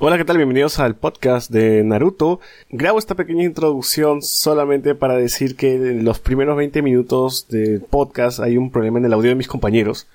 Hola, 0.00 0.16
¿qué 0.16 0.24
tal? 0.24 0.36
Bienvenidos 0.36 0.78
al 0.78 0.94
podcast 0.94 1.50
de 1.50 1.82
Naruto. 1.82 2.38
Grabo 2.70 3.00
esta 3.00 3.16
pequeña 3.16 3.42
introducción 3.42 4.22
solamente 4.22 4.94
para 4.94 5.16
decir 5.16 5.56
que 5.56 5.74
en 5.74 6.04
los 6.04 6.20
primeros 6.20 6.56
20 6.56 6.82
minutos 6.82 7.48
del 7.48 7.80
podcast 7.80 8.38
hay 8.38 8.56
un 8.56 8.70
problema 8.70 9.00
en 9.00 9.06
el 9.06 9.12
audio 9.12 9.30
de 9.30 9.34
mis 9.34 9.48
compañeros. 9.48 10.06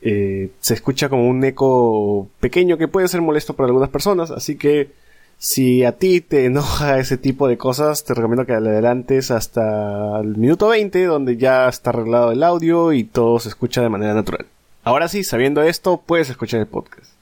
Eh, 0.00 0.50
se 0.60 0.74
escucha 0.74 1.08
como 1.08 1.28
un 1.28 1.42
eco 1.42 2.28
pequeño 2.38 2.78
que 2.78 2.86
puede 2.86 3.08
ser 3.08 3.20
molesto 3.20 3.54
para 3.54 3.66
algunas 3.66 3.88
personas, 3.88 4.30
así 4.30 4.54
que 4.54 4.92
si 5.38 5.82
a 5.82 5.98
ti 5.98 6.20
te 6.20 6.44
enoja 6.44 6.98
ese 7.00 7.18
tipo 7.18 7.48
de 7.48 7.58
cosas, 7.58 8.04
te 8.04 8.14
recomiendo 8.14 8.46
que 8.46 8.52
adelantes 8.52 9.32
hasta 9.32 10.20
el 10.20 10.36
minuto 10.36 10.68
20, 10.68 11.04
donde 11.06 11.36
ya 11.36 11.68
está 11.68 11.90
arreglado 11.90 12.30
el 12.30 12.44
audio 12.44 12.92
y 12.92 13.02
todo 13.02 13.40
se 13.40 13.48
escucha 13.48 13.82
de 13.82 13.88
manera 13.88 14.14
natural. 14.14 14.46
Ahora 14.84 15.08
sí, 15.08 15.24
sabiendo 15.24 15.62
esto, 15.62 16.00
puedes 16.06 16.30
escuchar 16.30 16.60
el 16.60 16.68
podcast. 16.68 17.19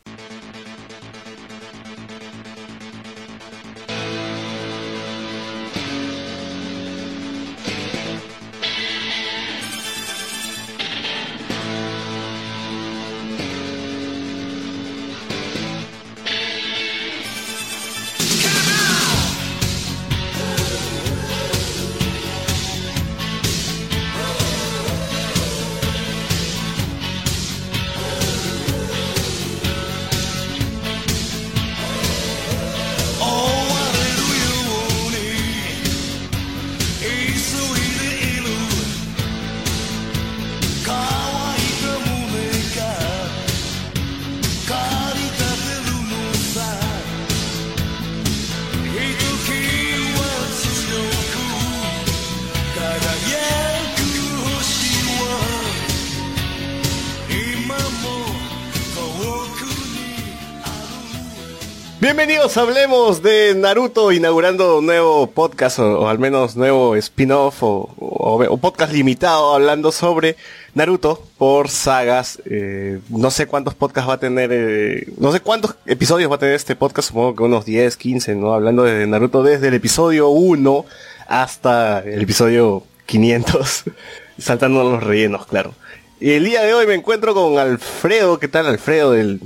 Hablemos 62.58 63.22
de 63.22 63.54
Naruto 63.54 64.10
inaugurando 64.10 64.78
un 64.78 64.86
nuevo 64.86 65.28
podcast 65.28 65.78
o, 65.78 66.08
al 66.08 66.18
menos 66.18 66.56
nuevo 66.56 66.96
spin-off 66.96 67.62
o, 67.62 68.58
podcast 68.60 68.92
limitado 68.92 69.54
hablando 69.54 69.92
sobre 69.92 70.34
Naruto 70.74 71.22
por 71.38 71.68
sagas. 71.68 72.42
Eh, 72.46 72.98
no 73.10 73.30
sé 73.30 73.46
cuántos 73.46 73.74
podcasts 73.76 74.10
va 74.10 74.14
a 74.14 74.18
tener, 74.18 74.50
eh, 74.52 75.06
no 75.18 75.30
sé 75.30 75.38
cuántos 75.38 75.76
episodios 75.86 76.28
va 76.30 76.34
a 76.34 76.38
tener 76.38 76.56
este 76.56 76.74
podcast, 76.74 77.08
supongo 77.08 77.36
que 77.36 77.42
unos 77.44 77.64
10, 77.64 77.96
15, 77.96 78.34
¿no? 78.34 78.52
Hablando 78.52 78.82
de 78.82 79.06
Naruto 79.06 79.44
desde 79.44 79.68
el 79.68 79.74
episodio 79.74 80.28
1 80.28 80.84
hasta 81.28 82.00
el 82.00 82.22
episodio 82.22 82.82
500, 83.06 83.84
saltando 84.38 84.82
los 84.82 85.02
rellenos, 85.02 85.46
claro. 85.46 85.74
Y 86.18 86.32
el 86.32 86.44
día 86.44 86.62
de 86.64 86.74
hoy 86.74 86.88
me 86.88 86.94
encuentro 86.94 87.34
con 87.34 87.56
Alfredo, 87.56 88.40
¿qué 88.40 88.48
tal 88.48 88.66
Alfredo 88.66 89.12
del 89.12 89.40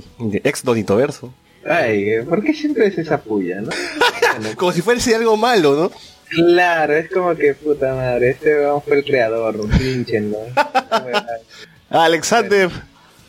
ex 0.44 0.64
Donito 0.64 0.96
Verso? 0.96 1.34
Ay, 1.64 2.22
¿por 2.28 2.42
qué 2.42 2.52
siempre 2.52 2.86
es 2.86 2.98
esa 2.98 3.20
puya, 3.20 3.60
no? 3.60 3.70
como 4.56 4.72
si 4.72 4.82
fuese 4.82 5.14
algo 5.14 5.36
malo, 5.36 5.76
¿no? 5.76 5.92
Claro, 6.28 6.94
es 6.94 7.10
como 7.10 7.34
que 7.36 7.54
puta 7.54 7.94
madre, 7.94 8.30
este 8.30 8.54
vamos 8.64 8.84
fue 8.84 8.98
el 8.98 9.04
creador, 9.04 9.60
un 9.60 9.70
pinche, 9.70 10.20
¿no? 10.20 10.38
Alexander. 11.90 12.70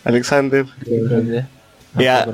Alexander. 0.06 0.66
Ya. 2.00 2.26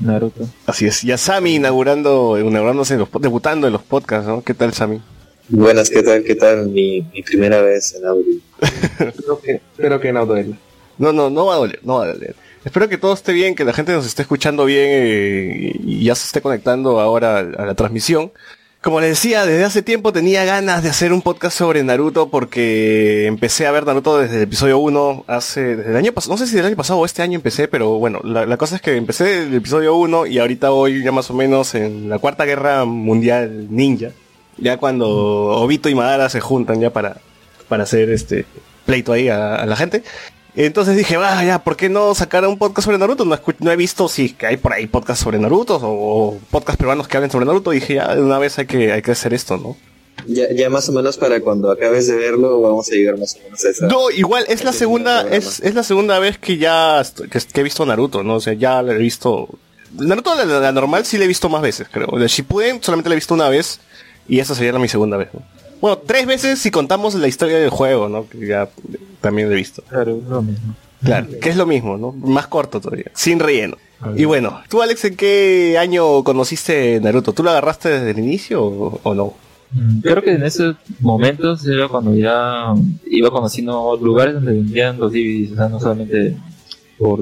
Naruto. 0.00 0.48
Así 0.66 0.86
es. 0.86 1.02
Ya 1.02 1.16
Sami 1.18 1.56
inaugurando, 1.56 2.38
inaugurándose, 2.38 2.94
en 2.94 3.00
los, 3.00 3.08
debutando 3.20 3.66
en 3.66 3.74
los 3.74 3.82
podcasts, 3.82 4.26
¿no? 4.26 4.42
¿Qué 4.42 4.54
tal, 4.54 4.72
Sami? 4.72 5.00
Buenas, 5.48 5.90
¿qué 5.90 6.02
tal? 6.02 6.24
¿Qué 6.24 6.34
tal? 6.34 6.68
Mi, 6.68 7.02
mi 7.12 7.22
primera 7.22 7.60
vez 7.60 7.94
en 7.94 8.06
audio. 8.06 8.36
espero, 8.98 9.40
que, 9.40 9.52
espero 9.52 10.00
que 10.00 10.12
no 10.12 10.26
duele. 10.26 10.54
No, 10.98 11.12
no, 11.12 11.30
no 11.30 11.46
va 11.46 11.54
a 11.54 11.58
doler, 11.58 11.80
no 11.82 11.98
va 11.98 12.04
a 12.04 12.12
doler. 12.14 12.34
Espero 12.64 12.88
que 12.88 12.98
todo 12.98 13.14
esté 13.14 13.32
bien, 13.32 13.54
que 13.54 13.64
la 13.64 13.72
gente 13.72 13.92
nos 13.92 14.04
esté 14.04 14.22
escuchando 14.22 14.66
bien 14.66 14.86
eh, 14.90 15.72
y 15.82 16.04
ya 16.04 16.14
se 16.14 16.26
esté 16.26 16.42
conectando 16.42 17.00
ahora 17.00 17.38
a 17.38 17.64
la 17.64 17.74
transmisión. 17.74 18.32
Como 18.82 19.00
les 19.00 19.10
decía, 19.10 19.46
desde 19.46 19.64
hace 19.64 19.82
tiempo 19.82 20.12
tenía 20.12 20.44
ganas 20.44 20.82
de 20.82 20.90
hacer 20.90 21.12
un 21.12 21.22
podcast 21.22 21.56
sobre 21.56 21.82
Naruto 21.82 22.30
porque 22.30 23.26
empecé 23.26 23.66
a 23.66 23.70
ver 23.70 23.86
Naruto 23.86 24.18
desde 24.18 24.36
el 24.36 24.42
episodio 24.42 24.78
1 24.78 25.24
hace, 25.26 25.76
desde 25.76 25.90
el 25.90 25.96
año 25.96 26.12
pasado, 26.12 26.34
no 26.34 26.38
sé 26.38 26.46
si 26.46 26.56
del 26.56 26.66
año 26.66 26.76
pasado 26.76 26.98
o 26.98 27.04
este 27.04 27.22
año 27.22 27.36
empecé, 27.36 27.68
pero 27.68 27.98
bueno, 27.98 28.20
la, 28.24 28.56
cosa 28.56 28.76
es 28.76 28.82
que 28.82 28.96
empecé 28.96 29.42
el 29.42 29.54
episodio 29.54 29.94
1 29.96 30.26
y 30.26 30.38
ahorita 30.38 30.70
voy 30.70 31.02
ya 31.02 31.12
más 31.12 31.30
o 31.30 31.34
menos 31.34 31.74
en 31.74 32.08
la 32.08 32.18
cuarta 32.18 32.44
guerra 32.44 32.86
mundial 32.86 33.66
ninja, 33.70 34.12
ya 34.56 34.78
cuando 34.78 35.08
Obito 35.08 35.90
y 35.90 35.94
Madara 35.94 36.30
se 36.30 36.40
juntan 36.40 36.80
ya 36.80 36.90
para, 36.90 37.18
para 37.68 37.82
hacer 37.82 38.10
este 38.10 38.46
pleito 38.86 39.12
ahí 39.12 39.28
a 39.28 39.64
la 39.66 39.76
gente. 39.76 40.02
Entonces 40.56 40.96
dije, 40.96 41.16
vaya, 41.16 41.44
ya, 41.44 41.58
¿por 41.62 41.76
qué 41.76 41.88
no 41.88 42.14
sacar 42.14 42.46
un 42.46 42.58
podcast 42.58 42.86
sobre 42.86 42.98
Naruto? 42.98 43.24
No, 43.24 43.70
he 43.70 43.76
visto 43.76 44.08
si 44.08 44.36
hay 44.42 44.56
por 44.56 44.72
ahí 44.72 44.86
podcasts 44.86 45.22
sobre 45.22 45.38
Naruto 45.38 45.78
o, 45.82 46.38
podcasts 46.50 46.78
peruanos 46.78 47.08
que 47.08 47.16
hablen 47.16 47.30
sobre 47.30 47.46
Naruto. 47.46 47.70
dije, 47.70 47.94
ya, 47.94 48.14
de 48.14 48.22
una 48.22 48.38
vez 48.38 48.58
hay 48.58 48.66
que, 48.66 48.92
hay 48.92 49.02
que 49.02 49.12
hacer 49.12 49.32
esto, 49.32 49.56
¿no? 49.56 49.76
Ya, 50.26 50.52
ya 50.52 50.68
más 50.68 50.88
o 50.88 50.92
menos 50.92 51.16
para 51.16 51.40
cuando 51.40 51.70
acabes 51.70 52.06
de 52.06 52.16
verlo 52.16 52.60
vamos 52.60 52.90
a 52.90 52.94
llegar 52.94 53.16
más 53.18 53.36
o 53.36 53.44
menos 53.44 53.64
a 53.64 53.70
esa. 53.70 53.86
No, 53.86 54.10
igual 54.10 54.44
es 54.48 54.64
la 54.64 54.72
segunda, 54.72 55.22
es, 55.22 55.60
es 55.60 55.74
la 55.74 55.82
segunda 55.82 56.18
vez 56.18 56.36
que 56.36 56.58
ya 56.58 57.02
que, 57.30 57.60
he 57.60 57.62
visto 57.62 57.86
Naruto, 57.86 58.22
¿no? 58.22 58.34
O 58.34 58.40
sea, 58.40 58.52
ya 58.52 58.82
lo 58.82 58.92
he 58.92 58.98
visto. 58.98 59.48
Naruto 59.94 60.34
la, 60.34 60.44
la, 60.44 60.72
normal 60.72 61.06
sí 61.06 61.16
le 61.16 61.24
he 61.24 61.28
visto 61.28 61.48
más 61.48 61.62
veces, 61.62 61.88
creo. 61.90 62.18
De 62.18 62.28
Shippuden 62.28 62.82
solamente 62.82 63.08
la 63.08 63.14
he 63.14 63.16
visto 63.16 63.34
una 63.34 63.48
vez 63.48 63.80
y 64.28 64.40
esa 64.40 64.54
sería 64.54 64.78
mi 64.78 64.88
segunda 64.88 65.16
vez, 65.16 65.28
¿no? 65.32 65.42
Bueno, 65.80 65.98
tres 65.98 66.26
veces 66.26 66.58
si 66.58 66.70
contamos 66.70 67.14
la 67.14 67.28
historia 67.28 67.58
del 67.58 67.70
juego, 67.70 68.08
¿no? 68.08 68.28
Que 68.28 68.46
ya 68.46 68.68
también 69.20 69.48
lo 69.48 69.54
he 69.54 69.58
visto. 69.58 69.82
Claro, 69.88 70.18
es 70.18 70.28
lo 70.28 70.42
mismo. 70.42 70.74
Claro, 71.02 71.28
que 71.40 71.48
es 71.48 71.56
lo 71.56 71.66
mismo, 71.66 71.96
¿no? 71.96 72.12
Más 72.12 72.46
corto 72.46 72.80
todavía, 72.80 73.10
sin 73.14 73.38
relleno. 73.38 73.76
Y 74.16 74.24
bueno, 74.24 74.62
¿tú 74.68 74.80
Alex 74.82 75.04
en 75.04 75.16
qué 75.16 75.76
año 75.78 76.24
conociste 76.24 77.00
Naruto? 77.00 77.32
¿Tú 77.32 77.42
lo 77.42 77.50
agarraste 77.50 77.90
desde 77.90 78.10
el 78.10 78.18
inicio 78.18 78.64
o, 78.64 79.14
no? 79.14 79.34
Mm, 79.72 80.00
creo 80.00 80.22
que 80.22 80.32
en 80.32 80.42
esos 80.42 80.76
momentos 81.00 81.66
era 81.66 81.86
cuando 81.88 82.14
ya 82.14 82.74
iba 83.06 83.30
conociendo 83.30 83.98
lugares 84.00 84.34
donde 84.34 84.52
vendían 84.52 84.98
los 84.98 85.12
DVDs, 85.12 85.52
o 85.52 85.56
sea, 85.56 85.68
no 85.68 85.80
solamente 85.80 86.36
por, 86.98 87.20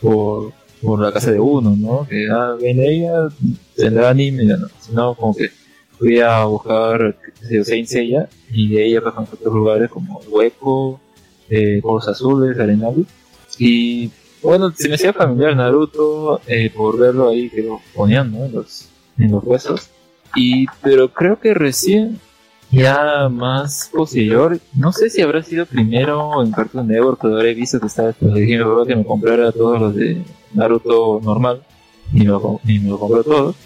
por, 0.00 0.52
por 0.82 1.00
la 1.00 1.10
casa 1.10 1.30
de 1.32 1.40
uno, 1.40 1.74
¿no? 1.76 2.06
Que 2.06 2.28
ah, 2.30 2.54
viene 2.60 2.86
ella, 2.86 3.28
tendrá 3.74 4.10
anime, 4.10 4.44
no, 4.44 4.68
sino 4.80 5.14
como 5.14 5.34
que 5.34 5.50
fui 6.00 6.18
a 6.18 6.44
buscar 6.44 7.14
Saint 7.62 7.86
Seiya 7.86 8.26
y 8.50 8.70
de 8.70 8.84
ahí 8.84 9.00
pasamos 9.00 9.28
a 9.30 9.34
otros 9.34 9.54
lugares 9.54 9.90
como 9.90 10.18
Hueco, 10.30 10.98
eh, 11.50 11.82
Azules, 12.08 12.58
Arenales 12.58 13.06
y 13.58 14.10
bueno, 14.42 14.72
se 14.74 14.88
me 14.88 14.94
hacía 14.94 15.12
familiar 15.12 15.54
Naruto 15.54 16.40
eh, 16.46 16.70
por 16.74 16.98
verlo 16.98 17.28
ahí 17.28 17.50
que 17.50 17.62
lo 17.62 17.82
ponían 17.94 18.32
¿no? 18.32 18.46
en, 18.46 18.52
los, 18.52 18.88
en 19.18 19.30
los 19.30 19.44
huesos 19.44 19.90
y 20.34 20.64
pero 20.82 21.12
creo 21.12 21.38
que 21.38 21.52
recién 21.52 22.18
ya 22.70 23.28
más 23.28 23.90
posterior, 23.92 24.58
no 24.74 24.92
sé 24.92 25.10
si 25.10 25.20
habrá 25.20 25.42
sido 25.42 25.66
primero 25.66 26.42
en 26.42 26.52
Cartoon 26.52 26.86
Network, 26.86 27.18
pero 27.20 27.34
habré 27.34 27.52
visto 27.52 27.78
que 27.78 27.88
estaba 27.88 28.14
diciendo 28.18 28.86
que 28.86 28.96
me 28.96 29.04
comprara 29.04 29.52
todos 29.52 29.78
los 29.78 29.94
de 29.94 30.22
Naruto 30.54 31.20
normal 31.22 31.62
y 32.14 32.20
me 32.20 32.26
lo, 32.26 32.60
y 32.64 32.78
me 32.78 32.90
lo 32.90 32.98
compré 32.98 33.22
todos. 33.24 33.56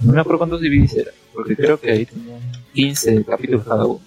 No 0.00 0.12
me 0.12 0.20
acuerdo 0.20 0.38
cuántos 0.38 0.60
DVDs 0.62 0.94
eran 0.94 1.14
porque 1.34 1.56
creo 1.56 1.78
que 1.78 1.90
ahí 1.90 2.06
tenían 2.06 2.40
15 2.72 3.24
capítulos 3.24 3.64
cada 3.64 3.84
uno. 3.86 4.00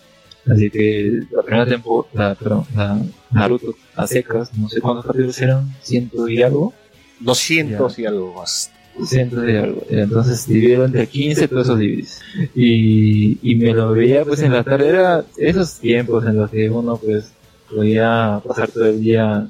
Así 0.50 0.70
que 0.70 1.20
la 1.32 1.44
primera 1.44 1.66
temporada, 1.66 2.36
perdón, 2.36 2.66
la 2.74 3.02
Naruto 3.32 3.76
a 3.96 4.08
secas, 4.08 4.54
no 4.58 4.70
sé 4.70 4.80
cuántos 4.80 5.06
capítulos 5.06 5.40
eran, 5.42 5.76
ciento 5.82 6.28
y 6.30 6.42
algo. 6.42 6.74
200 7.20 8.00
y 8.00 8.06
algo 8.06 8.34
más. 8.34 8.72
200 8.98 9.50
y 9.50 9.56
algo. 9.56 9.84
Entonces 9.90 10.48
divido 10.48 10.86
entre 10.86 11.08
15 11.08 11.48
todos 11.48 11.68
esos 11.68 11.78
DVDs. 11.78 12.22
Y, 12.56 13.38
y 13.42 13.56
me 13.56 13.74
lo 13.74 13.92
veía 13.92 14.24
pues 14.24 14.42
en 14.42 14.54
la 14.54 14.64
tarde, 14.64 14.90
era 14.90 15.26
esos 15.38 15.80
tiempos 15.80 16.26
en 16.26 16.38
los 16.38 16.50
que 16.50 16.70
uno 16.70 16.98
pues 16.98 17.32
podía 17.70 18.42
pasar 18.48 18.70
todo 18.70 18.86
el 18.86 19.02
día 19.02 19.48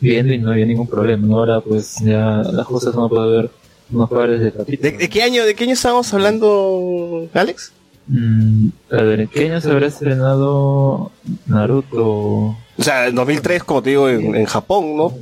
viendo 0.00 0.32
y 0.32 0.38
no 0.38 0.52
había 0.52 0.66
ningún 0.66 0.88
problema. 0.88 1.36
Ahora 1.36 1.60
pues 1.60 1.96
ya 2.02 2.42
las 2.42 2.66
cosas 2.66 2.94
uno 2.94 3.08
puede 3.08 3.36
ver 3.36 3.50
de 3.90 5.08
qué 5.10 5.22
año, 5.22 5.44
de 5.44 5.54
qué 5.54 5.64
año 5.64 5.72
estábamos 5.72 6.12
hablando, 6.12 7.28
Alex? 7.32 7.72
Mm, 8.06 8.68
a 8.90 9.02
ver, 9.02 9.20
¿en 9.20 9.28
qué 9.28 9.46
año 9.46 9.60
se 9.60 9.70
habrá 9.70 9.86
estrenado 9.86 11.10
Naruto? 11.46 12.06
O 12.06 12.56
sea, 12.78 13.08
en 13.08 13.14
2003, 13.14 13.64
como 13.64 13.82
te 13.82 13.90
digo, 13.90 14.08
en, 14.08 14.44
Japón, 14.46 14.96
¿no? 14.96 15.12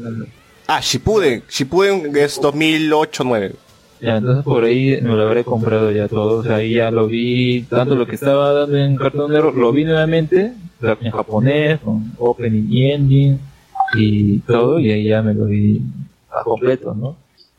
Ah, 0.66 0.80
Shippuden. 0.80 1.42
Shippuden 1.48 2.16
es 2.16 2.40
2008-2009. 2.40 3.52
Ya, 4.00 4.16
entonces 4.18 4.44
por 4.44 4.62
ahí 4.64 5.00
me 5.00 5.14
lo 5.14 5.22
habré 5.22 5.42
comprado 5.42 5.90
ya 5.90 6.06
todo. 6.06 6.40
O 6.40 6.42
sea, 6.42 6.56
ahí 6.56 6.74
ya 6.74 6.90
lo 6.90 7.06
vi, 7.06 7.62
tanto 7.62 7.94
lo 7.94 8.06
que 8.06 8.16
estaba 8.16 8.52
dando 8.52 8.76
en 8.76 8.96
Cartoon 8.96 9.32
Network, 9.32 9.56
lo 9.56 9.72
vi 9.72 9.84
nuevamente, 9.84 10.52
en 10.82 11.10
japonés, 11.10 11.80
con 11.80 12.12
opening 12.18 12.68
y 12.70 12.90
ending 12.90 13.40
y 13.94 14.38
todo, 14.40 14.78
y 14.78 14.90
ahí 14.90 15.04
ya 15.04 15.22
me 15.22 15.32
lo 15.32 15.46
vi 15.46 15.80
a 16.30 16.42
completo, 16.42 16.94
¿no? 16.94 17.16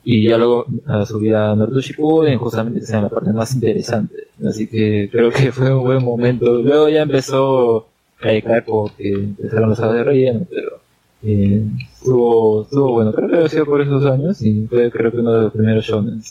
Y 0.09 0.23
ya 0.29 0.37
luego 0.37 0.65
a 0.85 1.05
subir 1.05 1.35
a 1.35 1.53
Naruto 1.53 1.81
Shippuden, 1.81 2.39
justamente 2.39 2.79
esa 2.79 2.95
es 2.95 3.03
la 3.03 3.09
parte 3.09 3.33
más 3.33 3.53
interesante. 3.53 4.29
Así 4.47 4.65
que 4.65 5.09
creo 5.11 5.29
que 5.29 5.51
fue 5.51 5.75
un 5.75 5.83
buen 5.83 6.01
momento. 6.01 6.61
Luego 6.61 6.87
ya 6.87 7.01
empezó 7.01 7.89
a 8.21 8.21
caer 8.21 8.63
porque 8.65 9.11
empezaron 9.11 9.67
los 9.67 9.77
sábados 9.77 9.97
de 9.97 10.03
relleno, 10.05 10.47
pero 10.49 10.79
eh, 11.23 11.61
estuvo, 11.91 12.63
estuvo 12.63 12.93
bueno. 12.93 13.11
Creo 13.11 13.27
que 13.27 13.35
había 13.35 13.49
sido 13.49 13.65
por 13.65 13.81
esos 13.81 14.05
años 14.05 14.41
y 14.41 14.65
fue 14.67 14.89
creo 14.89 15.11
que 15.11 15.17
uno 15.17 15.33
de 15.33 15.41
los 15.41 15.51
primeros 15.51 15.83
shonen. 15.83 16.21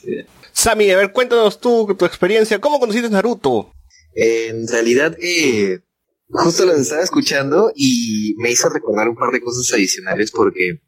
Sammy, 0.52 0.90
a 0.93 0.96
ver, 0.96 1.12
cuéntanos 1.12 1.61
tú 1.61 1.94
tu 1.99 2.06
experiencia. 2.06 2.58
¿Cómo 2.58 2.81
conociste 2.81 3.11
Naruto? 3.11 3.72
En 4.14 4.67
realidad, 4.69 5.14
eh, 5.20 5.81
justo 6.31 6.64
lo 6.64 6.72
estaba 6.72 7.02
escuchando 7.02 7.70
y 7.76 8.37
me 8.38 8.50
hizo 8.50 8.70
recordar 8.70 9.06
un 9.06 9.17
par 9.17 9.32
de 9.32 9.43
cosas 9.43 9.70
adicionales 9.75 10.32
porque 10.32 10.81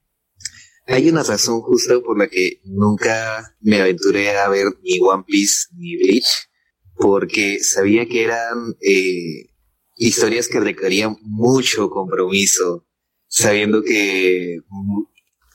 hay 0.88 1.10
una 1.10 1.22
razón 1.22 1.60
justa 1.60 2.00
por 2.00 2.18
la 2.18 2.28
que 2.28 2.60
nunca 2.64 3.54
me 3.60 3.80
aventuré 3.80 4.30
a 4.38 4.48
ver 4.48 4.68
ni 4.82 4.98
One 5.00 5.22
Piece 5.26 5.66
ni 5.76 5.96
Bleach, 5.96 6.48
porque 6.94 7.58
sabía 7.60 8.06
que 8.06 8.24
eran 8.24 8.74
eh, 8.80 9.50
historias 9.96 10.48
que 10.48 10.60
requerían 10.60 11.16
mucho 11.20 11.90
compromiso, 11.90 12.86
sabiendo 13.26 13.82
que 13.82 14.60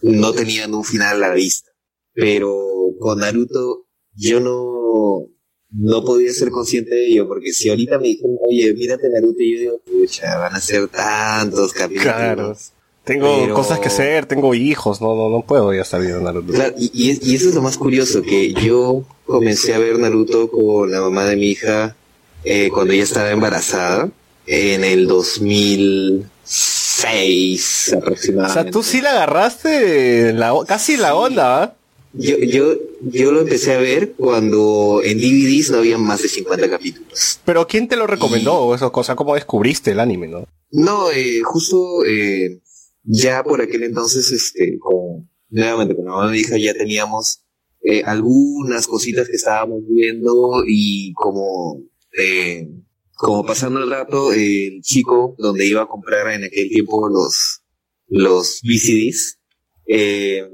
no 0.03 0.33
tenían 0.33 0.75
un 0.75 0.83
final 0.83 1.23
a 1.23 1.29
la 1.29 1.33
vista. 1.33 1.71
Pero 2.13 2.55
con 2.99 3.19
Naruto 3.19 3.87
yo 4.13 4.39
no, 4.39 5.31
no 5.71 6.05
podía 6.05 6.31
ser 6.31 6.51
consciente 6.51 6.93
de 6.93 7.07
ello, 7.07 7.27
porque 7.27 7.53
si 7.53 7.69
ahorita 7.69 7.97
me 7.97 8.09
dijeron, 8.09 8.37
oye, 8.47 8.71
mírate 8.75 9.09
Naruto, 9.09 9.41
y 9.41 9.55
yo 9.55 9.59
digo, 9.59 9.81
pucha, 9.81 10.37
van 10.37 10.53
a 10.53 10.61
ser 10.61 10.87
tantos 10.89 11.73
capítulos. 11.73 12.73
Tengo 13.03 13.41
Pero- 13.41 13.53
cosas 13.55 13.79
que 13.79 13.87
hacer, 13.89 14.25
tengo 14.27 14.53
hijos, 14.55 15.01
no, 15.01 15.13
no, 15.15 15.29
no 15.29 15.41
puedo 15.41 15.73
ya 15.73 15.81
estar 15.81 15.99
viendo 15.99 16.21
Naruto. 16.21 16.53
Claro, 16.53 16.73
y, 16.77 16.89
y 16.93 17.09
es- 17.11 17.25
y 17.27 17.35
eso 17.35 17.49
es 17.49 17.55
lo 17.55 17.61
más 17.61 17.77
curioso, 17.77 18.21
que 18.21 18.53
yo 18.53 19.03
comencé 19.25 19.73
a 19.73 19.79
ver 19.79 19.99
Naruto 19.99 20.49
con 20.49 20.89
la 20.91 21.01
mamá 21.01 21.25
de 21.25 21.35
mi 21.35 21.47
hija 21.51 21.95
eh, 22.45 22.69
cuando 22.73 22.93
ella 22.93 23.03
estaba 23.03 23.31
embarazada, 23.31 24.09
en 24.45 24.83
el 24.83 25.07
2006 25.07 26.23
O 27.87 27.89
sea, 27.89 27.97
aproximadamente. 27.99 28.71
tú 28.71 28.83
sí 28.83 29.01
la 29.01 29.11
agarraste 29.11 30.33
la, 30.33 30.53
casi 30.67 30.93
en 30.93 31.01
la 31.01 31.15
onda, 31.15 31.63
¿ah? 31.63 31.73
Yo, 32.15 32.37
yo, 32.37 32.75
yo 33.01 33.31
lo 33.31 33.41
empecé 33.41 33.73
a 33.73 33.77
ver 33.79 34.11
cuando 34.15 35.01
en 35.03 35.17
DVDs 35.17 35.71
no 35.71 35.79
había 35.79 35.97
más 35.97 36.21
de 36.21 36.27
50 36.29 36.69
capítulos. 36.69 37.39
Pero 37.43 37.65
¿quién 37.65 37.87
te 37.87 37.95
lo 37.95 38.05
recomendó? 38.05 38.75
Eso, 38.75 38.91
cosa, 38.91 39.15
¿cómo 39.15 39.33
descubriste 39.33 39.91
el 39.91 39.99
anime, 39.99 40.27
no? 40.27 40.45
No, 40.71 41.09
eh, 41.11 41.41
justo 41.43 42.05
eh, 42.05 42.59
ya 43.03 43.43
por 43.43 43.61
aquel 43.61 43.83
entonces, 43.83 44.31
este, 44.31 44.77
con, 44.79 45.29
nuevamente 45.49 45.95
con 45.95 46.05
la 46.05 46.11
mamá 46.11 46.27
de 46.27 46.33
mi 46.33 46.39
hija 46.39 46.57
ya 46.57 46.73
teníamos 46.73 47.43
eh, 47.81 48.01
algunas 48.05 48.87
cositas 48.87 49.27
que 49.27 49.35
estábamos 49.35 49.81
viendo 49.87 50.63
y 50.65 51.13
como, 51.13 51.83
eh, 52.17 52.69
como 53.15 53.45
pasando 53.45 53.83
el 53.83 53.89
rato, 53.89 54.31
el 54.31 54.81
chico 54.81 55.35
donde 55.37 55.67
iba 55.67 55.83
a 55.83 55.87
comprar 55.87 56.33
en 56.33 56.45
aquel 56.45 56.69
tiempo 56.69 57.09
los, 57.09 57.61
los 58.07 58.61
VCDs, 58.63 59.39
eh, 59.87 60.47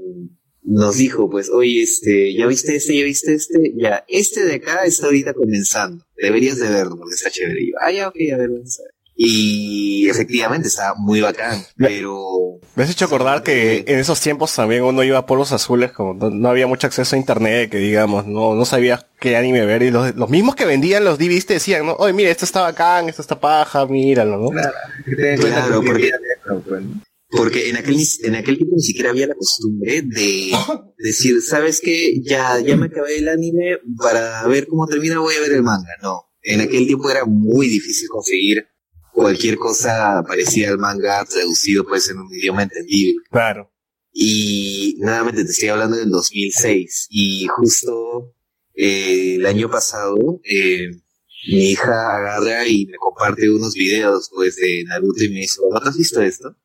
nos 0.62 0.96
dijo, 0.96 1.30
pues, 1.30 1.50
oye, 1.50 1.82
este, 1.82 2.34
¿ya 2.34 2.46
viste 2.46 2.76
este? 2.76 2.96
¿Ya 2.96 3.04
viste 3.04 3.34
este? 3.34 3.72
Ya, 3.76 4.04
este 4.08 4.44
de 4.44 4.54
acá 4.54 4.84
está 4.84 5.06
ahorita 5.06 5.32
comenzando. 5.32 6.04
Deberías 6.16 6.58
de 6.58 6.68
verlo 6.68 6.96
porque 6.96 7.14
está 7.14 7.30
chévere. 7.30 7.62
Y 7.62 7.70
yo, 7.70 7.76
ah, 7.80 7.90
ya, 7.90 8.08
ok, 8.08 8.16
a 8.34 8.36
ver, 8.36 8.50
vamos 8.50 8.78
a 8.78 8.82
ver. 8.82 8.99
Y 9.22 10.08
efectivamente 10.08 10.68
está 10.68 10.94
muy 10.96 11.20
bacán, 11.20 11.62
pero 11.76 12.58
Me 12.74 12.84
has 12.84 12.90
hecho 12.90 13.04
acordar 13.04 13.42
que 13.42 13.84
en 13.86 13.98
esos 13.98 14.18
tiempos 14.18 14.54
también 14.56 14.82
uno 14.82 15.04
iba 15.04 15.18
a 15.18 15.26
polos 15.26 15.52
azules, 15.52 15.92
como 15.92 16.14
no, 16.14 16.30
no 16.30 16.48
había 16.48 16.66
mucho 16.66 16.86
acceso 16.86 17.14
a 17.14 17.18
internet, 17.18 17.70
que 17.70 17.76
digamos, 17.76 18.26
no, 18.26 18.54
no 18.54 18.64
sabías 18.64 19.04
qué 19.20 19.36
anime 19.36 19.66
ver, 19.66 19.82
y 19.82 19.90
los, 19.90 20.14
los 20.16 20.30
mismos 20.30 20.54
que 20.56 20.64
vendían 20.64 21.04
los 21.04 21.18
DVDs 21.18 21.44
te 21.44 21.52
decían, 21.54 21.84
¿no? 21.84 21.96
Oye, 21.96 22.14
mira, 22.14 22.30
esto 22.30 22.46
está 22.46 22.62
bacán, 22.62 23.10
esto 23.10 23.20
está 23.20 23.38
paja, 23.38 23.84
míralo, 23.84 24.38
¿no? 24.38 24.48
Claro, 24.48 24.72
Claro, 25.38 25.82
porque- 25.84 26.10
pues, 26.66 26.82
porque 27.28 27.68
en 27.68 27.76
aquel, 27.76 27.96
en 28.24 28.34
aquel 28.36 28.56
tiempo 28.56 28.74
ni 28.74 28.82
siquiera 28.82 29.10
había 29.10 29.26
la 29.26 29.34
costumbre 29.34 30.00
de 30.00 30.50
decir, 30.96 31.42
¿sabes 31.42 31.82
qué? 31.84 32.22
Ya, 32.24 32.58
ya 32.58 32.74
me 32.74 32.86
acabé 32.86 33.18
el 33.18 33.28
anime, 33.28 33.76
para 33.98 34.46
ver 34.46 34.66
cómo 34.66 34.86
termina 34.86 35.18
voy 35.18 35.34
a 35.36 35.40
ver 35.42 35.52
el 35.52 35.62
manga. 35.62 35.90
No, 36.02 36.22
en 36.42 36.62
aquel 36.62 36.86
tiempo 36.86 37.10
era 37.10 37.26
muy 37.26 37.68
difícil 37.68 38.08
conseguir 38.08 38.66
cualquier 39.20 39.56
cosa 39.56 40.22
parecida 40.26 40.70
al 40.70 40.78
manga 40.78 41.24
traducido 41.24 41.84
pues 41.84 42.08
en 42.08 42.18
un 42.18 42.32
idioma 42.32 42.62
entendible. 42.62 43.22
Claro. 43.30 43.70
Y 44.12 44.96
nuevamente 44.98 45.44
te 45.44 45.50
estoy 45.50 45.68
hablando 45.68 45.96
del 45.96 46.10
2006 46.10 47.08
y 47.10 47.46
justo 47.46 48.34
eh, 48.74 49.36
el 49.36 49.46
año 49.46 49.70
pasado 49.70 50.16
eh, 50.42 50.88
mi 51.48 51.70
hija 51.70 52.16
agarra 52.16 52.66
y 52.66 52.86
me 52.86 52.96
comparte 52.98 53.50
unos 53.50 53.74
videos 53.74 54.30
pues 54.34 54.56
de 54.56 54.84
Naruto 54.88 55.22
y 55.22 55.28
me 55.28 55.40
dice, 55.40 55.60
¿no 55.70 55.80
te 55.80 55.88
has 55.88 55.96
visto 55.96 56.20
esto? 56.20 56.56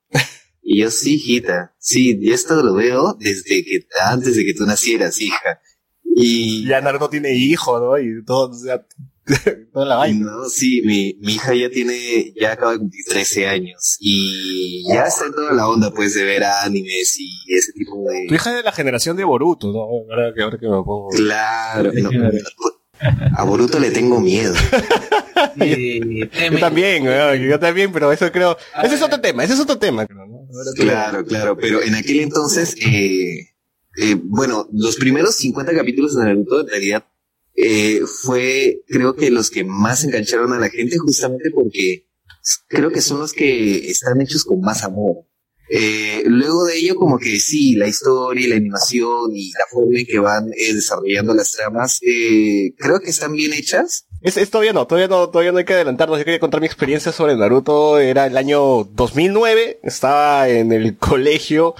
Y 0.67 0.81
yo, 0.81 0.89
sí, 0.89 1.15
hijita, 1.15 1.75
sí, 1.77 2.17
y 2.19 2.31
esto 2.31 2.63
lo 2.63 2.73
veo 2.73 3.15
desde 3.19 3.63
que, 3.63 3.85
antes 4.03 4.35
de 4.35 4.43
que 4.43 4.55
tú 4.55 4.65
nacieras, 4.65 5.21
hija. 5.21 5.61
Y 6.03 6.65
Ya 6.65 6.81
Naruto 6.81 7.07
tiene 7.07 7.35
hijo, 7.35 7.79
¿no? 7.79 7.99
Y 7.99 8.25
todo, 8.25 8.49
o 8.49 8.53
sea, 8.53 8.83
toda 9.73 9.85
la 9.85 9.95
vaina. 9.95 10.31
no, 10.31 10.45
sí, 10.49 10.81
mi, 10.85 11.17
mi 11.21 11.33
hija 11.33 11.53
ya 11.53 11.69
tiene, 11.69 12.33
ya 12.39 12.51
acaba 12.53 12.73
de 12.73 12.79
cumplir 12.79 13.03
13 13.07 13.47
años 13.47 13.97
y 13.99 14.83
ya 14.87 15.05
está 15.05 15.25
en 15.25 15.33
toda 15.33 15.53
la 15.53 15.67
onda 15.67 15.91
pues 15.91 16.13
de 16.13 16.23
ver 16.23 16.43
animes 16.43 17.17
y 17.19 17.31
ese 17.53 17.73
tipo 17.73 18.03
de... 18.07 18.25
Tu 18.27 18.35
hija 18.35 18.51
es 18.51 18.57
de 18.57 18.63
la 18.63 18.71
generación 18.71 19.17
de 19.17 19.23
Boruto, 19.23 19.71
¿no? 19.71 19.81
Ahora 19.81 20.33
que, 20.35 20.43
ahora 20.43 20.57
que 20.57 20.67
me 20.67 20.83
pongo... 20.83 21.09
Claro, 21.09 21.91
Sí, 21.91 22.01
no, 22.01 22.09
a 23.37 23.43
Boruto 23.43 23.79
le 23.79 23.91
tengo 23.91 24.19
miedo. 24.19 24.53
Y 25.57 26.19
Yo 26.21 26.59
también, 26.59 27.03
yo 27.03 27.59
también, 27.59 27.91
pero 27.91 28.11
eso 28.11 28.31
creo... 28.31 28.57
Ese 28.83 28.95
es 28.95 29.01
otro 29.01 29.19
tema, 29.19 29.43
ese 29.43 29.53
es 29.53 29.59
otro 29.59 29.77
tema, 29.77 30.05
creo, 30.05 30.25
¿no? 30.25 30.47
Claro, 30.75 31.25
claro, 31.25 31.57
pero 31.57 31.81
en 31.81 31.95
aquel 31.95 32.21
entonces, 32.21 32.75
eh, 32.81 33.51
eh, 33.97 34.15
bueno, 34.23 34.67
los 34.71 34.95
primeros 34.95 35.35
50 35.35 35.73
capítulos 35.73 36.15
de 36.15 36.23
Naruto 36.23 36.61
en 36.61 36.67
realidad 36.67 37.05
eh, 37.55 38.01
fue, 38.23 38.81
creo 38.87 39.15
que 39.15 39.31
los 39.31 39.49
que 39.49 39.63
más 39.63 40.03
engancharon 40.03 40.51
a 40.53 40.59
la 40.59 40.69
gente 40.69 40.97
justamente 40.97 41.49
porque 41.53 42.07
creo 42.67 42.91
que 42.91 43.01
son 43.01 43.19
los 43.19 43.33
que 43.33 43.89
están 43.89 44.19
hechos 44.21 44.43
con 44.43 44.59
más 44.61 44.83
amor. 44.83 45.25
Eh, 45.69 46.23
luego 46.27 46.65
de 46.65 46.77
ello, 46.77 46.95
como 46.95 47.17
que 47.17 47.39
sí, 47.39 47.75
la 47.75 47.87
historia 47.87 48.45
y 48.45 48.49
la 48.49 48.57
animación 48.57 49.35
y 49.35 49.51
la 49.51 49.65
forma 49.71 49.99
en 49.99 50.05
que 50.05 50.19
van 50.19 50.49
eh, 50.49 50.73
desarrollando 50.73 51.33
las 51.33 51.53
tramas, 51.53 51.99
creo 52.01 52.99
que 52.99 53.09
están 53.09 53.33
bien 53.33 53.53
hechas. 53.53 54.05
Es, 54.21 54.37
es 54.37 54.49
todavía 54.49 54.73
no, 54.73 54.85
todavía 54.85 55.07
no, 55.07 55.29
todavía 55.29 55.51
no 55.51 55.59
hay 55.59 55.65
que 55.65 55.73
adelantarnos. 55.73 56.19
Yo 56.19 56.25
quería 56.25 56.39
contar 56.39 56.59
mi 56.59 56.67
experiencia 56.67 57.11
sobre 57.11 57.35
Naruto. 57.35 57.99
Era 57.99 58.25
el 58.27 58.37
año 58.37 58.83
2009. 58.83 59.79
Estaba 59.83 60.49
en 60.49 60.71
el 60.71 60.97
colegio 60.99 61.75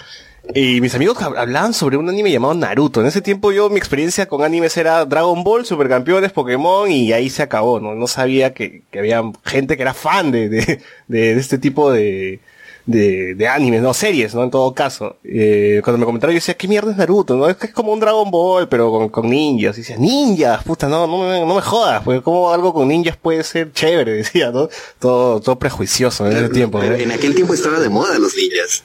y 0.54 0.80
mis 0.82 0.94
amigos 0.96 1.18
hab- 1.18 1.38
hablaban 1.38 1.74
sobre 1.74 1.98
un 1.98 2.08
anime 2.10 2.32
llamado 2.32 2.54
Naruto. 2.54 3.02
En 3.02 3.08
ese 3.08 3.22
tiempo 3.22 3.52
yo, 3.52 3.70
mi 3.70 3.78
experiencia 3.78 4.28
con 4.28 4.44
animes 4.44 4.78
era 4.78 5.06
Dragon 5.06 5.44
Ball, 5.44 5.66
Supercampeones, 5.66 6.32
Pokémon 6.32 6.90
y 6.90 7.12
ahí 7.14 7.30
se 7.30 7.44
acabó, 7.44 7.80
¿no? 7.80 7.96
No 7.96 8.08
sabía 8.08 8.54
que, 8.54 8.84
que 8.92 9.00
había 9.00 9.22
gente 9.44 9.76
que 9.76 9.82
era 9.82 9.94
fan 9.94 10.32
de, 10.32 10.50
de, 10.50 10.82
de, 11.08 11.34
este 11.34 11.58
tipo 11.58 11.92
de, 11.92 12.40
de, 12.86 13.36
de 13.36 13.48
animes, 13.48 13.82
no 13.82 13.94
series, 13.94 14.34
¿no? 14.36 14.44
En 14.44 14.52
todo 14.52 14.74
caso. 14.74 15.18
Eh, 15.24 15.82
cuando 15.84 15.98
me 15.98 16.06
comentaron 16.06 16.34
yo 16.34 16.38
decía, 16.38 16.54
¿qué 16.56 16.68
mierda 16.68 16.92
es 16.92 16.98
Naruto? 16.98 17.36
¿No? 17.36 17.50
Es 17.50 17.58
que 17.58 17.68
es 17.68 17.74
como 17.74 17.92
un 17.92 18.00
Dragon 18.00 18.30
Ball, 18.32 18.70
pero 18.70 18.92
con, 18.92 19.10
con 19.10 19.30
ninjas. 19.30 19.78
Y 19.78 19.82
decía, 19.82 19.98
ninjas, 19.98 20.64
puta, 20.64 20.88
no, 20.88 21.06
no, 21.08 21.18
me- 21.28 21.40
no 21.46 21.56
me 21.56 21.62
jodas, 21.62 22.02
porque 22.04 22.22
como 22.22 22.52
algo 22.52 22.74
con 22.74 22.88
ninjas 22.88 23.18
puede 23.18 23.44
ser 23.44 23.72
chévere, 23.74 24.14
decía, 24.18 24.52
¿no? 24.52 24.70
Todo, 25.00 25.42
todo 25.42 25.58
prejuicioso 25.60 26.26
en 26.30 26.38
ese 26.38 26.50
tiempo, 26.50 26.82
en 26.82 27.12
aquel 27.12 27.34
tiempo 27.36 27.54
estaba 27.54 27.80
de 27.80 27.90
moda 27.90 28.18
los 28.20 28.36
ninjas. 28.38 28.84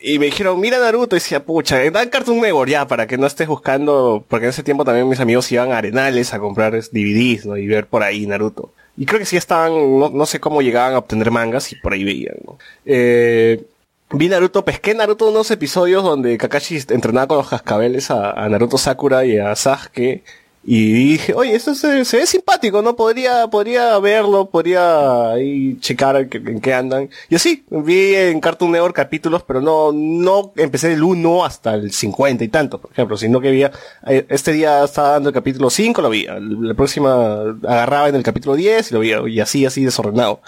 Y 0.00 0.18
me 0.18 0.26
dijeron, 0.26 0.60
mira 0.60 0.78
Naruto, 0.78 1.16
y 1.16 1.18
decía, 1.18 1.44
pucha, 1.44 1.78
dan 1.90 2.08
Cartoon 2.08 2.40
Network 2.40 2.70
ya, 2.70 2.86
para 2.86 3.06
que 3.06 3.18
no 3.18 3.26
estés 3.26 3.48
buscando, 3.48 4.24
porque 4.28 4.46
en 4.46 4.50
ese 4.50 4.62
tiempo 4.62 4.84
también 4.84 5.08
mis 5.08 5.20
amigos 5.20 5.50
iban 5.52 5.72
a 5.72 5.78
Arenales 5.78 6.34
a 6.34 6.38
comprar 6.38 6.72
DVDs, 6.72 7.46
¿no? 7.46 7.56
Y 7.56 7.66
ver 7.66 7.86
por 7.86 8.02
ahí 8.02 8.26
Naruto. 8.26 8.72
Y 8.96 9.04
creo 9.06 9.18
que 9.18 9.26
sí 9.26 9.36
estaban, 9.36 9.98
no, 9.98 10.10
no 10.10 10.26
sé 10.26 10.40
cómo 10.40 10.62
llegaban 10.62 10.94
a 10.94 10.98
obtener 10.98 11.30
mangas 11.30 11.70
y 11.72 11.76
por 11.76 11.92
ahí 11.92 12.04
veían. 12.04 12.36
Eh, 12.84 13.62
vi 14.10 14.28
Naruto, 14.28 14.64
pesqué 14.64 14.94
Naruto 14.94 15.28
unos 15.28 15.50
episodios 15.50 16.02
donde 16.02 16.38
Kakashi 16.38 16.78
entrenaba 16.88 17.26
con 17.26 17.36
los 17.38 17.48
cascabeles 17.48 18.10
a, 18.10 18.30
a 18.30 18.48
Naruto 18.48 18.78
Sakura 18.78 19.24
y 19.26 19.38
a 19.38 19.54
Sasuke. 19.54 20.22
Y 20.68 20.92
dije, 21.12 21.32
oye, 21.32 21.54
esto 21.54 21.76
se, 21.76 22.04
se 22.04 22.16
ve 22.16 22.26
simpático, 22.26 22.82
¿no? 22.82 22.96
Podría, 22.96 23.46
podría 23.46 23.96
verlo, 24.00 24.50
podría 24.50 25.30
ahí 25.30 25.78
checar 25.78 26.16
en 26.16 26.60
qué, 26.60 26.74
andan. 26.74 27.08
Y 27.28 27.36
así, 27.36 27.64
vi 27.70 28.16
en 28.16 28.40
Cartoon 28.40 28.72
Network 28.72 28.96
capítulos, 28.96 29.44
pero 29.44 29.60
no, 29.60 29.92
no 29.92 30.52
empecé 30.56 30.88
del 30.88 31.04
1 31.04 31.44
hasta 31.44 31.74
el 31.74 31.92
50 31.92 32.42
y 32.42 32.48
tanto, 32.48 32.80
por 32.80 32.90
ejemplo, 32.90 33.16
sino 33.16 33.40
que 33.40 33.48
había, 33.48 33.70
eh, 34.08 34.26
este 34.28 34.52
día 34.52 34.82
estaba 34.82 35.10
dando 35.10 35.28
el 35.28 35.34
capítulo 35.36 35.70
5, 35.70 36.02
lo 36.02 36.10
vi, 36.10 36.26
la 36.26 36.74
próxima 36.74 37.42
agarraba 37.62 38.08
en 38.08 38.16
el 38.16 38.24
capítulo 38.24 38.56
10 38.56 38.90
y 38.90 38.94
lo 38.94 39.00
vi, 39.00 39.34
y 39.34 39.38
así, 39.38 39.64
así 39.66 39.84
desordenado. 39.84 40.40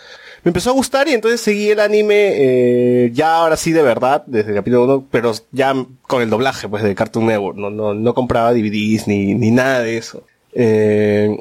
Me 0.49 0.50
empezó 0.50 0.71
a 0.71 0.73
gustar 0.73 1.07
y 1.09 1.12
entonces 1.12 1.43
seguí 1.43 1.69
el 1.69 1.78
anime, 1.78 2.33
eh, 2.37 3.11
ya 3.12 3.35
ahora 3.35 3.55
sí 3.55 3.71
de 3.73 3.83
verdad, 3.83 4.25
desde 4.26 4.49
el 4.49 4.57
capítulo 4.57 4.85
1, 4.85 5.05
pero 5.11 5.33
ya 5.52 5.75
con 6.00 6.23
el 6.23 6.31
doblaje, 6.31 6.71
pues, 6.71 6.83
de 6.83 6.95
Cartoon 6.95 7.26
Network. 7.26 7.59
No, 7.59 7.69
no, 7.69 7.93
no 7.93 8.14
compraba 8.14 8.55
DVDs 8.55 9.07
ni, 9.07 9.35
ni 9.35 9.50
nada 9.50 9.81
de 9.81 9.99
eso. 9.99 10.23
Eh, 10.55 11.38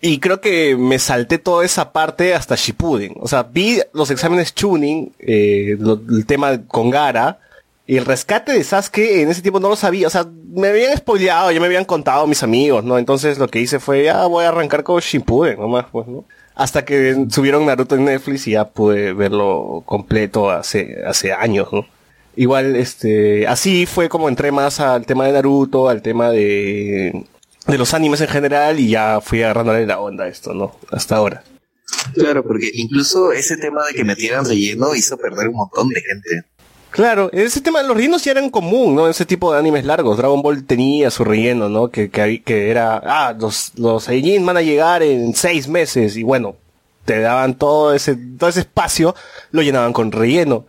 y 0.00 0.20
creo 0.20 0.40
que 0.40 0.74
me 0.74 0.98
salté 0.98 1.36
toda 1.36 1.66
esa 1.66 1.92
parte 1.92 2.32
hasta 2.32 2.54
Shippuden. 2.56 3.16
O 3.20 3.28
sea, 3.28 3.42
vi 3.42 3.82
los 3.92 4.10
exámenes 4.10 4.54
tuning, 4.54 5.12
eh, 5.18 5.76
el 5.78 6.24
tema 6.24 6.62
con 6.66 6.88
Gara, 6.88 7.40
y 7.86 7.98
el 7.98 8.06
rescate 8.06 8.52
de 8.52 8.64
Sasuke 8.64 9.20
en 9.20 9.28
ese 9.28 9.42
tiempo 9.42 9.60
no 9.60 9.68
lo 9.68 9.76
sabía. 9.76 10.06
O 10.06 10.10
sea, 10.10 10.26
me 10.54 10.68
habían 10.68 10.96
spoileado, 10.96 11.52
ya 11.52 11.60
me 11.60 11.66
habían 11.66 11.84
contado 11.84 12.26
mis 12.26 12.42
amigos, 12.42 12.82
¿no? 12.84 12.96
Entonces 12.96 13.36
lo 13.36 13.48
que 13.48 13.60
hice 13.60 13.80
fue, 13.80 14.04
ya 14.04 14.24
voy 14.24 14.46
a 14.46 14.48
arrancar 14.48 14.82
con 14.82 14.98
Shippuden 15.00 15.60
nomás, 15.60 15.84
pues, 15.92 16.06
¿no? 16.06 16.24
Hasta 16.56 16.84
que 16.84 17.26
subieron 17.30 17.66
Naruto 17.66 17.94
en 17.94 18.06
Netflix 18.06 18.48
y 18.48 18.52
ya 18.52 18.68
pude 18.68 19.12
verlo 19.12 19.82
completo 19.86 20.50
hace, 20.50 20.96
hace 21.06 21.32
años, 21.32 21.68
¿no? 21.70 21.86
Igual, 22.34 22.76
este, 22.76 23.46
así 23.46 23.86
fue 23.86 24.08
como 24.08 24.28
entré 24.28 24.50
más 24.52 24.80
al 24.80 25.06
tema 25.06 25.26
de 25.26 25.32
Naruto, 25.32 25.88
al 25.88 26.02
tema 26.02 26.30
de, 26.30 27.26
de 27.66 27.78
los 27.78 27.94
animes 27.94 28.20
en 28.22 28.28
general 28.28 28.80
y 28.80 28.88
ya 28.88 29.20
fui 29.20 29.42
agarrándole 29.42 29.86
la 29.86 30.00
onda 30.00 30.28
esto, 30.28 30.54
¿no? 30.54 30.76
Hasta 30.90 31.16
ahora. 31.16 31.44
Claro, 32.14 32.42
porque 32.42 32.70
incluso 32.74 33.32
ese 33.32 33.56
tema 33.56 33.86
de 33.86 33.94
que 33.94 34.04
metieran 34.04 34.44
relleno 34.44 34.94
hizo 34.94 35.16
perder 35.16 35.48
un 35.48 35.56
montón 35.56 35.88
de 35.88 36.00
gente. 36.00 36.48
Claro, 36.96 37.28
ese 37.32 37.60
tema 37.60 37.82
de 37.82 37.88
los 37.88 37.94
rellenos 37.94 38.24
ya 38.24 38.30
eran 38.32 38.48
común, 38.48 38.94
¿no? 38.94 39.06
Ese 39.06 39.26
tipo 39.26 39.52
de 39.52 39.58
animes 39.58 39.84
largos. 39.84 40.16
Dragon 40.16 40.40
Ball 40.40 40.64
tenía 40.64 41.10
su 41.10 41.24
relleno, 41.24 41.68
¿no? 41.68 41.88
Que, 41.88 42.08
que, 42.08 42.42
que 42.42 42.70
era, 42.70 42.96
ah, 43.04 43.34
los, 43.38 43.72
los 43.76 44.04
Saiyajin 44.04 44.46
van 44.46 44.56
a 44.56 44.62
llegar 44.62 45.02
en 45.02 45.34
seis 45.34 45.68
meses 45.68 46.16
y 46.16 46.22
bueno, 46.22 46.56
te 47.04 47.20
daban 47.20 47.54
todo 47.58 47.92
ese, 47.94 48.16
todo 48.38 48.48
ese 48.48 48.60
espacio, 48.60 49.14
lo 49.50 49.60
llenaban 49.60 49.92
con 49.92 50.10
relleno. 50.10 50.64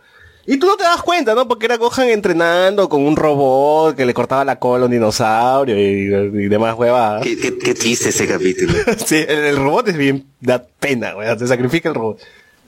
Y 0.46 0.58
tú 0.58 0.66
no 0.66 0.76
te 0.76 0.84
das 0.84 1.00
cuenta, 1.02 1.34
¿no? 1.34 1.48
Porque 1.48 1.64
era 1.64 1.78
Gohan 1.78 2.08
entrenando 2.10 2.90
con 2.90 3.06
un 3.06 3.16
robot 3.16 3.96
que 3.96 4.04
le 4.04 4.12
cortaba 4.12 4.44
la 4.44 4.58
cola 4.58 4.82
a 4.82 4.86
un 4.86 4.92
dinosaurio 4.92 5.76
y, 5.78 6.44
y 6.44 6.48
demás 6.48 6.74
huevadas. 6.76 7.22
Qué, 7.22 7.38
qué- 7.38 7.56
qué 7.58 7.74
triste 7.74 8.10
ese 8.10 8.26
capítulo. 8.28 8.74
Sí, 9.06 9.16
el, 9.16 9.38
el 9.44 9.56
robot 9.56 9.88
es 9.88 9.96
bien, 9.96 10.26
da 10.40 10.62
pena, 10.78 11.12
güey, 11.14 11.34
te 11.38 11.46
sacrifica 11.46 11.88
el 11.88 11.94
robot. 11.94 12.18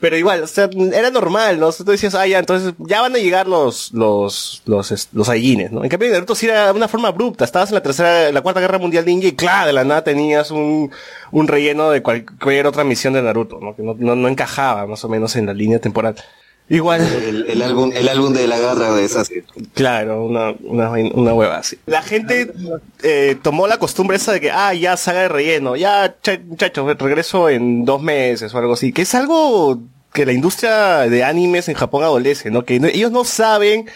Pero 0.01 0.17
igual, 0.17 0.41
o 0.41 0.47
sea, 0.47 0.67
era 0.93 1.11
normal, 1.11 1.59
¿no? 1.59 1.71
Tú 1.71 1.83
decías, 1.83 2.15
ah, 2.15 2.25
ya, 2.25 2.39
entonces 2.39 2.73
ya 2.79 3.01
van 3.01 3.13
a 3.13 3.19
llegar 3.19 3.47
los, 3.47 3.93
los, 3.93 4.63
los, 4.65 5.09
los 5.13 5.29
¿no? 5.29 5.83
En 5.83 5.89
cambio, 5.89 6.11
Naruto 6.11 6.33
sí 6.33 6.47
era 6.47 6.73
una 6.73 6.87
forma 6.87 7.09
abrupta. 7.09 7.45
Estabas 7.45 7.69
en 7.69 7.75
la 7.75 7.83
tercera, 7.83 8.27
en 8.27 8.33
la 8.33 8.41
cuarta 8.41 8.59
guerra 8.59 8.79
mundial 8.79 9.05
ninja 9.05 9.27
y 9.27 9.35
claro, 9.35 9.67
de 9.67 9.73
la 9.73 9.83
nada 9.83 10.03
tenías 10.03 10.49
un, 10.49 10.89
un 11.31 11.47
relleno 11.47 11.91
de 11.91 12.01
cualquier 12.01 12.65
otra 12.65 12.83
misión 12.83 13.13
de 13.13 13.21
Naruto, 13.21 13.59
¿no? 13.61 13.75
Que 13.75 13.83
no, 13.83 13.93
no, 13.93 14.15
no 14.15 14.27
encajaba 14.27 14.87
más 14.87 15.05
o 15.05 15.09
menos 15.09 15.35
en 15.35 15.45
la 15.45 15.53
línea 15.53 15.77
temporal. 15.77 16.15
Igual. 16.71 17.01
El, 17.01 17.49
el 17.49 17.61
álbum, 17.61 17.91
el 17.93 18.07
álbum 18.07 18.33
de 18.33 18.47
la 18.47 18.57
garra 18.57 18.93
de 18.95 19.07
Sasuke. 19.09 19.43
Claro, 19.73 20.23
una, 20.23 20.53
una, 20.63 20.89
una 20.89 21.33
hueva 21.33 21.57
así. 21.57 21.77
La 21.85 22.01
gente 22.01 22.51
eh, 23.03 23.35
tomó 23.41 23.67
la 23.67 23.77
costumbre 23.77 24.15
esa 24.15 24.31
de 24.31 24.39
que, 24.39 24.51
ah, 24.51 24.73
ya 24.73 24.95
saga 24.95 25.23
de 25.23 25.27
relleno, 25.27 25.75
ya, 25.75 26.15
cha- 26.23 26.39
muchachos, 26.45 26.97
regreso 26.97 27.49
en 27.49 27.83
dos 27.83 28.01
meses 28.01 28.53
o 28.53 28.57
algo 28.57 28.73
así, 28.73 28.93
que 28.93 29.01
es 29.01 29.13
algo 29.15 29.79
que 30.13 30.25
la 30.25 30.31
industria 30.31 30.99
de 31.09 31.23
animes 31.25 31.67
en 31.67 31.75
Japón 31.75 32.03
adolece, 32.03 32.51
¿no? 32.51 32.63
Que 32.63 32.79
no- 32.79 32.87
ellos 32.87 33.11
no 33.11 33.25
saben 33.25 33.89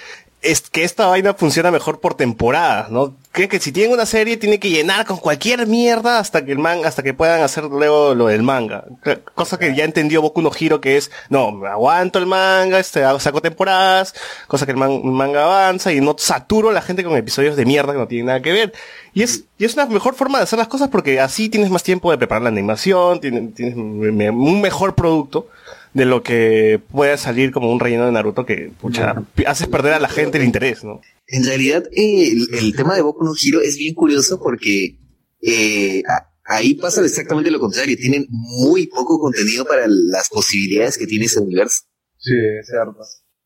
es 0.46 0.62
que 0.70 0.84
esta 0.84 1.08
vaina 1.08 1.34
funciona 1.34 1.72
mejor 1.72 2.00
por 2.00 2.14
temporadas, 2.14 2.92
¿no? 2.92 3.16
Creen 3.32 3.50
que 3.50 3.60
si 3.60 3.72
tienen 3.72 3.92
una 3.92 4.06
serie 4.06 4.38
tienen 4.38 4.60
que 4.60 4.70
llenar 4.70 5.06
con 5.06 5.18
cualquier 5.18 5.66
mierda 5.68 6.20
hasta 6.20 6.46
que 6.46 6.52
el 6.54 6.60
manga, 6.60 6.88
hasta 6.88 7.04
que 7.04 7.14
puedan 7.14 7.42
hacer 7.42 7.66
luego 7.66 8.16
lo 8.16 8.28
del 8.28 8.44
manga. 8.44 8.86
Cosa 9.34 9.58
que 9.60 9.76
ya 9.76 9.84
entendió 9.84 10.22
Boku 10.22 10.42
no 10.42 10.52
Hiro 10.58 10.80
que 10.80 10.98
es, 10.98 11.12
no, 11.30 11.66
aguanto 11.66 12.20
el 12.20 12.28
manga, 12.28 12.80
este, 12.80 13.02
saco 13.20 13.42
temporadas, 13.42 14.14
cosa 14.48 14.66
que 14.66 14.72
el, 14.72 14.78
man- 14.78 15.02
manga 15.04 15.44
avanza 15.44 15.92
y 15.92 16.00
no 16.00 16.16
saturo 16.18 16.70
a 16.70 16.74
la 16.74 16.82
gente 16.82 17.04
con 17.04 17.18
episodios 17.18 17.56
de 17.56 17.66
mierda 17.66 17.92
que 17.94 18.00
no 18.00 18.08
tienen 18.08 18.28
nada 18.28 18.42
que 18.42 18.54
ver. 18.54 18.74
Y 19.14 19.24
es, 19.24 19.46
y 19.58 19.66
es 19.66 19.74
una 19.74 19.88
mejor 19.88 20.14
forma 20.14 20.38
de 20.38 20.44
hacer 20.44 20.60
las 20.60 20.68
cosas 20.70 20.90
porque 20.90 21.20
así 21.20 21.50
tienes 21.50 21.70
más 21.72 21.84
tiempo 21.84 22.12
de 22.12 22.18
preparar 22.18 22.44
la 22.44 22.50
animación, 22.50 23.20
tienes, 23.20 23.54
tienes 23.56 23.76
un 23.76 24.62
mejor 24.62 24.96
producto 24.96 25.48
de 25.96 26.06
lo 26.06 26.22
que 26.22 26.80
puede 26.92 27.18
salir 27.18 27.52
como 27.52 27.72
un 27.72 27.80
relleno 27.80 28.06
de 28.06 28.12
Naruto 28.12 28.46
que, 28.46 28.70
pucha, 28.80 29.24
haces 29.48 29.68
perder 29.68 29.94
a 29.94 30.00
la 30.00 30.10
gente 30.10 30.38
el 30.38 30.44
interés, 30.44 30.84
¿no? 30.84 31.02
En 31.28 31.44
realidad, 31.46 31.86
eh, 31.94 32.32
el, 32.34 32.48
el 32.54 32.76
tema 32.76 32.96
de 32.96 33.02
Boku 33.02 33.24
no 33.24 33.32
Hero 33.42 33.62
es 33.62 33.78
bien 33.78 33.96
curioso 33.96 34.40
porque 34.40 34.98
eh, 35.42 36.04
a- 36.08 36.30
ahí 36.44 36.76
pasa 36.76 37.02
exactamente 37.04 37.50
lo 37.50 37.60
contrario. 37.60 37.96
Tienen 37.98 38.28
muy 38.30 38.88
poco 38.88 39.18
contenido 39.20 39.66
para 39.66 39.86
las 39.88 40.30
posibilidades 40.30 40.98
que 40.98 41.08
tiene 41.08 41.26
ese 41.26 41.40
universo. 41.40 41.84
Sí, 42.18 42.34
es 42.60 42.68
cierto. 42.68 43.00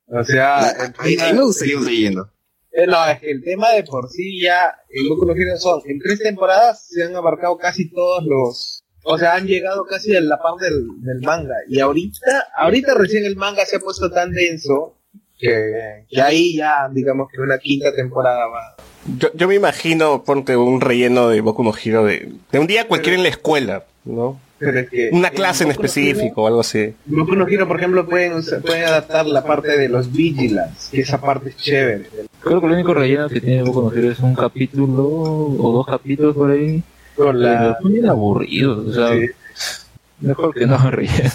O 0.07 0.23
sea, 0.23 0.57
A, 0.59 0.69
el 0.71 0.93
a 0.97 1.03
mí- 1.03 1.17
a 1.21 1.31
mí 1.31 1.37
me 1.37 1.43
gustaría 1.45 1.77
un 1.77 1.85
relleno. 1.85 2.31
Eh, 2.71 2.87
no, 2.87 3.05
es 3.07 3.19
que 3.19 3.29
el 3.31 3.43
tema 3.43 3.71
de 3.73 3.83
por 3.83 4.09
sí 4.09 4.41
ya, 4.41 4.73
el 4.89 5.07
Boku 5.09 5.25
no 5.25 5.33
Hero 5.33 5.57
son, 5.59 5.81
en 5.85 5.99
tres 5.99 6.19
temporadas 6.19 6.87
se 6.87 7.03
han 7.03 7.15
abarcado 7.15 7.57
casi 7.57 7.89
todos 7.91 8.23
los, 8.25 8.78
o 9.03 9.17
sea, 9.17 9.35
han 9.35 9.47
llegado 9.47 9.85
casi 9.85 10.15
a 10.15 10.21
la 10.21 10.39
par 10.39 10.55
del, 10.59 10.87
del 11.01 11.21
manga. 11.21 11.55
Y 11.67 11.79
ahorita, 11.79 12.47
ahorita 12.57 12.93
recién 12.95 13.25
el 13.25 13.35
manga 13.35 13.65
se 13.65 13.77
ha 13.77 13.79
puesto 13.79 14.11
tan 14.11 14.31
denso 14.31 14.95
que, 15.37 16.05
que 16.09 16.21
ahí 16.21 16.57
ya, 16.57 16.89
digamos 16.91 17.29
que 17.31 17.41
una 17.41 17.57
quinta 17.57 17.93
temporada 17.95 18.45
va. 18.47 18.75
Yo, 19.17 19.29
yo 19.33 19.47
me 19.47 19.55
imagino, 19.55 20.23
ponte 20.23 20.57
un 20.57 20.81
relleno 20.81 21.29
de 21.29 21.41
Boku 21.41 21.63
no 21.63 21.73
Hero 21.73 22.03
de, 22.03 22.31
de 22.51 22.59
un 22.59 22.67
día 22.67 22.87
cualquiera 22.87 23.17
en 23.17 23.23
la 23.23 23.29
escuela, 23.29 23.85
¿no? 24.03 24.39
Pero 24.59 24.77
es 24.79 24.89
que 24.89 25.09
Una 25.13 25.29
clase 25.29 25.63
en 25.63 25.71
específico 25.71 26.43
o 26.43 26.47
algo 26.47 26.59
así. 26.59 26.93
Boku 27.05 27.33
no 27.35 27.47
Hero, 27.47 27.65
por 27.65 27.77
ejemplo, 27.77 28.05
pueden, 28.05 28.43
pueden 28.61 28.83
adaptar 28.83 29.25
la 29.25 29.45
parte 29.45 29.77
de 29.77 29.87
los 29.87 30.11
Vigilants, 30.11 30.89
que 30.89 30.99
esa 30.99 31.21
parte 31.21 31.51
es 31.51 31.57
chévere. 31.57 32.05
Creo 32.41 32.59
que 32.59 32.67
el 32.67 32.73
único 32.73 32.93
relleno 32.93 33.29
que 33.29 33.39
tiene 33.39 33.63
Boku 33.63 33.83
no 33.83 33.93
Hero 33.93 34.11
es 34.11 34.19
un 34.19 34.35
capítulo 34.35 35.07
o 35.07 35.71
dos 35.71 35.85
capítulos 35.87 36.35
por 36.35 36.51
ahí. 36.51 36.83
Con 37.19 37.37
Pero 37.37 37.49
la, 37.49 37.77
son 37.81 37.91
bien 37.91 38.05
aburridos, 38.07 38.87
o 38.87 38.93
sea, 38.93 39.11
Sí. 39.13 39.25
mejor 40.21 40.53
que 40.53 40.65
no 40.65 40.77
relleno. 40.91 41.31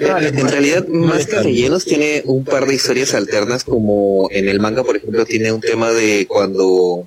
Eh, 0.00 0.28
en 0.28 0.34
pues. 0.34 0.50
realidad, 0.50 0.88
más 0.88 1.26
que 1.26 1.40
rellenos, 1.40 1.84
tiene 1.84 2.22
un 2.24 2.42
par 2.44 2.66
de 2.66 2.74
historias 2.74 3.12
alternas, 3.12 3.64
como 3.64 4.28
en 4.30 4.48
el 4.48 4.60
manga, 4.60 4.82
por 4.82 4.96
ejemplo, 4.96 5.26
tiene 5.26 5.52
un 5.52 5.60
tema 5.60 5.90
de 5.90 6.26
cuando 6.26 7.06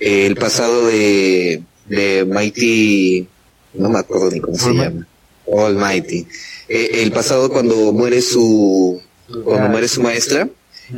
eh, 0.00 0.24
el 0.26 0.36
pasado 0.36 0.86
de, 0.86 1.62
de 1.86 2.24
Mighty, 2.24 3.28
no 3.74 3.90
me 3.90 3.98
acuerdo 3.98 4.30
ni 4.30 4.40
cómo 4.40 4.56
se 4.56 4.72
llama, 4.72 5.06
Almighty, 5.54 6.26
Eh, 6.68 7.02
el 7.02 7.12
pasado 7.12 7.50
cuando 7.50 7.92
muere 7.92 8.22
su, 8.22 9.02
cuando 9.44 9.68
muere 9.68 9.86
su 9.86 10.02
maestra, 10.02 10.48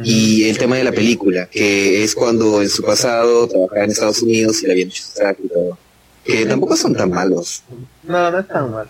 y 0.02 0.44
el 0.48 0.58
tema 0.58 0.76
de 0.76 0.84
la 0.84 0.92
película, 0.92 1.46
que 1.46 2.02
es 2.04 2.14
cuando 2.14 2.62
en 2.62 2.68
su 2.68 2.82
pasado 2.82 3.46
trabajaba 3.48 3.84
en 3.84 3.90
Estados 3.90 4.22
Unidos 4.22 4.62
y 4.62 4.66
le 4.66 4.72
habían 4.72 4.88
hecho 4.88 5.04
y 5.44 5.48
todo. 5.48 5.78
Que 6.24 6.46
tampoco 6.46 6.76
son 6.76 6.94
tan 6.94 7.10
malos. 7.10 7.62
No, 8.02 8.30
no 8.30 8.38
es 8.38 8.48
tan 8.48 8.70
mal. 8.72 8.88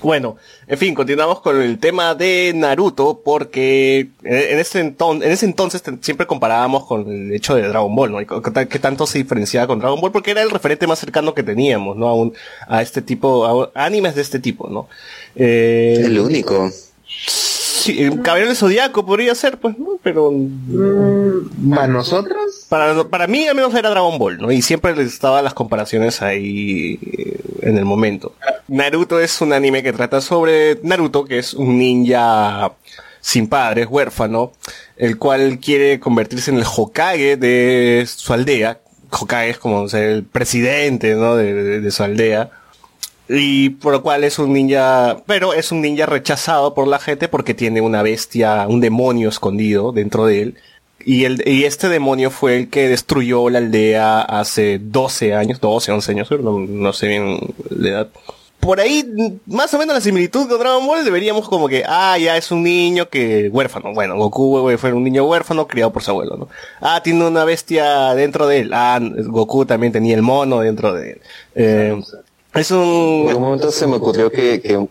Bueno, 0.00 0.36
en 0.68 0.78
fin, 0.78 0.94
continuamos 0.94 1.40
con 1.40 1.60
el 1.60 1.80
tema 1.80 2.14
de 2.14 2.52
Naruto 2.54 3.20
porque 3.24 4.10
en 4.22 4.58
ese, 4.60 4.80
enton- 4.84 5.24
en 5.24 5.32
ese 5.32 5.44
entonces 5.44 5.82
siempre 6.02 6.24
comparábamos 6.24 6.86
con 6.86 7.10
el 7.10 7.32
hecho 7.34 7.56
de 7.56 7.66
Dragon 7.66 7.92
Ball, 7.96 8.12
¿no? 8.12 8.42
Qué 8.68 8.78
tanto 8.78 9.08
se 9.08 9.18
diferenciaba 9.18 9.66
con 9.66 9.80
Dragon 9.80 10.00
Ball 10.00 10.12
porque 10.12 10.30
era 10.30 10.42
el 10.42 10.50
referente 10.50 10.86
más 10.86 11.00
cercano 11.00 11.34
que 11.34 11.42
teníamos, 11.42 11.96
¿no? 11.96 12.06
A, 12.06 12.14
un, 12.14 12.32
a 12.68 12.80
este 12.80 13.02
tipo, 13.02 13.70
a, 13.74 13.84
animes 13.84 14.14
de 14.14 14.22
este 14.22 14.38
tipo, 14.38 14.68
¿no? 14.68 14.88
Eh, 15.34 15.96
Es 16.02 16.08
lo 16.10 16.22
único. 16.26 16.70
El 17.88 18.22
Caballero 18.22 18.48
del 18.48 18.56
Zodiaco 18.56 19.04
podría 19.06 19.34
ser, 19.34 19.58
pues, 19.58 19.78
¿no? 19.78 19.98
Pero 20.02 20.30
Mm, 20.32 21.70
¿Para 21.74 21.86
nosotros? 21.88 22.66
para, 22.68 23.04
para 23.04 23.26
mí 23.26 23.46
al 23.46 23.54
menos 23.54 23.74
era 23.74 23.90
Dragon 23.90 24.18
Ball, 24.18 24.38
¿no? 24.38 24.50
Y 24.52 24.62
siempre 24.62 24.94
les 24.94 25.12
estaban 25.12 25.44
las 25.44 25.54
comparaciones 25.54 26.22
ahí 26.22 26.98
eh, 27.02 27.40
en 27.62 27.78
el 27.78 27.84
momento. 27.84 28.34
Naruto 28.68 29.20
es 29.20 29.40
un 29.40 29.52
anime 29.52 29.82
que 29.82 29.92
trata 29.92 30.20
sobre 30.20 30.78
Naruto, 30.82 31.24
que 31.24 31.38
es 31.38 31.54
un 31.54 31.78
ninja 31.78 32.72
sin 33.20 33.48
padres, 33.48 33.86
huérfano, 33.90 34.52
el 34.96 35.18
cual 35.18 35.58
quiere 35.58 35.98
convertirse 36.00 36.50
en 36.50 36.58
el 36.58 36.64
Hokage 36.64 37.36
de 37.36 38.04
su 38.06 38.32
aldea. 38.32 38.78
Hokage 39.10 39.50
es 39.50 39.58
como 39.58 39.86
el 39.92 40.24
presidente, 40.24 41.14
¿no? 41.14 41.36
De, 41.36 41.52
de- 41.54 41.80
de 41.80 41.90
su 41.90 42.02
aldea. 42.02 42.50
Y 43.28 43.70
por 43.70 43.92
lo 43.92 44.02
cual 44.02 44.24
es 44.24 44.38
un 44.38 44.52
ninja, 44.52 45.18
pero 45.26 45.52
es 45.52 45.70
un 45.70 45.82
ninja 45.82 46.06
rechazado 46.06 46.74
por 46.74 46.88
la 46.88 46.98
gente 46.98 47.28
porque 47.28 47.54
tiene 47.54 47.80
una 47.80 48.02
bestia, 48.02 48.66
un 48.68 48.80
demonio 48.80 49.28
escondido 49.28 49.92
dentro 49.92 50.24
de 50.26 50.42
él. 50.42 50.54
Y, 51.04 51.24
el, 51.24 51.42
y 51.46 51.64
este 51.64 51.88
demonio 51.88 52.30
fue 52.30 52.56
el 52.56 52.70
que 52.70 52.88
destruyó 52.88 53.48
la 53.50 53.58
aldea 53.58 54.20
hace 54.20 54.78
12 54.78 55.34
años, 55.34 55.60
12, 55.60 55.92
11 55.92 56.12
años, 56.12 56.30
no, 56.30 56.58
no 56.58 56.92
sé 56.92 57.08
bien 57.08 57.38
la 57.70 57.88
edad. 57.88 58.08
Por 58.60 58.80
ahí, 58.80 59.04
más 59.46 59.72
o 59.72 59.78
menos 59.78 59.94
la 59.94 60.00
similitud 60.00 60.48
con 60.48 60.58
Dragon 60.58 60.84
Ball, 60.84 61.04
deberíamos 61.04 61.48
como 61.48 61.68
que, 61.68 61.84
ah, 61.86 62.18
ya 62.18 62.36
es 62.36 62.50
un 62.50 62.64
niño 62.64 63.08
que, 63.08 63.48
huérfano. 63.50 63.94
Bueno, 63.94 64.16
Goku 64.16 64.76
fue 64.76 64.92
un 64.92 65.04
niño 65.04 65.24
huérfano 65.24 65.68
criado 65.68 65.92
por 65.92 66.02
su 66.02 66.10
abuelo, 66.10 66.36
¿no? 66.36 66.48
Ah, 66.80 67.00
tiene 67.02 67.24
una 67.24 67.44
bestia 67.44 68.14
dentro 68.14 68.48
de 68.48 68.60
él. 68.60 68.70
Ah, 68.72 68.98
Goku 69.00 69.64
también 69.64 69.92
tenía 69.92 70.16
el 70.16 70.22
mono 70.22 70.58
dentro 70.60 70.92
de 70.92 71.12
él. 71.12 71.20
Eh, 71.54 72.02
es 72.54 72.70
un... 72.70 73.26
En 73.28 73.36
un 73.36 73.42
momento 73.42 73.70
se 73.70 73.86
me 73.86 73.96
ocurrió 73.96 74.30
que, 74.30 74.60
que 74.60 74.86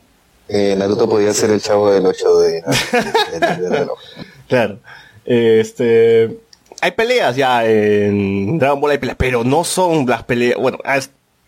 eh, 0.50 0.76
Naruto 0.78 1.10
podía 1.10 1.34
ser 1.34 1.52
el 1.52 1.62
chavo 1.62 1.92
del 1.92 2.06
8 2.06 2.40
de, 2.40 2.52
de, 2.52 3.40
de, 3.40 3.70
de 3.70 3.88
Claro. 4.48 4.80
Este, 5.26 6.38
hay 6.80 6.92
peleas 6.92 7.36
ya 7.36 7.66
en 7.66 8.58
Dragon 8.60 8.80
Ball 8.80 8.92
hay 8.92 8.98
peleas, 8.98 9.18
pero 9.20 9.44
no 9.44 9.64
son 9.64 10.06
las 10.06 10.24
peleas, 10.24 10.58
bueno, 10.60 10.78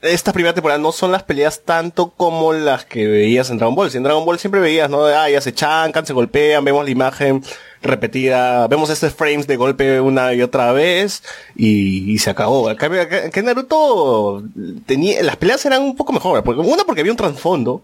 esta 0.02 0.32
primera 0.32 0.54
temporada 0.54 0.80
no 0.80 0.92
son 0.92 1.12
las 1.12 1.24
peleas 1.24 1.62
tanto 1.66 2.12
como 2.16 2.54
las 2.54 2.86
que 2.86 3.08
veías 3.08 3.50
en 3.50 3.58
Dragon 3.58 3.76
Ball. 3.76 3.92
Si 3.92 3.98
en 3.98 4.04
Dragon 4.04 4.26
Ball 4.26 4.40
siempre 4.40 4.62
veías, 4.62 4.90
¿no? 4.90 5.06
Ah, 5.06 5.30
ya 5.30 5.42
se 5.42 5.54
chancan, 5.54 6.06
se 6.06 6.14
golpean, 6.14 6.64
vemos 6.64 6.86
la 6.86 6.92
imagen 6.92 7.44
repetida, 7.82 8.68
vemos 8.68 8.90
estos 8.90 9.14
frames 9.14 9.48
de 9.48 9.56
golpe 9.56 10.02
una 10.02 10.34
y 10.34 10.42
otra 10.42 10.72
vez 10.74 11.24
y, 11.56 12.18
se 12.20 12.30
acabó. 12.30 12.70
En 12.70 13.46
Naruto 13.46 14.44
tenía, 14.86 15.22
las 15.24 15.38
peleas 15.38 15.66
eran 15.66 15.82
un 15.82 15.96
poco 15.96 16.14
mejor, 16.14 16.44
porque, 16.44 16.62
una 16.62 16.84
porque 16.84 17.02
había 17.02 17.14
un 17.14 17.18
trasfondo, 17.18 17.82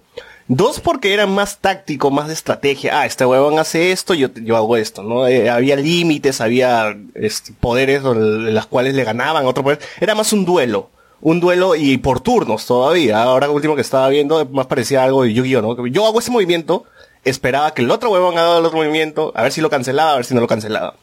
Dos, 0.48 0.80
porque 0.80 1.12
era 1.12 1.26
más 1.26 1.58
táctico, 1.58 2.12
más 2.12 2.28
de 2.28 2.36
estrategia. 2.36 3.00
Ah, 3.00 3.08
este 3.08 3.26
huevón 3.26 3.58
hace 3.58 3.92
esto, 3.92 4.14
yo, 4.14 4.28
yo 4.36 4.56
hago 4.56 4.78
esto, 4.78 5.02
¿no? 5.02 5.28
Eh, 5.28 5.50
había 5.50 5.76
límites, 5.76 6.40
había 6.40 6.96
este, 7.16 7.52
poderes 7.54 8.04
de 8.04 8.52
las 8.52 8.68
cuales 8.68 8.94
le 8.94 9.04
ganaban 9.04 9.48
otro 9.48 9.64
poder. 9.64 9.80
Era 10.00 10.14
más 10.14 10.34
un 10.34 10.46
duelo. 10.46 10.92
Un 11.26 11.40
duelo 11.40 11.76
y 11.76 11.98
por 11.98 12.20
turnos 12.20 12.68
todavía. 12.68 13.24
Ahora 13.24 13.50
último 13.50 13.74
que 13.74 13.82
estaba 13.82 14.08
viendo, 14.10 14.46
más 14.46 14.68
parecía 14.68 15.04
algo 15.04 15.24
de 15.24 15.34
Yu-Gi-Oh, 15.34 15.62
¿no? 15.64 15.88
Yo 15.88 16.06
hago 16.06 16.20
ese 16.20 16.30
movimiento, 16.30 16.84
esperaba 17.24 17.74
que 17.74 17.82
el 17.82 17.90
otro 17.90 18.12
huevón 18.12 18.38
haga 18.38 18.60
el 18.60 18.66
otro 18.66 18.78
movimiento, 18.78 19.32
a 19.34 19.42
ver 19.42 19.52
si 19.52 19.60
lo 19.60 19.72
cancelaba, 19.72 20.12
a 20.12 20.16
ver 20.18 20.26
si 20.26 20.36
no 20.36 20.42
lo 20.42 20.46
cancelaba. 20.46 20.94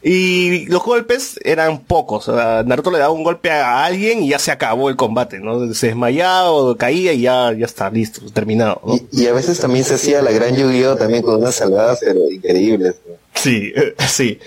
Y 0.00 0.66
los 0.66 0.84
golpes 0.84 1.40
eran 1.42 1.80
pocos. 1.80 2.28
Naruto 2.28 2.92
le 2.92 3.00
daba 3.00 3.12
un 3.12 3.24
golpe 3.24 3.50
a 3.50 3.84
alguien 3.84 4.22
y 4.22 4.28
ya 4.28 4.38
se 4.38 4.52
acabó 4.52 4.88
el 4.88 4.94
combate, 4.94 5.40
¿no? 5.40 5.74
Se 5.74 5.88
desmayaba 5.88 6.52
o 6.52 6.76
caía 6.76 7.12
y 7.12 7.22
ya, 7.22 7.52
ya 7.52 7.66
está 7.66 7.90
listo, 7.90 8.20
terminado. 8.32 8.80
Y, 9.10 9.26
a 9.26 9.32
veces 9.32 9.58
también 9.58 9.84
se 9.84 9.94
hacía 9.94 10.22
la 10.22 10.30
gran 10.30 10.54
yu 10.54 10.96
también 10.96 11.24
con 11.24 11.40
unas 11.40 11.56
salvadas, 11.56 11.98
pero 12.00 12.30
increíbles. 12.30 13.00
Sí, 13.34 13.72
sí. 14.06 14.38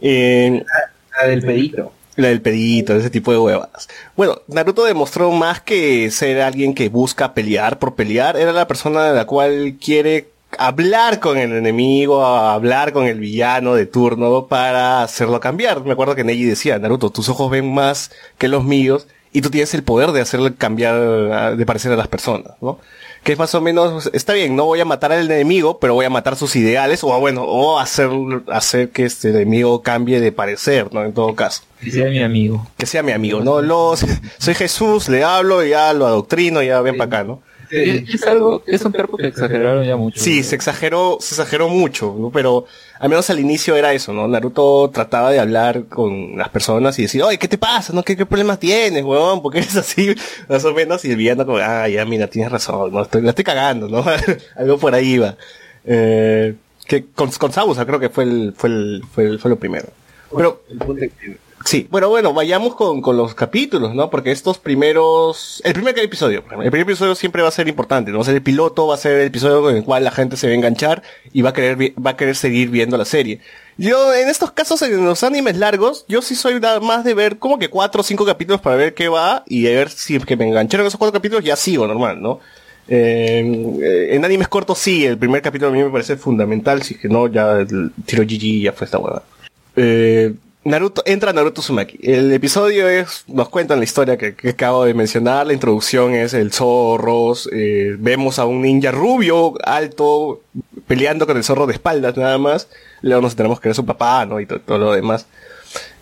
la, 0.00 1.26
del 1.26 1.42
pedito. 1.42 1.90
La 2.16 2.28
del 2.28 2.40
pedito, 2.40 2.94
ese 2.94 3.10
tipo 3.10 3.32
de 3.32 3.38
huevadas. 3.38 3.88
Bueno, 4.16 4.40
Naruto 4.46 4.84
demostró 4.84 5.30
más 5.32 5.60
que 5.60 6.10
ser 6.10 6.40
alguien 6.40 6.74
que 6.74 6.88
busca 6.88 7.34
pelear 7.34 7.78
por 7.78 7.94
pelear, 7.94 8.36
era 8.36 8.52
la 8.52 8.68
persona 8.68 9.04
de 9.04 9.14
la 9.14 9.26
cual 9.26 9.76
quiere 9.80 10.28
hablar 10.58 11.20
con 11.20 11.38
el 11.38 11.52
enemigo, 11.52 12.24
hablar 12.24 12.92
con 12.92 13.06
el 13.06 13.18
villano 13.18 13.74
de 13.74 13.86
turno 13.86 14.46
para 14.46 15.02
hacerlo 15.02 15.40
cambiar. 15.40 15.84
Me 15.84 15.92
acuerdo 15.92 16.14
que 16.14 16.24
Neji 16.24 16.44
decía, 16.44 16.78
Naruto, 16.78 17.10
tus 17.10 17.28
ojos 17.28 17.50
ven 17.50 17.72
más 17.72 18.10
que 18.38 18.48
los 18.48 18.64
míos 18.64 19.06
y 19.32 19.40
tú 19.40 19.50
tienes 19.50 19.74
el 19.74 19.82
poder 19.82 20.12
de 20.12 20.20
hacerle 20.20 20.54
cambiar 20.54 21.56
de 21.56 21.66
parecer 21.66 21.92
a 21.92 21.96
las 21.96 22.08
personas, 22.08 22.52
¿no? 22.60 22.78
Que 23.24 23.32
es 23.32 23.38
más 23.38 23.54
o 23.54 23.60
menos, 23.60 24.10
está 24.12 24.34
bien, 24.34 24.54
no 24.54 24.66
voy 24.66 24.80
a 24.80 24.84
matar 24.84 25.10
al 25.10 25.30
enemigo, 25.30 25.78
pero 25.80 25.94
voy 25.94 26.04
a 26.04 26.10
matar 26.10 26.36
sus 26.36 26.54
ideales, 26.56 27.02
o 27.02 27.18
bueno, 27.18 27.42
o 27.42 27.80
hacer, 27.80 28.10
hacer 28.48 28.90
que 28.90 29.04
este 29.04 29.30
enemigo 29.30 29.82
cambie 29.82 30.20
de 30.20 30.30
parecer, 30.30 30.92
¿no? 30.92 31.02
En 31.02 31.14
todo 31.14 31.34
caso. 31.34 31.62
Que 31.82 31.90
sea 31.90 32.06
mi 32.10 32.22
amigo. 32.22 32.66
Que 32.76 32.86
sea 32.86 33.02
mi 33.02 33.12
amigo, 33.12 33.40
¿no? 33.40 33.62
Los, 33.62 34.04
soy 34.38 34.54
Jesús, 34.54 35.08
le 35.08 35.24
hablo, 35.24 35.64
ya 35.64 35.92
lo 35.94 36.06
adoctrino, 36.06 36.62
ya 36.62 36.80
ven 36.82 36.98
para 36.98 37.06
acá, 37.06 37.24
¿no? 37.24 37.40
Es 37.70 38.26
algo, 38.26 38.62
es 38.66 38.84
un 38.84 38.92
perro 38.92 39.16
que 39.16 39.28
exageraron 39.28 39.84
ya 39.84 39.96
mucho. 39.96 40.20
Sí, 40.20 40.42
se 40.42 40.54
exageró, 40.54 41.18
se 41.20 41.34
exageró 41.34 41.68
mucho, 41.68 42.14
¿no? 42.18 42.30
pero 42.30 42.66
al 42.98 43.08
menos 43.08 43.28
al 43.30 43.40
inicio 43.40 43.76
era 43.76 43.92
eso, 43.92 44.12
¿no? 44.12 44.28
Naruto 44.28 44.90
trataba 44.90 45.30
de 45.30 45.40
hablar 45.40 45.84
con 45.86 46.36
las 46.38 46.48
personas 46.48 46.98
y 46.98 47.02
decir, 47.02 47.22
oye, 47.22 47.38
¿qué 47.38 47.48
te 47.48 47.58
pasa? 47.58 47.92
¿No? 47.92 48.02
¿Qué, 48.02 48.16
qué 48.16 48.26
problemas 48.26 48.58
tienes, 48.58 49.04
weón? 49.04 49.42
¿Por 49.42 49.52
qué 49.52 49.58
eres 49.58 49.76
así? 49.76 50.14
Más 50.48 50.64
o 50.64 50.72
menos, 50.72 51.04
y 51.04 51.10
el 51.10 51.16
villano 51.16 51.44
como, 51.44 51.58
ah, 51.58 51.88
ya, 51.88 52.04
mira, 52.04 52.28
tienes 52.28 52.50
razón, 52.52 52.92
¿no? 52.92 53.02
Estoy, 53.02 53.22
la 53.22 53.30
estoy 53.30 53.44
cagando, 53.44 53.88
¿no? 53.88 54.04
Algo 54.56 54.78
por 54.78 54.94
ahí 54.94 55.14
iba. 55.14 55.36
Eh, 55.84 56.54
que 56.86 57.06
con, 57.06 57.30
con 57.30 57.52
Sabusa 57.52 57.86
creo 57.86 58.00
que 58.00 58.10
fue 58.10 58.24
el, 58.24 58.54
fue 58.56 58.70
el, 58.70 59.02
fue 59.12 59.24
el, 59.24 59.38
fue 59.38 59.50
lo 59.50 59.58
primero. 59.58 59.88
Pero, 60.36 60.62
Sí, 61.64 61.88
bueno, 61.90 62.10
bueno, 62.10 62.34
vayamos 62.34 62.74
con, 62.74 63.00
con 63.00 63.16
los 63.16 63.34
capítulos, 63.34 63.94
¿no? 63.94 64.10
Porque 64.10 64.30
estos 64.30 64.58
primeros, 64.58 65.62
el 65.64 65.72
primer 65.72 65.98
episodio, 65.98 66.40
el 66.40 66.70
primer 66.70 66.80
episodio 66.80 67.14
siempre 67.14 67.40
va 67.40 67.48
a 67.48 67.52
ser 67.52 67.68
importante, 67.68 68.10
¿no? 68.10 68.18
Va 68.18 68.22
a 68.22 68.26
ser 68.26 68.34
el 68.34 68.42
piloto, 68.42 68.86
va 68.86 68.96
a 68.96 68.98
ser 68.98 69.20
el 69.20 69.26
episodio 69.28 69.62
con 69.62 69.74
el 69.74 69.82
cual 69.82 70.04
la 70.04 70.10
gente 70.10 70.36
se 70.36 70.46
va 70.46 70.52
a 70.52 70.56
enganchar 70.56 71.02
y 71.32 71.40
va 71.40 71.50
a 71.50 71.52
querer, 71.54 71.94
va 71.94 72.10
a 72.10 72.16
querer 72.18 72.36
seguir 72.36 72.68
viendo 72.68 72.98
la 72.98 73.06
serie. 73.06 73.40
Yo, 73.78 74.12
en 74.12 74.28
estos 74.28 74.52
casos, 74.52 74.82
en 74.82 75.06
los 75.06 75.24
animes 75.24 75.56
largos, 75.56 76.04
yo 76.06 76.20
sí 76.20 76.34
soy 76.34 76.60
más 76.82 77.02
de 77.02 77.14
ver 77.14 77.38
como 77.38 77.58
que 77.58 77.70
cuatro 77.70 78.02
o 78.02 78.04
cinco 78.04 78.26
capítulos 78.26 78.60
para 78.60 78.76
ver 78.76 78.92
qué 78.92 79.08
va 79.08 79.42
y 79.46 79.66
a 79.66 79.70
ver 79.70 79.88
si 79.88 80.16
es 80.16 80.26
que 80.26 80.36
me 80.36 80.46
engancharon 80.46 80.86
esos 80.86 80.98
cuatro 80.98 81.14
capítulos, 81.14 81.44
ya 81.44 81.56
sigo 81.56 81.86
normal, 81.86 82.20
¿no? 82.20 82.40
Eh, 82.86 84.10
en 84.10 84.22
animes 84.22 84.48
cortos 84.48 84.78
sí, 84.78 85.06
el 85.06 85.16
primer 85.16 85.40
capítulo 85.40 85.70
a 85.70 85.72
mí 85.72 85.82
me 85.82 85.88
parece 85.88 86.18
fundamental, 86.18 86.82
si 86.82 86.94
es 86.94 87.00
que 87.00 87.08
no, 87.08 87.26
ya 87.26 87.64
tiro 88.04 88.22
GG 88.24 88.60
ya 88.60 88.72
fue 88.72 88.84
esta 88.84 88.98
hueá. 88.98 89.22
Eh, 89.76 90.34
Naruto, 90.64 91.02
entra 91.04 91.32
Naruto 91.32 91.60
Sumaki. 91.60 91.98
El 92.02 92.32
episodio 92.32 92.88
es, 92.88 93.24
nos 93.28 93.50
cuentan 93.50 93.78
la 93.78 93.84
historia 93.84 94.16
que, 94.16 94.34
acabo 94.48 94.84
de 94.84 94.94
mencionar. 94.94 95.46
La 95.46 95.52
introducción 95.52 96.14
es 96.14 96.32
el 96.32 96.52
zorro. 96.52 97.34
Eh, 97.52 97.96
vemos 97.98 98.38
a 98.38 98.46
un 98.46 98.62
ninja 98.62 98.90
rubio, 98.90 99.54
alto, 99.62 100.40
peleando 100.86 101.26
con 101.26 101.36
el 101.36 101.44
zorro 101.44 101.66
de 101.66 101.74
espaldas 101.74 102.16
nada 102.16 102.38
más. 102.38 102.68
Luego 103.02 103.20
nos 103.20 103.36
tenemos 103.36 103.60
que 103.60 103.68
ver 103.68 103.76
su 103.76 103.84
papá, 103.84 104.24
¿no? 104.24 104.40
Y 104.40 104.46
todo, 104.46 104.78
lo 104.78 104.92
demás. 104.92 105.26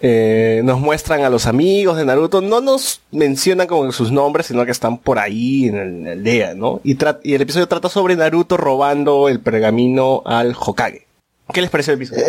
Eh, 0.00 0.60
nos 0.64 0.78
muestran 0.78 1.22
a 1.22 1.30
los 1.30 1.46
amigos 1.46 1.96
de 1.96 2.04
Naruto. 2.04 2.40
No 2.40 2.60
nos 2.60 3.00
mencionan 3.10 3.66
como 3.66 3.90
sus 3.90 4.12
nombres, 4.12 4.46
sino 4.46 4.64
que 4.64 4.70
están 4.70 4.98
por 4.98 5.18
ahí 5.18 5.66
en, 5.66 6.04
la 6.04 6.12
aldea, 6.12 6.54
¿no? 6.54 6.80
Y, 6.84 6.96
el 7.34 7.42
episodio 7.42 7.66
trata 7.66 7.88
sobre 7.88 8.14
Naruto 8.14 8.56
robando 8.56 9.28
el 9.28 9.40
pergamino 9.40 10.22
al 10.24 10.54
Hokage. 10.56 11.04
¿Qué 11.52 11.60
les 11.60 11.70
parece 11.70 11.92
el 11.92 11.96
episodio? 11.96 12.22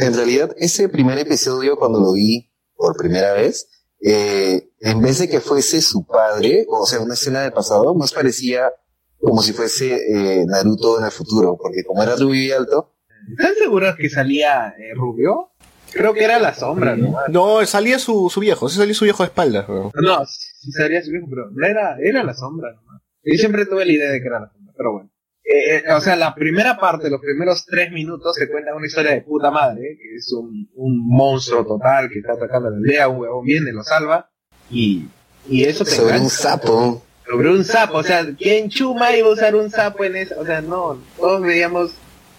En 0.00 0.14
realidad, 0.14 0.54
ese 0.56 0.88
primer 0.88 1.18
episodio, 1.18 1.76
cuando 1.76 2.00
lo 2.00 2.14
vi 2.14 2.50
por 2.74 2.96
primera 2.96 3.34
vez, 3.34 3.68
eh, 4.00 4.70
en 4.80 5.02
vez 5.02 5.18
de 5.18 5.28
que 5.28 5.40
fuese 5.40 5.82
su 5.82 6.06
padre, 6.06 6.64
o 6.68 6.86
sea, 6.86 7.00
una 7.00 7.12
escena 7.12 7.42
del 7.42 7.52
pasado, 7.52 7.94
más 7.94 8.14
parecía 8.14 8.72
como 9.18 9.42
si 9.42 9.52
fuese 9.52 9.96
eh, 9.96 10.46
Naruto 10.46 10.98
en 10.98 11.04
el 11.04 11.10
futuro, 11.10 11.58
porque 11.60 11.84
como 11.86 12.02
era 12.02 12.16
rubio 12.16 12.42
y 12.42 12.50
alto. 12.50 12.94
¿Están 13.30 13.54
seguros 13.56 13.94
que 13.96 14.08
salía 14.08 14.68
eh, 14.78 14.94
rubio? 14.94 15.50
Creo 15.92 16.14
que 16.14 16.24
era 16.24 16.38
la 16.38 16.54
sombra, 16.54 16.96
¿no? 16.96 17.14
No, 17.28 17.66
salía 17.66 17.98
su, 17.98 18.30
su 18.30 18.40
viejo, 18.40 18.70
sí 18.70 18.78
salía 18.78 18.94
su 18.94 19.04
viejo 19.04 19.22
de 19.22 19.26
espaldas. 19.26 19.68
No, 19.68 19.92
no 19.94 20.24
sí 20.24 20.72
salía 20.72 21.02
su 21.02 21.10
viejo, 21.10 21.26
pero 21.28 21.50
no 21.50 21.66
era, 21.66 21.98
era 22.02 22.24
la 22.24 22.32
sombra, 22.32 22.72
¿no? 22.72 23.02
Yo 23.22 23.38
siempre 23.38 23.66
tuve 23.66 23.84
la 23.84 23.92
idea 23.92 24.10
de 24.10 24.20
que 24.22 24.26
era 24.26 24.40
la 24.40 24.50
sombra, 24.50 24.72
pero 24.74 24.92
bueno. 24.92 25.10
Eh, 25.52 25.82
eh, 25.84 25.92
o 25.92 26.00
sea, 26.00 26.14
la 26.14 26.32
primera 26.32 26.78
parte, 26.78 27.10
los 27.10 27.20
primeros 27.20 27.66
tres 27.66 27.90
minutos, 27.90 28.36
se 28.36 28.48
cuenta 28.48 28.72
una 28.72 28.86
historia 28.86 29.10
de 29.10 29.22
puta 29.22 29.50
madre, 29.50 29.98
que 30.00 30.14
es 30.14 30.32
un, 30.32 30.70
un 30.76 31.04
monstruo 31.04 31.66
total 31.66 32.08
que 32.08 32.20
está 32.20 32.34
atacando 32.34 32.70
la 32.70 32.76
aldea, 32.76 33.08
un 33.08 33.18
huevón 33.18 33.44
viene, 33.44 33.72
lo 33.72 33.82
salva, 33.82 34.30
y, 34.70 35.06
y 35.48 35.64
eso 35.64 35.84
te 35.84 35.90
Sobre 35.90 36.20
un 36.20 36.30
sapo. 36.30 37.02
Sobre 37.28 37.50
un 37.50 37.64
sapo, 37.64 37.98
o 37.98 38.02
sea, 38.04 38.24
¿quién 38.38 38.68
chuma 38.68 39.16
iba 39.16 39.26
a 39.26 39.32
usar 39.32 39.56
un 39.56 39.70
sapo 39.72 40.04
en 40.04 40.14
eso? 40.14 40.36
O 40.38 40.46
sea, 40.46 40.60
no, 40.60 41.02
todos 41.16 41.42
veíamos, 41.42 41.90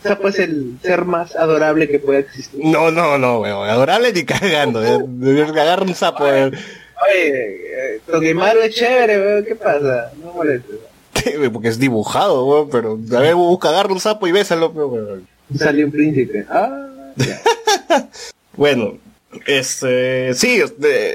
sapo 0.01 0.29
es 0.29 0.39
el 0.39 0.77
ser 0.81 1.03
más 1.03 1.35
adorable 1.35 1.89
que 1.89 1.99
puede 1.99 2.19
existir. 2.19 2.61
No, 2.63 2.91
no, 2.91 3.17
no, 3.17 3.41
weón, 3.41 3.69
adorable 3.69 4.13
ni 4.13 4.23
cagando, 4.23 4.79
de, 4.79 5.41
agarrar 5.43 5.83
un 5.83 5.95
sapo. 5.95 6.23
Oye, 6.23 6.45
oye 6.45 7.95
eh, 7.95 8.01
Tokemaru 8.09 8.61
es 8.61 8.73
chévere, 8.73 9.19
weón, 9.19 9.43
¿qué 9.43 9.55
pasa? 9.55 10.13
No 10.23 10.31
molestes. 10.31 10.90
Porque 11.53 11.67
es 11.67 11.79
dibujado, 11.79 12.45
weón, 12.45 12.69
pero 12.69 12.99
a 13.17 13.19
ver, 13.19 13.35
busca, 13.35 13.69
agarra 13.69 13.93
un 13.93 13.99
sapo 13.99 14.27
y 14.27 14.31
bésalo, 14.31 14.69
weón. 14.69 15.27
Salió 15.57 15.85
un 15.85 15.91
príncipe. 15.91 16.45
Ah, 16.49 16.87
bueno, 18.55 18.93
este, 19.45 20.33
sí, 20.33 20.61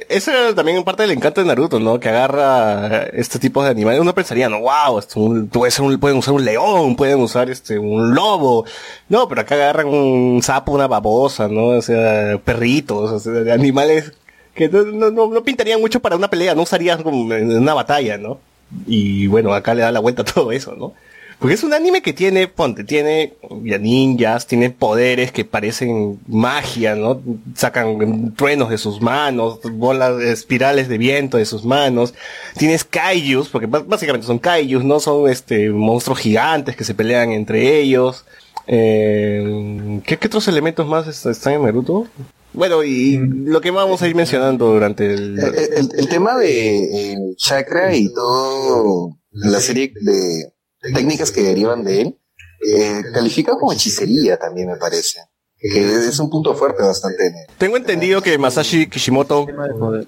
ese 0.09 0.31
era 0.31 0.55
también 0.55 0.83
parte 0.85 1.03
del 1.03 1.13
encanto 1.13 1.41
de 1.41 1.47
Naruto, 1.47 1.79
¿no? 1.79 2.01
Que 2.01 2.09
agarra 2.09 3.05
este 3.13 3.39
tipo 3.39 3.63
de 3.63 3.71
animales. 3.71 4.01
Uno 4.01 4.15
pensaría, 4.15 4.49
no, 4.49 4.61
wow, 4.61 4.99
esto 4.99 5.47
puede 5.53 5.71
ser 5.71 5.85
un, 5.85 5.99
pueden 5.99 6.19
usar 6.19 6.35
un 6.35 6.45
león, 6.45 6.97
pueden 6.97 7.21
usar 7.21 7.51
este, 7.51 7.79
un 7.79 8.15
lobo. 8.15 8.65
No, 9.09 9.29
pero 9.29 9.43
acá 9.43 9.55
agarran 9.55 9.89
un 9.89 10.43
sapo, 10.43 10.73
una 10.73 10.87
babosa, 10.87 11.49
¿no? 11.49 11.69
O 11.69 11.83
sea, 11.83 12.39
perritos, 12.45 13.11
o 13.11 13.21
sea, 13.21 13.55
animales 13.55 14.13
que 14.55 14.69
no, 14.71 14.85
no, 14.85 15.11
no 15.11 15.45
pintarían 15.45 15.81
mucho 15.81 16.01
para 16.01 16.17
una 16.17 16.31
pelea, 16.31 16.55
no 16.55 16.63
usarían 16.63 17.03
como 17.03 17.33
en 17.35 17.55
una 17.55 17.75
batalla, 17.75 18.17
¿no? 18.17 18.39
Y 18.87 19.27
bueno, 19.29 19.55
acá 19.55 19.75
le 19.75 19.83
da 19.83 19.93
la 19.93 20.01
vuelta 20.01 20.23
a 20.23 20.25
todo 20.25 20.53
eso, 20.53 20.75
¿no? 20.77 20.93
Porque 21.39 21.55
es 21.55 21.63
un 21.65 21.75
anime 21.75 22.01
que 22.01 22.15
tiene, 22.15 22.49
ponte, 22.49 22.83
tiene 22.83 23.35
ninjas, 23.79 24.47
tiene 24.47 24.71
poderes 24.71 25.33
que 25.33 25.45
parecen 25.45 26.19
magia, 26.27 26.95
¿no? 26.95 27.21
Sacan 27.55 28.33
truenos 28.35 28.71
de 28.71 28.79
sus 28.79 29.03
manos, 29.03 29.61
bolas, 29.63 30.19
espirales 30.23 30.89
de 30.89 30.97
viento 30.97 31.37
de 31.37 31.45
sus 31.45 31.67
manos. 31.67 32.15
Tienes 32.57 32.85
kaijus, 32.85 33.51
porque 33.51 33.69
bá- 33.69 33.85
básicamente 33.87 34.27
son 34.27 34.39
kaijus, 34.39 34.83
¿no? 34.83 34.99
Son 34.99 35.29
este 35.29 35.69
monstruos 35.69 36.21
gigantes 36.21 36.75
que 36.75 36.85
se 36.85 36.95
pelean 36.95 37.31
entre 37.33 37.81
ellos. 37.81 38.25
Eh, 38.67 40.01
¿qué, 40.07 40.17
qué 40.17 40.27
otros 40.29 40.49
elementos 40.49 40.87
más 40.87 41.07
est- 41.07 41.27
están 41.27 41.53
en 41.55 41.63
Naruto? 41.65 42.07
Bueno, 42.57 42.83
y 42.83 43.19
lo 43.19 43.61
que 43.61 43.71
vamos 43.71 44.03
a 44.03 44.09
ir 44.09 44.15
mencionando 44.17 44.67
durante 44.73 45.13
el... 45.13 45.39
El, 45.39 45.55
el- 45.55 45.91
el 45.99 46.09
tema 46.09 46.37
de 46.37 47.13
eh, 47.13 47.17
chakra 47.37 47.95
y 47.95 48.13
todo 48.13 49.11
la 49.31 49.61
serie 49.61 49.93
de 50.01 50.53
técnicas 50.95 51.31
que 51.31 51.43
derivan 51.43 51.85
de 51.85 52.01
él, 52.03 52.19
eh, 52.67 53.03
califica 53.13 53.53
como 53.53 53.73
hechicería 53.73 54.39
también 54.39 54.69
me 54.69 54.77
parece. 54.77 55.21
Que 55.59 55.81
es 56.09 56.19
un 56.19 56.29
punto 56.31 56.55
fuerte 56.55 56.83
bastante. 56.83 57.33
Tengo 57.59 57.77
entendido 57.79 58.21
que 58.21 58.37
Masashi 58.39 58.89
Kishimoto 58.89 59.47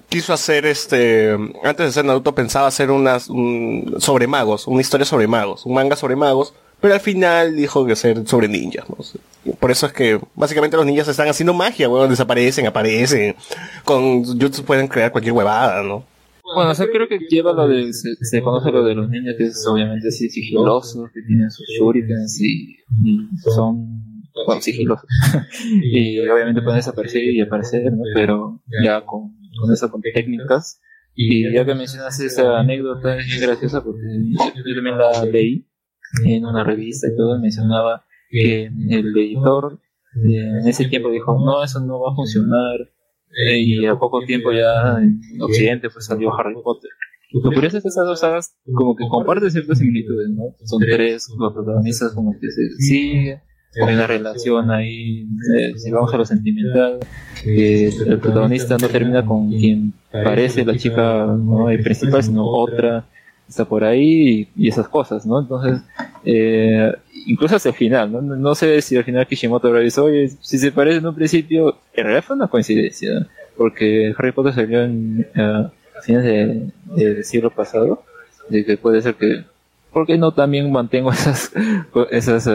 quiso 0.07 0.31
hacer 0.31 0.65
este 0.67 1.31
antes 1.63 1.77
de 1.85 1.89
hacer 1.89 2.05
Naruto 2.05 2.35
pensaba 2.35 2.67
hacer 2.67 2.91
unas 2.91 3.29
un- 3.29 3.95
sobre 3.99 4.27
magos 4.27 4.67
una 4.67 4.81
historia 4.81 5.05
sobre 5.07 5.27
magos 5.27 5.65
un 5.65 5.73
manga 5.73 5.95
sobre 5.95 6.15
magos 6.15 6.53
pero 6.81 6.93
al 6.93 6.99
final 6.99 7.55
dijo 7.55 7.85
que 7.85 7.93
hacer 7.93 8.27
sobre 8.27 8.47
ninjas 8.47 8.85
¿no? 8.89 8.97
por 9.59 9.71
eso 9.71 9.85
es 9.85 9.93
que 9.93 10.19
básicamente 10.35 10.77
los 10.77 10.85
ninjas 10.85 11.07
están 11.07 11.27
haciendo 11.27 11.53
magia 11.53 11.89
weón 11.89 12.09
desaparecen 12.09 12.67
aparecen 12.67 13.35
con 13.83 14.23
jutsu 14.23 14.63
pueden 14.63 14.87
crear 14.87 15.11
cualquier 15.11 15.33
huevada 15.33 15.83
no 15.83 16.05
Bueno, 16.55 16.71
o 16.71 16.75
sea, 16.75 16.87
creo 16.91 17.07
que 17.07 17.19
lleva 17.29 17.53
lo 17.53 17.67
de, 17.67 17.93
se, 17.93 18.41
conoce 18.41 18.71
lo 18.71 18.83
de 18.83 18.95
los 18.95 19.09
niños 19.09 19.35
que 19.37 19.45
es 19.45 19.65
obviamente 19.67 20.07
así 20.07 20.29
sigilosos, 20.29 21.09
que 21.13 21.21
tienen 21.21 21.51
sus 21.51 21.65
shurikens 21.67 22.41
y, 22.41 22.75
y 23.03 23.27
son, 23.53 24.23
bueno, 24.47 24.59
sigilosos. 24.59 25.07
y 25.83 26.19
obviamente 26.27 26.63
pueden 26.63 26.79
desaparecer 26.79 27.23
y 27.23 27.39
aparecer, 27.41 27.91
¿no? 27.91 28.01
Pero 28.15 28.63
ya 28.83 29.05
con, 29.05 29.35
con 29.59 29.71
eso, 29.71 29.91
con 29.91 30.01
técnicas. 30.01 30.81
Y 31.13 31.53
ya 31.53 31.65
que 31.65 31.75
mencionas 31.75 32.19
esa 32.19 32.59
anécdota, 32.59 33.17
es 33.17 33.41
graciosa 33.41 33.83
porque 33.83 34.01
yo 34.65 34.75
también 34.75 34.97
la 34.97 35.25
leí 35.25 35.68
en 36.25 36.45
una 36.45 36.63
revista 36.63 37.07
y 37.07 37.15
todo, 37.15 37.39
mencionaba 37.39 38.05
que 38.29 38.65
el 38.65 39.17
editor 39.17 39.79
eh, 40.15 40.59
en 40.61 40.67
ese 40.67 40.85
tiempo 40.85 41.09
dijo, 41.11 41.37
no, 41.43 41.63
eso 41.63 41.79
no 41.79 41.99
va 41.99 42.11
a 42.11 42.15
funcionar, 42.15 42.79
eh, 43.45 43.59
y 43.59 43.85
a 43.85 43.95
poco 43.95 44.21
tiempo 44.25 44.51
ya 44.51 44.97
en 44.99 45.21
Occidente 45.41 45.89
pues 45.89 46.05
salió 46.05 46.33
Harry 46.33 46.55
Potter. 46.63 46.89
Lo 47.31 47.51
curioso 47.51 47.77
es 47.77 47.83
que 47.83 47.89
esas 47.89 48.05
dos 48.05 48.19
sagas 48.19 48.55
como 48.73 48.95
que 48.95 49.07
comparten 49.07 49.51
ciertas 49.51 49.77
similitudes, 49.77 50.29
¿no? 50.31 50.55
Son 50.65 50.79
tres, 50.79 51.27
los 51.37 51.53
protagonistas 51.53 52.13
como 52.13 52.33
que 52.39 52.49
se 52.49 52.69
siguen, 52.79 53.39
hay 53.85 53.93
una 53.93 54.07
relación 54.07 54.71
ahí, 54.71 55.27
eh, 55.55 55.73
si 55.77 55.91
vamos 55.91 56.11
a 56.11 56.17
lo 56.17 56.25
sentimental, 56.25 56.97
que 57.43 57.89
el 57.89 58.19
protagonista 58.19 58.77
no 58.79 58.87
termina 58.87 59.23
con 59.23 59.49
quien 59.51 59.93
parece 60.11 60.65
la 60.65 60.75
chica 60.75 61.25
¿no? 61.25 61.69
el 61.69 61.83
principal, 61.83 62.23
sino 62.23 62.45
otra 62.47 63.07
está 63.49 63.65
por 63.65 63.83
ahí 63.83 64.47
y, 64.55 64.67
esas 64.67 64.87
cosas, 64.87 65.25
¿no? 65.25 65.39
Entonces, 65.41 65.81
eh, 66.23 66.93
incluso 67.25 67.55
hasta 67.55 67.69
el 67.69 67.75
final, 67.75 68.11
¿no? 68.11 68.21
No- 68.21 68.55
sé 68.55 68.81
si 68.81 68.95
al 68.95 69.03
final 69.03 69.25
Kishimoto 69.27 69.67
habrá 69.67 69.79
oye, 69.79 70.29
si 70.41 70.57
se 70.59 70.71
parece 70.71 70.97
en 70.99 71.07
un 71.07 71.15
principio, 71.15 71.77
en 71.93 72.03
realidad 72.03 72.23
fue 72.23 72.35
una 72.35 72.47
coincidencia, 72.47 73.27
porque 73.57 74.13
Harry 74.17 74.31
Potter 74.31 74.53
salió 74.53 74.83
en, 74.83 75.27
eh, 75.35 75.41
a 75.41 76.01
fines 76.01 76.23
de- 76.23 76.71
del 76.95 77.23
siglo 77.25 77.49
pasado, 77.49 78.03
de 78.49 78.63
que 78.63 78.77
puede 78.77 79.01
ser 79.01 79.15
que, 79.15 79.43
¿por 79.91 80.05
qué 80.05 80.17
no 80.17 80.31
también 80.31 80.71
mantengo 80.71 81.11
esas, 81.11 81.51
esas 82.11 82.47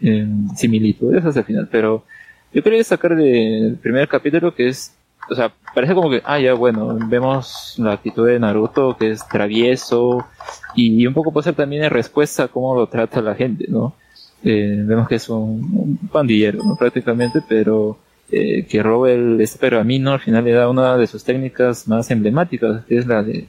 em, 0.00 0.48
similitudes 0.56 1.24
hasta 1.24 1.40
el 1.40 1.46
final? 1.46 1.68
Pero 1.70 2.04
yo 2.52 2.62
quería 2.62 2.78
destacar 2.78 3.14
del 3.16 3.76
primer 3.80 4.08
capítulo 4.08 4.52
que 4.54 4.68
es, 4.68 4.92
o 5.30 5.34
sea, 5.34 5.52
parece 5.74 5.94
como 5.94 6.10
que, 6.10 6.20
ah, 6.24 6.38
ya, 6.40 6.54
bueno, 6.54 6.98
vemos 7.08 7.74
la 7.78 7.92
actitud 7.92 8.26
de 8.26 8.38
Naruto 8.38 8.96
que 8.98 9.10
es 9.12 9.26
travieso 9.28 10.26
y 10.74 11.06
un 11.06 11.14
poco 11.14 11.32
puede 11.32 11.44
ser 11.44 11.54
también 11.54 11.84
en 11.84 11.90
respuesta 11.90 12.44
a 12.44 12.48
cómo 12.48 12.74
lo 12.74 12.86
trata 12.88 13.20
la 13.22 13.34
gente, 13.34 13.66
¿no? 13.68 13.94
Eh, 14.42 14.82
vemos 14.86 15.06
que 15.08 15.16
es 15.16 15.28
un, 15.28 15.98
un 16.00 16.08
pandillero, 16.10 16.62
¿no? 16.64 16.76
Prácticamente, 16.76 17.40
pero 17.48 17.98
eh, 18.32 18.64
que 18.68 18.82
roba 18.82 19.10
el, 19.10 19.40
este 19.40 19.58
pergamino 19.58 20.12
al 20.12 20.20
final 20.20 20.44
le 20.44 20.52
da 20.52 20.68
una 20.68 20.96
de 20.96 21.06
sus 21.06 21.24
técnicas 21.24 21.86
más 21.88 22.10
emblemáticas, 22.10 22.84
que 22.86 22.98
es 22.98 23.06
la 23.06 23.22
de 23.22 23.46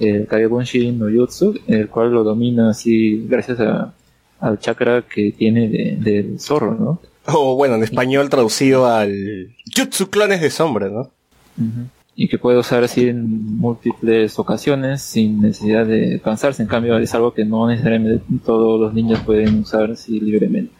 el 0.00 0.26
Kagebunshi 0.26 0.92
no 0.92 1.06
Jutsu, 1.10 1.54
el 1.66 1.88
cual 1.88 2.10
lo 2.12 2.24
domina 2.24 2.70
así 2.70 3.24
gracias 3.28 3.60
a, 3.60 3.92
al 4.40 4.58
chakra 4.58 5.02
que 5.02 5.32
tiene 5.32 5.68
de- 5.68 5.96
del 5.98 6.40
zorro, 6.40 6.74
¿no? 6.74 7.00
o 7.26 7.56
bueno 7.56 7.76
en 7.76 7.82
español 7.84 8.28
traducido 8.28 8.86
al 8.86 9.48
jutsu 9.74 10.10
clones 10.10 10.42
de 10.42 10.50
sombra 10.50 10.88
no 10.90 11.10
Y 12.16 12.28
que 12.28 12.38
puede 12.38 12.58
usar 12.58 12.84
así 12.84 13.08
en 13.08 13.56
múltiples 13.56 14.38
ocasiones 14.38 15.02
sin 15.02 15.40
necesidad 15.40 15.84
de 15.86 16.20
cansarse. 16.22 16.62
En 16.62 16.68
cambio, 16.68 16.96
es 16.98 17.12
algo 17.14 17.34
que 17.34 17.44
no 17.44 17.68
necesariamente 17.68 18.22
todos 18.44 18.80
los 18.80 18.94
niños 18.94 19.20
pueden 19.26 19.60
usar 19.60 19.90
así 19.90 20.20
libremente. 20.20 20.72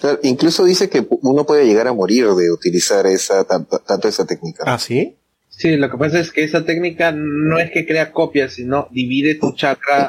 Claro, 0.00 0.18
incluso 0.22 0.64
dice 0.64 0.88
que 0.90 1.06
uno 1.22 1.44
puede 1.44 1.66
llegar 1.66 1.86
a 1.86 1.92
morir 1.92 2.26
de 2.26 2.50
utilizar 2.50 3.06
esa 3.06 3.44
tanto, 3.44 3.78
tanto 3.78 4.08
esa 4.08 4.26
técnica. 4.26 4.64
ah 4.66 4.78
sí 4.78 5.16
Sí, 5.48 5.76
lo 5.76 5.90
que 5.90 5.98
pasa 5.98 6.18
es 6.18 6.32
que 6.32 6.44
esa 6.44 6.64
técnica 6.64 7.12
no 7.12 7.58
es 7.58 7.70
que 7.70 7.86
crea 7.86 8.10
copias, 8.10 8.54
sino 8.54 8.88
divide 8.90 9.34
tu 9.34 9.52
chakra 9.54 10.08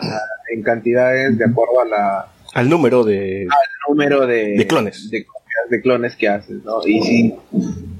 en 0.54 0.64
cantidades 0.64 1.38
de 1.38 1.46
acuerdo 1.46 1.82
a 1.82 1.86
la 1.86 2.28
al 2.54 2.70
número 2.70 3.04
de 3.04 3.48
número 3.90 4.26
de, 4.26 4.56
De 4.58 4.68
clones. 4.68 5.10
de 5.12 5.26
copias 5.26 5.70
de 5.70 5.82
clones 5.82 6.16
que 6.16 6.30
haces, 6.30 6.64
¿no? 6.64 6.80
Y 6.88 7.02
si 7.02 7.36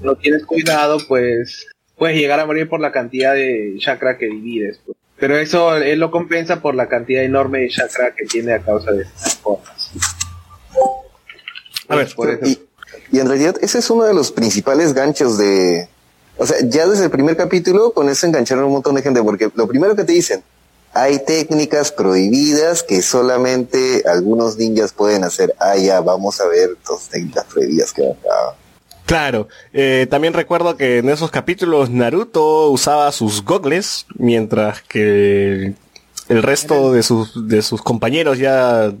no 0.02 0.16
tienes 0.16 0.44
cuidado, 0.46 0.98
pues 1.06 1.66
puedes 2.04 2.18
llegar 2.18 2.38
a 2.38 2.44
morir 2.44 2.68
por 2.68 2.80
la 2.80 2.92
cantidad 2.92 3.32
de 3.32 3.76
chakra 3.78 4.18
que 4.18 4.26
divides. 4.26 4.78
pues. 4.84 4.98
Pero 5.18 5.38
eso 5.38 5.74
él 5.74 5.98
lo 6.00 6.10
compensa 6.10 6.60
por 6.60 6.74
la 6.74 6.86
cantidad 6.86 7.22
enorme 7.22 7.60
de 7.60 7.70
chakra 7.70 8.14
que 8.14 8.26
tiene 8.26 8.52
a 8.52 8.58
causa 8.58 8.92
de 8.92 9.04
estas 9.04 9.36
cosas. 9.36 9.90
a 11.88 11.96
ver 11.96 12.14
Por 12.14 12.28
eso. 12.28 12.44
Y, 12.44 12.60
y 13.10 13.20
en 13.20 13.26
realidad 13.26 13.56
ese 13.62 13.78
es 13.78 13.88
uno 13.88 14.04
de 14.04 14.12
los 14.12 14.32
principales 14.32 14.92
ganchos 14.92 15.38
de... 15.38 15.88
O 16.36 16.46
sea, 16.46 16.58
ya 16.62 16.86
desde 16.86 17.04
el 17.04 17.10
primer 17.10 17.38
capítulo 17.38 17.94
con 17.94 18.10
eso 18.10 18.26
engancharon 18.26 18.66
un 18.66 18.72
montón 18.72 18.96
de 18.96 19.00
gente, 19.00 19.22
porque 19.22 19.50
lo 19.54 19.66
primero 19.66 19.96
que 19.96 20.04
te 20.04 20.12
dicen, 20.12 20.42
hay 20.92 21.20
técnicas 21.20 21.90
prohibidas 21.90 22.82
que 22.82 23.00
solamente 23.00 24.02
algunos 24.06 24.58
ninjas 24.58 24.92
pueden 24.92 25.24
hacer. 25.24 25.54
Ah, 25.58 25.78
ya, 25.78 26.02
vamos 26.02 26.38
a 26.42 26.48
ver 26.48 26.76
dos 26.86 27.08
técnicas 27.08 27.46
prohibidas 27.46 27.94
que 27.94 28.10
acá. 28.10 28.56
Claro, 29.06 29.48
eh, 29.74 30.06
también 30.10 30.32
recuerdo 30.32 30.76
que 30.78 30.98
en 30.98 31.10
esos 31.10 31.30
capítulos 31.30 31.90
Naruto 31.90 32.70
usaba 32.70 33.12
sus 33.12 33.44
gogles, 33.44 34.06
mientras 34.16 34.80
que 34.82 35.74
el 36.30 36.42
resto 36.42 36.90
de 36.90 37.02
sus, 37.02 37.46
de 37.46 37.60
sus 37.60 37.82
compañeros 37.82 38.38
ya, 38.38 38.94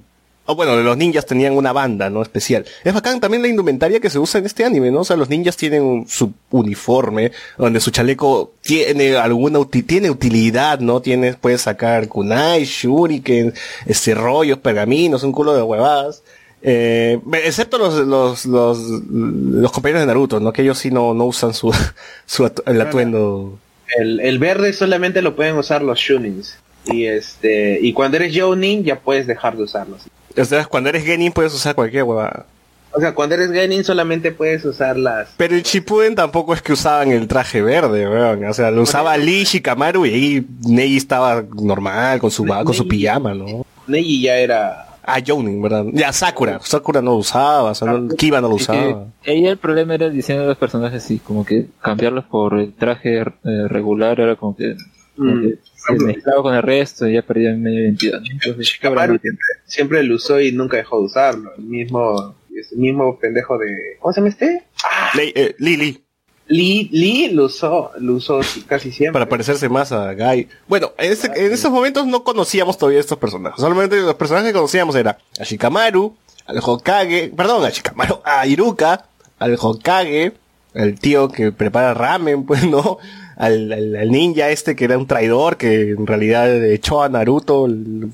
o 0.44 0.54
bueno, 0.54 0.76
los 0.76 0.96
ninjas 0.98 1.24
tenían 1.24 1.56
una 1.56 1.72
banda, 1.72 2.10
¿no? 2.10 2.20
Especial. 2.20 2.66
Es 2.84 2.92
bacán 2.92 3.18
también 3.18 3.40
la 3.40 3.48
indumentaria 3.48 3.98
que 3.98 4.10
se 4.10 4.18
usa 4.18 4.40
en 4.40 4.44
este 4.44 4.62
anime, 4.66 4.90
¿no? 4.90 5.00
O 5.00 5.04
sea, 5.04 5.16
los 5.16 5.30
ninjas 5.30 5.56
tienen 5.56 5.82
un- 5.82 6.06
su 6.06 6.34
uniforme, 6.50 7.32
donde 7.56 7.80
su 7.80 7.90
chaleco 7.90 8.52
tiene 8.60 9.16
alguna 9.16 9.60
tiene 9.86 10.10
utilidad, 10.10 10.80
¿no? 10.80 11.00
Tienes, 11.00 11.36
puedes 11.36 11.62
sacar 11.62 12.08
kunai, 12.08 12.64
shuriken, 12.64 13.54
este 13.86 14.14
rollos, 14.14 14.58
pergaminos, 14.58 15.22
un 15.22 15.32
culo 15.32 15.54
de 15.54 15.62
huevadas. 15.62 16.22
Eh, 16.66 17.20
excepto 17.44 17.76
los, 17.76 17.94
los, 18.06 18.46
los, 18.46 18.78
los 19.10 19.70
compañeros 19.70 20.00
de 20.00 20.06
Naruto, 20.06 20.40
¿no? 20.40 20.50
Que 20.52 20.62
ellos 20.62 20.78
sí 20.78 20.90
no, 20.90 21.12
no 21.12 21.24
usan 21.26 21.52
su, 21.52 21.70
su 22.26 22.44
atu- 22.44 22.62
el 22.66 22.80
atuendo. 22.80 23.58
El, 23.98 24.18
el 24.20 24.38
verde 24.38 24.72
solamente 24.72 25.20
lo 25.20 25.36
pueden 25.36 25.56
usar 25.58 25.82
los 25.82 25.98
shunins. 25.98 26.56
Y 26.86 27.04
este 27.04 27.78
y 27.80 27.92
cuando 27.92 28.16
eres 28.16 28.36
Jounin 28.38 28.82
ya 28.84 28.98
puedes 28.98 29.26
dejar 29.26 29.56
de 29.56 29.62
usarlos. 29.64 30.02
O 30.36 30.44
sea, 30.44 30.64
cuando 30.66 30.88
eres 30.88 31.04
Genin 31.04 31.32
puedes 31.32 31.54
usar 31.54 31.74
cualquier 31.74 32.02
huevada. 32.04 32.46
O 32.92 33.00
sea, 33.00 33.14
cuando 33.14 33.34
eres 33.34 33.50
Genin 33.50 33.84
solamente 33.84 34.32
puedes 34.32 34.64
usar 34.64 34.96
las 34.96 35.28
Pero 35.36 35.54
el 35.54 35.62
Shippuden 35.62 36.14
tampoco 36.14 36.54
es 36.54 36.62
que 36.62 36.72
usaban 36.72 37.10
el 37.12 37.26
traje 37.28 37.60
verde, 37.62 38.08
weón. 38.08 38.44
O 38.44 38.54
sea, 38.54 38.70
lo 38.70 38.82
usaba 38.82 39.16
Lee 39.16 39.44
Shikamaru 39.44 40.06
y 40.06 40.10
ahí 40.14 40.46
Neji 40.66 40.96
estaba 40.96 41.42
normal, 41.54 42.20
con 42.20 42.30
su, 42.30 42.44
con 42.46 42.72
su 42.74 42.86
pijama, 42.88 43.34
¿no? 43.34 43.66
Neji 43.86 44.22
ya 44.22 44.36
era 44.36 44.83
Ah, 45.06 45.20
Jounin, 45.24 45.60
¿verdad? 45.60 45.84
Ya, 45.92 46.12
Sakura. 46.12 46.60
Sakura 46.62 47.00
no 47.02 47.12
lo 47.12 47.16
usaba, 47.18 47.70
o 47.70 47.74
sea, 47.74 47.92
no- 47.92 48.14
Kiba 48.16 48.40
no 48.40 48.48
lo 48.48 48.54
usaba. 48.56 49.08
ahí 49.26 49.46
el 49.46 49.58
problema 49.58 49.94
era 49.94 50.06
el 50.06 50.12
diseño 50.14 50.40
de 50.42 50.46
los 50.48 50.56
personajes, 50.58 51.04
así 51.04 51.18
como 51.18 51.44
que 51.44 51.66
cambiarlos 51.82 52.24
por 52.24 52.58
el 52.58 52.72
traje 52.72 53.20
eh, 53.20 53.24
regular 53.68 54.18
era 54.20 54.36
como 54.36 54.56
que, 54.56 54.76
como 55.16 55.30
Mm. 55.34 55.42
que 55.42 55.58
se 55.74 56.04
mezclaba 56.04 56.42
con 56.42 56.54
el 56.54 56.62
resto 56.62 57.06
y 57.06 57.12
ya 57.14 57.22
perdía 57.22 57.52
medio 57.54 57.82
identidad. 57.82 58.20
¿no? 58.20 58.26
Entonces, 58.32 58.66
Shikamaru 58.66 59.18
siempre, 59.18 59.46
siempre 59.66 60.02
lo 60.02 60.14
usó 60.16 60.40
y 60.40 60.52
nunca 60.52 60.76
dejó 60.78 60.98
de 61.00 61.04
usarlo. 61.04 61.50
El 61.58 61.64
mismo, 61.64 62.34
el 62.50 62.78
mismo 62.78 63.18
pendejo 63.18 63.58
de. 63.58 63.96
¿Cómo 64.00 64.12
se 64.12 64.20
llama 64.20 64.28
este? 64.30 64.62
Ah, 64.84 65.10
Le- 65.16 65.32
eh, 65.34 65.54
Lily. 65.58 66.03
Lee, 66.46 66.88
Lee 66.92 67.30
lo 67.32 67.46
usó, 67.46 67.90
lo 67.98 68.14
usó 68.14 68.40
casi 68.66 68.92
siempre. 68.92 69.12
Para 69.14 69.28
parecerse 69.28 69.68
más 69.68 69.92
a 69.92 70.12
Guy. 70.14 70.48
Bueno, 70.68 70.92
en, 70.98 71.12
este, 71.12 71.28
en 71.46 71.52
esos 71.52 71.70
momentos 71.70 72.06
no 72.06 72.22
conocíamos 72.22 72.76
todavía 72.76 73.00
estos 73.00 73.18
personajes. 73.18 73.60
Solamente 73.60 73.96
los 74.00 74.14
personajes 74.14 74.50
que 74.50 74.54
conocíamos 74.58 74.94
era 74.96 75.16
a 75.38 75.44
Shikamaru, 75.44 76.14
al 76.46 76.58
Hokage, 76.62 77.32
perdón, 77.34 77.64
a 77.64 77.70
Shikamaru, 77.70 78.20
a 78.24 78.46
Iruka, 78.46 79.06
al 79.38 79.56
Hokage, 79.58 80.32
el 80.74 80.98
tío 81.00 81.28
que 81.30 81.50
prepara 81.52 81.94
ramen, 81.94 82.44
pues 82.46 82.64
no, 82.64 82.98
al, 83.36 83.72
al- 83.72 83.96
al 83.96 84.10
ninja 84.10 84.50
este 84.50 84.76
que 84.76 84.84
era 84.84 84.98
un 84.98 85.06
traidor 85.06 85.56
que 85.56 85.90
en 85.92 86.06
realidad 86.06 86.62
echó 86.64 87.02
a 87.02 87.08
Naruto 87.08 87.64
el- 87.66 88.10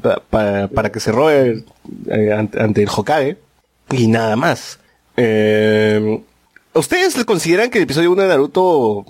pa- 0.00 0.22
pa- 0.30 0.68
para 0.68 0.90
que 0.90 1.00
se 1.00 1.12
robe 1.12 1.64
eh, 2.08 2.32
ante, 2.32 2.60
ante 2.60 2.82
el 2.82 2.88
Hokage 2.88 3.36
y 3.90 4.06
nada 4.06 4.36
más. 4.36 4.78
Eh, 5.18 6.22
¿Ustedes 6.74 7.24
consideran 7.24 7.70
que 7.70 7.78
el 7.78 7.84
episodio 7.84 8.12
1 8.12 8.22
de 8.22 8.28
Naruto 8.28 9.04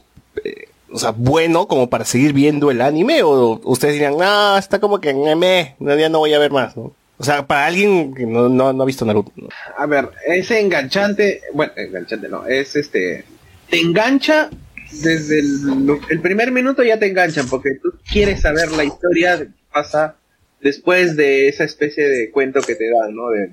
eh, 0.44 0.68
o 0.92 0.98
sea, 0.98 1.10
bueno 1.10 1.66
como 1.66 1.88
para 1.88 2.04
seguir 2.04 2.32
viendo 2.32 2.70
el 2.70 2.80
anime 2.80 3.22
o 3.22 3.60
ustedes 3.64 3.94
dirían, 3.94 4.14
ah, 4.20 4.56
está 4.58 4.78
como 4.78 5.00
que 5.00 5.14
meh, 5.14 5.76
ya 5.80 6.08
no 6.08 6.18
voy 6.18 6.34
a 6.34 6.38
ver 6.38 6.50
más, 6.50 6.76
¿no? 6.76 6.94
O 7.18 7.24
sea, 7.24 7.46
para 7.46 7.66
alguien 7.66 8.14
que 8.14 8.26
no, 8.26 8.48
no, 8.48 8.72
no 8.72 8.82
ha 8.82 8.86
visto 8.86 9.04
Naruto. 9.04 9.32
A 9.76 9.86
ver, 9.86 10.10
ese 10.26 10.60
enganchante, 10.60 11.40
bueno, 11.52 11.72
enganchante 11.76 12.28
no, 12.28 12.46
es 12.46 12.76
este, 12.76 13.24
te 13.70 13.80
engancha 13.80 14.50
desde 14.90 15.38
el, 15.38 15.98
el 16.10 16.20
primer 16.20 16.52
minuto 16.52 16.82
ya 16.82 16.98
te 16.98 17.06
enganchan 17.06 17.48
porque 17.48 17.70
tú 17.82 17.92
quieres 18.10 18.42
saber 18.42 18.72
la 18.72 18.84
historia 18.84 19.38
qué 19.38 19.48
pasa 19.72 20.16
después 20.60 21.16
de 21.16 21.48
esa 21.48 21.64
especie 21.64 22.08
de 22.08 22.30
cuento 22.30 22.60
que 22.60 22.74
te 22.74 22.90
dan, 22.90 23.14
¿no? 23.14 23.30
De, 23.30 23.48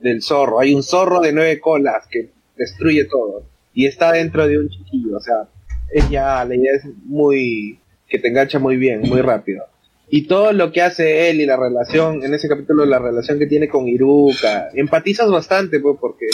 del 0.00 0.22
zorro. 0.22 0.60
Hay 0.60 0.74
un 0.74 0.82
zorro 0.82 1.20
de 1.20 1.32
nueve 1.32 1.60
colas 1.60 2.06
que 2.10 2.30
destruye 2.56 3.04
todo 3.04 3.44
y 3.74 3.86
está 3.86 4.12
dentro 4.12 4.46
de 4.46 4.58
un 4.58 4.68
chiquillo, 4.68 5.16
o 5.16 5.20
sea, 5.20 5.48
es 5.90 6.08
ya, 6.10 6.44
la 6.44 6.54
idea 6.54 6.72
es 6.76 6.84
muy, 7.04 7.78
que 8.08 8.18
te 8.18 8.28
engancha 8.28 8.58
muy 8.58 8.76
bien, 8.76 9.02
muy 9.02 9.20
rápido. 9.20 9.64
Y 10.08 10.26
todo 10.26 10.52
lo 10.52 10.72
que 10.72 10.82
hace 10.82 11.30
él 11.30 11.40
y 11.40 11.46
la 11.46 11.56
relación, 11.56 12.22
en 12.22 12.34
ese 12.34 12.48
capítulo, 12.48 12.84
la 12.84 12.98
relación 12.98 13.38
que 13.38 13.46
tiene 13.46 13.68
con 13.68 13.88
Iruka, 13.88 14.68
empatizas 14.74 15.30
bastante, 15.30 15.80
pues, 15.80 15.96
porque 15.98 16.26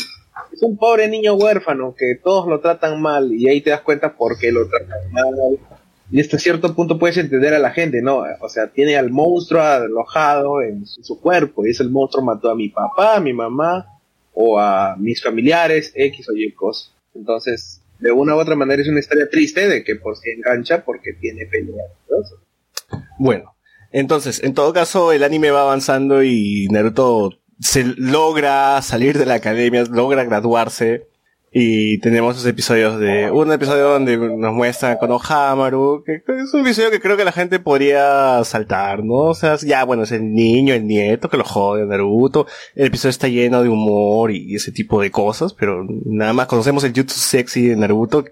es 0.53 0.63
un 0.63 0.77
pobre 0.77 1.09
niño 1.09 1.35
huérfano 1.35 1.95
que 1.97 2.17
todos 2.17 2.49
lo 2.49 2.61
tratan 2.61 3.01
mal 3.01 3.33
y 3.33 3.49
ahí 3.49 3.61
te 3.61 3.71
das 3.71 3.83
cuenta 3.83 4.17
por 4.17 4.37
qué 4.37 4.51
lo 4.51 4.69
tratan 4.69 5.13
mal. 5.13 5.35
Y 6.11 6.21
hasta 6.21 6.39
cierto 6.39 6.75
punto 6.75 6.99
puedes 6.99 7.19
entender 7.19 7.55
a 7.55 7.59
la 7.59 7.71
gente, 7.71 8.01
¿no? 8.03 8.25
O 8.41 8.49
sea, 8.49 8.69
tiene 8.69 8.97
al 8.97 9.11
monstruo 9.11 9.63
alojado 9.63 10.63
en 10.63 10.87
su, 10.87 11.21
cuerpo 11.21 11.65
y 11.65 11.71
ese 11.71 11.83
el 11.83 11.91
monstruo 11.91 12.25
mató 12.25 12.51
a 12.51 12.57
mi 12.57 12.71
papá, 12.71 13.17
a 13.17 13.21
mi 13.21 13.33
mamá 13.33 13.98
o 14.41 14.57
a 14.57 14.95
mis 14.97 15.21
familiares, 15.21 15.93
X 15.97 16.29
o 16.29 16.37
Y. 16.37 16.55
Entonces, 17.15 17.83
de 17.99 18.13
una 18.13 18.37
u 18.37 18.39
otra 18.39 18.55
manera 18.55 18.81
es 18.81 18.89
una 18.89 19.01
historia 19.01 19.29
triste 19.29 19.67
de 19.67 19.83
que 19.83 19.97
por 19.97 20.17
si 20.17 20.31
engancha 20.31 20.85
porque 20.85 21.13
tiene 21.15 21.47
pelea. 21.47 21.87
¿no? 22.09 22.99
Bueno, 23.19 23.57
entonces, 23.91 24.41
en 24.45 24.55
todo 24.55 24.73
caso, 24.73 25.11
el 25.11 25.25
anime 25.25 25.51
va 25.51 25.63
avanzando 25.63 26.23
y 26.23 26.69
Naruto 26.71 27.41
se 27.59 27.83
logra 27.83 28.81
salir 28.81 29.19
de 29.19 29.27
la 29.27 29.35
academia, 29.35 29.83
logra 29.91 30.23
graduarse. 30.23 31.09
Y 31.51 31.99
tenemos 32.01 32.37
esos 32.37 32.47
episodios 32.47 33.01
de, 33.01 33.31
un 33.31 33.51
episodio 33.51 33.89
donde 33.89 34.19
nos 34.19 34.53
muestran 34.53 34.99
con 34.99 35.11
Ohamaru, 35.11 36.05
que 36.05 36.17
es 36.17 36.53
un 36.53 36.61
episodio 36.61 36.91
que 36.91 37.01
creo 37.01 37.17
que 37.17 37.25
la 37.25 37.33
gente 37.33 37.59
podría 37.59 38.45
saltar, 38.45 39.03
¿no? 39.03 39.15
O 39.15 39.35
sea, 39.35 39.57
ya, 39.57 39.85
bueno, 39.85 40.03
es 40.03 40.13
el 40.13 40.31
niño, 40.35 40.75
el 40.75 40.87
nieto 40.87 41.31
que 41.31 41.39
lo 41.39 41.45
jode 41.45 41.83
a 41.83 41.87
Naruto. 41.87 42.47
El 42.75 42.87
episodio 42.89 43.11
está 43.11 43.29
lleno 43.29 43.63
de 43.63 43.71
humor 43.71 44.31
y 44.31 44.55
ese 44.55 44.73
tipo 44.73 45.01
de 45.01 45.11
cosas, 45.11 45.55
pero 45.55 45.87
nada 46.05 46.35
más 46.35 46.49
conocemos 46.49 46.85
el 46.85 46.93
jutsu 46.93 47.19
sexy 47.19 47.69
de 47.69 47.77
Naruto, 47.77 48.25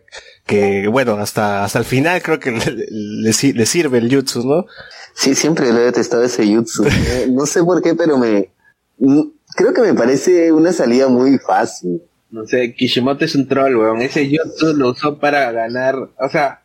que 0.44 0.86
bueno, 0.88 1.14
hasta, 1.14 1.64
hasta 1.64 1.78
el 1.78 1.86
final 1.86 2.20
creo 2.20 2.38
que 2.38 2.50
le, 2.52 2.86
le, 2.90 3.32
le 3.54 3.66
sirve 3.66 3.98
el 3.98 4.14
jutsu, 4.14 4.46
¿no? 4.46 4.66
Sí, 5.14 5.34
siempre 5.34 5.72
lo 5.72 5.78
he 5.78 5.84
detestado 5.84 6.22
ese 6.22 6.46
jutsu. 6.46 6.84
No 7.30 7.46
sé 7.46 7.64
por 7.64 7.80
qué, 7.82 7.94
pero 7.94 8.18
me... 8.18 8.50
mm, 8.98 9.22
Creo 9.56 9.72
que 9.72 9.80
me 9.80 9.94
parece 9.94 10.52
una 10.52 10.70
salida 10.72 11.08
muy 11.08 11.38
fácil. 11.38 12.02
No 12.30 12.44
sé, 12.46 12.74
Kishimoto 12.74 13.24
es 13.24 13.34
un 13.34 13.46
troll, 13.48 13.76
weón. 13.76 14.02
Ese 14.02 14.28
jutsu 14.28 14.74
lo 14.76 14.90
usó 14.90 15.18
para 15.18 15.50
ganar, 15.52 15.94
o 15.96 16.28
sea, 16.30 16.62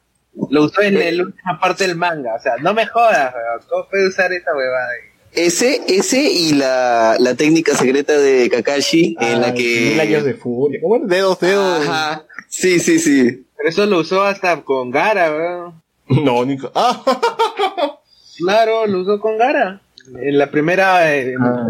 lo 0.50 0.64
usó 0.64 0.82
en 0.82 0.96
la 1.18 1.24
última 1.24 1.60
parte 1.60 1.86
del 1.88 1.96
manga. 1.96 2.36
O 2.36 2.40
sea, 2.42 2.58
no 2.58 2.74
me 2.74 2.86
jodas, 2.88 3.34
weón. 3.34 3.62
¿Cómo 3.70 3.88
puede 3.90 4.08
usar 4.08 4.34
esa 4.34 4.56
huevada? 4.56 4.90
Ese, 5.34 5.82
ese 5.88 6.22
y 6.22 6.54
la, 6.54 7.16
la 7.20 7.36
técnica 7.36 7.74
secreta 7.76 8.18
de 8.18 8.50
Kakashi 8.50 9.16
en 9.20 9.40
la 9.40 9.54
que... 9.54 9.92
Mil 9.92 10.00
años 10.02 10.26
de 10.26 10.34
furia. 10.34 10.82
¿Cómo 10.82 10.98
era? 10.98 11.06
Dedos, 11.06 11.40
dedos. 11.40 11.88
Ajá. 11.88 12.26
Sí, 12.50 12.80
sí, 12.80 13.00
sí. 13.00 13.46
Pero 13.56 13.70
eso 13.70 13.86
lo 13.86 14.00
usó 14.00 14.24
hasta 14.24 14.62
con 14.64 14.92
Gara, 14.92 15.32
weón. 15.32 15.82
No, 16.26 16.44
Nico. 16.44 16.70
Ah, 16.76 17.02
Claro, 18.40 18.88
lo 18.88 19.02
usó 19.02 19.20
con 19.22 19.38
Gara. 19.38 19.82
En 20.20 20.38
la 20.38 20.50
primera 20.52 21.16
eh, 21.16 21.36
Ah. 21.40 21.68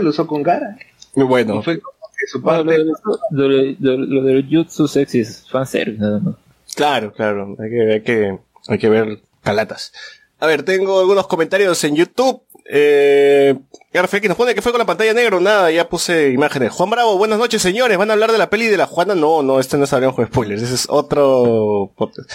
lo 0.00 0.08
usó 0.08 0.26
con 0.26 0.42
Gara. 0.42 0.78
Y 1.14 1.22
bueno. 1.22 1.62
fue 1.62 1.80
su 2.26 2.40
Bueno, 2.40 2.64
parte... 2.64 2.78
lo, 2.78 2.84
de- 2.84 2.92
lo, 3.30 3.48
de- 3.48 3.76
lo, 3.80 3.96
lo 3.98 4.22
del 4.22 4.48
jutsu 4.50 4.88
sexy 4.88 5.20
es 5.20 5.46
fanservice, 5.50 6.00
nada 6.00 6.20
más. 6.20 6.34
Claro, 6.74 7.12
claro. 7.12 7.56
Hay 7.58 7.70
que, 7.70 7.92
hay 7.92 8.02
que, 8.02 8.38
hay 8.68 8.78
que 8.78 8.88
ver 8.88 9.20
calatas. 9.42 9.92
A 10.40 10.46
ver, 10.46 10.62
tengo 10.62 10.98
algunos 11.00 11.26
comentarios 11.26 11.82
en 11.84 11.94
YouTube. 11.96 12.42
Eh, 12.74 13.56
Garfex 13.92 14.26
nos 14.28 14.36
pone 14.36 14.54
que 14.54 14.62
fue 14.62 14.72
con 14.72 14.78
la 14.78 14.86
pantalla 14.86 15.12
negra, 15.12 15.38
nada, 15.40 15.70
ya 15.70 15.88
puse 15.88 16.30
imágenes. 16.30 16.72
Juan 16.72 16.88
Bravo, 16.90 17.18
buenas 17.18 17.38
noches 17.38 17.60
señores, 17.60 17.98
¿van 17.98 18.08
a 18.08 18.12
hablar 18.14 18.32
de 18.32 18.38
la 18.38 18.48
peli 18.48 18.68
de 18.68 18.76
la 18.76 18.86
Juana? 18.86 19.14
No, 19.14 19.42
no, 19.42 19.58
este 19.60 19.76
no 19.76 19.84
es 19.84 19.90
con 19.90 20.26
Spoilers, 20.26 20.62
ese 20.62 20.74
es 20.74 20.86
otro 20.88 21.92
podcast. 21.96 22.30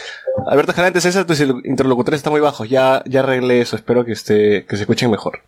Alberto 0.45 0.71
Escalante, 0.71 1.01
César, 1.01 1.25
tus 1.25 1.39
interlocutores 1.39 2.19
están 2.19 2.33
muy 2.33 2.41
bajos, 2.41 2.69
ya, 2.69 3.01
ya 3.07 3.21
arreglé 3.21 3.61
eso, 3.61 3.77
espero 3.77 4.05
que 4.05 4.11
esté, 4.11 4.65
que 4.65 4.75
se 4.75 4.83
escuchen 4.83 5.09
mejor. 5.09 5.39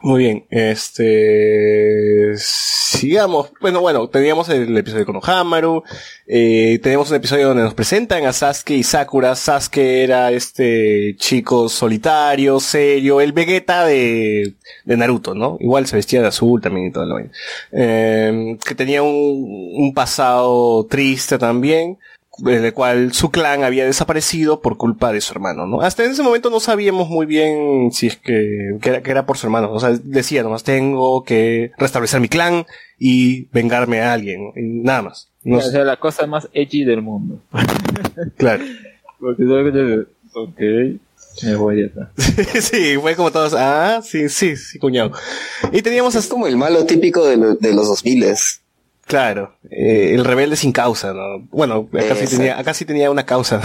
Muy 0.00 0.20
bien, 0.20 0.46
este, 0.50 2.32
sigamos. 2.36 3.50
Bueno, 3.60 3.80
bueno, 3.80 4.08
teníamos 4.08 4.48
el 4.48 4.76
episodio 4.76 5.04
con 5.04 5.16
Ohamaru, 5.16 5.82
eh, 6.28 6.78
tenemos 6.80 7.10
un 7.10 7.16
episodio 7.16 7.48
donde 7.48 7.64
nos 7.64 7.74
presentan 7.74 8.24
a 8.24 8.32
Sasuke 8.32 8.76
y 8.76 8.84
Sakura. 8.84 9.34
Sasuke 9.34 10.04
era 10.04 10.30
este 10.30 11.16
chico 11.18 11.68
solitario, 11.68 12.60
serio, 12.60 13.20
el 13.20 13.32
Vegeta 13.32 13.84
de, 13.86 14.54
de 14.84 14.96
Naruto, 14.96 15.34
¿no? 15.34 15.56
Igual 15.58 15.88
se 15.88 15.96
vestía 15.96 16.22
de 16.22 16.28
azul 16.28 16.60
también 16.60 16.86
y 16.86 16.92
todo 16.92 17.04
lo 17.04 17.14
vaina. 17.16 17.32
Eh, 17.72 18.56
que 18.64 18.74
tenía 18.76 19.02
un, 19.02 19.72
un 19.74 19.94
pasado 19.94 20.86
triste 20.86 21.38
también 21.38 21.98
en 22.46 22.64
el 22.64 22.72
cual 22.72 23.12
su 23.12 23.30
clan 23.30 23.64
había 23.64 23.84
desaparecido 23.84 24.60
por 24.60 24.76
culpa 24.76 25.12
de 25.12 25.20
su 25.20 25.32
hermano, 25.32 25.66
¿no? 25.66 25.80
Hasta 25.80 26.04
en 26.04 26.12
ese 26.12 26.22
momento 26.22 26.50
no 26.50 26.60
sabíamos 26.60 27.08
muy 27.08 27.26
bien 27.26 27.90
si 27.92 28.06
es 28.08 28.16
que, 28.16 28.76
que 28.80 28.88
era, 28.90 29.02
que 29.02 29.10
era 29.10 29.26
por 29.26 29.38
su 29.38 29.46
hermano, 29.46 29.72
o 29.72 29.80
sea, 29.80 29.90
decía 30.02 30.42
nomás 30.42 30.62
tengo 30.64 31.24
que 31.24 31.72
restablecer 31.78 32.20
mi 32.20 32.28
clan 32.28 32.64
y 32.98 33.44
vengarme 33.52 34.00
a 34.00 34.12
alguien, 34.12 34.52
y 34.56 34.82
nada 34.84 35.02
más. 35.02 35.28
No 35.44 35.58
o 35.58 35.60
sea, 35.60 35.84
la 35.84 35.96
cosa 35.98 36.26
más 36.26 36.48
edgy 36.52 36.84
del 36.84 37.02
mundo. 37.02 37.40
claro. 38.36 38.64
Porque 39.18 39.42
ok, 40.34 40.60
me 41.44 41.54
voy 41.56 41.76
de 41.76 41.86
acá. 41.86 42.10
sí, 42.60 42.96
fue 43.00 43.14
como 43.16 43.30
todos, 43.32 43.54
ah, 43.56 44.00
sí, 44.02 44.28
sí, 44.28 44.56
sí, 44.56 44.78
cuñado. 44.78 45.12
Y 45.72 45.82
teníamos 45.82 46.14
Es 46.14 46.24
hasta, 46.24 46.32
como 46.34 46.46
el 46.46 46.56
malo 46.56 46.84
típico 46.84 47.26
de, 47.26 47.36
lo- 47.36 47.54
de 47.54 47.72
los 47.74 47.86
2000 47.88 48.24
claro, 49.08 49.56
eh, 49.70 50.14
el 50.14 50.24
rebelde 50.24 50.54
sin 50.54 50.70
causa, 50.70 51.12
¿no? 51.12 51.40
Bueno, 51.50 51.88
acá 51.92 52.14
sí 52.14 52.36
tenía, 52.36 52.58
acá 52.58 52.74
sí 52.74 52.84
tenía 52.84 53.10
una 53.10 53.26
causa. 53.26 53.60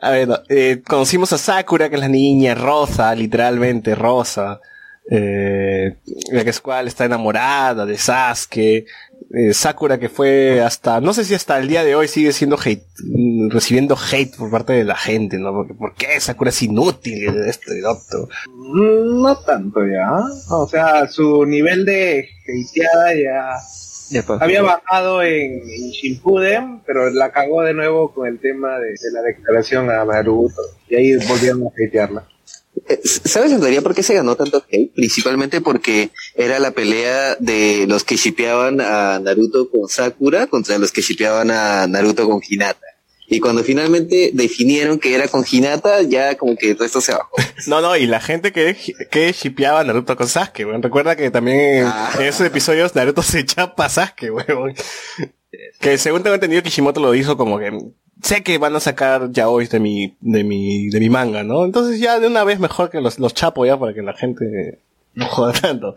A 0.00 0.10
ver, 0.10 0.26
no, 0.26 0.38
eh, 0.48 0.82
conocimos 0.84 1.32
a 1.32 1.38
Sakura, 1.38 1.88
que 1.88 1.94
es 1.94 2.00
la 2.00 2.08
niña 2.08 2.56
rosa, 2.56 3.14
literalmente 3.14 3.94
rosa, 3.94 4.60
eh, 5.08 5.96
la 6.32 6.42
que 6.42 6.50
es 6.50 6.60
cual 6.60 6.88
está 6.88 7.04
enamorada 7.04 7.86
de 7.86 7.96
Sasuke, 7.96 8.86
eh, 9.34 9.54
Sakura 9.54 9.98
que 9.98 10.08
fue 10.08 10.60
hasta, 10.60 11.00
no 11.00 11.14
sé 11.14 11.24
si 11.24 11.34
hasta 11.34 11.58
el 11.58 11.66
día 11.66 11.84
de 11.84 11.94
hoy 11.94 12.06
sigue 12.06 12.32
siendo 12.32 12.58
hate, 12.62 12.84
recibiendo 13.48 13.96
hate 13.96 14.36
por 14.36 14.50
parte 14.50 14.74
de 14.74 14.84
la 14.84 14.96
gente, 14.96 15.38
¿no? 15.38 15.52
Porque, 15.52 15.74
¿por 15.74 15.94
qué 15.94 16.20
Sakura 16.20 16.50
es 16.50 16.62
inútil? 16.62 17.28
Esto 17.46 17.74
y 17.74 17.82
otro. 17.82 18.28
No 18.74 19.38
tanto 19.38 19.80
ya. 19.86 20.18
O 20.50 20.68
sea, 20.68 21.08
su 21.08 21.46
nivel 21.46 21.84
de 21.84 22.28
hateada 22.42 23.14
ya. 23.14 23.56
Había 24.40 24.62
bajado 24.62 25.22
en, 25.22 25.62
en 25.62 25.90
Shippuden, 25.90 26.82
pero 26.86 27.10
la 27.10 27.32
cagó 27.32 27.62
de 27.62 27.74
nuevo 27.74 28.12
con 28.12 28.26
el 28.26 28.38
tema 28.38 28.78
de, 28.78 28.88
de 28.88 29.10
la 29.12 29.22
declaración 29.22 29.90
a 29.90 30.04
Naruto. 30.04 30.62
Y 30.88 30.96
ahí 30.96 31.16
volvieron 31.28 31.64
a 31.64 31.68
hatearla. 31.68 32.26
Eh, 32.88 33.00
¿Sabes 33.04 33.52
en 33.52 33.60
realidad 33.60 33.82
por 33.82 33.94
qué 33.94 34.02
se 34.02 34.14
ganó 34.14 34.34
tanto 34.34 34.64
hate? 34.70 34.92
Principalmente 34.94 35.60
porque 35.60 36.10
era 36.34 36.58
la 36.58 36.70
pelea 36.70 37.36
de 37.38 37.86
los 37.86 38.02
que 38.02 38.16
shipeaban 38.16 38.80
a 38.80 39.18
Naruto 39.18 39.70
con 39.70 39.88
Sakura 39.88 40.46
contra 40.46 40.78
los 40.78 40.90
que 40.90 41.02
shipeaban 41.02 41.50
a 41.50 41.86
Naruto 41.86 42.28
con 42.28 42.40
Hinata. 42.48 42.86
Y 43.32 43.40
cuando 43.40 43.64
finalmente 43.64 44.30
definieron 44.34 44.98
que 44.98 45.14
era 45.14 45.26
con 45.26 45.42
Hinata, 45.50 46.02
ya 46.02 46.36
como 46.36 46.54
que 46.54 46.72
el 46.72 46.78
resto 46.78 47.00
se 47.00 47.12
bajó. 47.12 47.34
No, 47.66 47.80
no, 47.80 47.96
y 47.96 48.06
la 48.06 48.20
gente 48.20 48.52
que, 48.52 48.76
que 49.10 49.32
shipeaba 49.32 49.82
Naruto 49.84 50.16
con 50.16 50.28
Sasuke, 50.28 50.66
weón. 50.66 50.82
Recuerda 50.82 51.16
que 51.16 51.30
también 51.30 51.58
en, 51.78 51.84
Ah. 51.86 52.10
en 52.18 52.22
esos 52.26 52.46
episodios 52.46 52.94
Naruto 52.94 53.22
se 53.22 53.38
echaba 53.40 53.72
a 53.78 53.88
Sasuke, 53.88 54.30
weón. 54.30 54.74
Que 55.80 55.96
según 55.96 56.22
tengo 56.22 56.34
entendido 56.34 56.62
Kishimoto 56.62 57.00
lo 57.00 57.14
hizo 57.14 57.36
como 57.36 57.58
que 57.58 57.70
sé 58.22 58.42
que 58.42 58.58
van 58.58 58.76
a 58.76 58.80
sacar 58.80 59.30
yaois 59.32 59.70
de 59.70 59.80
mi, 59.80 60.16
de 60.20 60.44
mi, 60.44 60.88
de 60.90 61.00
mi 61.00 61.08
manga, 61.08 61.42
¿no? 61.42 61.64
Entonces 61.64 61.98
ya 62.00 62.20
de 62.20 62.26
una 62.26 62.44
vez 62.44 62.58
mejor 62.60 62.90
que 62.90 63.00
los, 63.00 63.18
los 63.18 63.32
chapo 63.34 63.64
ya 63.64 63.78
para 63.78 63.94
que 63.94 64.02
la 64.02 64.12
gente 64.14 64.78
no 65.14 65.26
joda 65.26 65.52
tanto. 65.52 65.94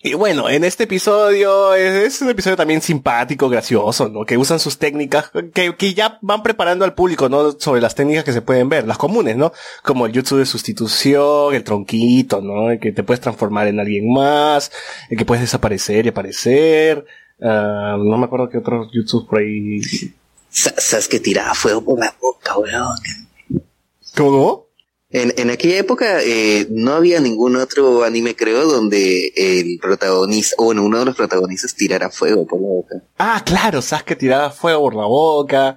Y 0.00 0.14
bueno, 0.14 0.48
en 0.48 0.62
este 0.62 0.84
episodio 0.84 1.74
es, 1.74 2.14
es 2.14 2.22
un 2.22 2.30
episodio 2.30 2.56
también 2.56 2.80
simpático, 2.80 3.48
gracioso, 3.48 4.08
¿no? 4.08 4.24
Que 4.24 4.36
usan 4.38 4.60
sus 4.60 4.78
técnicas, 4.78 5.32
que, 5.52 5.74
que 5.74 5.92
ya 5.94 6.18
van 6.22 6.44
preparando 6.44 6.84
al 6.84 6.94
público, 6.94 7.28
¿no? 7.28 7.50
Sobre 7.58 7.80
las 7.80 7.96
técnicas 7.96 8.22
que 8.22 8.32
se 8.32 8.40
pueden 8.40 8.68
ver, 8.68 8.86
las 8.86 8.96
comunes, 8.96 9.36
¿no? 9.36 9.52
Como 9.82 10.06
el 10.06 10.12
jutsu 10.14 10.36
de 10.36 10.46
sustitución, 10.46 11.52
el 11.52 11.64
tronquito, 11.64 12.40
¿no? 12.40 12.70
El 12.70 12.78
que 12.78 12.92
te 12.92 13.02
puedes 13.02 13.20
transformar 13.20 13.66
en 13.66 13.80
alguien 13.80 14.12
más, 14.12 14.70
el 15.10 15.18
que 15.18 15.24
puedes 15.24 15.42
desaparecer 15.42 16.06
y 16.06 16.10
aparecer. 16.10 17.04
Ah, 17.42 17.96
no 17.98 18.18
me 18.18 18.26
acuerdo 18.26 18.48
qué 18.48 18.58
otros 18.58 18.90
jutsus 18.94 19.24
por 19.26 19.40
ahí. 19.40 19.80
Sa- 20.48 20.74
Sasuke 20.78 21.18
tiraba 21.20 21.54
fuego 21.54 21.84
por 21.84 21.98
la 21.98 22.14
boca, 22.20 22.56
weón. 22.56 23.62
¿Cómo, 24.16 24.30
cómo? 24.30 24.67
En, 25.10 25.32
en 25.38 25.48
aquella 25.48 25.78
época 25.78 26.22
eh, 26.22 26.66
no 26.70 26.92
había 26.92 27.18
ningún 27.20 27.56
otro 27.56 28.04
anime, 28.04 28.36
creo, 28.36 28.66
donde 28.66 29.32
el 29.36 29.78
protagonista, 29.80 30.54
o 30.58 30.64
bueno, 30.64 30.84
uno 30.84 30.98
de 30.98 31.06
los 31.06 31.16
protagonistas 31.16 31.74
tirara 31.74 32.10
fuego 32.10 32.46
por 32.46 32.60
la 32.60 32.68
boca. 32.68 32.94
Ah, 33.18 33.42
claro, 33.44 33.80
Sasuke 33.80 34.16
tiraba 34.16 34.50
fuego 34.50 34.82
por 34.82 34.94
la 34.94 35.06
boca. 35.06 35.76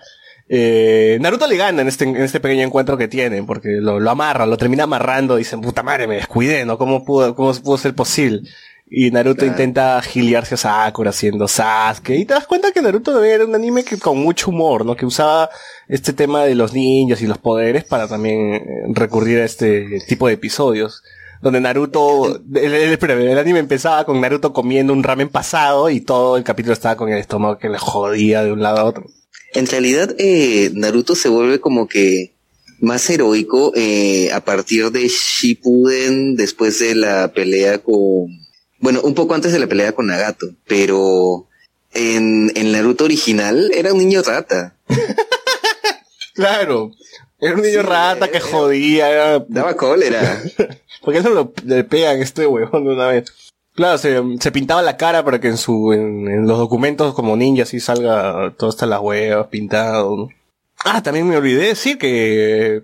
Eh, 0.49 1.17
Naruto 1.21 1.47
le 1.47 1.55
gana 1.55 1.81
en 1.81 1.87
este, 1.87 2.03
en 2.03 2.17
este 2.17 2.41
pequeño 2.41 2.63
encuentro 2.63 2.97
que 2.97 3.07
tienen, 3.07 3.45
porque 3.45 3.69
lo, 3.79 4.01
lo 4.01 4.09
amarra, 4.09 4.45
lo 4.45 4.57
termina 4.57 4.83
amarrando 4.83 5.37
dicen, 5.37 5.61
puta 5.61 5.81
madre, 5.81 6.07
me 6.07 6.15
descuidé, 6.15 6.65
¿no? 6.65 6.77
¿Cómo 6.77 7.05
pudo, 7.05 7.33
cómo 7.33 7.53
pudo 7.53 7.77
ser 7.77 7.95
posible? 7.95 8.41
Y 8.93 9.09
Naruto 9.09 9.37
Claro. 9.37 9.53
intenta 9.53 10.01
giliarse 10.01 10.55
a 10.55 10.57
Sakura 10.57 11.11
haciendo 11.11 11.47
Sasuke. 11.47 12.09
Y 12.17 12.25
te 12.25 12.33
das 12.33 12.45
cuenta 12.45 12.73
que 12.73 12.81
Naruto 12.81 13.23
era 13.23 13.45
un 13.45 13.55
anime 13.55 13.85
que 13.85 13.97
con 13.97 14.17
mucho 14.17 14.49
humor, 14.49 14.85
¿no? 14.85 14.97
Que 14.97 15.05
usaba 15.05 15.49
este 15.87 16.11
tema 16.11 16.43
de 16.43 16.55
los 16.55 16.73
ninjas 16.73 17.21
y 17.21 17.25
los 17.25 17.37
poderes 17.37 17.85
para 17.85 18.09
también 18.09 18.55
eh, 18.55 18.61
recurrir 18.89 19.39
a 19.39 19.45
este 19.45 20.01
tipo 20.09 20.27
de 20.27 20.33
episodios. 20.33 21.03
Donde 21.41 21.61
Naruto, 21.61 22.41
el, 22.53 22.73
el 22.73 23.37
anime 23.39 23.59
empezaba 23.59 24.03
con 24.03 24.19
Naruto 24.19 24.51
comiendo 24.51 24.91
un 24.91 25.03
ramen 25.03 25.29
pasado 25.29 25.89
y 25.89 26.01
todo 26.01 26.35
el 26.35 26.43
capítulo 26.43 26.73
estaba 26.73 26.97
con 26.97 27.07
el 27.07 27.17
estómago 27.17 27.57
que 27.59 27.69
le 27.69 27.77
jodía 27.77 28.43
de 28.43 28.51
un 28.51 28.61
lado 28.61 28.79
a 28.79 28.83
otro. 28.83 29.05
En 29.53 29.67
realidad, 29.67 30.13
eh, 30.17 30.69
Naruto 30.73 31.15
se 31.15 31.29
vuelve 31.29 31.61
como 31.61 31.87
que 31.87 32.33
más 32.81 33.09
heroico 33.09 33.71
eh, 33.73 34.31
a 34.33 34.43
partir 34.43 34.91
de 34.91 35.07
Shippuden, 35.07 36.35
después 36.35 36.79
de 36.79 36.95
la 36.95 37.31
pelea 37.33 37.77
con... 37.77 38.27
Bueno, 38.81 38.99
un 39.01 39.13
poco 39.13 39.33
antes 39.35 39.51
de 39.53 39.59
la 39.59 39.67
pelea 39.67 39.93
con 39.93 40.07
Nagato, 40.07 40.47
pero 40.67 41.47
en, 41.93 42.51
en 42.55 42.71
Naruto 42.71 43.05
original 43.05 43.71
era 43.73 43.93
un 43.93 43.99
niño 43.99 44.21
rata. 44.23 44.75
Claro. 46.33 46.91
Era 47.39 47.55
un 47.55 47.61
niño 47.61 47.81
Sí, 47.81 47.85
rata 47.87 48.29
que 48.31 48.39
jodía, 48.39 49.09
era- 49.11 49.45
Daba 49.47 49.75
cólera. 49.75 50.41
¿Por 51.01 51.13
qué 51.13 51.21
no 51.21 51.29
lo, 51.31 51.53
le 51.65 51.83
pegan 51.83 52.21
este 52.21 52.45
huevón 52.47 52.85
de 52.85 52.93
una 52.93 53.07
vez? 53.07 53.25
Claro, 53.73 53.97
se, 53.97 54.21
se 54.39 54.51
pintaba 54.51 54.81
la 54.81 54.97
cara 54.97 55.23
para 55.25 55.39
que 55.41 55.47
en 55.47 55.57
su, 55.57 55.91
en, 55.93 56.27
en 56.27 56.47
los 56.47 56.57
documentos 56.57 57.13
como 57.13 57.35
ninja 57.35 57.63
así 57.63 57.79
salga 57.79 58.53
todo 58.57 58.69
hasta 58.69 58.85
las 58.85 58.99
huevas 59.01 59.47
pintado, 59.47 60.15
¿no? 60.15 60.29
Ah, 60.83 61.01
también 61.03 61.27
me 61.27 61.37
olvidé 61.37 61.67
decir 61.67 61.97
que 61.97 62.83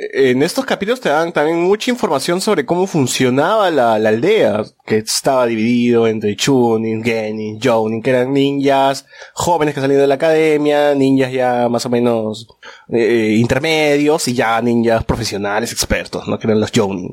en 0.00 0.42
estos 0.44 0.64
capítulos 0.64 1.00
te 1.00 1.08
dan 1.08 1.32
también 1.32 1.60
mucha 1.60 1.90
información 1.90 2.40
sobre 2.40 2.64
cómo 2.64 2.86
funcionaba 2.86 3.68
la, 3.72 3.98
la 3.98 4.10
aldea, 4.10 4.62
que 4.86 4.98
estaba 4.98 5.44
dividido 5.46 6.06
entre 6.06 6.36
Chunin, 6.36 7.02
Genin, 7.02 7.58
Jounin, 7.60 8.00
que 8.00 8.10
eran 8.10 8.32
ninjas 8.32 9.06
jóvenes 9.34 9.74
que 9.74 9.80
salían 9.80 10.00
de 10.00 10.06
la 10.06 10.14
academia, 10.14 10.94
ninjas 10.94 11.32
ya 11.32 11.68
más 11.68 11.84
o 11.84 11.90
menos 11.90 12.46
eh, 12.92 13.34
intermedios 13.38 14.28
y 14.28 14.34
ya 14.34 14.62
ninjas 14.62 15.04
profesionales, 15.04 15.72
expertos, 15.72 16.28
¿no? 16.28 16.38
Que 16.38 16.46
eran 16.46 16.60
los 16.60 16.70
Jounin. 16.72 17.10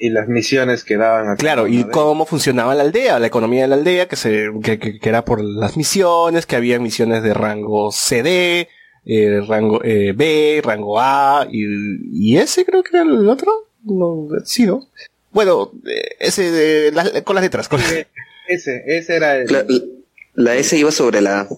Y 0.00 0.10
las 0.10 0.28
misiones 0.28 0.84
que 0.84 0.96
daban 0.96 1.28
a 1.28 1.36
Claro, 1.36 1.66
y 1.66 1.82
cómo 1.84 2.24
funcionaba 2.24 2.74
la 2.74 2.82
aldea, 2.82 3.18
la 3.18 3.26
economía 3.26 3.62
de 3.62 3.68
la 3.68 3.74
aldea, 3.76 4.06
que 4.06 4.14
se, 4.16 4.46
que, 4.62 4.78
que- 4.78 4.98
que 5.00 5.08
era 5.08 5.24
por 5.24 5.42
las 5.42 5.76
misiones, 5.76 6.46
que 6.46 6.54
había 6.56 6.78
misiones 6.78 7.22
de 7.24 7.34
rango 7.34 7.90
CD, 7.90 8.68
eh, 9.04 9.40
rango 9.46 9.82
eh, 9.84 10.12
B, 10.14 10.60
rango 10.64 11.00
A, 11.00 11.46
y, 11.50 11.64
y 12.12 12.36
ese 12.38 12.64
creo 12.64 12.82
que 12.82 12.90
era 12.96 13.02
el 13.02 13.28
otro, 13.28 13.52
no, 13.84 14.28
sí, 14.44 14.66
¿no? 14.66 14.86
Bueno, 15.30 15.72
eh, 15.86 16.16
ese 16.20 16.50
de 16.50 16.92
las- 16.92 17.22
con 17.22 17.34
las 17.34 17.44
letras, 17.44 17.68
con. 17.68 17.80
Ese, 18.48 18.82
ese 18.86 19.16
era 19.16 19.36
el... 19.36 19.52
La, 19.52 19.64
la 20.34 20.56
S 20.56 20.76
iba 20.78 20.90
sobre 20.90 21.20
la 21.20 21.40
A. 21.42 21.48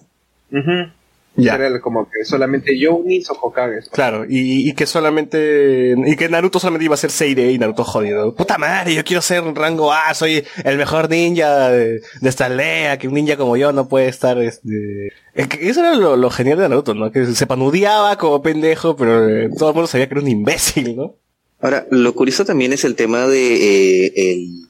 ya. 1.35 1.55
Era 1.55 1.67
el 1.67 1.79
como 1.79 2.09
que 2.09 2.25
solamente 2.25 2.77
Younis 2.77 3.29
o 3.29 3.33
Hokages. 3.33 3.89
Claro, 3.89 4.25
y, 4.27 4.69
y 4.69 4.73
que 4.73 4.85
solamente, 4.85 5.95
y 6.05 6.15
que 6.15 6.29
Naruto 6.29 6.59
solamente 6.59 6.85
iba 6.85 6.95
a 6.95 6.97
ser 6.97 7.11
Seirei 7.11 7.55
y 7.55 7.57
Naruto 7.57 7.83
jodido. 7.83 8.35
Puta 8.35 8.57
madre, 8.57 8.93
yo 8.93 9.03
quiero 9.03 9.21
ser 9.21 9.41
un 9.43 9.55
rango 9.55 9.93
A, 9.93 10.13
soy 10.13 10.43
el 10.63 10.77
mejor 10.77 11.09
ninja 11.09 11.69
de, 11.69 12.01
de 12.21 12.29
esta 12.29 12.47
aldea, 12.47 12.97
que 12.97 13.07
un 13.07 13.13
ninja 13.13 13.37
como 13.37 13.55
yo 13.57 13.71
no 13.71 13.87
puede 13.87 14.07
estar, 14.07 14.37
este... 14.39 15.13
Es 15.33 15.47
que 15.47 15.69
Eso 15.69 15.79
era 15.79 15.95
lo, 15.95 16.17
lo 16.17 16.29
genial 16.29 16.57
de 16.59 16.67
Naruto, 16.67 16.93
¿no? 16.93 17.11
Que 17.11 17.25
se 17.25 17.47
panudeaba 17.47 18.17
como 18.17 18.41
pendejo, 18.41 18.95
pero 18.97 19.29
eh, 19.29 19.49
todo 19.57 19.69
el 19.69 19.75
mundo 19.75 19.87
sabía 19.87 20.07
que 20.07 20.15
era 20.15 20.21
un 20.21 20.27
imbécil, 20.27 20.95
¿no? 20.97 21.15
Ahora, 21.61 21.85
lo 21.91 22.13
curioso 22.13 22.43
también 22.43 22.73
es 22.73 22.83
el 22.83 22.95
tema 22.95 23.27
de 23.27 24.07
eh, 24.07 24.13
el, 24.15 24.67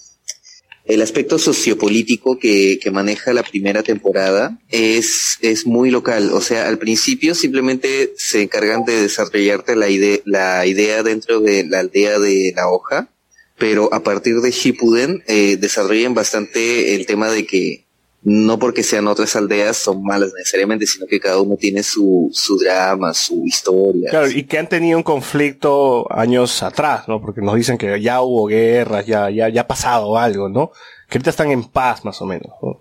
el 0.93 1.01
aspecto 1.01 1.39
sociopolítico 1.39 2.38
que, 2.38 2.77
que 2.82 2.91
maneja 2.91 3.32
la 3.32 3.43
primera 3.43 3.82
temporada. 3.82 4.60
Es, 4.69 5.38
es 5.41 5.65
muy 5.65 5.89
local. 5.89 6.32
O 6.34 6.41
sea, 6.41 6.67
al 6.67 6.80
principio 6.80 7.34
simplemente 7.34 8.12
se 8.17 8.41
encargan 8.41 8.84
de 8.84 9.01
desarrollarte 9.01 9.77
la, 9.77 9.89
ide 9.89 10.21
la 10.25 10.65
idea 10.65 11.01
dentro 11.01 11.39
de 11.39 11.63
la 11.63 11.80
aldea 11.80 12.19
de 12.19 12.51
la 12.56 12.69
hoja, 12.69 13.10
pero 13.58 13.93
a 13.93 14.04
partir 14.04 14.41
de 14.41 14.51
Shippuden 14.51 15.23
eh, 15.27 15.56
desarrollan 15.56 16.13
bastante 16.13 16.93
el 16.95 17.06
tema 17.06 17.32
de 17.32 17.45
que 17.45 17.86
no 18.23 18.60
porque 18.60 18.84
sean 18.84 19.07
otras 19.07 19.36
aldeas 19.36 19.77
son 19.77 20.03
malas 20.03 20.31
necesariamente, 20.38 20.86
sino 20.86 21.07
que 21.07 21.19
cada 21.19 21.41
uno 21.41 21.55
tiene 21.55 21.81
su, 21.81 22.29
su 22.31 22.57
drama, 22.57 23.13
su 23.13 23.45
historia. 23.45 24.12
Claro, 24.12 24.29
y 24.29 24.43
que 24.43 24.60
han 24.60 24.69
tenido 24.69 24.97
un 24.97 25.03
conflicto 25.03 26.12
años 26.12 26.62
atrás, 26.62 27.07
¿no? 27.07 27.19
Porque 27.19 27.41
nos 27.41 27.55
dicen 27.55 27.77
que 27.77 27.99
ya 27.99 28.21
hubo 28.21 28.45
guerras, 28.45 29.05
ya, 29.07 29.29
ya, 29.31 29.49
ya 29.49 29.62
ha 29.62 29.67
pasado 29.67 30.17
algo, 30.17 30.49
¿no? 30.49 30.71
Que 31.10 31.17
ahorita 31.17 31.31
están 31.31 31.51
en 31.51 31.63
paz, 31.63 32.05
más 32.05 32.21
o 32.21 32.25
menos, 32.25 32.51
¿no? 32.62 32.79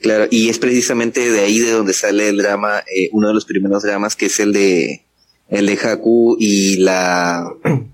Claro, 0.00 0.26
y 0.30 0.48
es 0.48 0.58
precisamente 0.58 1.30
de 1.30 1.40
ahí 1.40 1.60
de 1.60 1.70
donde 1.70 1.94
sale 1.94 2.28
el 2.28 2.36
drama, 2.36 2.80
eh, 2.80 3.08
uno 3.12 3.28
de 3.28 3.34
los 3.34 3.44
primeros 3.44 3.84
dramas, 3.84 4.16
que 4.16 4.26
es 4.26 4.40
el 4.40 4.52
de 4.52 5.06
el 5.48 5.66
de 5.66 5.78
Haku 5.78 6.36
y 6.40 6.76
la 6.76 7.46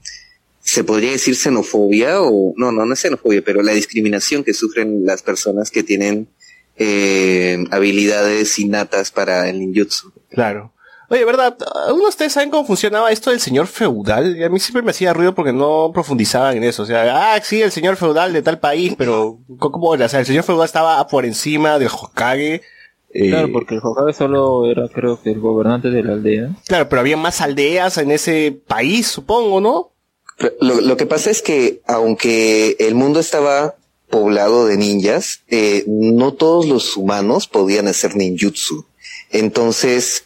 se 0.61 0.85
podría 0.85 1.11
decir 1.11 1.35
xenofobia 1.35 2.23
o 2.23 2.55
no, 2.57 2.73
no, 2.73 2.87
no 2.87 2.95
es 2.95 3.01
xenofobia, 3.01 3.43
pero 3.45 3.63
la 3.63 3.73
discriminación 3.73 4.43
que 4.43 4.55
sufren 4.55 5.05
las 5.05 5.23
personas 5.23 5.71
que 5.71 5.83
tienen 5.83 6.29
eh, 6.79 7.65
habilidades 7.71 8.59
innatas 8.59 9.11
para 9.11 9.49
el 9.49 9.59
ninjutsu. 9.61 10.13
Claro. 10.31 10.73
Oye, 11.11 11.25
¿verdad? 11.25 11.57
¿Algunos 11.87 12.05
de 12.05 12.09
ustedes 12.11 12.33
saben 12.35 12.51
cómo 12.51 12.67
funcionaba 12.67 13.11
esto 13.11 13.31
del 13.31 13.41
señor 13.41 13.67
feudal? 13.67 14.37
Y 14.37 14.45
a 14.45 14.51
mí 14.51 14.61
siempre 14.61 14.83
me 14.83 14.91
hacía 14.91 15.15
ruido 15.15 15.35
porque 15.35 15.55
no 15.55 15.91
profundizaban 15.95 16.59
en 16.59 16.65
eso. 16.65 16.83
O 16.83 16.87
sea, 16.87 17.33
ah, 17.33 17.41
sí, 17.43 17.63
el 17.63 17.73
señor 17.73 17.97
feudal 17.97 18.33
de 18.35 18.43
tal 18.43 18.59
país, 18.61 18.95
pero 18.99 19.39
¿cómo 19.59 19.95
era? 19.95 20.05
O 20.05 20.09
sea, 20.11 20.21
el 20.21 20.27
señor 20.27 20.45
feudal 20.45 20.67
estaba 20.67 21.07
por 21.09 21.25
encima 21.25 21.79
del 21.79 21.89
Hokage. 21.89 22.61
eh, 23.15 23.31
Claro, 23.31 23.51
porque 23.53 23.77
el 23.77 23.81
Hokage 23.83 24.13
solo 24.13 24.71
era, 24.71 24.87
creo 24.89 25.19
que, 25.23 25.31
el 25.31 25.41
gobernante 25.41 25.89
de 25.89 26.03
la 26.03 26.13
aldea. 26.13 26.51
Claro, 26.67 26.91
pero 26.91 27.01
había 27.01 27.17
más 27.17 27.41
aldeas 27.41 27.97
en 27.97 28.11
ese 28.11 28.61
país, 28.67 29.09
supongo, 29.09 29.63
¿no? 29.63 29.93
Lo 30.61 30.97
que 30.99 31.07
pasa 31.07 31.31
es 31.31 31.41
que 31.41 31.81
aunque 31.87 32.77
el 32.81 32.95
mundo 32.95 33.19
estaba 33.19 33.75
poblado 34.11 34.67
de 34.67 34.77
ninjas, 34.77 35.41
eh, 35.49 35.85
no 35.87 36.35
todos 36.35 36.67
los 36.67 36.97
humanos 36.97 37.47
podían 37.47 37.89
hacer 37.89 38.17
ninjutsu. 38.17 38.87
Entonces, 39.31 40.25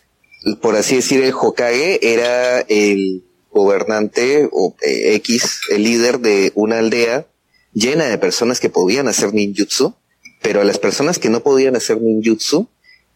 por 0.61 0.77
así 0.77 0.97
decir, 0.97 1.23
el 1.23 1.35
Hokage 1.35 1.99
era 2.03 2.61
el 2.61 3.25
gobernante 3.51 4.49
o 4.51 4.75
eh, 4.83 5.15
X, 5.17 5.61
el 5.71 5.85
líder 5.85 6.21
de 6.21 6.53
una 6.55 6.79
aldea 6.79 7.27
llena 7.73 8.07
de 8.07 8.19
personas 8.19 8.61
que 8.61 8.71
podían 8.71 9.09
hacer 9.09 9.35
ninjutsu, 9.35 9.95
pero 10.41 10.61
a 10.61 10.65
las 10.65 10.79
personas 10.79 11.19
que 11.19 11.31
no 11.31 11.43
podían 11.43 11.77
hacer 11.77 12.01
ninjutsu, 12.01 12.69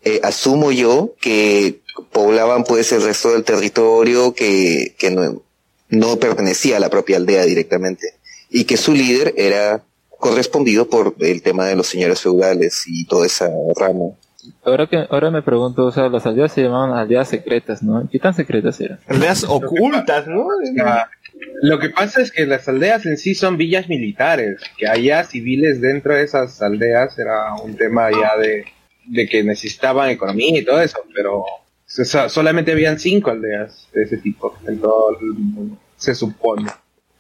eh, 0.04 0.20
asumo 0.22 0.72
yo 0.72 1.14
que 1.20 1.80
poblaban 2.12 2.64
pues 2.64 2.92
el 2.92 3.02
resto 3.02 3.32
del 3.32 3.44
territorio 3.44 4.34
que, 4.34 4.94
que 4.98 5.10
no, 5.10 5.42
no 5.88 6.18
pertenecía 6.18 6.76
a 6.76 6.80
la 6.80 6.90
propia 6.90 7.16
aldea 7.16 7.44
directamente 7.44 8.14
y 8.50 8.64
que 8.64 8.76
su 8.76 8.92
líder 8.92 9.34
era 9.36 9.84
correspondido 10.18 10.88
por 10.88 11.14
el 11.20 11.42
tema 11.42 11.66
de 11.66 11.76
los 11.76 11.86
señores 11.86 12.20
feudales 12.20 12.84
y 12.86 13.06
toda 13.06 13.26
esa 13.26 13.48
rama. 13.78 14.12
Ahora 14.64 14.86
que, 14.86 15.04
ahora 15.10 15.30
me 15.30 15.42
pregunto, 15.42 15.86
o 15.86 15.92
sea, 15.92 16.08
las 16.08 16.24
aldeas 16.24 16.52
se 16.52 16.62
llamaban 16.62 16.96
aldeas 16.96 17.28
secretas, 17.28 17.82
¿no? 17.82 18.08
¿Qué 18.10 18.18
tan 18.18 18.34
secretas 18.34 18.80
eran? 18.80 19.00
Aldeas 19.08 19.44
ocultas, 19.44 20.26
¿no? 20.26 20.46
Ah, 20.84 21.08
Lo 21.62 21.78
que 21.78 21.90
pasa 21.90 22.22
es 22.22 22.30
que 22.30 22.46
las 22.46 22.68
aldeas 22.68 23.06
en 23.06 23.18
sí 23.18 23.34
son 23.34 23.56
villas 23.56 23.88
militares, 23.88 24.60
que 24.78 24.86
haya 24.88 25.24
civiles 25.24 25.80
dentro 25.80 26.14
de 26.14 26.22
esas 26.22 26.62
aldeas 26.62 27.18
era 27.18 27.54
un 27.62 27.76
tema 27.76 28.10
ya 28.10 28.36
de, 28.40 28.64
de 29.06 29.28
que 29.28 29.42
necesitaban 29.42 30.10
economía 30.10 30.58
y 30.58 30.64
todo 30.64 30.80
eso, 30.80 30.98
pero 31.14 31.40
o 31.40 32.04
sea, 32.04 32.28
solamente 32.28 32.72
habían 32.72 32.98
cinco 32.98 33.30
aldeas 33.30 33.88
de 33.92 34.02
ese 34.02 34.16
tipo 34.18 34.56
en 34.66 34.80
todo 34.80 35.16
el 35.20 35.26
mundo, 35.34 35.78
se 35.96 36.14
supone. 36.14 36.70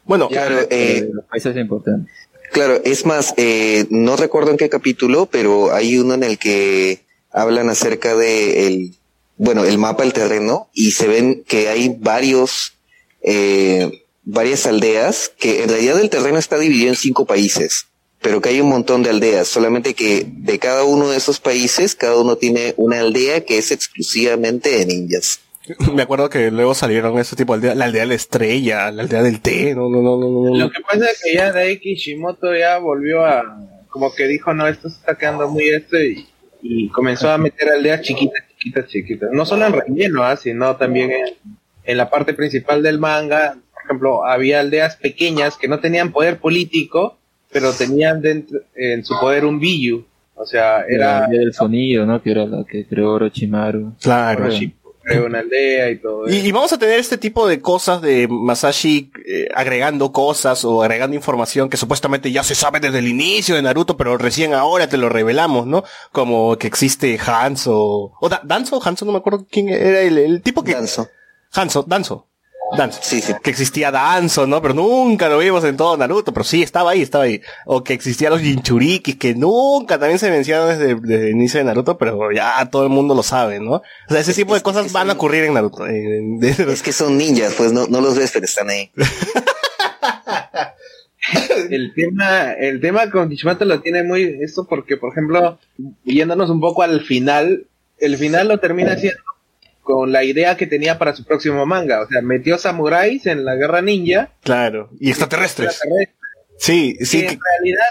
Bueno, 0.04 0.28
Claro, 0.28 0.58
eh, 0.70 1.10
Eso 1.34 1.50
es 1.50 1.56
importante. 1.56 2.10
Claro, 2.52 2.80
es 2.84 3.04
más, 3.04 3.34
eh, 3.36 3.86
no 3.90 4.16
recuerdo 4.16 4.50
en 4.50 4.56
qué 4.56 4.68
capítulo, 4.68 5.26
pero 5.26 5.74
hay 5.74 5.98
uno 5.98 6.14
en 6.14 6.22
el 6.22 6.38
que 6.38 7.00
hablan 7.30 7.68
acerca 7.68 8.14
de 8.14 8.66
el, 8.66 8.94
bueno, 9.36 9.64
el 9.64 9.78
mapa 9.78 10.02
del 10.02 10.12
terreno 10.12 10.68
y 10.72 10.92
se 10.92 11.06
ven 11.06 11.44
que 11.46 11.68
hay 11.68 11.94
varios, 11.98 12.74
eh, 13.22 14.04
varias 14.24 14.66
aldeas 14.66 15.30
que 15.38 15.62
en 15.62 15.68
realidad 15.68 16.00
el 16.00 16.10
terreno 16.10 16.38
está 16.38 16.58
dividido 16.58 16.88
en 16.88 16.96
cinco 16.96 17.26
países, 17.26 17.86
pero 18.22 18.40
que 18.40 18.48
hay 18.48 18.60
un 18.60 18.68
montón 18.68 19.02
de 19.02 19.10
aldeas, 19.10 19.48
solamente 19.48 19.94
que 19.94 20.26
de 20.26 20.58
cada 20.58 20.84
uno 20.84 21.10
de 21.10 21.18
esos 21.18 21.40
países, 21.40 21.94
cada 21.94 22.16
uno 22.16 22.36
tiene 22.36 22.74
una 22.76 23.00
aldea 23.00 23.44
que 23.44 23.58
es 23.58 23.70
exclusivamente 23.70 24.70
de 24.70 24.86
ninjas. 24.86 25.40
me 25.94 26.02
acuerdo 26.02 26.28
que 26.30 26.50
luego 26.50 26.74
salieron 26.74 27.18
ese 27.18 27.36
tipo 27.36 27.52
de 27.52 27.56
aldeas, 27.58 27.76
la 27.76 27.84
aldea 27.86 28.02
de 28.02 28.08
la 28.08 28.14
estrella, 28.14 28.90
la 28.90 29.02
aldea 29.02 29.22
del 29.22 29.40
té, 29.40 29.74
no, 29.74 29.88
no, 29.88 30.02
no, 30.02 30.16
no, 30.18 30.30
no. 30.30 30.56
Lo 30.56 30.70
que 30.70 30.80
pasa 30.80 31.10
es 31.10 31.22
que 31.22 31.34
ya 31.34 31.52
Dai 31.52 31.78
Kishimoto 31.78 32.54
ya 32.54 32.78
volvió 32.78 33.24
a, 33.24 33.42
como 33.88 34.14
que 34.14 34.26
dijo, 34.26 34.52
no, 34.54 34.66
esto 34.66 34.88
se 34.88 34.98
está 34.98 35.16
quedando 35.16 35.48
muy 35.48 35.68
esto 35.68 35.98
y, 35.98 36.26
y 36.62 36.88
comenzó 36.90 37.30
a 37.30 37.38
meter 37.38 37.70
aldeas 37.70 38.02
chiquitas, 38.02 38.44
chiquitas, 38.48 38.86
chiquitas. 38.88 39.30
No 39.32 39.46
solo 39.46 39.66
en 39.66 39.72
relleno, 39.72 40.22
¿ah? 40.22 40.36
sino 40.36 40.76
también 40.76 41.10
en, 41.10 41.24
en 41.84 41.96
la 41.96 42.10
parte 42.10 42.34
principal 42.34 42.82
del 42.82 42.98
manga. 42.98 43.56
Por 43.72 43.82
ejemplo, 43.84 44.26
había 44.26 44.60
aldeas 44.60 44.96
pequeñas 44.96 45.56
que 45.56 45.68
no 45.68 45.80
tenían 45.80 46.12
poder 46.12 46.38
político, 46.38 47.18
pero 47.50 47.72
tenían 47.72 48.20
dentro, 48.20 48.60
en 48.74 49.04
su 49.04 49.18
poder 49.18 49.44
un 49.44 49.60
Biyu. 49.60 50.04
O 50.34 50.44
sea, 50.44 50.84
Era 50.86 51.26
era 51.32 51.42
el 51.42 51.54
sonido, 51.54 52.04
¿no? 52.04 52.22
Que 52.22 52.32
era 52.32 52.44
la 52.44 52.64
que 52.64 52.84
creó 52.84 53.12
Orochimaru. 53.12 53.94
Claro. 54.02 54.44
Orochi, 54.44 54.72
creó 54.72 54.85
una 55.24 55.38
aldea 55.38 55.90
y 55.90 55.98
todo 55.98 56.28
Y, 56.28 56.36
eso. 56.36 56.46
y 56.46 56.52
vamos 56.52 56.72
a 56.72 56.78
tener 56.78 56.98
este 56.98 57.16
tipo 57.18 57.46
de 57.46 57.60
cosas 57.60 58.02
de 58.02 58.26
Masashi 58.28 59.10
eh, 59.24 59.48
agregando 59.54 60.10
cosas 60.12 60.64
o 60.64 60.82
agregando 60.82 61.14
información 61.14 61.68
que 61.68 61.76
supuestamente 61.76 62.32
ya 62.32 62.42
se 62.42 62.54
sabe 62.54 62.80
desde 62.80 62.98
el 62.98 63.06
inicio 63.08 63.54
de 63.54 63.62
Naruto, 63.62 63.96
pero 63.96 64.18
recién 64.18 64.52
ahora 64.54 64.88
te 64.88 64.96
lo 64.96 65.08
revelamos, 65.08 65.66
¿no? 65.66 65.84
Como 66.12 66.56
que 66.58 66.66
existe 66.66 67.18
Hanzo, 67.24 68.12
o 68.20 68.28
Da- 68.28 68.40
Danzo, 68.44 68.80
Hanzo, 68.84 69.04
no 69.04 69.12
me 69.12 69.18
acuerdo 69.18 69.46
quién 69.50 69.68
era 69.68 70.00
el, 70.00 70.18
el 70.18 70.42
tipo 70.42 70.64
que... 70.64 70.72
Danzo. 70.74 71.08
Hanzo, 71.52 71.84
Danzo. 71.86 72.26
Danzo. 72.76 72.98
Sí, 73.02 73.20
sí. 73.20 73.32
Que 73.42 73.50
existía 73.50 73.90
Danzo, 73.90 74.46
¿no? 74.46 74.60
Pero 74.62 74.74
nunca 74.74 75.28
lo 75.28 75.38
vimos 75.38 75.62
en 75.64 75.76
todo 75.76 75.96
Naruto, 75.96 76.32
pero 76.32 76.44
sí, 76.44 76.62
estaba 76.62 76.92
ahí, 76.92 77.02
estaba 77.02 77.24
ahí. 77.24 77.40
O 77.64 77.84
que 77.84 77.92
existían 77.92 78.32
los 78.32 78.40
Jinchurikis, 78.40 79.16
que 79.16 79.34
nunca 79.34 79.98
también 79.98 80.18
se 80.18 80.30
mencionan 80.30 80.68
desde, 80.78 80.94
desde 80.96 81.24
el 81.26 81.30
inicio 81.32 81.58
de 81.58 81.64
Naruto, 81.64 81.96
pero 81.98 82.32
ya 82.32 82.68
todo 82.70 82.82
el 82.82 82.88
mundo 82.88 83.14
lo 83.14 83.22
sabe, 83.22 83.60
¿no? 83.60 83.72
O 83.74 83.82
sea, 84.08 84.20
ese 84.20 84.34
tipo 84.34 84.54
de 84.54 84.58
es- 84.58 84.62
cosas 84.64 84.86
es 84.86 84.92
van 84.92 85.10
a 85.10 85.12
ocurrir 85.12 85.44
en 85.44 85.54
Naruto. 85.54 85.86
en- 85.86 86.40
de- 86.40 86.50
Es 86.50 86.82
que 86.82 86.92
son 86.92 87.16
ninjas, 87.16 87.54
pues 87.54 87.72
no, 87.72 87.86
no 87.86 88.00
los 88.00 88.16
ves, 88.16 88.30
pero 88.32 88.44
están 88.46 88.70
ahí. 88.70 88.90
el 91.70 91.92
tema, 91.94 92.52
el 92.52 92.80
tema 92.80 93.10
con 93.10 93.28
Kishimoto 93.28 93.64
lo 93.64 93.80
tiene 93.80 94.02
muy 94.04 94.38
esto 94.42 94.66
porque, 94.68 94.96
por 94.96 95.12
ejemplo, 95.12 95.58
yéndonos 96.04 96.50
un 96.50 96.60
poco 96.60 96.82
al 96.82 97.00
final, 97.02 97.66
el 97.98 98.16
final 98.16 98.48
lo 98.48 98.58
termina 98.58 98.92
haciendo 98.92 99.20
con 99.86 100.10
la 100.10 100.24
idea 100.24 100.56
que 100.56 100.66
tenía 100.66 100.98
para 100.98 101.14
su 101.14 101.24
próximo 101.24 101.64
manga. 101.64 102.00
O 102.02 102.08
sea, 102.08 102.20
metió 102.20 102.58
samuráis 102.58 103.24
en 103.26 103.44
la 103.44 103.54
guerra 103.54 103.82
ninja. 103.82 104.30
Claro. 104.42 104.90
Y 104.98 105.10
extraterrestres. 105.10 105.68
extraterrestres, 105.70 106.16
Sí, 106.58 106.96
sí. 107.02 107.20
que 107.20 107.26
que- 107.28 107.32
en 107.34 107.40
realidad 107.60 107.84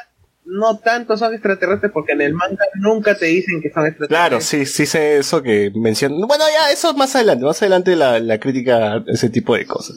no 0.43 0.77
tanto 0.79 1.15
son 1.17 1.33
extraterrestres 1.33 1.91
porque 1.93 2.11
en 2.11 2.21
el 2.21 2.33
manga 2.33 2.65
nunca 2.75 3.17
te 3.17 3.27
dicen 3.27 3.61
que 3.61 3.71
son 3.71 3.85
extraterrestres. 3.87 4.09
Claro, 4.09 4.41
sí, 4.41 4.65
sí 4.65 4.85
sé 4.85 5.17
eso 5.19 5.41
que 5.41 5.71
mencionan. 5.73 6.19
Bueno, 6.27 6.43
ya, 6.51 6.69
eso 6.71 6.93
más 6.93 7.15
adelante, 7.15 7.45
más 7.45 7.61
adelante 7.61 7.95
la, 7.95 8.19
la 8.19 8.39
crítica 8.41 8.95
a 8.95 9.03
ese 9.07 9.29
tipo 9.29 9.55
de 9.55 9.65
cosas. 9.65 9.95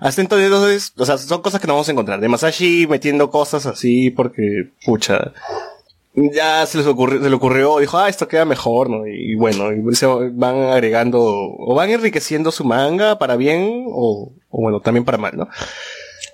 Hasta 0.00 0.22
entonces, 0.22 0.46
entonces, 0.46 0.92
o 0.96 1.04
sea, 1.04 1.18
son 1.18 1.42
cosas 1.42 1.60
que 1.60 1.66
no 1.66 1.74
vamos 1.74 1.88
a 1.88 1.92
encontrar. 1.92 2.20
De 2.20 2.28
Masashi 2.28 2.86
metiendo 2.88 3.28
cosas 3.30 3.66
así 3.66 4.10
porque, 4.10 4.70
pucha, 4.86 5.32
ya 6.14 6.64
se 6.66 6.78
les 6.78 6.86
ocurrió, 6.86 7.22
se 7.22 7.28
le 7.28 7.34
ocurrió, 7.36 7.78
dijo, 7.78 7.98
ah, 7.98 8.08
esto 8.08 8.28
queda 8.28 8.44
mejor, 8.44 8.88
¿no? 8.90 9.06
Y, 9.06 9.34
bueno, 9.34 9.72
y 9.72 9.94
se 9.96 10.06
van 10.06 10.56
agregando, 10.56 11.20
o 11.22 11.74
van 11.74 11.90
enriqueciendo 11.90 12.52
su 12.52 12.64
manga 12.64 13.18
para 13.18 13.36
bien, 13.36 13.86
o, 13.88 14.32
o 14.50 14.60
bueno, 14.60 14.80
también 14.80 15.04
para 15.04 15.18
mal, 15.18 15.36
¿no? 15.36 15.48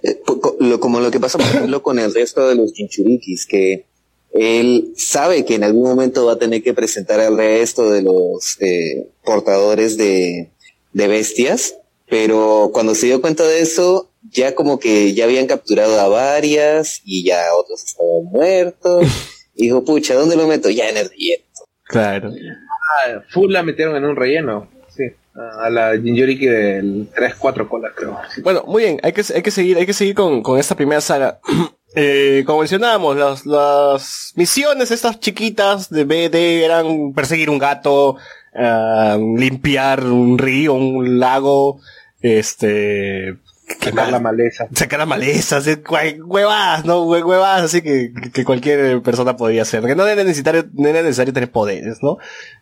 Eh, 0.02 0.20
lo- 0.60 0.80
como 0.80 1.00
lo 1.00 1.10
que 1.10 1.20
pasa, 1.20 1.38
por 1.38 1.46
ejemplo, 1.46 1.82
con 1.82 1.98
el 1.98 2.12
resto 2.14 2.46
de 2.48 2.54
los 2.56 2.72
Jinchurikis, 2.72 3.46
que 3.46 3.86
él 4.32 4.92
sabe 4.96 5.44
que 5.44 5.54
en 5.56 5.64
algún 5.64 5.84
momento 5.88 6.26
va 6.26 6.34
a 6.34 6.38
tener 6.38 6.62
que 6.62 6.74
presentar 6.74 7.18
al 7.20 7.36
resto 7.36 7.90
de 7.90 8.02
los 8.02 8.56
eh, 8.60 9.08
portadores 9.24 9.96
de, 9.96 10.50
de 10.92 11.08
bestias, 11.08 11.74
pero 12.08 12.70
cuando 12.72 12.94
se 12.94 13.06
dio 13.06 13.20
cuenta 13.20 13.44
de 13.46 13.60
eso, 13.60 14.10
ya 14.30 14.54
como 14.54 14.78
que 14.78 15.14
ya 15.14 15.24
habían 15.24 15.46
capturado 15.46 15.98
a 15.98 16.08
varias 16.08 17.00
y 17.04 17.24
ya 17.24 17.42
otros 17.58 17.82
estaban 17.84 18.24
muertos. 18.30 19.06
Dijo, 19.60 19.84
pucha, 19.84 20.14
¿dónde 20.14 20.36
lo 20.36 20.46
meto? 20.46 20.70
Ya 20.70 20.88
en 20.88 20.96
el 20.96 21.10
relleno. 21.10 21.44
Claro. 21.84 22.32
Ah, 22.32 23.22
full 23.28 23.52
la 23.52 23.62
metieron 23.62 23.96
en 23.96 24.04
un 24.04 24.16
relleno. 24.16 24.68
Sí. 24.88 25.04
A 25.34 25.68
la 25.70 25.92
Jinjuriki 25.98 26.46
del 26.46 27.10
3-4 27.12 27.68
colas, 27.68 27.92
creo. 27.94 28.18
Bueno, 28.42 28.64
muy 28.66 28.84
bien, 28.84 29.00
hay 29.02 29.12
que, 29.12 29.22
hay 29.34 29.42
que 29.42 29.50
seguir, 29.50 29.76
hay 29.76 29.86
que 29.86 29.92
seguir 29.92 30.14
con, 30.14 30.42
con 30.42 30.58
esta 30.58 30.74
primera 30.74 31.00
saga. 31.00 31.40
Eh, 31.96 32.44
como 32.46 32.60
mencionábamos, 32.60 33.16
las, 33.16 33.46
las 33.46 34.32
misiones 34.36 34.92
estas 34.92 35.18
chiquitas 35.18 35.90
de 35.90 36.04
BD 36.04 36.62
eran 36.64 37.12
perseguir 37.12 37.50
un 37.50 37.58
gato, 37.58 38.16
ah, 38.54 39.18
limpiar 39.18 40.04
un 40.04 40.38
río, 40.38 40.74
un 40.74 41.18
lago, 41.18 41.80
este, 42.20 43.34
¿qué 43.34 43.49
Sacar 43.80 44.10
la 44.10 44.20
maleza. 44.20 44.68
sacar 44.74 44.98
las 44.98 45.08
malezas, 45.08 45.66
eh, 45.66 45.82
hue- 45.82 46.20
huevadas, 46.24 46.84
¿no? 46.84 47.04
Hue- 47.04 47.24
Huevadas, 47.24 47.62
así 47.64 47.82
que, 47.82 48.12
que 48.32 48.44
cualquier 48.44 49.00
persona 49.02 49.36
podía 49.36 49.62
hacer. 49.62 49.84
Que 49.84 49.94
no 49.94 50.06
era 50.06 50.24
necesario, 50.24 50.66
no 50.72 50.88
era 50.88 51.02
necesario 51.02 51.32
tener 51.32 51.50
poderes, 51.50 51.98
¿no? 52.02 52.18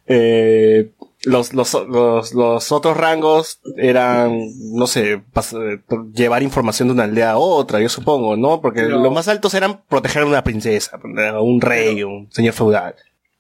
Eh, 0.07 0.91
los, 1.25 1.53
los, 1.53 1.75
los, 1.89 2.33
los 2.33 2.73
otros 2.73 2.97
rangos 2.97 3.61
eran, 3.77 4.39
no 4.73 4.87
sé, 4.87 5.13
eh, 5.15 5.79
llevar 6.15 6.43
información 6.43 6.89
de 6.89 6.95
una 6.95 7.05
aldea 7.05 7.33
a 7.33 7.39
otra, 7.39 7.81
yo 7.81 7.89
supongo, 7.89 8.37
¿no? 8.37 8.61
Porque 8.61 8.83
Pero- 8.83 8.99
los 9.01 9.13
más 9.13 9.29
altos 9.29 9.55
eran 9.55 9.83
proteger 9.89 10.23
a 10.23 10.27
una 10.27 10.45
princesa, 10.45 10.99
a 11.33 11.41
un 11.43 11.61
rey, 11.61 12.03
un 12.05 12.29
señor 12.31 12.55
feudal. 12.55 12.95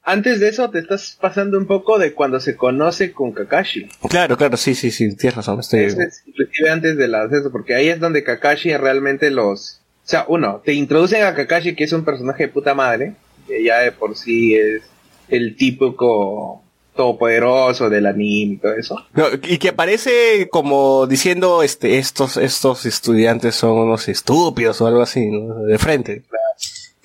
Antes 0.09 0.41
de 0.41 0.49
eso 0.49 0.71
te 0.71 0.79
estás 0.79 1.19
pasando 1.21 1.59
un 1.59 1.67
poco 1.67 1.99
de 1.99 2.15
cuando 2.15 2.41
se 2.41 2.57
conoce 2.57 3.13
con 3.13 3.33
Kakashi. 3.33 3.91
Claro, 4.09 4.39
claro, 4.39 4.57
sí, 4.57 4.75
sí, 4.75 4.91
sí, 4.91 5.15
tienes 5.15 5.37
razón, 5.37 5.61
estoy... 5.61 5.81
Es 5.81 6.23
inclusive 6.25 6.71
antes 6.71 6.97
de 6.97 7.09
las 7.09 7.31
eso, 7.31 7.53
porque 7.53 7.75
ahí 7.75 7.89
es 7.89 8.01
donde 8.01 8.25
Kakashi 8.25 8.75
realmente 8.79 9.31
los... 9.31 9.83
O 10.07 10.09
sea, 10.09 10.25
uno, 10.29 10.63
te 10.65 10.73
introducen 10.73 11.25
a 11.25 11.35
Kakashi 11.35 11.75
que 11.75 11.85
es 11.85 11.93
un 11.93 12.07
personaje 12.07 12.45
de 12.45 12.49
puta 12.49 12.73
madre, 12.73 13.17
que 13.47 13.63
ya 13.63 13.81
de 13.81 13.93
por 13.93 14.17
sí 14.17 14.55
es 14.55 14.83
el 15.29 15.57
típico 15.57 16.63
todopoderoso 16.97 17.91
del 17.91 18.07
anime 18.07 18.55
y 18.55 18.57
todo 18.57 18.73
eso. 18.73 18.97
No, 19.13 19.27
y 19.47 19.59
que 19.59 19.69
aparece 19.69 20.49
como 20.51 21.07
diciendo, 21.07 21.63
este, 21.63 21.99
estos, 21.99 22.39
estos 22.39 22.87
estudiantes 22.87 23.57
son 23.57 23.73
unos 23.73 24.09
estúpidos 24.09 24.81
o 24.81 24.87
algo 24.87 25.03
así, 25.03 25.27
¿no? 25.27 25.65
De 25.65 25.77
frente. 25.77 26.23
Claro, 26.23 26.45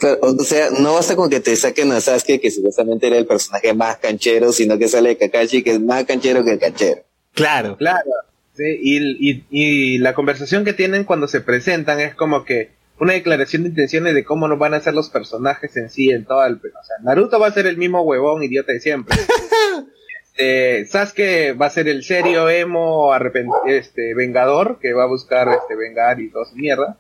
o 0.04 0.36
o 0.36 0.44
sea, 0.44 0.70
no 0.80 0.94
basta 0.94 1.16
con 1.16 1.30
que 1.30 1.40
te 1.40 1.56
saquen 1.56 1.92
a 1.92 2.02
Sasuke, 2.02 2.40
que 2.40 2.52
supuestamente 2.52 3.08
era 3.08 3.18
el 3.18 3.26
personaje 3.26 3.74
más 3.74 3.98
canchero, 3.98 4.52
sino 4.52 4.78
que 4.78 4.88
sale 4.88 5.18
Kakashi, 5.18 5.64
que 5.64 5.72
es 5.72 5.80
más 5.82 6.06
canchero 6.06 6.44
que 6.44 6.52
el 6.52 6.60
canchero. 6.60 7.02
Claro. 7.34 7.78
Claro. 7.78 8.10
Sí, 8.56 8.64
y, 8.82 9.30
y, 9.32 9.46
y 9.50 9.98
la 9.98 10.14
conversación 10.14 10.64
que 10.64 10.74
tienen 10.74 11.06
cuando 11.06 11.28
se 11.28 11.42
presentan 11.42 12.00
es 12.00 12.14
como 12.14 12.46
que 12.46 12.70
una 13.00 13.14
declaración 13.14 13.64
de 13.64 13.70
intenciones 13.70 14.14
de 14.14 14.24
cómo 14.24 14.48
no 14.48 14.58
van 14.58 14.76
a 14.76 14.80
ser 14.80 14.94
los 14.94 15.10
personajes 15.10 15.76
en 15.76 15.90
sí 15.90 16.12
en 16.12 16.26
todo 16.26 16.46
el... 16.46 16.54
O 16.56 16.60
sea, 16.60 16.98
Naruto 17.04 17.40
va 17.40 17.48
a 17.48 17.52
ser 17.54 17.66
el 17.66 17.78
mismo 17.78 18.02
huevón 18.04 18.44
idiota 18.44 18.72
de 18.72 18.80
siempre. 18.80 19.18
este, 20.36 20.86
Sasuke 20.86 21.54
va 21.60 21.66
a 21.68 21.70
ser 21.72 21.88
el 21.88 22.04
serio 22.04 22.50
emo 22.50 23.12
arrepent- 23.14 23.68
este 23.68 24.14
vengador 24.14 24.80
que 24.80 24.94
va 24.94 25.04
a 25.04 25.08
buscar 25.08 25.50
este 25.50 25.76
vengar 25.76 26.20
y 26.20 26.30
toda 26.30 26.46
su 26.46 26.56
mierda. 26.56 26.98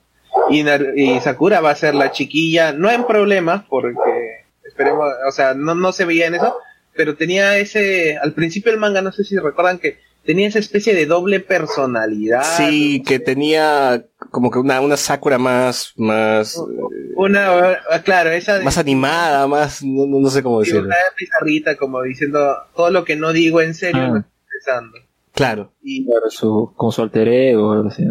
Y, 0.49 0.63
y 0.95 1.19
Sakura 1.21 1.61
va 1.61 1.71
a 1.71 1.75
ser 1.75 1.95
la 1.95 2.11
chiquilla, 2.11 2.73
no 2.73 2.89
en 2.91 3.05
problemas, 3.05 3.63
porque 3.69 3.97
esperemos, 4.63 5.07
o 5.27 5.31
sea, 5.31 5.53
no, 5.53 5.75
no 5.75 5.91
se 5.91 6.05
veía 6.05 6.27
en 6.27 6.36
eso, 6.36 6.55
pero 6.95 7.15
tenía 7.15 7.57
ese, 7.57 8.17
al 8.17 8.34
principio 8.34 8.71
el 8.71 8.79
manga, 8.79 9.01
no 9.01 9.11
sé 9.11 9.23
si 9.23 9.38
recuerdan 9.38 9.79
que 9.79 9.99
tenía 10.25 10.47
esa 10.47 10.59
especie 10.59 10.93
de 10.95 11.05
doble 11.05 11.39
personalidad. 11.39 12.43
Sí, 12.43 13.03
que 13.05 13.19
tenía 13.19 14.05
como 14.31 14.49
que 14.51 14.59
una, 14.59 14.79
una 14.81 14.97
Sakura 14.97 15.38
más, 15.38 15.93
más, 15.97 16.57
Una, 17.15 17.71
ah, 17.91 18.01
claro, 18.03 18.31
esa 18.31 18.57
de 18.57 18.65
más 18.65 18.77
animada, 18.77 19.45
más, 19.47 19.84
no, 19.84 20.05
no- 20.07 20.29
sé 20.29 20.41
cómo 20.41 20.59
decirlo. 20.61 20.84
una 20.88 20.95
pizarrita 21.15 21.75
como 21.77 22.01
diciendo 22.01 22.55
todo 22.75 22.89
lo 22.89 23.03
que 23.05 23.15
no 23.15 23.31
digo 23.34 23.61
en 23.61 23.73
serio 23.75 24.01
Ah. 24.01 24.07
lo 24.07 24.17
estoy 24.19 24.31
pensando. 24.51 24.97
Claro. 25.34 25.73
Y, 25.81 26.05
Claro, 26.05 26.29
su, 26.29 26.73
alter 27.01 27.27
ego, 27.27 27.71
algo 27.73 27.89
así. 27.89 28.03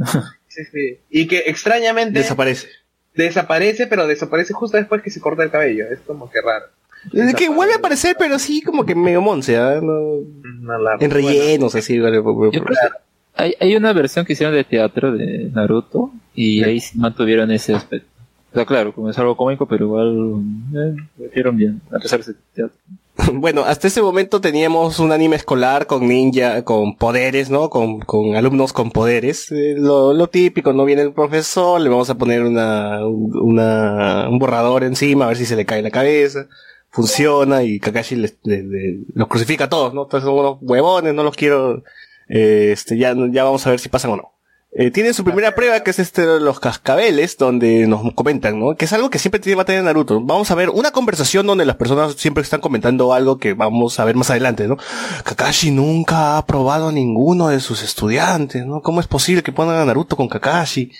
¿No? 0.58 0.64
sí, 0.64 0.70
sí. 0.72 0.98
y 1.10 1.26
que 1.26 1.38
extrañamente 1.46 2.18
Desaparece. 2.18 2.68
desaparece, 3.14 3.86
pero 3.86 4.06
desaparece 4.06 4.52
justo 4.54 4.76
después 4.76 5.02
que 5.02 5.10
se 5.10 5.20
corta 5.20 5.42
el 5.42 5.50
cabello. 5.50 5.86
Es 5.90 6.00
como 6.00 6.30
que 6.30 6.40
raro. 6.40 6.66
Es 7.12 7.34
que 7.34 7.48
vuelve 7.48 7.74
a 7.74 7.78
aparecer, 7.78 8.14
pero 8.18 8.38
sí 8.38 8.62
como 8.62 8.86
que 8.86 8.94
medio 8.94 9.20
monce, 9.20 9.56
¿ah? 9.56 9.80
No- 9.82 10.20
No 10.60 10.78
la- 10.78 10.96
en 11.00 11.10
rellenos, 11.10 11.74
así. 11.74 11.98
vale, 11.98 12.22
por- 12.22 12.34
por- 12.34 12.52
Yo 12.54 12.62
creo 12.62 12.76
que 12.80 12.96
hay, 13.42 13.54
hay 13.58 13.76
una 13.76 13.92
versión 13.92 14.24
que 14.24 14.34
hicieron 14.34 14.54
de 14.54 14.62
teatro 14.64 15.12
de 15.12 15.50
Naruto 15.52 16.12
y 16.34 16.62
ahí 16.62 16.80
mantuvieron 16.94 17.50
ese 17.50 17.74
aspecto. 17.74 18.06
O 18.52 18.54
sea, 18.54 18.66
claro, 18.66 18.92
como 18.94 19.08
es 19.10 19.18
algo 19.18 19.36
cómico, 19.36 19.66
pero 19.66 19.86
igual 19.86 20.42
eh, 20.76 20.94
lo 21.18 21.26
hicieron 21.26 21.56
bien, 21.56 21.80
a 21.90 21.98
pesar 21.98 22.22
de 22.22 22.30
ese 22.32 22.40
teatro. 22.54 22.76
Bueno, 23.34 23.62
hasta 23.64 23.88
ese 23.88 24.02
momento 24.02 24.40
teníamos 24.40 24.98
un 24.98 25.12
anime 25.12 25.36
escolar 25.36 25.86
con 25.86 26.06
ninja, 26.08 26.64
con 26.64 26.96
poderes, 26.96 27.50
¿no? 27.50 27.70
Con, 27.70 28.00
con 28.00 28.36
alumnos 28.36 28.72
con 28.72 28.90
poderes. 28.90 29.50
Eh, 29.52 29.74
lo, 29.76 30.12
lo 30.14 30.28
típico, 30.28 30.72
no 30.72 30.84
viene 30.84 31.02
el 31.02 31.12
profesor, 31.12 31.80
le 31.80 31.88
vamos 31.88 32.10
a 32.10 32.16
poner 32.16 32.42
una, 32.42 33.06
un- 33.06 33.32
una, 33.36 34.28
un 34.28 34.38
borrador 34.38 34.84
encima 34.84 35.24
a 35.26 35.28
ver 35.28 35.36
si 35.36 35.46
se 35.46 35.56
le 35.56 35.66
cae 35.66 35.82
la 35.82 35.90
cabeza. 35.90 36.46
Funciona 36.90 37.62
y 37.62 37.80
Kakashi 37.80 38.16
les- 38.16 38.38
le- 38.44 38.62
le- 38.62 38.98
los 39.14 39.28
crucifica 39.28 39.64
a 39.64 39.68
todos, 39.68 39.94
¿no? 39.94 40.02
Entonces 40.04 40.26
son 40.28 40.38
unos 40.38 40.58
huevones, 40.60 41.14
no 41.14 41.22
los 41.22 41.36
quiero, 41.36 41.82
eh, 42.28 42.70
este, 42.72 42.98
ya, 42.98 43.14
ya 43.30 43.44
vamos 43.44 43.66
a 43.66 43.70
ver 43.70 43.78
si 43.80 43.88
pasan 43.88 44.10
o 44.12 44.16
no. 44.16 44.31
Eh, 44.74 44.90
tienen 44.90 45.12
su 45.12 45.22
primera 45.22 45.54
prueba, 45.54 45.84
que 45.84 45.90
es 45.90 45.98
este, 45.98 46.24
los 46.40 46.58
cascabeles, 46.58 47.36
donde 47.36 47.86
nos 47.86 48.14
comentan, 48.14 48.58
¿no? 48.58 48.74
Que 48.74 48.86
es 48.86 48.92
algo 48.94 49.10
que 49.10 49.18
siempre 49.18 49.38
tiene 49.38 49.56
va 49.56 49.62
a 49.62 49.66
tener 49.66 49.84
Naruto. 49.84 50.22
Vamos 50.22 50.50
a 50.50 50.54
ver 50.54 50.70
una 50.70 50.92
conversación 50.92 51.46
donde 51.46 51.66
las 51.66 51.76
personas 51.76 52.14
siempre 52.14 52.42
están 52.42 52.62
comentando 52.62 53.12
algo 53.12 53.36
que 53.36 53.52
vamos 53.52 54.00
a 54.00 54.06
ver 54.06 54.16
más 54.16 54.30
adelante, 54.30 54.66
¿no? 54.66 54.78
Kakashi 55.24 55.72
nunca 55.72 56.16
ha 56.16 56.38
aprobado 56.38 56.88
a 56.88 56.92
ninguno 56.92 57.48
de 57.48 57.60
sus 57.60 57.82
estudiantes, 57.82 58.64
¿no? 58.64 58.80
¿Cómo 58.80 59.00
es 59.00 59.06
posible 59.06 59.42
que 59.42 59.52
pongan 59.52 59.76
a 59.76 59.84
Naruto 59.84 60.16
con 60.16 60.28
Kakashi? 60.28 60.90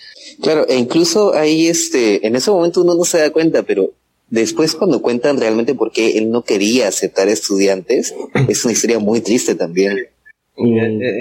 Claro, 0.42 0.66
e 0.68 0.76
incluso 0.76 1.32
ahí, 1.32 1.66
este, 1.66 2.26
en 2.26 2.36
ese 2.36 2.50
momento 2.50 2.82
uno 2.82 2.94
no 2.94 3.04
se 3.04 3.20
da 3.20 3.30
cuenta, 3.30 3.62
pero 3.62 3.88
después 4.28 4.74
cuando 4.74 5.00
cuentan 5.00 5.40
realmente 5.40 5.74
por 5.74 5.92
qué 5.92 6.18
él 6.18 6.30
no 6.30 6.42
quería 6.42 6.88
aceptar 6.88 7.28
estudiantes, 7.28 8.14
es 8.48 8.64
una 8.66 8.72
historia 8.72 8.98
muy 8.98 9.22
triste 9.22 9.54
también. 9.54 9.96
Mm, 10.58 10.78
Eh, 10.78 11.08
eh, 11.08 11.20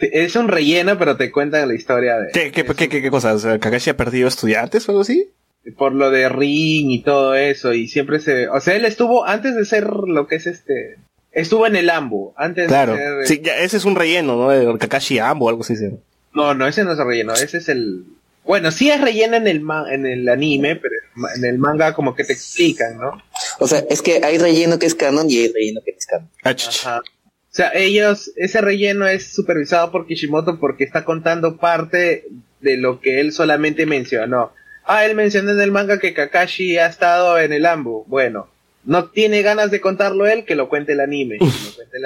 es 0.00 0.36
un 0.36 0.48
relleno, 0.48 0.98
pero 0.98 1.16
te 1.16 1.30
cuentan 1.30 1.68
la 1.68 1.74
historia 1.74 2.16
de, 2.18 2.32
¿Qué, 2.32 2.50
qué, 2.52 2.64
qué, 2.64 2.88
qué, 2.88 3.02
qué 3.02 3.10
cosa? 3.10 3.34
O 3.34 3.38
sea, 3.38 3.58
¿Kakashi 3.58 3.90
ha 3.90 3.96
perdido 3.96 4.28
estudiantes 4.28 4.88
o 4.88 4.92
algo 4.92 5.02
así? 5.02 5.30
por 5.76 5.92
lo 5.92 6.10
de 6.10 6.28
Ring 6.30 6.90
y 6.90 7.02
todo 7.02 7.34
eso, 7.34 7.74
y 7.74 7.86
siempre 7.86 8.18
se, 8.18 8.48
o 8.48 8.60
sea, 8.60 8.74
él 8.76 8.86
estuvo, 8.86 9.26
antes 9.26 9.54
de 9.54 9.66
ser 9.66 9.84
lo 9.90 10.26
que 10.26 10.36
es 10.36 10.46
este, 10.46 10.96
estuvo 11.32 11.66
en 11.66 11.76
el 11.76 11.90
Ambu, 11.90 12.32
antes 12.38 12.66
Claro. 12.68 12.94
de 12.94 12.98
ser, 12.98 13.26
Sí, 13.26 13.40
ya, 13.44 13.58
ese 13.58 13.76
es 13.76 13.84
un 13.84 13.94
relleno, 13.94 14.36
¿no? 14.36 14.48
De 14.48 14.78
Kakashi 14.78 15.18
Ambo 15.18 15.44
o 15.46 15.48
algo 15.50 15.60
así. 15.62 15.76
sí. 15.76 15.90
no, 16.32 16.54
no, 16.54 16.66
ese 16.66 16.82
no 16.82 16.92
es 16.92 16.98
el 16.98 17.06
relleno, 17.06 17.34
ese 17.34 17.58
es 17.58 17.68
el, 17.68 18.04
bueno, 18.42 18.70
sí 18.70 18.90
es 18.90 19.02
relleno 19.02 19.36
en 19.36 19.46
el, 19.48 19.60
ma- 19.60 19.84
en 19.92 20.06
el 20.06 20.26
anime, 20.30 20.76
pero 20.76 20.94
en 21.36 21.44
el 21.44 21.58
manga 21.58 21.92
como 21.92 22.14
que 22.16 22.24
te 22.24 22.32
explican, 22.32 22.96
¿no? 22.96 23.22
O 23.58 23.68
sea, 23.68 23.84
es 23.90 24.00
que 24.00 24.22
hay 24.24 24.38
relleno 24.38 24.78
que 24.78 24.86
es 24.86 24.94
canon 24.94 25.30
y 25.30 25.36
hay 25.40 25.52
relleno 25.52 25.82
que 25.84 25.92
no 25.92 25.98
es 25.98 26.06
canon. 26.06 26.28
Ah, 26.42 26.56
Ajá. 26.56 27.02
O 27.50 27.52
sea, 27.52 27.72
ellos, 27.74 28.30
ese 28.36 28.60
relleno 28.60 29.08
es 29.08 29.32
supervisado 29.32 29.90
por 29.90 30.06
Kishimoto 30.06 30.60
porque 30.60 30.84
está 30.84 31.04
contando 31.04 31.56
parte 31.56 32.26
de 32.60 32.76
lo 32.76 33.00
que 33.00 33.18
él 33.18 33.32
solamente 33.32 33.86
mencionó. 33.86 34.52
Ah, 34.84 35.04
él 35.04 35.16
mencionó 35.16 35.50
en 35.50 35.60
el 35.60 35.72
manga 35.72 35.98
que 35.98 36.14
Kakashi 36.14 36.78
ha 36.78 36.86
estado 36.86 37.40
en 37.40 37.52
el 37.52 37.66
Ambu. 37.66 38.04
Bueno, 38.06 38.48
no 38.84 39.06
tiene 39.06 39.42
ganas 39.42 39.72
de 39.72 39.80
contarlo 39.80 40.28
él, 40.28 40.44
que 40.44 40.54
lo 40.54 40.68
cuente 40.68 40.92
el 40.92 41.00
anime. 41.00 41.38
Cuente 41.38 41.98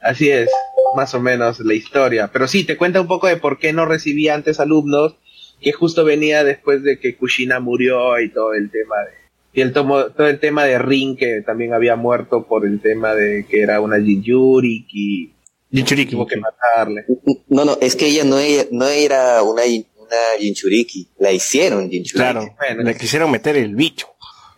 Así 0.00 0.30
es, 0.30 0.50
más 0.94 1.14
o 1.14 1.20
menos 1.20 1.58
la 1.58 1.74
historia. 1.74 2.30
Pero 2.32 2.46
sí, 2.46 2.62
te 2.62 2.76
cuenta 2.76 3.00
un 3.00 3.08
poco 3.08 3.26
de 3.26 3.38
por 3.38 3.58
qué 3.58 3.72
no 3.72 3.86
recibía 3.86 4.34
antes 4.34 4.60
alumnos, 4.60 5.16
que 5.60 5.72
justo 5.72 6.04
venía 6.04 6.44
después 6.44 6.84
de 6.84 7.00
que 7.00 7.16
Kushina 7.16 7.58
murió 7.58 8.20
y 8.20 8.30
todo 8.30 8.54
el 8.54 8.70
tema 8.70 8.96
de 9.00 9.25
y 9.56 9.62
el 9.62 9.72
tomo, 9.72 10.04
todo 10.10 10.26
el 10.26 10.38
tema 10.38 10.64
de 10.64 10.78
Rin 10.78 11.16
que 11.16 11.40
también 11.40 11.72
había 11.72 11.96
muerto 11.96 12.46
por 12.46 12.66
el 12.66 12.78
tema 12.78 13.14
de 13.14 13.46
que 13.48 13.62
era 13.62 13.80
una 13.80 13.98
Jinchuriki 13.98 15.34
y 15.70 15.76
Jinchuriki. 15.78 16.10
tuvo 16.12 16.26
que 16.26 16.36
matarle. 16.36 17.06
No, 17.48 17.64
no, 17.64 17.78
es 17.80 17.96
que 17.96 18.06
ella 18.06 18.24
no 18.24 18.38
era, 18.38 18.64
no 18.70 18.86
era 18.86 19.42
una, 19.42 19.62
una 19.62 20.16
Jinchuriki, 20.38 21.08
la 21.18 21.32
hicieron 21.32 21.88
Jinchuriki. 21.88 22.18
Claro, 22.18 22.54
Bueno, 22.58 22.82
le 22.82 22.94
quisieron 22.96 23.30
meter 23.30 23.56
el 23.56 23.74
bicho. 23.74 24.08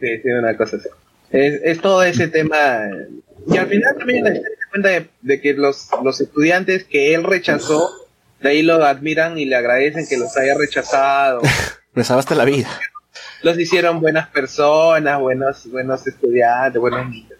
Sí, 0.01 0.09
sí, 0.21 0.29
una 0.31 0.57
cosa 0.57 0.79
así. 0.79 0.89
Es, 1.31 1.61
es 1.63 1.81
todo 1.81 2.03
ese 2.03 2.27
tema. 2.27 2.81
Y 3.47 3.57
al 3.57 3.69
final 3.69 3.97
también 3.97 4.25
la 4.25 4.31
historia 4.31 4.57
se 4.61 4.69
cuenta 4.71 4.89
de, 4.89 5.07
de 5.23 5.41
que 5.41 5.55
los, 5.55 5.91
los 6.03 6.21
estudiantes 6.21 6.83
que 6.83 7.15
él 7.15 7.23
rechazó, 7.23 7.89
de 8.41 8.49
ahí 8.49 8.63
lo 8.63 8.85
admiran 8.85 9.39
y 9.39 9.45
le 9.45 9.55
agradecen 9.55 10.09
que 10.09 10.17
los 10.17 10.37
haya 10.37 10.57
rechazado. 10.59 11.41
Me 11.95 12.03
salvaste 12.03 12.35
la 12.35 12.45
vida. 12.45 12.69
Los 13.43 13.59
hicieron 13.59 14.01
buenas 14.01 14.29
personas, 14.29 15.21
buenos, 15.21 15.71
buenos 15.71 16.07
estudiantes, 16.07 16.81
buenos 16.81 17.09
niños. 17.09 17.39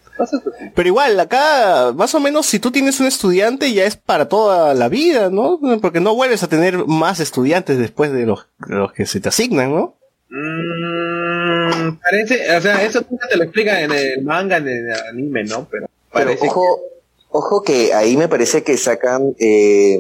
Pero 0.75 0.89
igual, 0.89 1.19
acá, 1.21 1.93
más 1.95 2.15
o 2.15 2.21
menos, 2.21 2.47
si 2.47 2.59
tú 2.59 2.71
tienes 2.71 2.99
un 3.01 3.07
estudiante, 3.07 3.73
ya 3.73 3.85
es 3.85 3.97
para 3.97 4.29
toda 4.29 4.75
la 4.75 4.89
vida, 4.89 5.31
¿no? 5.31 5.61
Porque 5.81 6.01
no 6.01 6.15
vuelves 6.15 6.43
a 6.43 6.49
tener 6.49 6.87
más 6.87 7.21
estudiantes 7.21 7.79
después 7.79 8.13
de 8.13 8.27
los, 8.27 8.49
los 8.67 8.93
que 8.93 9.07
se 9.07 9.21
te 9.21 9.29
asignan, 9.29 9.75
¿no? 9.75 9.97
Mm, 10.31 11.99
parece, 12.03 12.57
o 12.57 12.61
sea, 12.61 12.83
eso 12.83 13.05
nunca 13.09 13.29
te 13.29 13.37
lo 13.37 13.45
explican 13.45 13.79
en 13.79 13.93
el 13.93 14.23
manga, 14.25 14.59
en 14.59 14.69
el 14.69 14.93
anime, 15.11 15.45
¿no? 15.45 15.67
Pero 15.71 15.89
Pero 16.13 16.27
parece 16.27 16.49
ojo, 16.49 16.81
ojo 17.31 17.63
que 17.63 17.95
ahí 17.95 18.17
me 18.17 18.29
parece 18.29 18.63
que 18.63 18.77
sacan 18.77 19.35
eh, 19.39 19.99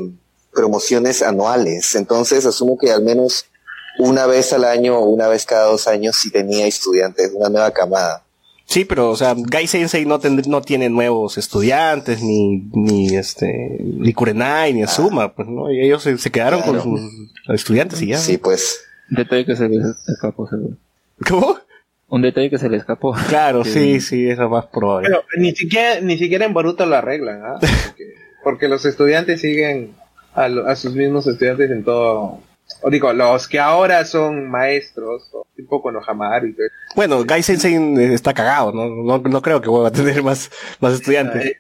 promociones 0.53 1.22
anuales, 1.22 1.94
entonces 1.94 2.44
asumo 2.44 2.76
que 2.76 2.90
al 2.90 3.03
menos 3.03 3.46
una 3.99 4.26
vez 4.26 4.53
al 4.53 4.64
año 4.64 4.96
o 4.99 5.05
una 5.09 5.28
vez 5.28 5.44
cada 5.44 5.66
dos 5.66 5.88
años 5.88 6.16
sí 6.16 6.30
tenía 6.30 6.66
estudiantes, 6.66 7.32
una 7.34 7.49
nueva 7.49 7.70
camada. 7.72 8.24
Sí, 8.66 8.84
pero, 8.84 9.11
o 9.11 9.16
sea, 9.16 9.34
Gai 9.34 9.66
Sensei 9.66 10.05
no, 10.05 10.20
tend- 10.20 10.44
no 10.46 10.61
tiene 10.61 10.90
nuevos 10.90 11.38
estudiantes, 11.38 12.22
ni, 12.22 12.68
ni 12.74 13.16
este, 13.16 13.78
ni 13.80 14.12
Kurenai, 14.12 14.74
ni 14.74 14.82
Azuma, 14.82 15.32
pues, 15.34 15.49
¿no? 15.49 15.70
Y 15.72 15.80
ellos 15.80 16.03
se, 16.03 16.18
se 16.18 16.30
quedaron 16.30 16.61
Claro. 16.61 16.82
con 16.82 16.99
sus 16.99 17.55
estudiantes 17.55 18.03
y 18.03 18.09
ya. 18.09 18.18
Sí, 18.18 18.36
pues. 18.36 18.80
Detalle 19.09 19.46
que 19.46 19.57
se 19.57 19.68
les 19.70 19.86
escapó, 20.07 20.46
seguro. 20.49 20.76
¿Cómo? 21.26 21.57
Un 22.09 22.20
detalle 22.22 22.51
que 22.51 22.59
se 22.59 22.68
le 22.68 22.76
escapó. 22.76 23.14
Claro, 23.28 23.62
Que- 23.62 23.70
sí, 23.70 24.01
sí, 24.03 24.28
es 24.28 24.36
lo 24.36 24.51
más 24.51 24.66
probable. 24.66 25.09
Pero 25.09 25.22
ni 25.38 25.55
siquiera, 25.57 26.01
ni 26.03 26.18
siquiera 26.18 26.44
en 26.44 26.53
Boruto 26.53 26.84
lo 26.84 26.96
arreglan, 26.96 27.40
¿ah? 27.44 27.59
Porque, 27.88 28.05
porque 28.44 28.68
los 28.68 28.84
estudiantes 28.84 29.40
siguen 29.40 29.94
a, 30.34 30.49
lo- 30.49 30.66
a 30.68 30.76
sus 30.76 30.94
mismos 30.94 31.26
estudiantes 31.26 31.70
en 31.70 31.84
todo. 31.84 32.40
O 32.83 32.91
digo, 32.91 33.12
los 33.12 33.49
que 33.49 33.59
ahora 33.59 34.05
son 34.05 34.51
maestros, 34.51 35.29
o 35.33 35.47
tipo 35.57 35.83
Konohamaru 35.83 36.49
y. 36.49 36.57
Bueno, 36.95 37.25
Gai 37.25 37.43
Sensei 37.43 37.75
está 38.12 38.33
cagado, 38.35 38.73
¿no? 38.73 38.89
No, 38.89 39.19
no 39.19 39.43
creo 39.43 39.61
que 39.61 39.69
vuelva 39.69 39.89
a 39.89 39.93
tener 39.93 40.23
más, 40.23 40.51
más 40.81 40.95
estudiantes. 40.95 41.45
Eh, 41.47 41.57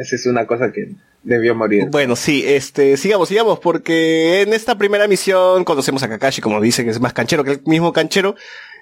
Esa 0.00 0.16
es 0.16 0.26
una 0.26 0.46
cosa 0.46 0.72
que 0.72 0.92
debió 1.22 1.54
morir. 1.54 1.88
Bueno, 1.90 2.16
sí, 2.16 2.44
este, 2.46 2.96
sigamos, 2.96 3.28
sigamos, 3.28 3.58
porque 3.58 4.42
en 4.42 4.52
esta 4.52 4.76
primera 4.78 5.08
misión 5.08 5.64
conocemos 5.64 6.02
a 6.02 6.08
Kakashi, 6.08 6.40
como 6.40 6.60
dice, 6.60 6.84
que 6.84 6.90
es 6.90 7.00
más 7.00 7.12
canchero 7.12 7.44
que 7.44 7.52
el 7.52 7.62
mismo 7.66 7.92
canchero, 7.92 8.36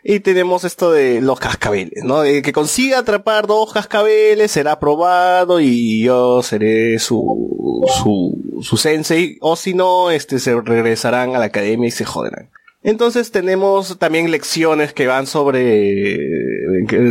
y 0.07 0.21
tenemos 0.21 0.65
esto 0.65 0.93
de 0.93 1.23
los 1.23 1.41
cascabeles, 1.41 2.05
¿no? 2.05 2.25
El 2.25 2.43
que 2.43 2.53
consiga 2.53 2.99
atrapar 2.99 3.47
dos 3.47 3.73
cascabeles 3.73 4.51
será 4.51 4.73
aprobado 4.73 5.61
y 5.61 6.05
yo 6.05 6.43
seré 6.43 6.99
su, 6.99 7.83
su, 8.03 8.61
su 8.61 8.77
sensei, 8.77 9.39
o 9.41 9.57
si 9.57 9.73
no, 9.73 10.11
este, 10.11 10.39
se 10.39 10.61
regresarán 10.61 11.35
a 11.35 11.39
la 11.39 11.47
academia 11.47 11.89
y 11.89 11.91
se 11.91 12.05
joderán. 12.05 12.51
Entonces 12.83 13.31
tenemos 13.31 13.99
también 13.99 14.31
lecciones 14.31 14.93
que 14.93 15.07
van 15.07 15.27
sobre, 15.27 16.19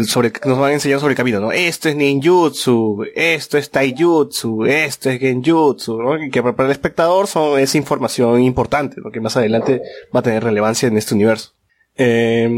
sobre, 0.05 0.31
nos 0.45 0.59
van 0.59 0.69
a 0.69 0.73
enseñar 0.73 0.99
sobre 0.99 1.13
el 1.13 1.17
camino, 1.17 1.39
¿no? 1.39 1.51
Esto 1.51 1.89
es 1.89 1.95
ninjutsu, 1.95 3.05
esto 3.15 3.57
es 3.57 3.71
taijutsu, 3.71 4.65
esto 4.65 5.09
es 5.09 5.19
genjutsu, 5.19 5.99
¿no? 5.99 6.23
Y 6.23 6.29
que 6.29 6.43
para 6.43 6.65
el 6.65 6.71
espectador 6.71 7.25
son, 7.25 7.59
es 7.59 7.73
información 7.73 8.39
importante, 8.43 9.01
lo 9.01 9.11
que 9.11 9.19
más 9.19 9.35
adelante 9.35 9.81
va 10.15 10.19
a 10.19 10.23
tener 10.23 10.43
relevancia 10.43 10.87
en 10.87 10.97
este 10.97 11.15
universo. 11.15 11.53
Eh, 11.95 12.49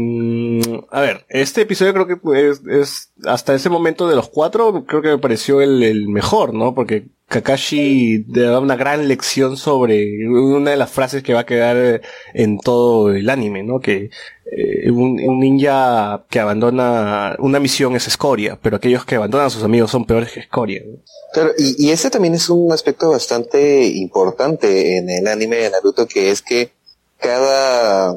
a 0.90 1.00
ver, 1.00 1.26
este 1.28 1.62
episodio 1.62 1.92
creo 1.92 2.06
que 2.06 2.16
pues, 2.16 2.62
es, 2.68 3.12
hasta 3.26 3.54
ese 3.54 3.68
momento 3.68 4.08
de 4.08 4.16
los 4.16 4.28
cuatro, 4.28 4.84
creo 4.86 5.02
que 5.02 5.08
me 5.08 5.18
pareció 5.18 5.60
el, 5.60 5.82
el 5.82 6.08
mejor, 6.08 6.54
¿no? 6.54 6.74
Porque 6.74 7.08
Kakashi 7.28 8.24
da 8.28 8.60
una 8.60 8.76
gran 8.76 9.08
lección 9.08 9.56
sobre 9.56 10.26
una 10.28 10.70
de 10.70 10.76
las 10.76 10.90
frases 10.90 11.22
que 11.22 11.34
va 11.34 11.40
a 11.40 11.46
quedar 11.46 11.76
eh, 11.76 12.00
en 12.34 12.58
todo 12.58 13.10
el 13.10 13.28
anime, 13.28 13.62
¿no? 13.62 13.80
Que 13.80 14.10
eh, 14.50 14.90
un, 14.90 15.20
un 15.20 15.40
ninja 15.40 16.24
que 16.30 16.38
abandona 16.38 17.36
una 17.40 17.58
misión 17.58 17.96
es 17.96 18.06
escoria, 18.06 18.58
pero 18.62 18.76
aquellos 18.76 19.04
que 19.04 19.16
abandonan 19.16 19.48
a 19.48 19.50
sus 19.50 19.64
amigos 19.64 19.90
son 19.90 20.06
peores 20.06 20.32
que 20.32 20.40
escoria. 20.40 20.82
¿no? 20.86 20.98
Claro, 21.34 21.50
y, 21.58 21.86
y 21.86 21.90
ese 21.90 22.10
también 22.10 22.34
es 22.34 22.48
un 22.48 22.72
aspecto 22.72 23.10
bastante 23.10 23.86
importante 23.86 24.96
en 24.96 25.10
el 25.10 25.26
anime 25.26 25.56
de 25.56 25.70
Naruto, 25.70 26.06
que 26.06 26.30
es 26.30 26.42
que 26.42 26.70
cada, 27.18 28.16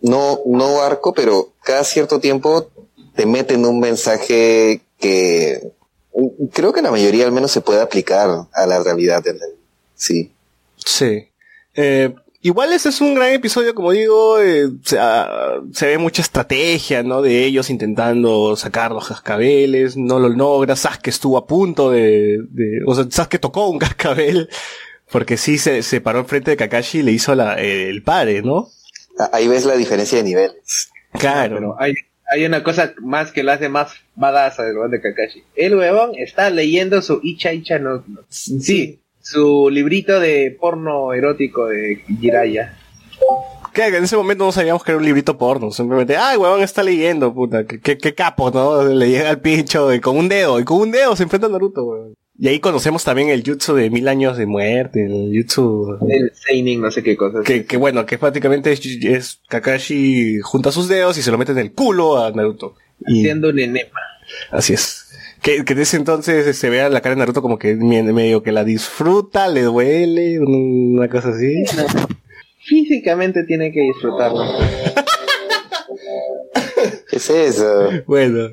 no, 0.00 0.40
no 0.46 0.82
arco, 0.82 1.14
pero 1.14 1.52
cada 1.62 1.84
cierto 1.84 2.20
tiempo 2.20 2.68
te 3.14 3.26
meten 3.26 3.64
un 3.64 3.80
mensaje 3.80 4.82
que 4.98 5.72
creo 6.52 6.72
que 6.72 6.82
la 6.82 6.90
mayoría 6.90 7.26
al 7.26 7.32
menos 7.32 7.50
se 7.50 7.60
puede 7.60 7.80
aplicar 7.80 8.46
a 8.52 8.66
la 8.66 8.82
realidad. 8.82 9.22
Sí. 9.94 10.32
Sí. 10.76 11.28
Eh, 11.74 12.14
igual 12.40 12.72
ese 12.72 12.88
es 12.88 13.00
un 13.00 13.14
gran 13.14 13.32
episodio, 13.32 13.74
como 13.74 13.92
digo, 13.92 14.40
eh, 14.40 14.68
se, 14.84 14.98
ah, 14.98 15.60
se 15.72 15.86
ve 15.86 15.98
mucha 15.98 16.22
estrategia, 16.22 17.02
¿no? 17.02 17.22
De 17.22 17.44
ellos 17.44 17.70
intentando 17.70 18.56
sacar 18.56 18.92
los 18.92 19.08
cascabeles, 19.08 19.96
no 19.96 20.18
lo 20.18 20.28
logra, 20.28 20.76
Sasuke 20.76 21.10
estuvo 21.10 21.36
a 21.36 21.46
punto 21.46 21.90
de, 21.90 22.38
o 22.86 22.94
sea, 22.94 23.06
Sasuke 23.10 23.38
tocó 23.38 23.68
un 23.68 23.78
cascabel, 23.80 24.48
porque 25.10 25.36
sí 25.36 25.58
se, 25.58 25.82
se 25.82 26.00
paró 26.00 26.20
enfrente 26.20 26.52
de 26.52 26.56
Kakashi 26.56 26.98
y 26.98 27.02
le 27.02 27.12
hizo 27.12 27.34
la, 27.34 27.54
el 27.54 28.02
pare, 28.02 28.42
¿no? 28.42 28.70
Ah, 29.18 29.30
Ahí 29.32 29.48
ves 29.48 29.64
la 29.64 29.76
diferencia 29.76 30.18
de 30.18 30.24
niveles. 30.24 30.90
Claro. 31.18 31.56
Pero 31.56 31.76
hay, 31.78 31.94
hay 32.30 32.44
una 32.44 32.62
cosa 32.62 32.92
más 33.00 33.32
que 33.32 33.42
lo 33.42 33.52
hace 33.52 33.68
más 33.68 33.92
badass 34.14 34.58
al 34.60 34.74
huevón 34.74 34.90
de 34.90 35.00
Kakashi. 35.00 35.42
El 35.54 35.76
huevón 35.76 36.12
está 36.16 36.50
leyendo 36.50 37.00
su 37.02 37.20
Icha 37.22 37.52
Icha 37.52 37.78
no, 37.78 38.04
no- 38.06 38.20
Sí, 38.28 39.00
su 39.22 39.70
librito 39.70 40.20
de 40.20 40.56
porno 40.60 41.12
erótico 41.12 41.66
de 41.66 42.02
Jiraya. 42.20 42.76
Que 43.72 43.86
en 43.88 44.04
ese 44.04 44.16
momento 44.16 44.44
no 44.44 44.52
sabíamos 44.52 44.82
que 44.82 44.92
era 44.92 44.98
un 44.98 45.04
librito 45.04 45.36
porno, 45.36 45.70
simplemente, 45.70 46.16
ay, 46.16 46.36
huevón, 46.38 46.62
está 46.62 46.82
leyendo, 46.82 47.34
puta, 47.34 47.66
qué, 47.66 47.78
qué, 47.80 47.98
qué 47.98 48.14
capo, 48.14 48.50
¿no? 48.50 48.82
Le 48.84 49.10
llega 49.10 49.28
al 49.28 49.40
pincho 49.40 49.92
y 49.92 50.00
con 50.00 50.16
un 50.16 50.28
dedo, 50.30 50.58
y 50.60 50.64
con 50.64 50.78
un 50.80 50.90
dedo 50.90 51.14
se 51.14 51.24
enfrenta 51.24 51.46
a 51.46 51.50
Naruto, 51.50 51.84
huevón. 51.84 52.14
Y 52.38 52.48
ahí 52.48 52.60
conocemos 52.60 53.02
también 53.02 53.30
el 53.30 53.42
jutsu 53.42 53.74
de 53.74 53.88
mil 53.88 54.06
años 54.08 54.36
de 54.36 54.44
muerte, 54.46 55.06
el 55.06 55.32
jutsu 55.34 55.96
El 56.08 56.32
Seinen, 56.34 56.82
no 56.82 56.90
sé 56.90 57.02
qué 57.02 57.16
cosas. 57.16 57.44
que, 57.44 57.64
que 57.64 57.76
bueno, 57.78 58.04
que 58.04 58.18
prácticamente 58.18 58.72
es, 58.72 58.80
es 58.84 59.40
Kakashi 59.48 60.40
junta 60.40 60.70
sus 60.70 60.86
dedos 60.88 61.16
y 61.16 61.22
se 61.22 61.30
lo 61.30 61.38
mete 61.38 61.52
en 61.52 61.58
el 61.58 61.72
culo 61.72 62.22
a 62.22 62.30
Naruto. 62.32 62.74
Y 63.06 63.20
Haciendo 63.20 63.48
un 63.48 63.58
enema. 63.58 64.00
así 64.50 64.74
es. 64.74 65.02
Que, 65.42 65.64
que 65.64 65.74
ese 65.80 65.96
entonces 65.96 66.56
se 66.58 66.68
vea 66.70 66.88
la 66.90 67.00
cara 67.00 67.14
de 67.14 67.20
Naruto 67.20 67.40
como 67.40 67.58
que 67.58 67.74
me- 67.74 68.02
medio 68.02 68.42
que 68.42 68.52
la 68.52 68.64
disfruta, 68.64 69.48
le 69.48 69.62
duele, 69.62 70.38
una 70.40 71.08
cosa 71.08 71.30
así. 71.30 71.64
Físicamente 72.66 73.44
tiene 73.44 73.70
que 73.72 73.80
disfrutarlo. 73.80 74.42
¿Qué 77.08 77.16
es 77.16 77.30
eso? 77.30 77.88
Bueno. 78.06 78.50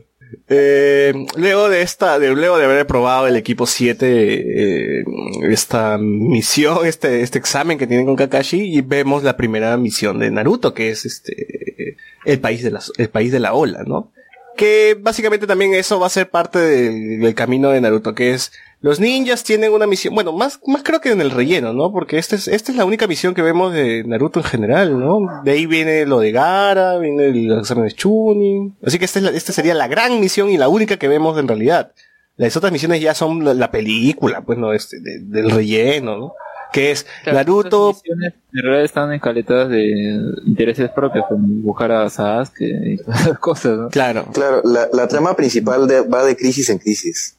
Eh, 0.47 1.13
luego 1.35 1.69
de 1.69 1.81
esta, 1.81 2.19
de, 2.19 2.29
luego 2.33 2.57
de 2.57 2.65
haber 2.65 2.87
probado 2.87 3.27
el 3.27 3.35
equipo 3.35 3.65
7, 3.65 4.05
eh, 4.05 5.03
esta 5.49 5.97
misión, 5.97 6.79
este, 6.85 7.21
este 7.21 7.39
examen 7.39 7.77
que 7.77 7.87
tienen 7.87 8.05
con 8.05 8.15
Kakashi, 8.15 8.61
y 8.61 8.81
vemos 8.81 9.23
la 9.23 9.37
primera 9.37 9.75
misión 9.77 10.19
de 10.19 10.31
Naruto, 10.31 10.73
que 10.73 10.89
es 10.89 11.05
este, 11.05 11.97
el 12.25 12.39
país 12.39 12.63
de 12.63 12.71
la, 12.71 12.81
el 12.97 13.09
país 13.09 13.31
de 13.31 13.39
la 13.39 13.53
ola, 13.53 13.83
¿no? 13.85 14.11
Que 14.55 14.95
básicamente 14.99 15.47
también 15.47 15.73
eso 15.73 15.99
va 15.99 16.07
a 16.07 16.11
ser 16.11 16.29
parte 16.29 16.59
del, 16.59 17.33
camino 17.33 17.69
de 17.69 17.81
Naruto, 17.81 18.13
que 18.13 18.31
es, 18.33 18.51
los 18.81 18.99
ninjas 18.99 19.43
tienen 19.43 19.71
una 19.73 19.87
misión, 19.87 20.13
bueno, 20.13 20.31
más, 20.31 20.59
más 20.67 20.83
creo 20.83 21.01
que 21.01 21.11
en 21.11 21.21
el 21.21 21.31
relleno, 21.31 21.73
¿no? 21.73 21.91
Porque 21.91 22.17
esta 22.19 22.35
es, 22.35 22.47
es 22.47 22.69
la 22.75 22.85
única 22.85 23.07
misión 23.07 23.33
que 23.33 23.41
vemos 23.41 23.73
de 23.73 24.03
Naruto 24.03 24.39
en 24.39 24.45
general, 24.45 24.99
¿no? 24.99 25.41
De 25.43 25.51
ahí 25.53 25.65
viene 25.65 26.05
lo 26.05 26.19
de 26.19 26.31
Gara, 26.31 26.97
viene 26.99 27.27
el 27.27 27.51
examen 27.59 27.85
de 27.85 27.93
Chunin. 27.93 28.75
Así 28.85 28.99
que 28.99 29.05
esta, 29.05 29.19
es 29.19 29.25
la- 29.25 29.31
esta 29.31 29.53
sería 29.53 29.73
la 29.73 29.87
gran 29.87 30.19
misión 30.19 30.49
y 30.49 30.57
la 30.57 30.67
única 30.69 30.97
que 30.97 31.07
vemos 31.07 31.37
en 31.39 31.47
realidad. 31.47 31.91
Las 32.37 32.55
otras 32.57 32.71
misiones 32.71 32.99
ya 33.01 33.13
son 33.15 33.43
la, 33.45 33.53
la 33.53 33.71
película, 33.71 34.41
pues, 34.41 34.57
¿no? 34.59 34.73
Este, 34.73 34.99
de- 34.99 35.19
del 35.19 35.49
relleno, 35.51 36.17
¿no? 36.17 36.33
Que 36.73 36.91
es 36.91 37.05
Claro, 37.23 37.37
Naruto, 37.37 37.89
estas 37.91 38.03
misiones 38.03 38.33
En 38.53 38.61
realidad 38.63 38.83
están 38.83 39.13
escaletadas 39.13 39.69
de 39.69 40.19
intereses 40.45 40.89
propios, 40.89 41.23
como 41.29 41.47
buscar 41.61 41.91
a 41.93 42.09
Sasuke 42.09 42.61
y 42.85 42.97
todas 42.97 43.21
esas 43.21 43.39
cosas, 43.39 43.77
¿no? 43.77 43.89
claro. 43.89 44.25
Claro, 44.33 44.61
la, 44.65 44.89
la 44.91 45.07
trama 45.07 45.35
principal 45.35 45.87
de- 45.87 46.01
va 46.01 46.25
de 46.25 46.35
crisis 46.35 46.69
en 46.69 46.79
crisis. 46.79 47.37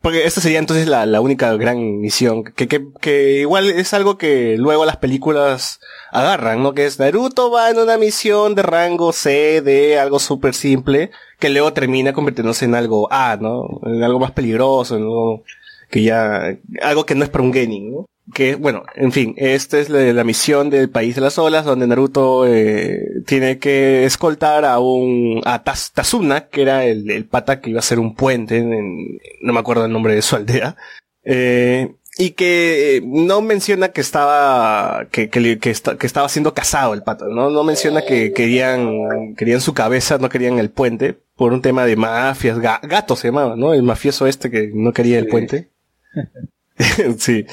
Porque 0.00 0.24
esta 0.26 0.40
sería 0.40 0.58
entonces 0.58 0.88
la, 0.88 1.06
la 1.06 1.20
única 1.20 1.54
gran 1.56 2.00
misión, 2.00 2.42
que, 2.42 2.66
que, 2.66 2.84
que 3.00 3.38
igual 3.42 3.70
es 3.70 3.94
algo 3.94 4.18
que 4.18 4.56
luego 4.58 4.84
las 4.84 4.96
películas 4.96 5.78
agarran, 6.10 6.60
¿no? 6.60 6.74
Que 6.74 6.86
es 6.86 6.98
Naruto 6.98 7.52
va 7.52 7.70
en 7.70 7.78
una 7.78 7.96
misión 7.98 8.56
de 8.56 8.62
rango 8.64 9.12
C, 9.12 9.62
D, 9.62 10.00
algo 10.00 10.18
súper 10.18 10.54
simple, 10.54 11.12
que 11.38 11.50
luego 11.50 11.72
termina 11.72 12.12
convirtiéndose 12.12 12.64
en 12.64 12.74
algo 12.74 13.06
A, 13.12 13.36
¿no? 13.40 13.80
En 13.84 14.02
algo 14.02 14.18
más 14.18 14.32
peligroso, 14.32 14.96
en 14.96 15.02
algo 15.02 15.44
que 15.88 16.02
ya, 16.02 16.56
algo 16.82 17.06
que 17.06 17.14
no 17.14 17.22
es 17.22 17.30
para 17.30 17.44
un 17.44 17.52
genin, 17.52 17.92
¿no? 17.92 18.06
Que, 18.32 18.54
bueno, 18.54 18.84
en 18.94 19.10
fin, 19.10 19.34
esta 19.36 19.80
es 19.80 19.90
la, 19.90 20.00
la 20.12 20.22
misión 20.24 20.70
del 20.70 20.88
País 20.90 21.16
de 21.16 21.20
las 21.20 21.38
Olas, 21.38 21.64
donde 21.64 21.88
Naruto 21.88 22.46
eh, 22.46 23.00
tiene 23.26 23.58
que 23.58 24.04
escoltar 24.04 24.64
a 24.64 24.78
un, 24.78 25.42
a 25.44 25.64
Tazuna, 25.64 26.46
que 26.46 26.62
era 26.62 26.84
el, 26.84 27.10
el 27.10 27.24
pata 27.26 27.60
que 27.60 27.70
iba 27.70 27.78
a 27.78 27.80
hacer 27.80 27.98
un 27.98 28.14
puente, 28.14 28.58
en, 28.58 28.72
en- 28.72 29.18
no 29.42 29.52
me 29.52 29.58
acuerdo 29.58 29.84
el 29.86 29.92
nombre 29.92 30.14
de 30.14 30.22
su 30.22 30.36
aldea, 30.36 30.76
eh, 31.24 31.94
y 32.16 32.30
que 32.30 32.98
eh, 32.98 33.02
no 33.04 33.40
menciona 33.42 33.88
que 33.88 34.00
estaba, 34.00 35.08
que, 35.10 35.28
que, 35.28 35.58
que, 35.58 35.70
esta- 35.70 35.98
que 35.98 36.06
estaba 36.06 36.28
siendo 36.28 36.54
casado 36.54 36.94
el 36.94 37.02
pata, 37.02 37.26
¿no? 37.28 37.50
No 37.50 37.64
menciona 37.64 38.02
que 38.02 38.32
querían, 38.32 39.34
querían 39.36 39.60
su 39.60 39.74
cabeza, 39.74 40.18
no 40.18 40.28
querían 40.28 40.60
el 40.60 40.70
puente, 40.70 41.16
por 41.34 41.52
un 41.52 41.60
tema 41.60 41.84
de 41.86 41.96
mafias, 41.96 42.58
Ga- 42.58 42.80
gato 42.86 43.16
se 43.16 43.28
llamaba, 43.28 43.56
¿no? 43.56 43.74
El 43.74 43.82
mafioso 43.82 44.28
este 44.28 44.48
que 44.48 44.70
no 44.72 44.92
quería 44.92 45.18
el 45.18 45.26
puente. 45.26 45.70
sí. 47.18 47.46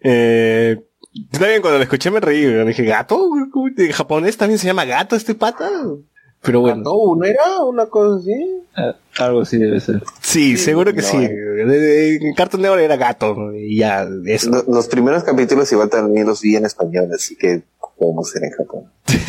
Eh, 0.00 0.76
yo 1.12 1.38
también 1.38 1.60
cuando 1.62 1.78
lo 1.78 1.84
escuché 1.84 2.10
me 2.10 2.20
reí, 2.20 2.44
me 2.46 2.64
dije, 2.66 2.84
¿gato? 2.84 3.30
¿En 3.78 3.92
japonés 3.92 4.36
también 4.36 4.58
se 4.58 4.66
llama 4.66 4.84
gato 4.84 5.16
este 5.16 5.34
pata? 5.34 5.68
Pero 6.42 6.60
bueno. 6.60 6.82
No, 6.82 7.16
¿no 7.16 7.24
era 7.24 7.62
una 7.64 7.86
cosa 7.86 8.20
así? 8.20 8.32
Ah, 8.76 8.94
Algo 9.18 9.40
así 9.40 9.56
debe 9.56 9.80
ser. 9.80 10.02
Sí, 10.20 10.56
seguro 10.58 10.92
que 10.92 11.00
no, 11.00 11.08
sí. 11.08 11.16
eh. 11.18 12.18
En 12.20 12.34
Cartoon 12.34 12.62
Network 12.62 12.82
era 12.82 12.96
gato, 12.96 13.52
y 13.54 13.78
ya, 13.78 14.06
eso. 14.26 14.50
Lo- 14.50 14.64
Los 14.68 14.86
primeros 14.88 15.24
capítulos 15.24 15.72
igual 15.72 15.88
también 15.88 16.26
los 16.26 16.42
vi 16.42 16.54
en 16.56 16.66
español, 16.66 17.08
así 17.14 17.34
que 17.36 17.62
podemos 17.98 18.30
ser 18.30 18.44
en 18.44 18.50
Japón. 18.52 18.92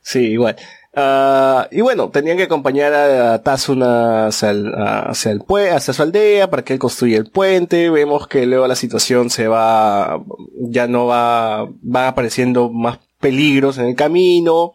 Sí, 0.00 0.20
igual. 0.20 0.56
Ah, 1.00 1.68
y 1.70 1.80
bueno, 1.80 2.08
tenían 2.10 2.36
que 2.36 2.42
acompañar 2.44 2.92
a, 2.92 3.40
Tazuna 3.42 4.26
hacia 4.26 4.50
el, 4.50 4.72
hacia 4.74 5.30
el 5.30 5.40
pue- 5.42 5.70
hacia 5.70 5.94
su 5.94 6.02
aldea 6.02 6.50
para 6.50 6.64
que 6.64 6.72
él 6.72 6.78
construya 6.80 7.18
el 7.18 7.30
puente. 7.30 7.88
Vemos 7.88 8.26
que 8.26 8.46
luego 8.46 8.66
la 8.66 8.74
situación 8.74 9.30
se 9.30 9.46
va, 9.46 10.20
ya 10.58 10.88
no 10.88 11.06
va, 11.06 11.68
van 11.82 12.06
apareciendo 12.06 12.68
más 12.70 12.98
peligros 13.20 13.78
en 13.78 13.86
el 13.86 13.94
camino. 13.94 14.72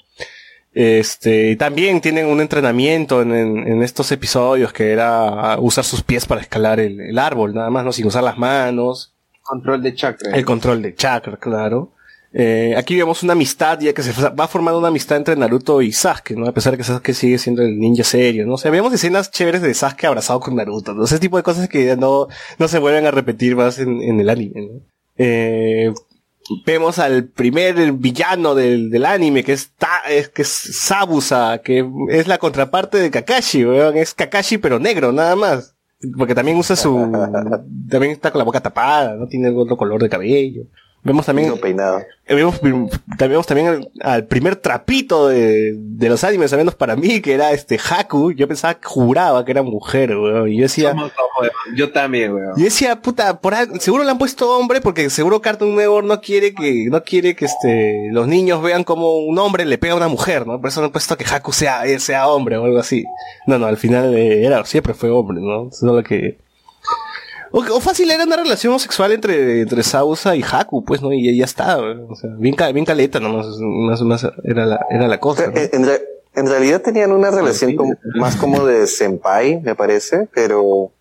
Este, 0.74 1.52
y 1.52 1.56
también 1.56 2.00
tienen 2.02 2.26
un 2.28 2.40
entrenamiento 2.42 3.22
en, 3.22 3.34
en- 3.36 3.68
en 3.68 3.84
estos 3.84 4.12
episodios 4.12 4.72
que 4.74 4.92
era 4.92 5.58
usar 5.60 5.84
sus 5.84 6.04
pies 6.04 6.26
para 6.26 6.42
escalar 6.42 6.80
el, 6.80 7.00
el 7.02 7.20
árbol, 7.20 7.54
nada 7.54 7.70
más, 7.70 7.84
no 7.86 7.92
sin 7.92 8.08
usar 8.08 8.24
las 8.24 8.38
manos. 8.38 9.14
Control 9.42 9.84
de 9.84 9.94
chakra. 9.94 10.32
El 10.36 10.46
control 10.46 10.82
de 10.82 10.96
chakra, 10.96 11.36
claro. 11.38 11.92
Eh, 12.36 12.74
aquí 12.76 12.96
vemos 12.96 13.22
una 13.22 13.34
amistad, 13.34 13.80
ya 13.80 13.94
que 13.94 14.02
se 14.02 14.12
va 14.32 14.48
formando 14.48 14.80
una 14.80 14.88
amistad 14.88 15.18
entre 15.18 15.36
Naruto 15.36 15.82
y 15.84 15.92
Sasuke, 15.92 16.32
¿no? 16.36 16.48
A 16.48 16.52
pesar 16.52 16.72
de 16.72 16.78
que 16.78 16.84
Sasuke 16.84 17.14
sigue 17.14 17.38
siendo 17.38 17.62
el 17.62 17.78
ninja 17.78 18.04
serio, 18.04 18.46
¿no? 18.48 18.56
O 18.56 18.58
sea, 18.58 18.72
vemos 18.72 18.92
escenas 18.92 19.30
chéveres 19.30 19.62
de 19.62 19.74
Sasuke 19.74 20.06
abrazado 20.08 20.40
con 20.40 20.56
Naruto, 20.56 20.94
¿no? 20.96 21.04
Ese 21.06 21.20
tipo 21.20 21.38
de 21.38 21.44
cosas 21.44 21.70
que 21.70 21.86
ya 21.86 21.96
no, 21.96 22.28
no 22.58 22.68
se 22.68 22.80
vuelven 22.80 23.06
a 23.06 23.12
repetir 23.12 23.56
más 23.56 23.78
en, 23.78 24.02
en 24.02 24.20
el 24.20 24.30
anime, 24.30 24.62
¿no? 24.62 24.80
Eh, 25.18 25.94
vemos 26.66 26.98
al 27.00 27.26
primer 27.26 27.92
villano 27.94 28.56
del, 28.56 28.90
del 28.90 29.06
anime, 29.06 29.44
que 29.44 29.54
es, 29.54 29.72
Ta- 29.78 30.02
es, 30.10 30.30
que 30.30 30.42
es 30.42 30.48
Sabusa, 30.50 31.60
que 31.64 31.88
es 32.10 32.28
la 32.28 32.40
contraparte 32.40 32.98
de 32.98 33.12
Kakashi, 33.12 33.64
weón. 33.64 33.96
Es 33.96 34.14
Kakashi 34.16 34.58
pero 34.58 34.80
negro, 34.80 35.12
nada 35.12 35.36
más. 35.36 35.76
Porque 36.18 36.36
también 36.36 36.58
usa 36.58 36.76
su, 36.76 36.96
también 37.90 38.12
está 38.12 38.32
con 38.32 38.40
la 38.40 38.44
boca 38.46 38.60
tapada, 38.60 39.16
no 39.16 39.28
tiene 39.28 39.50
otro 39.52 39.78
color 39.78 40.02
de 40.02 40.10
cabello. 40.10 40.64
Vemos 41.06 41.26
también, 41.26 41.58
peinado. 41.60 42.00
eh, 42.26 42.34
vemos, 42.36 42.60
también 42.62 42.90
vemos 43.20 43.46
también 43.46 43.68
al, 43.68 43.92
al 44.02 44.26
primer 44.26 44.56
trapito 44.56 45.28
de, 45.28 45.74
de 45.78 46.10
los 46.10 46.24
animes, 46.24 46.54
al 46.54 46.60
menos 46.60 46.76
para 46.76 46.96
mí, 46.96 47.20
que 47.20 47.34
era 47.34 47.52
este 47.52 47.78
Haku. 47.78 48.32
Yo 48.32 48.48
pensaba, 48.48 48.78
juraba 48.82 49.44
que 49.44 49.52
era 49.52 49.64
mujer, 49.64 50.16
weón. 50.18 50.50
Y 50.50 50.58
yo 50.58 50.64
decía, 50.64 50.92
Somos. 50.92 51.12
Yo 51.76 51.92
también, 51.92 52.34
weón. 52.34 52.54
yo 52.56 52.64
decía, 52.64 53.02
puta, 53.02 53.42
por 53.42 53.54
algo- 53.54 53.78
seguro 53.80 54.04
le 54.06 54.12
han 54.12 54.18
puesto 54.18 54.58
hombre 54.58 54.80
porque 54.80 55.10
seguro 55.10 55.42
Cartoon 55.42 55.76
Network 55.76 56.08
no 56.08 56.22
quiere 56.22 56.54
que, 56.54 56.86
no 56.90 57.04
quiere 57.04 57.36
que 57.36 57.46
este, 57.46 58.08
los 58.12 58.28
niños 58.28 58.62
vean 58.62 58.84
como 58.86 59.18
un 59.18 59.38
hombre 59.40 59.66
le 59.66 59.78
pega 59.78 59.94
a 59.94 59.98
una 59.98 60.08
mujer, 60.08 60.48
¿no? 60.48 60.62
Por 60.62 60.70
eso 60.70 60.80
no 60.80 60.86
han 60.86 60.92
puesto 60.94 61.18
que 61.18 61.26
Haku 61.26 61.52
sea, 61.52 61.84
sea 62.00 62.28
hombre 62.30 62.56
o 62.58 62.64
algo 62.64 62.80
así. 62.80 63.04
No, 63.46 63.60
no, 63.60 63.66
al 63.66 63.78
final 63.78 64.16
eh, 64.16 64.46
era, 64.46 64.64
siempre 64.64 64.94
fue 64.94 65.10
hombre, 65.10 65.40
¿no? 65.42 65.70
Solo 65.72 66.02
que, 66.04 66.38
o, 67.54 67.60
o 67.60 67.80
fácil 67.80 68.12
era 68.12 68.24
una 68.26 68.36
relación 68.36 68.72
homosexual 68.72 69.12
entre, 69.14 69.62
entre 69.62 69.82
Sausa 69.84 70.36
y 70.36 70.44
Haku, 70.44 70.84
pues, 70.84 71.02
¿no? 71.02 71.14
Y 71.14 71.38
ya 71.38 71.46
está, 71.46 71.78
o 71.80 72.16
sea, 72.16 72.32
bien, 72.38 72.56
bien 72.74 72.86
caleta 72.86 73.20
nomás, 73.22 73.46
más, 73.60 74.02
más 74.02 74.28
era 74.44 74.66
la, 74.66 74.86
era 74.90 75.08
la 75.08 75.20
cosa, 75.22 75.48
¿no? 75.48 75.58
En, 75.58 75.70
en 75.72 75.86
re- 75.86 76.04
en 76.36 76.48
realidad 76.48 76.82
tenían 76.82 77.12
una 77.12 77.30
relación 77.32 77.70
sí, 77.72 77.76
como- 77.78 77.94
sí. 77.94 78.00
más 78.20 78.36
como 78.36 78.66
de 78.66 78.88
senpai, 78.88 79.62
me 79.62 79.76
parece, 79.76 80.28
pero 80.34 80.92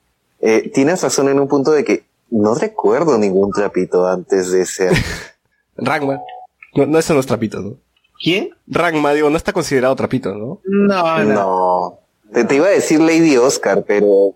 eh, 0.41 0.71
tienes 0.73 1.03
razón 1.03 1.29
en 1.29 1.41
un 1.41 1.49
punto 1.49 1.73
de 1.73 1.85
que 1.85 2.05
no 2.31 2.55
recuerdo 2.55 3.19
ningún 3.19 3.51
trapito 3.51 4.07
antes 4.07 4.53
de 4.53 4.65
ser. 4.67 4.93
Rangma. 5.77 6.21
No, 6.75 6.87
no, 6.87 6.99
eso 6.99 7.15
no 7.15 7.21
es 7.21 7.27
trapito, 7.27 7.61
¿no? 7.61 7.77
¿Quién? 8.23 8.51
Rangma, 8.67 9.13
digo, 9.15 9.29
no 9.31 9.37
está 9.37 9.53
considerado 9.53 9.97
trapito, 9.97 10.35
¿no? 10.35 10.61
No, 10.65 11.19
no. 11.25 11.33
No. 11.35 11.99
Te, 12.33 12.45
te 12.45 12.57
iba 12.57 12.67
a 12.67 12.71
decir 12.71 13.01
Lady 13.01 13.37
Oscar, 13.37 13.85
pero 13.87 14.07
uh, 14.07 14.35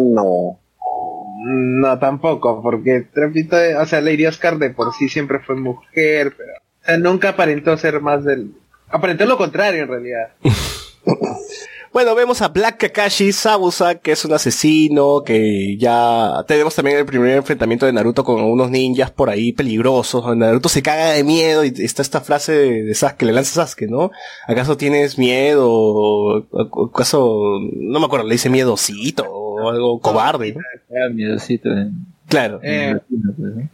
no. 0.00 0.58
No, 1.44 1.98
tampoco, 1.98 2.62
porque 2.62 3.06
Trapito, 3.12 3.56
de- 3.56 3.76
o 3.76 3.86
sea, 3.86 4.00
Lady 4.00 4.26
Oscar 4.26 4.58
de 4.58 4.70
por 4.70 4.92
sí 4.94 5.08
siempre 5.08 5.40
fue 5.40 5.56
mujer, 5.56 6.34
pero 6.36 6.98
nunca 6.98 7.30
aparentó 7.30 7.76
ser 7.76 8.00
más 8.00 8.24
del... 8.24 8.52
Aparentó 8.88 9.26
lo 9.26 9.36
contrario 9.36 9.82
en 9.82 9.88
realidad. 9.88 10.28
Bueno, 11.92 12.14
vemos 12.14 12.42
a 12.42 12.48
Black 12.48 12.76
Kakashi 12.76 13.32
Sabusa, 13.32 13.94
que 13.94 14.12
es 14.12 14.22
un 14.26 14.32
asesino, 14.34 15.22
que 15.24 15.78
ya 15.78 16.44
tenemos 16.46 16.74
también 16.74 16.98
el 16.98 17.06
primer 17.06 17.36
enfrentamiento 17.38 17.86
de 17.86 17.92
Naruto 17.94 18.22
con 18.22 18.42
unos 18.42 18.70
ninjas 18.70 19.10
por 19.10 19.30
ahí 19.30 19.52
peligrosos, 19.52 20.36
Naruto 20.36 20.68
se 20.68 20.82
caga 20.82 21.12
de 21.12 21.24
miedo 21.24 21.64
y 21.64 21.72
está 21.78 22.02
esta 22.02 22.20
frase 22.20 22.52
de, 22.52 22.94
Sasuke, 22.94 23.22
le 23.24 23.32
lanza 23.32 23.64
Sasuke, 23.64 23.88
¿no? 23.88 24.10
¿Acaso 24.46 24.76
tienes 24.76 25.16
miedo? 25.16 25.70
¿O 25.70 26.86
¿Acaso, 26.92 27.60
no 27.72 27.98
me 27.98 28.04
acuerdo, 28.04 28.26
le 28.26 28.34
dice 28.34 28.50
miedosito 28.50 29.24
o 29.62 29.70
algo 29.70 30.00
cobarde, 30.00 30.52
¿no? 30.54 30.60
Era 30.90 31.08
miedosito 31.08 31.70
en- 31.70 32.06
Claro. 32.28 32.58
Eh, 32.62 32.90
en 32.90 33.00
pues, 33.36 33.54
¿no? 33.54 33.70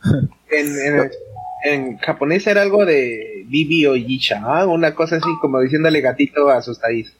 En, 0.50 0.66
en, 0.78 1.10
en 1.64 1.96
japonés 1.98 2.46
era 2.46 2.60
algo 2.62 2.84
de 2.84 3.44
Bibi 3.48 3.86
o 3.86 3.96
Yisha, 3.96 4.42
¿ah? 4.44 4.66
una 4.66 4.94
cosa 4.94 5.16
así 5.16 5.28
como 5.40 5.60
diciéndole 5.60 6.00
gatito 6.02 6.50
asustadizo. 6.50 7.12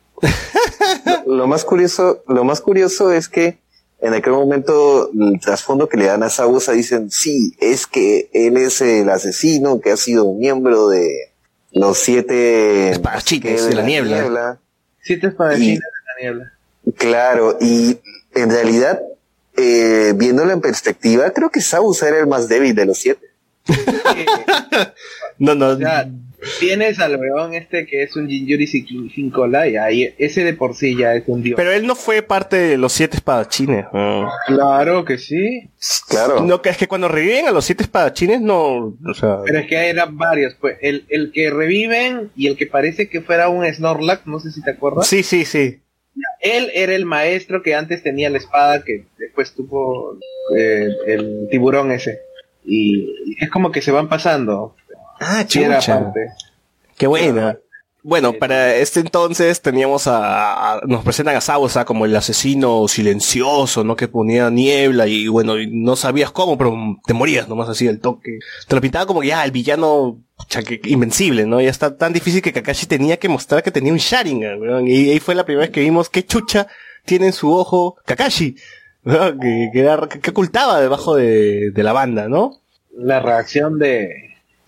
Lo 1.27 1.47
más 1.47 1.65
curioso, 1.65 2.23
lo 2.29 2.45
más 2.45 2.61
curioso 2.61 3.13
es 3.13 3.29
que 3.29 3.59
en 4.01 4.15
aquel 4.15 4.33
momento 4.33 5.11
el 5.13 5.41
trasfondo 5.41 5.89
que 5.89 5.97
le 5.97 6.07
dan 6.07 6.23
a 6.23 6.29
Sabusa 6.29 6.73
dicen, 6.73 7.11
sí, 7.11 7.55
es 7.61 7.87
que 7.87 8.29
él 8.33 8.57
es 8.57 8.81
el 8.81 9.09
asesino 9.09 9.81
que 9.81 9.91
ha 9.93 9.97
sido 9.97 10.33
miembro 10.35 10.89
de 10.89 11.09
los 11.73 11.99
siete 11.99 12.91
Espadachines 12.91 13.69
de 13.69 13.75
la 13.75 13.83
niebla. 13.83 14.59
Siete 15.01 15.29
espadachines 15.29 15.79
de 15.81 15.85
la 16.15 16.21
niebla. 16.21 16.53
Claro, 16.97 17.57
y 17.61 17.97
en 18.35 18.51
realidad, 18.51 19.01
eh, 19.57 20.13
viéndolo 20.17 20.53
en 20.53 20.61
perspectiva, 20.61 21.31
creo 21.33 21.51
que 21.51 21.61
Sabusa 21.61 22.09
era 22.09 22.21
el 22.21 22.27
más 22.27 22.49
débil 22.49 22.75
de 22.75 22.87
los 22.87 22.99
siete. 22.99 23.27
No, 25.39 25.57
no. 25.57 25.71
o 25.71 25.77
sea, 25.77 26.09
tienes 26.61 26.99
al 27.01 27.17
weón 27.17 27.55
este 27.55 27.87
que 27.87 28.03
es 28.03 28.15
un 28.17 28.29
Jinjuri 28.29 28.67
sin, 28.67 29.11
sin 29.11 29.31
cola 29.31 29.67
y 29.67 29.77
ahí 29.77 30.15
ese 30.19 30.45
de 30.45 30.55
por 30.55 30.75
sí 30.75 30.97
ya 30.97 31.15
es 31.15 31.25
un 31.27 31.43
dios. 31.43 31.57
Pero 31.57 31.73
él 31.73 31.87
no 31.87 31.95
fue 31.95 32.23
parte 32.23 32.57
de 32.57 32.79
los 32.79 32.93
siete 32.93 33.17
espadachines. 33.17 33.87
¿no? 33.93 34.29
claro 34.47 35.05
que 35.05 35.19
sí. 35.19 35.71
Claro. 36.09 36.45
No, 36.45 36.63
que 36.63 36.71
es 36.71 36.77
que 36.77 36.89
cuando 36.89 37.09
reviven 37.09 37.49
a 37.49 37.51
los 37.51 37.65
siete 37.65 37.83
espadachines, 37.85 38.41
no, 38.41 38.97
o 39.05 39.15
sea... 39.15 39.39
Pero 39.45 39.59
es 39.59 39.67
que 39.67 39.91
eran 39.91 40.17
varios, 40.17 40.55
pues. 40.61 40.77
El, 40.81 41.07
el 41.09 41.33
que 41.33 41.51
reviven 41.51 42.31
y 42.37 42.49
el 42.49 42.57
que 42.57 42.67
parece 42.67 43.09
que 43.09 43.21
fuera 43.21 43.49
un 43.49 43.65
Snorlax, 43.67 44.27
no 44.27 44.39
sé 44.41 44.53
si 44.53 44.63
te 44.63 44.71
acuerdas. 44.71 45.07
Sí, 45.07 45.23
sí, 45.23 45.45
sí. 45.45 45.81
Él 46.41 46.71
era 46.75 46.95
el 46.95 47.05
maestro 47.05 47.63
que 47.63 47.75
antes 47.75 48.03
tenía 48.03 48.31
la 48.31 48.39
espada 48.39 48.83
que 48.85 49.07
después 49.19 49.55
tuvo 49.55 50.19
eh, 50.57 50.89
el 51.07 51.49
tiburón 51.51 51.91
ese. 51.93 52.21
Y 52.65 53.37
es 53.41 53.51
como 53.51 53.71
que 53.71 53.83
se 53.83 53.91
van 53.91 54.09
pasando. 54.09 54.77
Ah, 55.21 55.45
chucha. 55.47 55.81
parte. 55.81 56.29
Qué 56.97 57.07
buena. 57.07 57.59
Bueno, 58.05 58.33
Sí. 58.33 58.39
para 58.39 58.75
este 58.75 58.99
entonces 59.01 59.61
teníamos 59.63 60.09
a, 60.09 60.75
a- 60.75 60.81
nos 60.87 61.05
presentan 61.05 61.37
a 61.37 61.41
Sabusa 61.41 61.85
como 61.85 62.05
el 62.05 62.17
asesino 62.17 62.89
silencioso, 62.89 63.85
¿no? 63.85 63.95
Que 63.95 64.09
ponía 64.09 64.51
niebla 64.51 65.07
y 65.07 65.29
bueno, 65.29 65.59
y 65.59 65.69
no 65.71 65.95
sabías 65.95 66.33
cómo, 66.33 66.59
pero 66.59 66.75
te 67.07 67.15
morías 67.15 67.49
nomás 67.49 67.69
así 67.69 67.87
el 67.87 68.01
toque. 68.01 68.41
Te 68.67 68.75
lo 68.75 68.81
pintaba 68.81 69.07
como 69.07 69.23
ya 69.23 69.45
el 69.45 69.53
villano 69.53 70.19
pucha, 70.37 70.63
que- 70.65 70.81
invencible, 70.85 71.47
¿no? 71.47 71.61
Ya 71.61 71.71
está 71.71 71.97
tan 71.97 72.13
difícil 72.13 72.43
que 72.43 72.53
Kakashi 72.53 72.87
tenía 72.87 73.19
que 73.19 73.29
mostrar 73.29 73.63
que 73.63 73.71
tenía 73.71 73.93
un 73.93 73.99
Sharingan, 73.99 74.61
weón. 74.61 74.89
Y 74.89 75.11
ahí 75.11 75.21
fue 75.21 75.37
la 75.37 75.45
primera 75.45 75.67
vez 75.67 75.71
que 75.71 75.81
vimos 75.81 76.09
qué 76.09 76.25
chucha 76.27 76.67
tiene 77.05 77.27
en 77.27 77.33
su 77.33 77.53
ojo 77.55 77.97
Kakashi, 78.05 78.57
¿no? 79.05 79.39
Que, 79.39 79.71
que, 79.73 79.79
era- 79.81 80.09
que 80.09 80.31
ocultaba 80.31 80.81
debajo 80.81 81.15
de, 81.15 81.71
de 81.71 81.83
la 81.85 81.93
banda, 81.93 82.29
¿no? 82.29 82.59
La 82.97 83.21
reacción 83.21 83.79
de... 83.79 84.11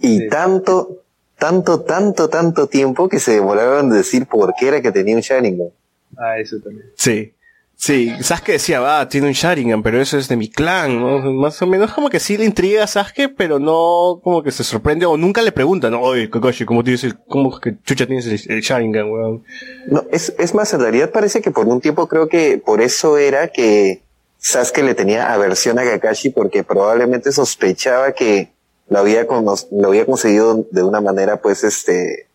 Y 0.00 0.28
tanto, 0.28 0.98
tanto, 1.38 1.82
tanto, 1.82 2.28
tanto 2.28 2.66
tiempo 2.66 3.08
que 3.08 3.18
se 3.18 3.32
demoraron 3.32 3.90
de 3.90 3.98
decir 3.98 4.26
por 4.26 4.54
qué 4.58 4.68
era 4.68 4.82
que 4.82 4.92
tenía 4.92 5.16
un 5.16 5.22
Sharingan. 5.22 5.68
Ah, 6.16 6.38
eso 6.38 6.58
también. 6.62 6.90
Sí. 6.96 7.32
Sí, 7.76 8.12
Sasuke 8.20 8.52
decía, 8.52 8.80
va, 8.80 9.08
tiene 9.08 9.26
un 9.26 9.32
Sharingan, 9.32 9.82
pero 9.82 10.00
eso 10.00 10.16
es 10.16 10.28
de 10.28 10.36
mi 10.36 10.48
clan, 10.48 10.98
¿no? 10.98 11.18
Más 11.32 11.60
o 11.60 11.66
menos 11.66 11.92
como 11.92 12.08
que 12.08 12.20
sí 12.20 12.38
le 12.38 12.44
intriga 12.44 12.84
a 12.84 12.86
Sasuke, 12.86 13.28
pero 13.36 13.58
no 13.58 14.20
como 14.22 14.42
que 14.42 14.52
se 14.52 14.62
sorprende 14.62 15.06
o 15.06 15.16
nunca 15.16 15.42
le 15.42 15.52
preguntan, 15.52 15.90
¿no? 15.90 16.00
Oye, 16.00 16.30
Kakashi, 16.30 16.64
¿cómo 16.64 16.84
tienes 16.84 17.02
el, 17.04 17.18
cómo 17.18 17.58
que 17.60 17.74
chucha 17.84 18.06
tienes 18.06 18.26
el, 18.26 18.40
el 18.54 18.60
Sharingan, 18.62 19.10
weón? 19.10 19.44
No, 19.88 20.04
es, 20.12 20.34
es 20.38 20.54
más, 20.54 20.72
en 20.72 20.80
realidad 20.80 21.10
parece 21.10 21.42
que 21.42 21.50
por 21.50 21.66
un 21.66 21.80
tiempo 21.80 22.06
creo 22.06 22.28
que 22.28 22.58
por 22.64 22.80
eso 22.80 23.18
era 23.18 23.48
que 23.48 24.02
Sasuke 24.38 24.82
le 24.82 24.94
tenía 24.94 25.32
aversión 25.32 25.78
a 25.78 25.84
Kakashi 25.84 26.30
porque 26.30 26.62
probablemente 26.62 27.32
sospechaba 27.32 28.12
que 28.12 28.53
lo 28.88 28.98
había, 28.98 29.26
cono- 29.26 29.54
lo 29.72 29.88
había 29.88 30.06
conseguido 30.06 30.66
de 30.70 30.82
una 30.82 31.00
manera 31.00 31.40
pues 31.40 31.64
este... 31.64 32.28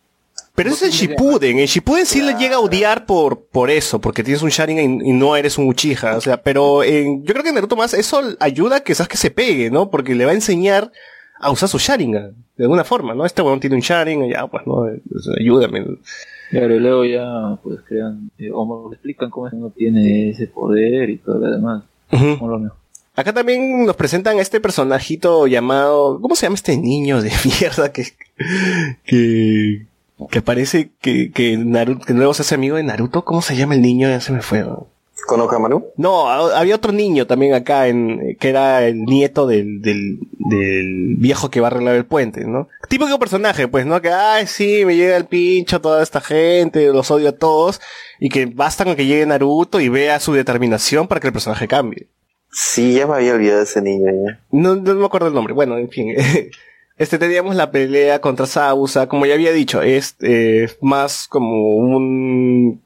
Pero 0.56 0.72
es 0.72 0.84
en 0.84 0.90
Shippuden, 0.90 1.60
en 1.60 1.66
Shippuden 1.68 2.06
sí 2.06 2.22
le 2.22 2.34
llega 2.34 2.58
a 2.58 2.60
odiar 2.60 3.06
por, 3.06 3.46
por 3.46 3.70
eso, 3.70 4.00
porque 4.02 4.24
tienes 4.24 4.42
un 4.42 4.50
Sharingan 4.50 5.02
y, 5.06 5.10
y 5.10 5.14
no 5.14 5.38
eres 5.38 5.58
un 5.58 5.68
Uchiha, 5.68 6.18
o 6.18 6.22
sea, 6.22 6.42
pero 6.42 6.84
en, 6.84 7.24
yo 7.24 7.34
creo 7.34 7.44
que 7.44 7.50
en 7.50 7.56
Naruto 7.56 7.78
más 7.78 7.94
eso 7.94 8.22
ayuda 8.42 8.78
a 8.78 8.80
que 8.82 8.94
Sasuke 8.94 9.16
se 9.16 9.32
pegue, 9.32 9.72
¿no? 9.72 9.90
Porque 9.90 10.16
le 10.16 10.26
va 10.26 10.32
a 10.32 10.36
enseñar 10.36 10.92
a 11.40 11.50
usar 11.52 11.70
su 11.70 11.78
Sharingan, 11.78 12.36
de 12.58 12.64
alguna 12.66 12.84
forma, 12.84 13.14
¿no? 13.14 13.26
Este 13.26 13.42
weón 13.42 13.62
tiene 13.62 13.78
un 13.78 13.82
Sharingan, 13.82 14.28
ya, 14.28 14.48
pues, 14.48 14.68
¿no? 14.68 14.86
Pues, 15.10 15.30
ayúdame. 15.40 15.86
Claro, 16.50 16.76
y 16.76 16.80
luego 16.80 17.06
ya 17.06 17.58
pues 17.64 17.80
crean, 17.88 18.30
eh, 18.38 18.50
o 18.54 18.90
me 18.90 18.96
explican 18.96 19.30
cómo 19.30 19.48
es 19.48 19.52
que 19.52 19.58
uno 19.58 19.70
tiene 19.70 20.32
ese 20.32 20.48
poder 20.48 21.10
y 21.10 21.18
todo 21.20 21.38
lo 21.40 21.52
demás. 21.52 21.84
Como 22.10 22.50
lo 22.50 22.60
mejor. 22.60 22.79
Acá 23.20 23.34
también 23.34 23.86
nos 23.86 23.96
presentan 23.98 24.38
a 24.40 24.42
este 24.42 24.62
personajito 24.62 25.46
llamado, 25.46 26.20
¿cómo 26.22 26.36
se 26.36 26.46
llama 26.46 26.56
este 26.56 26.78
niño 26.78 27.22
de 27.22 27.32
mierda 27.60 27.92
que, 27.92 28.06
que, 29.06 29.86
que 30.32 30.42
parece 30.42 30.92
que, 31.02 31.32
que 31.32 31.58
Naruto, 31.58 32.06
que 32.06 32.14
luego 32.14 32.34
se 32.34 32.44
hace 32.44 32.56
amigo 32.56 32.78
de 32.78 32.84
Naruto? 32.84 33.26
¿Cómo 33.26 33.42
se 33.42 33.56
llama 33.56 33.76
el 33.76 33.82
niño? 33.82 34.08
Ya 34.10 34.22
se 34.22 34.32
me 34.32 34.42
fue. 34.42 34.60
¿no? 34.62 34.88
¿Konohamaru? 35.28 35.86
No, 35.98 36.30
ha- 36.30 36.58
había 36.60 36.76
otro 36.76 36.92
niño 36.94 37.28
también 37.28 37.54
acá 37.54 37.88
en, 37.88 38.38
que 38.40 38.50
era 38.50 38.86
el 38.88 39.04
nieto 39.04 39.46
del, 39.48 39.82
del, 39.82 40.20
del 40.38 41.16
viejo 41.18 41.50
que 41.52 41.60
va 41.60 41.68
a 41.68 41.72
arreglar 41.72 41.96
el 41.96 42.06
puente, 42.06 42.46
¿no? 42.46 42.70
Típico 42.88 43.20
personaje, 43.20 43.68
pues, 43.68 43.86
¿no? 43.86 44.02
Que, 44.02 44.10
ay, 44.12 44.48
sí, 44.48 44.86
me 44.86 44.96
llega 44.96 45.18
el 45.18 45.26
pincho 45.26 45.82
toda 45.82 46.02
esta 46.02 46.22
gente, 46.22 46.88
los 46.88 47.12
odio 47.12 47.30
a 47.30 47.34
todos, 47.34 47.82
y 48.20 48.30
que 48.30 48.46
basta 48.46 48.86
con 48.86 48.96
que 48.96 49.06
llegue 49.06 49.26
Naruto 49.26 49.80
y 49.82 49.90
vea 49.90 50.20
su 50.22 50.34
determinación 50.34 51.08
para 51.08 51.20
que 51.22 51.28
el 51.28 51.34
personaje 51.34 51.68
cambie. 51.68 52.08
Sí, 52.52 52.94
ya 52.94 53.08
me 53.08 53.16
había 53.16 53.34
olvidado 53.36 53.62
ese 53.62 53.82
niño 53.82 54.12
ya. 54.12 54.40
No, 54.52 54.76
no 54.76 54.96
me 54.96 55.06
acuerdo 55.06 55.28
el 55.28 55.34
nombre. 55.34 55.54
Bueno, 55.54 55.78
en 55.78 55.90
fin. 55.90 56.16
Este 57.00 57.18
teníamos 57.18 57.56
la 57.56 57.72
pelea 57.72 58.20
contra 58.20 58.46
Sabusa, 58.46 59.08
como 59.08 59.26
ya 59.26 59.34
había 59.34 59.54
dicho, 59.54 59.82
es 59.82 60.18
eh, 60.20 60.68
más 60.82 61.30
como 61.30 61.78
un, 61.78 62.82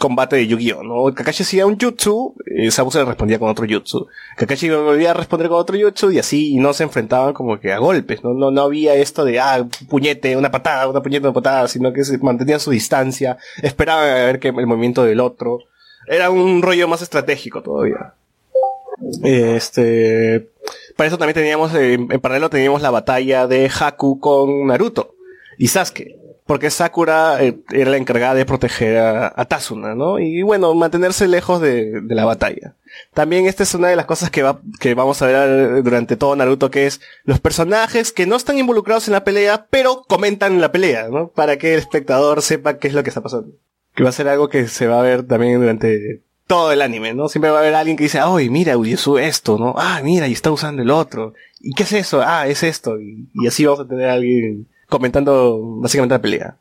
combate 0.00 0.34
de 0.34 0.48
Yu-Gi-Oh, 0.48 0.82
¿no? 0.82 1.14
Kakashi 1.14 1.44
hacía 1.44 1.64
un 1.64 1.78
jutsu, 1.78 2.34
eh, 2.44 2.72
Sabusa 2.72 2.98
le 2.98 3.04
respondía 3.04 3.38
con 3.38 3.48
otro 3.48 3.64
jutsu. 3.64 4.08
Kakashi 4.36 4.68
volvía 4.70 5.12
a 5.12 5.14
responder 5.14 5.46
con 5.46 5.58
otro 5.58 5.78
jutsu 5.78 6.10
y 6.10 6.18
así 6.18 6.54
y 6.54 6.56
no 6.56 6.72
se 6.72 6.82
enfrentaban 6.82 7.34
como 7.34 7.60
que 7.60 7.72
a 7.72 7.78
golpes, 7.78 8.24
¿no? 8.24 8.34
No, 8.34 8.50
no 8.50 8.62
había 8.62 8.96
esto 8.96 9.24
de, 9.24 9.38
ah, 9.38 9.64
puñete, 9.88 10.36
una 10.36 10.50
patada, 10.50 10.88
una 10.88 11.00
puñete, 11.00 11.28
una 11.28 11.32
patada, 11.32 11.68
sino 11.68 11.92
que 11.92 12.02
se 12.02 12.18
mantenían 12.18 12.58
su 12.58 12.72
distancia, 12.72 13.38
esperaban 13.62 14.10
a 14.10 14.24
ver 14.24 14.40
que 14.40 14.48
el 14.48 14.66
movimiento 14.66 15.04
del 15.04 15.20
otro. 15.20 15.60
Era 16.08 16.30
un 16.30 16.62
rollo 16.62 16.88
más 16.88 17.00
estratégico 17.00 17.62
todavía. 17.62 18.14
Este, 19.22 20.48
para 20.96 21.08
eso 21.08 21.18
también 21.18 21.34
teníamos, 21.34 21.74
eh, 21.74 21.94
en 21.94 22.20
paralelo 22.20 22.50
teníamos 22.50 22.82
la 22.82 22.90
batalla 22.90 23.46
de 23.46 23.70
Haku 23.70 24.20
con 24.20 24.66
Naruto 24.66 25.14
y 25.58 25.68
Sasuke. 25.68 26.16
Porque 26.46 26.70
Sakura 26.70 27.42
eh, 27.42 27.58
era 27.72 27.90
la 27.90 27.96
encargada 27.96 28.34
de 28.34 28.46
proteger 28.46 28.98
a, 28.98 29.44
Tazuna, 29.46 29.96
¿no? 29.96 30.20
Y 30.20 30.42
bueno, 30.42 30.72
mantenerse 30.74 31.26
lejos 31.26 31.60
de, 31.60 32.00
de 32.00 32.14
la 32.14 32.24
batalla. 32.24 32.76
También 33.12 33.46
esta 33.46 33.64
es 33.64 33.74
una 33.74 33.88
de 33.88 33.96
las 33.96 34.06
cosas 34.06 34.30
que, 34.30 34.44
va, 34.44 34.60
que 34.78 34.94
vamos 34.94 35.20
a 35.22 35.26
ver 35.26 35.82
durante 35.82 36.16
todo 36.16 36.36
Naruto, 36.36 36.70
que 36.70 36.86
es 36.86 37.00
los 37.24 37.40
personajes 37.40 38.12
que 38.12 38.26
no 38.26 38.36
están 38.36 38.58
involucrados 38.58 39.08
en 39.08 39.14
la 39.14 39.24
pelea, 39.24 39.66
pero 39.70 40.04
comentan 40.06 40.60
la 40.60 40.70
pelea, 40.70 41.08
¿no? 41.08 41.28
Para 41.30 41.56
que 41.58 41.72
el 41.72 41.80
espectador 41.80 42.40
sepa 42.42 42.78
qué 42.78 42.86
es 42.86 42.94
lo 42.94 43.02
que 43.02 43.10
está 43.10 43.22
pasando. 43.22 43.50
Que 43.96 44.04
va 44.04 44.10
a 44.10 44.12
ser 44.12 44.28
algo 44.28 44.48
que 44.48 44.68
se 44.68 44.86
va 44.86 45.00
a 45.00 45.02
ver 45.02 45.24
también 45.24 45.58
durante 45.58 46.22
todo 46.46 46.72
el 46.72 46.82
anime, 46.82 47.14
¿no? 47.14 47.28
Siempre 47.28 47.50
va 47.50 47.58
a 47.58 47.60
haber 47.60 47.74
alguien 47.74 47.96
que 47.96 48.04
dice, 48.04 48.20
ay, 48.20 48.48
mira, 48.48 48.76
Uriesu 48.76 49.18
esto, 49.18 49.58
¿no? 49.58 49.74
Ah, 49.76 50.00
mira, 50.02 50.28
y 50.28 50.32
está 50.32 50.50
usando 50.50 50.82
el 50.82 50.90
otro. 50.90 51.34
¿Y 51.60 51.72
qué 51.74 51.82
es 51.82 51.92
eso? 51.92 52.22
Ah, 52.24 52.46
es 52.46 52.62
esto. 52.62 53.00
Y, 53.00 53.28
y 53.34 53.46
así 53.46 53.64
vamos 53.64 53.80
a 53.80 53.88
tener 53.88 54.08
a 54.08 54.14
alguien 54.14 54.66
comentando 54.88 55.60
básicamente 55.80 56.14
la 56.14 56.22
pelea. 56.22 56.56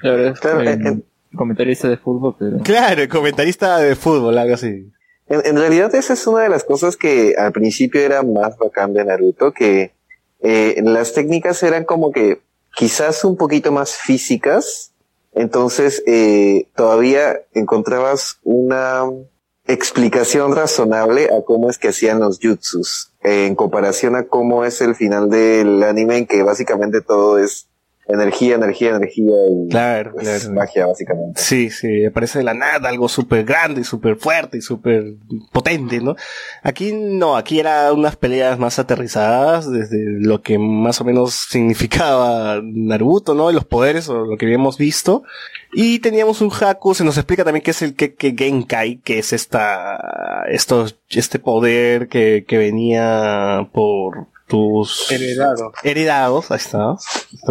Claro, 0.00 0.28
es 0.28 0.40
Claro, 0.40 0.62
eh, 0.62 0.78
eh, 0.84 0.98
comentarista 1.34 1.88
de 1.88 1.96
fútbol, 1.96 2.34
pero 2.38 2.58
Claro, 2.58 3.02
el 3.02 3.08
comentarista 3.08 3.78
de 3.78 3.94
fútbol, 3.94 4.36
algo 4.38 4.54
así. 4.54 4.90
En, 5.28 5.42
en 5.44 5.56
realidad 5.56 5.94
esa 5.94 6.12
es 6.12 6.26
una 6.26 6.42
de 6.42 6.48
las 6.48 6.64
cosas 6.64 6.96
que 6.96 7.34
al 7.36 7.52
principio 7.52 8.00
era 8.00 8.22
más 8.22 8.56
bacán 8.58 8.92
de 8.92 9.04
Naruto, 9.04 9.52
que 9.52 9.92
eh, 10.40 10.80
las 10.84 11.14
técnicas 11.14 11.62
eran 11.62 11.84
como 11.84 12.12
que 12.12 12.40
quizás 12.74 13.24
un 13.24 13.36
poquito 13.36 13.72
más 13.72 13.96
físicas, 13.96 14.92
entonces 15.36 16.02
eh, 16.06 16.66
todavía 16.74 17.42
encontrabas 17.52 18.40
una 18.42 19.04
explicación 19.66 20.56
razonable 20.56 21.26
a 21.26 21.44
cómo 21.44 21.68
es 21.68 21.76
que 21.76 21.88
hacían 21.88 22.20
los 22.20 22.40
jutsus, 22.40 23.12
en 23.20 23.54
comparación 23.54 24.16
a 24.16 24.24
cómo 24.24 24.64
es 24.64 24.80
el 24.80 24.94
final 24.94 25.28
del 25.28 25.82
anime 25.82 26.18
en 26.18 26.26
que 26.26 26.42
básicamente 26.42 27.02
todo 27.02 27.38
es 27.38 27.68
energía, 28.08 28.54
energía, 28.54 28.90
energía 28.90 29.34
y 29.50 29.68
Claro, 29.68 30.12
es 30.20 30.44
claro. 30.44 30.54
magia 30.54 30.86
básicamente. 30.86 31.40
Sí, 31.40 31.70
sí, 31.70 32.04
aparece 32.04 32.38
de 32.38 32.44
la 32.44 32.54
nada 32.54 32.88
algo 32.88 33.08
súper 33.08 33.44
grande, 33.44 33.84
súper 33.84 34.16
fuerte 34.16 34.58
y 34.58 34.60
súper 34.60 35.14
potente, 35.52 36.00
¿no? 36.00 36.14
Aquí 36.62 36.92
no, 36.92 37.36
aquí 37.36 37.58
eran 37.60 37.94
unas 37.94 38.16
peleas 38.16 38.58
más 38.58 38.78
aterrizadas 38.78 39.70
desde 39.70 39.98
lo 40.20 40.42
que 40.42 40.58
más 40.58 41.00
o 41.00 41.04
menos 41.04 41.34
significaba 41.48 42.60
Naruto, 42.62 43.34
¿no? 43.34 43.50
Y 43.50 43.54
los 43.54 43.64
poderes 43.64 44.08
o 44.08 44.24
lo 44.24 44.36
que 44.36 44.46
habíamos 44.46 44.78
visto. 44.78 45.24
Y 45.72 45.98
teníamos 45.98 46.40
un 46.40 46.50
Haku, 46.50 46.94
se 46.94 47.04
nos 47.04 47.16
explica 47.18 47.44
también 47.44 47.62
qué 47.62 47.72
es 47.72 47.82
el 47.82 47.94
Keke 47.94 48.34
Genkai, 48.36 48.98
que 48.98 49.18
es 49.18 49.32
esta, 49.32 50.44
esto, 50.48 50.86
este 51.10 51.38
poder 51.38 52.08
que, 52.08 52.44
que 52.46 52.56
venía 52.56 53.68
por 53.72 54.28
tus 54.46 55.10
Heredado. 55.10 55.72
heredados, 55.82 56.50
ahí 56.50 56.58
está, 56.58 56.94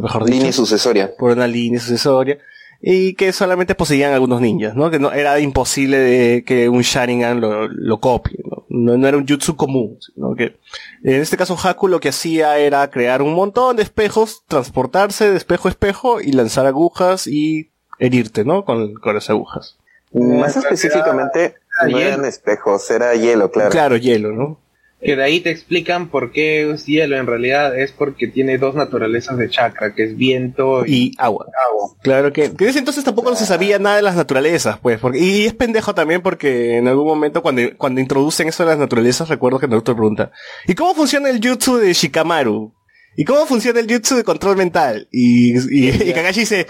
mejor 0.02 0.26
dicho 0.26 0.38
Línea 0.38 0.54
sucesoria. 0.54 1.12
por 1.18 1.32
una 1.32 1.48
línea 1.48 1.80
sucesoria 1.80 2.38
y 2.82 3.14
que 3.16 3.34
solamente 3.34 3.74
poseían 3.74 4.14
algunos 4.14 4.42
ninjas, 4.42 4.76
¿no? 4.76 4.92
Que 4.92 5.00
no 5.00 5.12
era 5.12 5.40
imposible 5.40 5.98
de 5.98 6.44
que 6.44 6.70
un 6.70 6.82
Sharingan 6.82 7.42
lo, 7.42 7.68
lo 7.68 8.00
copie, 8.00 8.38
¿no? 8.44 8.66
¿no? 8.70 8.98
no 8.98 9.08
era 9.08 9.18
un 9.18 9.26
jutsu 9.28 9.56
común, 9.56 9.98
sino 10.02 10.36
que 10.36 10.58
en 11.04 11.22
este 11.22 11.38
caso 11.38 11.58
Haku 11.62 11.88
lo 11.88 12.00
que 12.00 12.10
hacía 12.10 12.58
era 12.58 12.90
crear 12.92 13.22
un 13.22 13.34
montón 13.34 13.78
de 13.78 13.84
espejos, 13.84 14.44
transportarse 14.48 15.32
de 15.32 15.38
espejo 15.38 15.68
a 15.68 15.72
espejo 15.72 16.22
y 16.22 16.32
lanzar 16.34 16.66
agujas 16.66 17.28
y 17.28 17.72
herirte, 17.98 18.44
¿no? 18.44 18.66
Con, 18.66 18.94
con 18.96 19.16
las 19.16 19.30
agujas. 19.30 19.78
Más 20.12 20.56
específicamente, 20.56 21.56
no 21.82 21.88
hielo. 21.88 22.00
eran 22.00 22.26
espejos, 22.26 22.90
era 22.92 23.16
hielo, 23.16 23.52
claro. 23.52 23.70
Claro, 23.72 23.98
hielo, 23.98 24.32
¿no? 24.32 24.60
Que 25.02 25.16
de 25.16 25.24
ahí 25.24 25.40
te 25.40 25.52
explican 25.52 26.10
por 26.10 26.32
qué 26.32 26.72
es 26.72 26.86
hielo. 26.86 27.18
En 27.18 27.28
realidad 27.28 27.78
es 27.78 27.92
porque 27.92 28.28
tiene 28.28 28.58
dos 28.58 28.76
naturalezas 28.76 29.38
de 29.38 29.50
chakra, 29.50 29.94
que 29.94 30.04
es 30.04 30.18
viento 30.18 30.86
y 30.86 30.96
Y 30.96 31.12
agua. 31.18 31.46
agua. 31.70 31.96
Claro 32.02 32.34
que, 32.34 32.54
que 32.56 32.64
en 32.64 32.70
ese 32.70 32.80
entonces 32.80 33.04
tampoco 33.04 33.30
no 33.30 33.36
se 33.36 33.46
sabía 33.46 33.78
nada 33.78 33.98
de 33.98 34.02
las 34.02 34.16
naturalezas, 34.16 34.80
pues, 34.80 35.00
porque, 35.00 35.20
y 35.20 35.46
es 35.46 35.54
pendejo 35.54 35.94
también 35.94 36.22
porque 36.22 36.78
en 36.78 36.88
algún 36.88 37.06
momento 37.06 37.42
cuando, 37.42 37.62
cuando 37.78 38.02
introducen 38.02 38.48
eso 38.48 38.64
de 38.64 38.70
las 38.70 38.80
naturalezas, 38.80 39.30
recuerdo 39.30 39.60
que 39.60 39.68
Naruto 39.68 39.94
pregunta, 39.96 40.32
¿y 40.66 40.74
cómo 40.74 40.96
funciona 40.96 41.30
el 41.30 41.40
jutsu 41.46 41.78
de 41.78 41.94
Shikamaru? 41.94 42.74
¿Y 43.18 43.26
cómo 43.26 43.46
funciona 43.46 43.80
el 43.80 43.92
jutsu 43.92 44.16
de 44.16 44.24
control 44.24 44.58
mental? 44.58 45.08
Y, 45.12 45.56
y, 45.58 45.90
y 45.90 46.14
Kakashi 46.14 46.42
dice, 46.42 46.66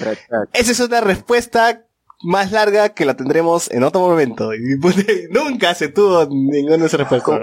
esa 0.53 0.71
es 0.71 0.79
una 0.79 1.01
respuesta 1.01 1.85
más 2.25 2.51
larga 2.51 2.89
que 2.89 3.05
la 3.05 3.15
tendremos 3.15 3.71
en 3.71 3.83
otro 3.83 4.01
momento. 4.01 4.53
Y 4.53 4.77
pues, 4.81 4.95
nunca 5.31 5.73
se 5.73 5.89
tuvo 5.89 6.25
ninguna 6.25 6.77
de 6.77 6.85
esas 6.85 6.99
respuestas. 6.99 7.39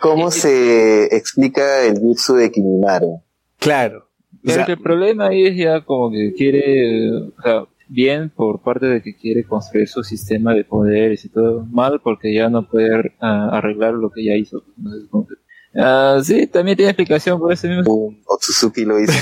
¿Cómo 0.00 0.30
se 0.30 1.14
explica 1.14 1.84
el 1.84 1.98
jutsu 1.98 2.34
de 2.34 2.50
Kimimaru? 2.50 3.22
Claro. 3.58 4.08
O 4.32 4.38
Pero 4.42 4.54
sea, 4.54 4.64
que 4.64 4.72
el 4.72 4.80
problema 4.80 5.28
ahí 5.28 5.46
es 5.46 5.56
ya 5.56 5.84
como 5.84 6.10
que 6.10 6.32
quiere, 6.34 7.12
o 7.12 7.42
sea, 7.42 7.64
bien 7.88 8.30
por 8.30 8.62
parte 8.62 8.86
de 8.86 9.02
que 9.02 9.14
quiere 9.14 9.44
construir 9.44 9.88
su 9.88 10.02
sistema 10.02 10.54
de 10.54 10.64
poderes 10.64 11.24
y 11.26 11.28
todo, 11.28 11.66
mal 11.70 12.00
porque 12.02 12.32
ya 12.32 12.48
no 12.48 12.66
puede 12.66 13.12
ah, 13.20 13.50
arreglar 13.52 13.92
lo 13.94 14.10
que 14.10 14.24
ya 14.24 14.34
hizo. 14.36 14.62
Entonces, 14.78 15.08
como 15.10 15.26
que- 15.26 15.34
Ah, 15.74 16.20
sí, 16.22 16.46
también 16.46 16.76
tiene 16.76 16.90
explicación 16.90 17.38
por 17.38 17.52
ese 17.52 17.68
mismo. 17.68 17.92
Un 17.92 18.22
Otsutsuki 18.26 18.84
lo 18.84 19.00
hizo. 19.00 19.12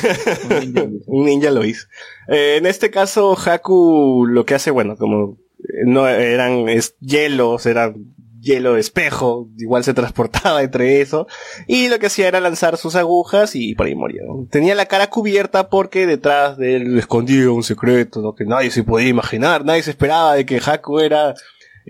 un 0.48 0.58
ninja. 0.60 0.82
Un 1.06 1.24
ninja 1.24 1.50
lo 1.50 1.64
hizo. 1.64 1.86
Eh, 2.28 2.56
en 2.56 2.66
este 2.66 2.90
caso, 2.90 3.36
Haku 3.36 4.26
lo 4.26 4.46
que 4.46 4.54
hace, 4.54 4.70
bueno, 4.70 4.96
como 4.96 5.38
eh, 5.58 5.84
no 5.84 6.08
eran 6.08 6.68
es 6.68 6.96
hielos, 7.00 7.66
eran 7.66 8.14
hielo 8.40 8.76
espejo, 8.76 9.48
igual 9.58 9.84
se 9.84 9.94
transportaba 9.94 10.62
entre 10.62 11.00
eso, 11.00 11.26
y 11.66 11.88
lo 11.88 11.98
que 11.98 12.06
hacía 12.06 12.28
era 12.28 12.40
lanzar 12.40 12.76
sus 12.76 12.94
agujas 12.94 13.54
y 13.54 13.74
por 13.74 13.86
ahí 13.86 13.94
moría. 13.94 14.22
¿no? 14.26 14.46
Tenía 14.50 14.74
la 14.74 14.86
cara 14.86 15.10
cubierta 15.10 15.68
porque 15.68 16.06
detrás 16.06 16.56
de 16.56 16.76
él 16.76 16.98
escondía 16.98 17.50
un 17.50 17.62
secreto, 17.62 18.22
¿no? 18.22 18.34
que 18.34 18.44
nadie 18.44 18.70
se 18.70 18.84
podía 18.84 19.08
imaginar, 19.08 19.64
nadie 19.64 19.82
se 19.82 19.90
esperaba 19.90 20.34
de 20.34 20.46
que 20.46 20.60
Haku 20.64 21.00
era 21.00 21.34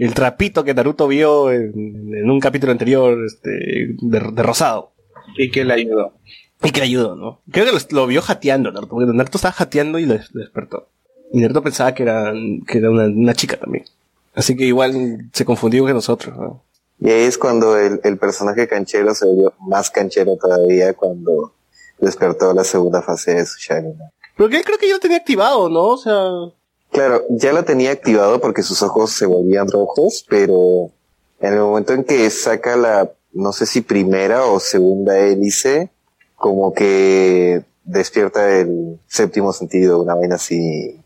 el 0.04 0.14
trapito 0.14 0.64
que 0.64 0.74
Naruto 0.74 1.08
vio 1.08 1.50
en, 1.52 2.14
en 2.14 2.30
un 2.30 2.40
capítulo 2.40 2.72
anterior 2.72 3.18
este, 3.24 3.50
de, 4.00 4.20
de 4.32 4.42
Rosado. 4.42 4.92
Y 5.36 5.50
que 5.50 5.64
le 5.64 5.74
ayudó. 5.74 6.14
Y 6.62 6.70
que 6.70 6.80
le 6.80 6.86
ayudó, 6.86 7.16
¿no? 7.16 7.40
Creo 7.50 7.66
que 7.66 7.72
lo, 7.72 7.78
lo 7.90 8.06
vio 8.06 8.22
jateando, 8.22 8.70
Naruto. 8.70 8.94
Porque 8.94 9.12
Naruto 9.12 9.38
estaba 9.38 9.52
jateando 9.52 9.98
y 9.98 10.06
lo, 10.06 10.14
lo 10.14 10.40
despertó. 10.40 10.88
Y 11.32 11.40
Naruto 11.40 11.62
pensaba 11.62 11.94
que 11.94 12.04
era, 12.04 12.32
que 12.66 12.78
era 12.78 12.90
una, 12.90 13.04
una 13.04 13.34
chica 13.34 13.56
también. 13.56 13.84
Así 14.34 14.56
que 14.56 14.64
igual 14.64 15.30
se 15.32 15.44
confundió 15.44 15.84
que 15.84 15.92
nosotros, 15.92 16.36
¿no? 16.36 16.62
Y 17.00 17.10
ahí 17.10 17.22
es 17.24 17.38
cuando 17.38 17.78
el, 17.78 18.00
el 18.02 18.18
personaje 18.18 18.66
canchero 18.66 19.14
se 19.14 19.26
volvió 19.26 19.52
más 19.60 19.90
canchero 19.90 20.36
todavía 20.36 20.94
cuando 20.94 21.54
despertó 21.98 22.52
la 22.52 22.64
segunda 22.64 23.02
fase 23.02 23.34
de 23.34 23.46
su 23.46 23.58
Sharingan. 23.58 24.10
Pero 24.36 24.48
que 24.48 24.62
creo 24.62 24.78
que 24.78 24.88
yo 24.88 24.94
lo 24.94 25.00
tenía 25.00 25.18
activado, 25.18 25.68
¿no? 25.68 25.86
O 25.86 25.96
sea, 25.96 26.30
Claro, 26.90 27.24
ya 27.30 27.52
lo 27.52 27.64
tenía 27.64 27.90
activado 27.92 28.40
porque 28.40 28.62
sus 28.62 28.82
ojos 28.82 29.10
se 29.12 29.26
volvían 29.26 29.70
rojos, 29.70 30.24
pero 30.28 30.90
en 31.40 31.52
el 31.52 31.60
momento 31.60 31.92
en 31.92 32.04
que 32.04 32.28
saca 32.30 32.76
la, 32.76 33.10
no 33.32 33.52
sé 33.52 33.66
si 33.66 33.80
primera 33.82 34.44
o 34.44 34.58
segunda 34.58 35.18
hélice, 35.18 35.90
como 36.34 36.72
que 36.72 37.62
despierta 37.84 38.58
el 38.58 38.98
séptimo 39.06 39.52
sentido, 39.52 40.02
una 40.02 40.14
vaina 40.14 40.36
así. 40.36 41.00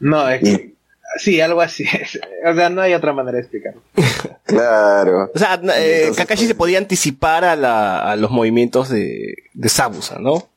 No, 0.00 0.28
es 0.28 0.42
que, 0.42 0.74
sí, 1.18 1.40
algo 1.40 1.60
así. 1.60 1.84
es. 1.84 2.20
O 2.46 2.54
sea, 2.54 2.68
no 2.68 2.80
hay 2.82 2.94
otra 2.94 3.12
manera 3.12 3.36
de 3.36 3.42
explicarlo. 3.42 3.80
claro, 4.44 5.30
o 5.34 5.38
sea, 5.38 5.54
eh, 5.54 6.00
Entonces, 6.02 6.16
Kakashi 6.16 6.40
pues- 6.42 6.48
se 6.48 6.54
podía 6.54 6.78
anticipar 6.78 7.44
a, 7.44 7.56
la, 7.56 8.10
a 8.10 8.16
los 8.16 8.30
movimientos 8.30 8.88
de, 8.88 9.34
de 9.54 9.68
Sabusa, 9.68 10.18
¿no? 10.18 10.48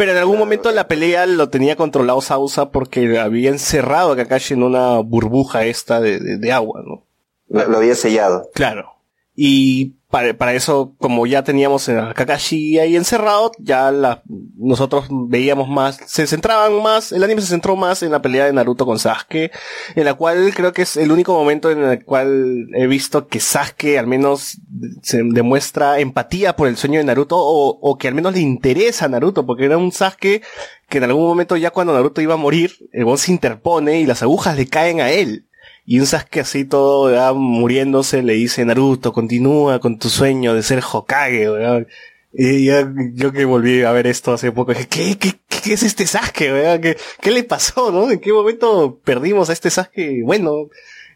Pero 0.00 0.12
en 0.12 0.16
algún 0.18 0.38
momento 0.38 0.70
la 0.72 0.88
pelea 0.88 1.26
lo 1.26 1.50
tenía 1.50 1.76
controlado 1.76 2.22
Sabusa 2.22 2.70
porque 2.70 3.18
había 3.18 3.50
encerrado 3.50 4.12
a 4.12 4.16
Kakashi 4.16 4.54
en 4.54 4.62
una 4.62 4.98
burbuja 5.00 5.66
esta 5.66 6.00
de, 6.00 6.18
de- 6.18 6.38
de 6.38 6.52
agua, 6.52 6.82
¿no? 6.86 7.04
lo, 7.48 7.68
lo 7.68 7.76
había 7.76 7.94
sellado. 7.94 8.48
Claro. 8.54 8.94
Y 9.36 9.96
para, 10.10 10.34
para 10.34 10.54
eso, 10.54 10.94
como 10.98 11.26
ya 11.26 11.44
teníamos 11.44 11.88
a 11.88 12.12
Kakashi 12.14 12.78
ahí 12.80 12.96
encerrado, 12.96 13.52
ya 13.58 13.92
la, 13.92 14.22
nosotros 14.58 15.06
veíamos 15.08 15.68
más, 15.68 15.98
se 16.06 16.26
centraban 16.26 16.82
más, 16.82 17.12
el 17.12 17.22
anime 17.22 17.40
se 17.40 17.48
centró 17.48 17.76
más 17.76 18.02
en 18.02 18.10
la 18.10 18.20
pelea 18.20 18.46
de 18.46 18.52
Naruto 18.52 18.86
con 18.86 18.98
Sasuke, 18.98 19.52
en 19.94 20.04
la 20.04 20.14
cual 20.14 20.52
creo 20.54 20.72
que 20.72 20.82
es 20.82 20.96
el 20.96 21.12
único 21.12 21.32
momento 21.32 21.70
en 21.70 21.84
el 21.84 22.04
cual 22.04 22.66
he 22.74 22.88
visto 22.88 23.28
que 23.28 23.38
Sasuke 23.38 23.98
al 23.98 24.08
menos 24.08 24.58
se 25.02 25.22
demuestra 25.22 26.00
empatía 26.00 26.56
por 26.56 26.66
el 26.66 26.76
sueño 26.76 26.98
de 26.98 27.04
Naruto 27.04 27.36
o, 27.38 27.78
o 27.80 27.96
que 27.96 28.08
al 28.08 28.14
menos 28.14 28.34
le 28.34 28.40
interesa 28.40 29.04
a 29.04 29.08
Naruto, 29.08 29.46
porque 29.46 29.66
era 29.66 29.78
un 29.78 29.92
Sasuke 29.92 30.42
que 30.88 30.98
en 30.98 31.04
algún 31.04 31.24
momento 31.24 31.56
ya 31.56 31.70
cuando 31.70 31.92
Naruto 31.94 32.20
iba 32.20 32.34
a 32.34 32.36
morir, 32.36 32.72
el 32.92 33.04
boss 33.04 33.22
se 33.22 33.32
interpone 33.32 34.00
y 34.00 34.06
las 34.06 34.22
agujas 34.22 34.56
le 34.56 34.66
caen 34.66 35.00
a 35.00 35.10
él. 35.10 35.46
Y 35.90 35.98
un 35.98 36.06
Sasuke 36.06 36.38
así 36.42 36.64
todo 36.64 37.12
ya 37.12 37.32
muriéndose 37.32 38.22
le 38.22 38.34
dice 38.34 38.64
Naruto, 38.64 39.12
continúa 39.12 39.80
con 39.80 39.98
tu 39.98 40.08
sueño 40.08 40.54
de 40.54 40.62
ser 40.62 40.84
Hokage, 40.88 41.50
weón. 41.50 41.88
Y 42.32 42.66
ya, 42.66 42.88
yo 43.14 43.32
que 43.32 43.44
volví 43.44 43.82
a 43.82 43.90
ver 43.90 44.06
esto 44.06 44.32
hace 44.32 44.52
poco, 44.52 44.70
dije, 44.70 44.86
¿qué, 44.86 45.18
qué, 45.18 45.32
qué 45.48 45.72
es 45.72 45.82
este 45.82 46.06
Sasuke, 46.06 46.52
weón? 46.52 46.80
¿Qué, 46.80 46.96
¿Qué 47.20 47.32
le 47.32 47.42
pasó, 47.42 47.90
no? 47.90 48.08
¿En 48.08 48.20
qué 48.20 48.32
momento 48.32 49.00
perdimos 49.02 49.50
a 49.50 49.52
este 49.52 49.68
Sasuke 49.68 50.22
bueno? 50.24 50.68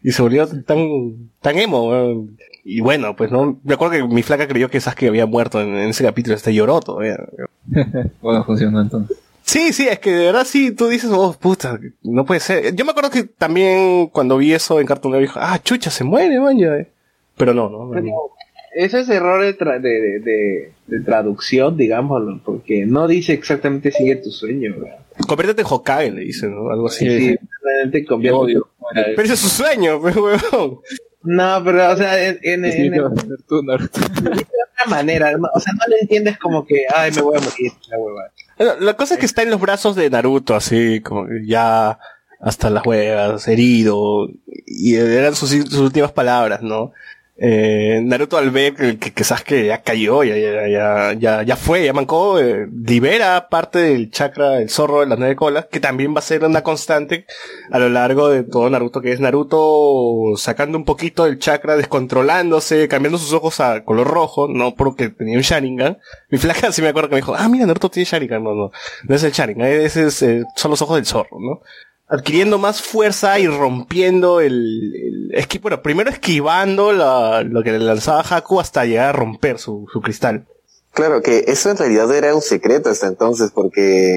Y 0.03 0.11
se 0.11 0.21
volvió 0.21 0.45
tan, 0.45 1.31
tan 1.39 1.57
emo, 1.57 1.87
weón. 1.87 2.37
Y 2.65 2.81
bueno, 2.81 3.15
pues 3.15 3.31
no, 3.31 3.57
me 3.63 3.75
acuerdo 3.75 3.93
que 3.93 4.03
mi 4.13 4.23
flaca 4.23 4.45
creyó 4.45 4.69
que 4.69 4.81
Sasuke 4.81 5.07
había 5.07 5.25
muerto 5.25 5.61
en, 5.61 5.69
en 5.69 5.91
ese 5.91 6.03
capítulo, 6.03 6.35
este 6.35 6.53
lloró 6.53 6.81
todavía. 6.81 7.15
Bueno, 8.21 8.43
funcionó 8.43 8.81
entonces. 8.81 9.24
Sí, 9.45 9.73
sí, 9.73 9.87
es 9.87 9.99
que 9.99 10.11
de 10.11 10.25
verdad 10.25 10.43
sí, 10.45 10.71
tú 10.71 10.87
dices, 10.87 11.11
oh, 11.13 11.33
puta, 11.39 11.79
no 12.01 12.25
puede 12.25 12.39
ser. 12.39 12.73
Yo 12.75 12.83
me 12.83 12.91
acuerdo 12.91 13.11
que 13.11 13.23
también 13.25 14.07
cuando 14.07 14.37
vi 14.37 14.53
eso 14.53 14.79
en 14.79 14.87
Cartoon 14.87 15.11
Network, 15.13 15.35
dijo, 15.35 15.39
ah, 15.41 15.59
chucha, 15.63 15.91
se 15.91 16.03
muere, 16.03 16.39
man, 16.39 16.57
ya. 16.57 16.75
eh". 16.75 16.89
Pero 17.37 17.53
no, 17.53 17.69
no. 17.69 17.85
no. 17.85 18.11
Ese 18.75 19.01
es 19.01 19.09
error 19.09 19.41
de, 19.43 19.57
tra- 19.57 19.79
de, 19.79 19.89
de, 19.89 20.19
de- 20.19 20.71
de 20.87 20.99
traducción, 21.01 21.77
digámoslo, 21.77 22.41
porque 22.43 22.85
no 22.85 23.07
dice 23.07 23.33
exactamente 23.33 23.91
sigue 23.91 24.15
tu 24.17 24.31
sueño. 24.31 24.73
¿verdad? 24.79 24.97
Conviértete 25.27 25.61
en 25.61 25.67
Hokage, 25.69 26.11
le 26.11 26.21
dicen, 26.21 26.53
¿no? 26.55 26.69
Algo 26.71 26.87
así. 26.87 27.05
Sí, 27.07 27.17
Sí, 27.29 27.35
realmente 27.63 28.03
convierte- 28.05 28.37
Odio. 28.37 28.67
Pero 28.93 29.21
ese 29.21 29.33
es 29.35 29.39
su 29.39 29.49
sueño, 29.49 30.01
pues, 30.01 30.15
huevón. 30.17 30.79
No, 31.23 31.61
pero, 31.63 31.91
o 31.91 31.95
sea, 31.97 32.27
en, 32.27 32.39
en, 32.41 32.71
Sí, 32.71 32.81
en- 32.87 32.91
de 32.93 33.01
otra 33.01 34.85
manera, 34.89 35.31
o 35.53 35.59
sea, 35.59 35.73
no 35.73 35.87
le 35.87 35.99
entiendes 36.01 36.37
como 36.39 36.65
que, 36.65 36.83
ay, 36.93 37.11
me 37.11 37.21
voy 37.21 37.37
a 37.37 37.41
morir, 37.41 37.71
la 37.89 37.97
hueva. 37.97 38.31
La 38.57 38.93
cosa 38.95 39.15
es 39.15 39.19
que 39.19 39.25
está 39.25 39.41
en 39.41 39.51
los 39.51 39.59
brazos 39.59 39.95
de 39.95 40.09
Naruto, 40.09 40.55
así, 40.55 41.01
como 41.01 41.27
ya 41.45 41.99
hasta 42.39 42.69
las 42.69 42.85
huevas, 42.85 43.47
herido, 43.47 44.29
y 44.65 44.95
eran 44.95 45.35
sus, 45.35 45.49
sus 45.49 45.79
últimas 45.79 46.11
palabras, 46.11 46.61
¿no? 46.61 46.93
Eh, 47.37 47.99
Naruto 48.01 48.37
al 48.37 48.49
ver 48.49 48.75
que, 48.75 48.97
que, 48.97 49.11
que 49.11 49.23
Sasuke 49.25 49.65
ya 49.65 49.81
cayó, 49.81 50.23
ya, 50.23 50.37
ya, 50.37 50.67
ya, 50.69 51.13
ya, 51.13 51.43
ya 51.43 51.55
fue, 51.57 51.83
ya 51.83 51.91
mancó, 51.91 52.39
eh, 52.39 52.65
libera 52.71 53.49
parte 53.49 53.79
del 53.79 54.09
chakra, 54.09 54.61
el 54.61 54.69
zorro 54.69 55.01
de 55.01 55.07
las 55.07 55.19
nueve 55.19 55.35
colas, 55.35 55.65
que 55.65 55.81
también 55.81 56.15
va 56.15 56.19
a 56.19 56.21
ser 56.21 56.45
una 56.45 56.63
constante 56.63 57.25
a 57.71 57.79
lo 57.79 57.89
largo 57.89 58.29
de 58.29 58.43
todo 58.43 58.69
Naruto, 58.69 59.01
que 59.01 59.11
es 59.11 59.19
Naruto 59.19 60.37
sacando 60.37 60.77
un 60.77 60.85
poquito 60.85 61.25
del 61.25 61.37
chakra, 61.37 61.75
descontrolándose, 61.75 62.87
cambiando 62.87 63.17
sus 63.17 63.33
ojos 63.33 63.59
a 63.59 63.83
color 63.83 64.07
rojo, 64.07 64.47
no 64.47 64.73
porque 64.75 65.09
tenía 65.09 65.35
un 65.35 65.43
Sharingan. 65.43 65.97
Mi 66.29 66.37
flaca 66.37 66.71
sí 66.71 66.81
me 66.81 66.87
acuerdo 66.87 67.09
que 67.09 67.15
me 67.15 67.21
dijo, 67.21 67.35
ah, 67.35 67.49
mira, 67.49 67.65
Naruto 67.65 67.89
tiene 67.89 68.05
Sharingan, 68.09 68.45
no, 68.45 68.55
no, 68.55 68.71
no 69.03 69.15
es 69.15 69.23
el 69.23 69.33
Sharingan, 69.33 69.67
ese 69.67 70.05
es, 70.07 70.21
eh, 70.21 70.45
son 70.55 70.71
los 70.71 70.81
ojos 70.81 70.95
del 70.95 71.05
zorro, 71.05 71.37
¿no? 71.41 71.61
Adquiriendo 72.07 72.57
más 72.57 72.81
fuerza 72.81 73.39
y 73.39 73.47
rompiendo 73.47 74.39
el, 74.41 75.29
el 75.33 75.47
bueno, 75.61 75.81
primero 75.81 76.09
esquivando 76.09 76.91
la, 76.93 77.43
lo 77.43 77.63
que 77.63 77.71
le 77.71 77.79
lanzaba 77.79 78.21
Haku 78.21 78.59
hasta 78.59 78.85
llegar 78.85 79.09
a 79.09 79.13
romper 79.13 79.57
su, 79.59 79.87
su 79.91 80.01
cristal. 80.01 80.45
Claro, 80.93 81.21
que 81.21 81.43
eso 81.47 81.69
en 81.71 81.77
realidad 81.77 82.13
era 82.15 82.33
un 82.33 82.41
secreto 82.41 82.89
hasta 82.89 83.07
entonces, 83.07 83.51
porque 83.53 84.15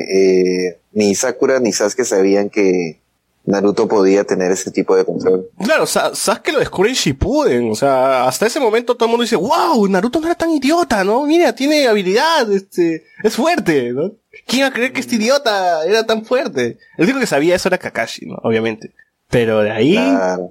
eh, 0.69 0.81
ni 0.93 1.15
Sakura 1.15 1.59
ni 1.59 1.73
Sasuke 1.73 2.05
sabían 2.05 2.51
que 2.51 3.01
Naruto 3.47 3.89
podía 3.89 4.23
tener 4.25 4.53
ese 4.53 4.71
tipo 4.71 4.95
de 4.95 5.05
control. 5.05 5.49
Claro, 5.65 5.87
Sa- 5.87 6.15
Sasuke 6.15 6.53
lo 6.53 6.61
descubre 6.61 6.91
en 6.91 6.95
Shippuden, 6.95 7.71
o 7.73 7.75
sea, 7.75 8.29
hasta 8.29 8.47
ese 8.47 8.61
momento 8.61 8.95
todo 8.95 9.07
el 9.07 9.11
mundo 9.11 9.23
dice, 9.23 9.35
wow, 9.35 9.89
Naruto 9.89 10.21
no 10.21 10.27
era 10.27 10.37
tan 10.37 10.51
idiota, 10.51 11.03
¿no? 11.03 11.27
Mira, 11.27 11.53
tiene 11.55 11.89
habilidad, 11.89 12.53
este, 12.53 13.03
es 13.25 13.35
fuerte, 13.35 13.93
¿no? 13.93 14.13
¿Quién 14.47 14.61
iba 14.61 14.69
a 14.69 14.73
creer 14.73 14.93
que 14.93 15.01
este 15.01 15.17
idiota 15.17 15.85
era 15.87 16.05
tan 16.07 16.25
fuerte? 16.25 16.79
El 16.97 17.05
único 17.05 17.21
que 17.21 17.27
sabía 17.27 17.55
eso 17.55 17.69
era 17.69 17.79
Kakashi, 17.79 18.27
¿no? 18.27 18.37
Obviamente. 18.43 18.93
Pero 19.31 19.61
de 19.61 19.71
ahí, 19.71 19.95
Claro. 19.95 20.51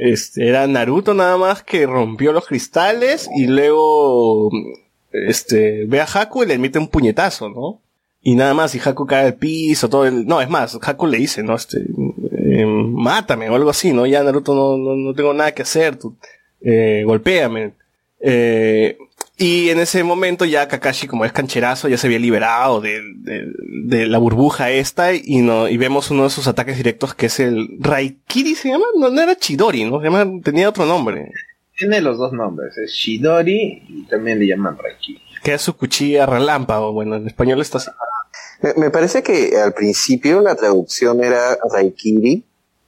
este, 0.00 0.48
era 0.48 0.66
Naruto 0.66 1.14
nada 1.14 1.36
más 1.38 1.62
que 1.62 1.86
rompió 1.86 2.32
los 2.32 2.46
cristales 2.46 3.28
y 3.36 3.46
luego, 3.46 4.50
este, 5.12 5.84
ve 5.86 6.00
a 6.00 6.04
Haku 6.12 6.42
y 6.42 6.46
le 6.46 6.54
emite 6.54 6.78
un 6.78 6.88
puñetazo, 6.88 7.48
¿no? 7.48 7.80
Y 8.20 8.34
nada 8.34 8.52
más, 8.52 8.74
y 8.74 8.80
Haku 8.84 9.06
cae 9.06 9.26
al 9.26 9.34
piso, 9.34 9.88
todo 9.88 10.04
el, 10.06 10.26
no, 10.26 10.40
es 10.40 10.50
más, 10.50 10.76
Haku 10.82 11.06
le 11.06 11.18
dice, 11.18 11.42
¿no? 11.42 11.54
Este, 11.54 11.78
eh, 11.78 12.66
mátame 12.66 13.48
o 13.48 13.54
algo 13.54 13.70
así, 13.70 13.92
¿no? 13.92 14.06
Ya 14.06 14.22
Naruto 14.22 14.54
no, 14.54 14.76
no, 14.76 14.96
no 14.96 15.14
tengo 15.14 15.32
nada 15.32 15.52
que 15.52 15.62
hacer, 15.62 15.96
tú, 15.96 16.16
eh, 16.60 17.02
golpéame. 17.06 17.72
Eh, 18.20 18.98
y 19.38 19.70
en 19.70 19.78
ese 19.78 20.02
momento 20.02 20.44
ya 20.44 20.66
Kakashi, 20.66 21.06
como 21.06 21.24
es 21.24 21.32
cancherazo, 21.32 21.88
ya 21.88 21.96
se 21.96 22.08
había 22.08 22.18
liberado 22.18 22.80
de, 22.80 23.00
de, 23.18 23.52
de 23.84 24.06
la 24.06 24.18
burbuja 24.18 24.72
esta 24.72 25.14
y 25.14 25.42
no, 25.42 25.68
y 25.68 25.76
vemos 25.76 26.10
uno 26.10 26.24
de 26.24 26.30
sus 26.30 26.48
ataques 26.48 26.76
directos 26.76 27.14
que 27.14 27.26
es 27.26 27.38
el 27.38 27.68
Raikiri, 27.78 28.56
se 28.56 28.70
llama, 28.70 28.86
no, 28.98 29.10
no 29.10 29.22
era 29.22 29.36
Chidori, 29.36 29.84
¿no? 29.84 30.00
Se 30.00 30.10
llama, 30.10 30.26
tenía 30.42 30.68
otro 30.68 30.86
nombre. 30.86 31.30
Tiene 31.76 32.00
los 32.00 32.18
dos 32.18 32.32
nombres, 32.32 32.76
es 32.78 32.90
Shidori 32.90 33.84
y 33.88 34.06
también 34.08 34.40
le 34.40 34.48
llaman 34.48 34.76
Raiki. 34.76 35.20
Que 35.44 35.54
es 35.54 35.62
su 35.62 35.76
cuchilla 35.76 36.26
relámpago, 36.26 36.92
bueno, 36.92 37.14
en 37.14 37.28
español 37.28 37.60
está 37.60 37.78
así. 37.78 37.90
Me, 38.60 38.74
me 38.74 38.90
parece 38.90 39.22
que 39.22 39.56
al 39.56 39.72
principio 39.72 40.40
la 40.40 40.56
traducción 40.56 41.22
era 41.22 41.56
Raikiri, 41.72 42.42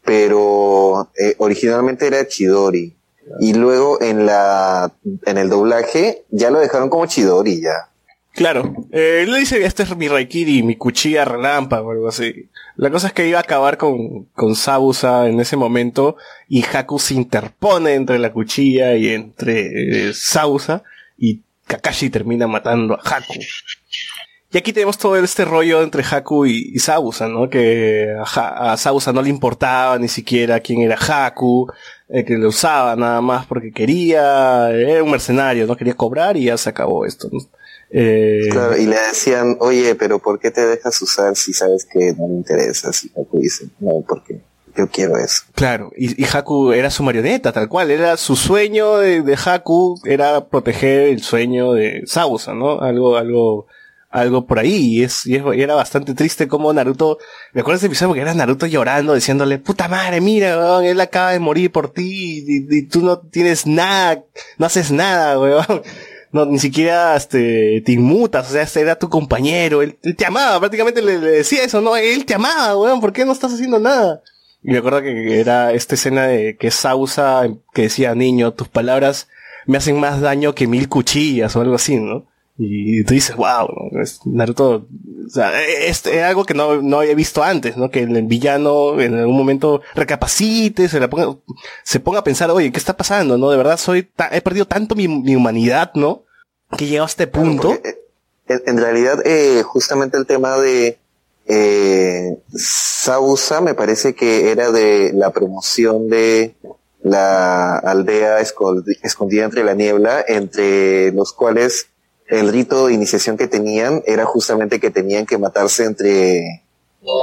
pero 0.04 1.12
eh, 1.16 1.36
originalmente 1.38 2.08
era 2.08 2.26
Chidori. 2.26 2.96
Y 3.38 3.54
luego 3.54 4.00
en 4.02 4.26
la 4.26 4.92
en 5.24 5.38
el 5.38 5.48
doblaje 5.48 6.24
ya 6.30 6.50
lo 6.50 6.58
dejaron 6.58 6.88
como 6.88 7.06
Chidori 7.06 7.60
ya. 7.60 7.90
Claro, 8.32 8.74
eh, 8.92 9.22
él 9.24 9.32
le 9.32 9.40
dice, 9.40 9.64
este 9.64 9.82
es 9.82 9.96
mi 9.96 10.08
Raikiri, 10.08 10.62
mi 10.62 10.76
cuchilla 10.76 11.24
relámpago 11.24 11.88
o 11.88 11.92
algo 11.92 12.08
así. 12.08 12.48
La 12.76 12.90
cosa 12.90 13.08
es 13.08 13.12
que 13.12 13.26
iba 13.26 13.38
a 13.38 13.42
acabar 13.42 13.76
con, 13.76 14.26
con 14.34 14.54
Sabusa 14.54 15.28
en 15.28 15.40
ese 15.40 15.56
momento 15.56 16.16
y 16.48 16.64
Haku 16.64 16.98
se 16.98 17.14
interpone 17.14 17.94
entre 17.94 18.18
la 18.18 18.32
cuchilla 18.32 18.94
y 18.94 19.08
entre 19.08 20.08
eh, 20.08 20.14
Sabusa 20.14 20.82
y 21.18 21.40
Kakashi 21.66 22.08
termina 22.08 22.46
matando 22.46 22.94
a 22.94 23.00
Haku. 23.02 23.34
Y 24.52 24.58
aquí 24.58 24.72
tenemos 24.72 24.98
todo 24.98 25.16
este 25.16 25.44
rollo 25.44 25.82
entre 25.82 26.02
Haku 26.02 26.46
y, 26.46 26.72
y 26.74 26.78
Sabusa, 26.78 27.28
¿no? 27.28 27.48
Que 27.48 28.14
a, 28.18 28.72
a 28.72 28.76
Sabusa 28.76 29.12
no 29.12 29.22
le 29.22 29.28
importaba 29.28 29.98
ni 29.98 30.08
siquiera 30.08 30.60
quién 30.60 30.80
era 30.80 30.96
Haku, 30.96 31.70
eh, 32.12 32.24
que 32.24 32.36
lo 32.36 32.48
usaba 32.48 32.96
nada 32.96 33.20
más 33.20 33.46
porque 33.46 33.72
quería, 33.72 34.70
era 34.70 35.02
un 35.02 35.10
mercenario, 35.10 35.66
no 35.66 35.76
quería 35.76 35.94
cobrar 35.94 36.36
y 36.36 36.44
ya 36.44 36.56
se 36.58 36.68
acabó 36.68 37.06
esto, 37.06 37.28
¿no? 37.32 37.40
Eh, 37.92 38.48
Claro, 38.50 38.76
y 38.76 38.86
le 38.86 38.96
decían, 38.96 39.56
oye, 39.60 39.94
pero 39.94 40.18
¿por 40.18 40.38
qué 40.38 40.50
te 40.50 40.64
dejas 40.64 41.00
usar 41.02 41.34
si 41.36 41.52
sabes 41.52 41.84
que 41.84 42.12
no 42.16 42.28
me 42.28 42.34
interesa? 42.34 42.90
Y 43.02 43.20
Haku 43.20 43.40
dice, 43.40 43.66
no, 43.80 44.04
porque 44.06 44.40
yo 44.76 44.88
quiero 44.88 45.16
eso. 45.18 45.42
Claro, 45.54 45.90
y, 45.96 46.20
y 46.22 46.26
Haku 46.32 46.72
era 46.72 46.90
su 46.90 47.02
marioneta, 47.02 47.52
tal 47.52 47.68
cual, 47.68 47.90
era 47.90 48.16
su 48.16 48.36
sueño 48.36 48.98
de, 48.98 49.22
de 49.22 49.36
Haku, 49.44 50.00
era 50.04 50.46
proteger 50.46 51.08
el 51.08 51.22
sueño 51.22 51.72
de 51.72 52.02
Sausa, 52.06 52.54
¿no? 52.54 52.80
Algo, 52.80 53.16
algo, 53.16 53.66
algo 54.10 54.44
por 54.46 54.58
ahí, 54.58 54.98
y 54.98 55.02
es, 55.04 55.24
y 55.26 55.36
es- 55.36 55.42
era 55.54 55.74
bastante 55.74 56.14
triste 56.14 56.48
como 56.48 56.72
Naruto, 56.72 57.18
me 57.52 57.60
acuerdo 57.60 57.78
ese 57.78 57.86
episodio 57.86 58.08
porque 58.10 58.22
era 58.22 58.34
Naruto 58.34 58.66
llorando, 58.66 59.14
diciéndole, 59.14 59.58
puta 59.58 59.88
madre, 59.88 60.20
mira, 60.20 60.58
weón, 60.58 60.84
él 60.84 61.00
acaba 61.00 61.30
de 61.32 61.38
morir 61.38 61.70
por 61.72 61.92
ti, 61.92 62.44
y, 62.46 62.66
y 62.78 62.82
tú 62.86 63.00
no 63.02 63.18
tienes 63.20 63.66
nada, 63.66 64.24
no 64.58 64.66
haces 64.66 64.90
nada, 64.90 65.38
weón. 65.38 65.64
No, 66.32 66.46
ni 66.46 66.60
siquiera, 66.60 67.16
este, 67.16 67.82
te 67.84 67.90
inmutas, 67.90 68.48
o 68.48 68.52
sea, 68.52 68.62
este 68.62 68.80
era 68.80 68.96
tu 68.96 69.08
compañero, 69.08 69.82
él, 69.82 69.98
él 70.04 70.14
te 70.14 70.24
amaba, 70.24 70.60
prácticamente 70.60 71.02
le, 71.02 71.18
le 71.18 71.28
decía 71.32 71.64
eso, 71.64 71.80
no, 71.80 71.96
él 71.96 72.24
te 72.24 72.34
amaba, 72.34 72.76
weón, 72.76 73.00
¿por 73.00 73.12
qué 73.12 73.24
no 73.24 73.32
estás 73.32 73.52
haciendo 73.52 73.80
nada? 73.80 74.22
Y 74.62 74.70
me 74.70 74.78
acuerdo 74.78 75.02
que 75.02 75.40
era 75.40 75.72
esta 75.72 75.96
escena 75.96 76.28
de 76.28 76.56
que 76.56 76.70
Sausa 76.70 77.48
que 77.74 77.82
decía, 77.82 78.14
niño, 78.14 78.52
tus 78.52 78.68
palabras 78.68 79.26
me 79.66 79.78
hacen 79.78 79.98
más 79.98 80.20
daño 80.20 80.54
que 80.54 80.68
mil 80.68 80.88
cuchillas 80.88 81.56
o 81.56 81.62
algo 81.62 81.74
así, 81.74 81.96
¿no? 81.96 82.29
Y 82.62 83.04
tú 83.04 83.14
dices, 83.14 83.36
wow, 83.36 83.68
Naruto, 84.26 84.86
o 85.26 85.30
sea, 85.30 85.62
es, 85.64 86.04
es 86.04 86.22
algo 86.22 86.44
que 86.44 86.52
no, 86.52 86.82
no 86.82 87.00
había 87.00 87.14
visto 87.14 87.42
antes, 87.42 87.78
¿no? 87.78 87.90
Que 87.90 88.00
el 88.00 88.22
villano 88.24 89.00
en 89.00 89.14
algún 89.14 89.34
momento 89.34 89.80
recapacite, 89.94 90.86
se, 90.90 91.00
la 91.00 91.08
ponga, 91.08 91.38
se 91.84 92.00
ponga 92.00 92.18
a 92.18 92.24
pensar, 92.24 92.50
oye, 92.50 92.70
¿qué 92.70 92.78
está 92.78 92.98
pasando? 92.98 93.38
¿No? 93.38 93.50
De 93.50 93.56
verdad 93.56 93.78
soy, 93.78 94.10
he 94.30 94.42
perdido 94.42 94.66
tanto 94.66 94.94
mi, 94.94 95.08
mi 95.08 95.34
humanidad, 95.34 95.92
¿no? 95.94 96.24
Que 96.76 96.84
he 96.84 96.88
llegado 96.88 97.06
a 97.06 97.08
este 97.08 97.26
punto. 97.26 97.68
Porque, 97.70 97.88
eh, 97.88 97.98
en, 98.48 98.60
en 98.66 98.76
realidad, 98.76 99.22
eh, 99.24 99.62
justamente 99.62 100.18
el 100.18 100.26
tema 100.26 100.58
de 100.58 100.98
eh, 101.46 102.36
Sausa 102.54 103.62
me 103.62 103.72
parece 103.72 104.14
que 104.14 104.50
era 104.50 104.70
de 104.70 105.12
la 105.14 105.30
promoción 105.30 106.10
de 106.10 106.54
la 107.02 107.78
aldea 107.78 108.38
escondida 108.40 109.44
entre 109.44 109.64
la 109.64 109.72
niebla, 109.72 110.22
entre 110.28 111.10
los 111.12 111.32
cuales 111.32 111.86
el 112.30 112.52
rito 112.52 112.86
de 112.86 112.94
iniciación 112.94 113.36
que 113.36 113.48
tenían 113.48 114.02
era 114.06 114.24
justamente 114.24 114.80
que 114.80 114.90
tenían 114.90 115.26
que 115.26 115.36
matarse 115.36 115.84
entre, 115.84 116.62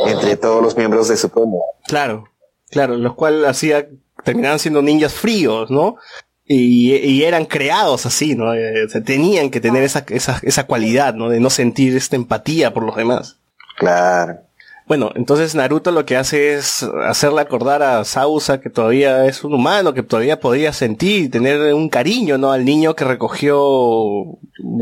entre 0.06 0.36
todos 0.36 0.62
los 0.62 0.76
miembros 0.76 1.08
de 1.08 1.18
su 1.18 1.30
pueblo. 1.30 1.60
Claro, 1.88 2.26
claro, 2.70 2.96
los 2.98 3.16
cuales 3.16 3.48
hacía, 3.48 3.88
terminaban 4.24 4.60
siendo 4.60 4.82
ninjas 4.82 5.14
fríos, 5.14 5.72
¿no? 5.72 5.96
Y, 6.46 6.96
y 6.96 7.24
eran 7.24 7.46
creados 7.46 8.06
así, 8.06 8.36
¿no? 8.36 8.54
Eh, 8.54 8.86
o 8.86 8.90
sea, 8.90 9.04
tenían 9.04 9.50
que 9.50 9.60
tener 9.60 9.84
esa, 9.84 10.06
esa, 10.10 10.40
esa 10.44 10.66
cualidad, 10.66 11.14
¿no? 11.14 11.30
De 11.30 11.40
no 11.40 11.50
sentir 11.50 11.96
esta 11.96 12.16
empatía 12.16 12.74
por 12.74 12.84
los 12.84 12.96
demás. 12.96 13.40
Claro. 13.78 14.47
Bueno, 14.88 15.12
entonces 15.16 15.54
Naruto 15.54 15.92
lo 15.92 16.06
que 16.06 16.16
hace 16.16 16.54
es 16.54 16.82
hacerle 17.06 17.42
acordar 17.42 17.84
a 17.84 18.06
Sausa 18.06 18.62
que 18.62 18.70
todavía 18.70 19.26
es 19.26 19.44
un 19.44 19.54
humano, 19.54 19.94
que 19.94 20.02
todavía 20.02 20.40
podría 20.40 20.72
sentir 20.72 21.24
y 21.26 21.30
tener 21.30 21.74
un 21.74 21.90
cariño, 21.90 22.38
¿no? 22.38 22.54
Al 22.54 22.64
niño 22.64 22.96
que 22.96 23.04
recogió, 23.04 23.60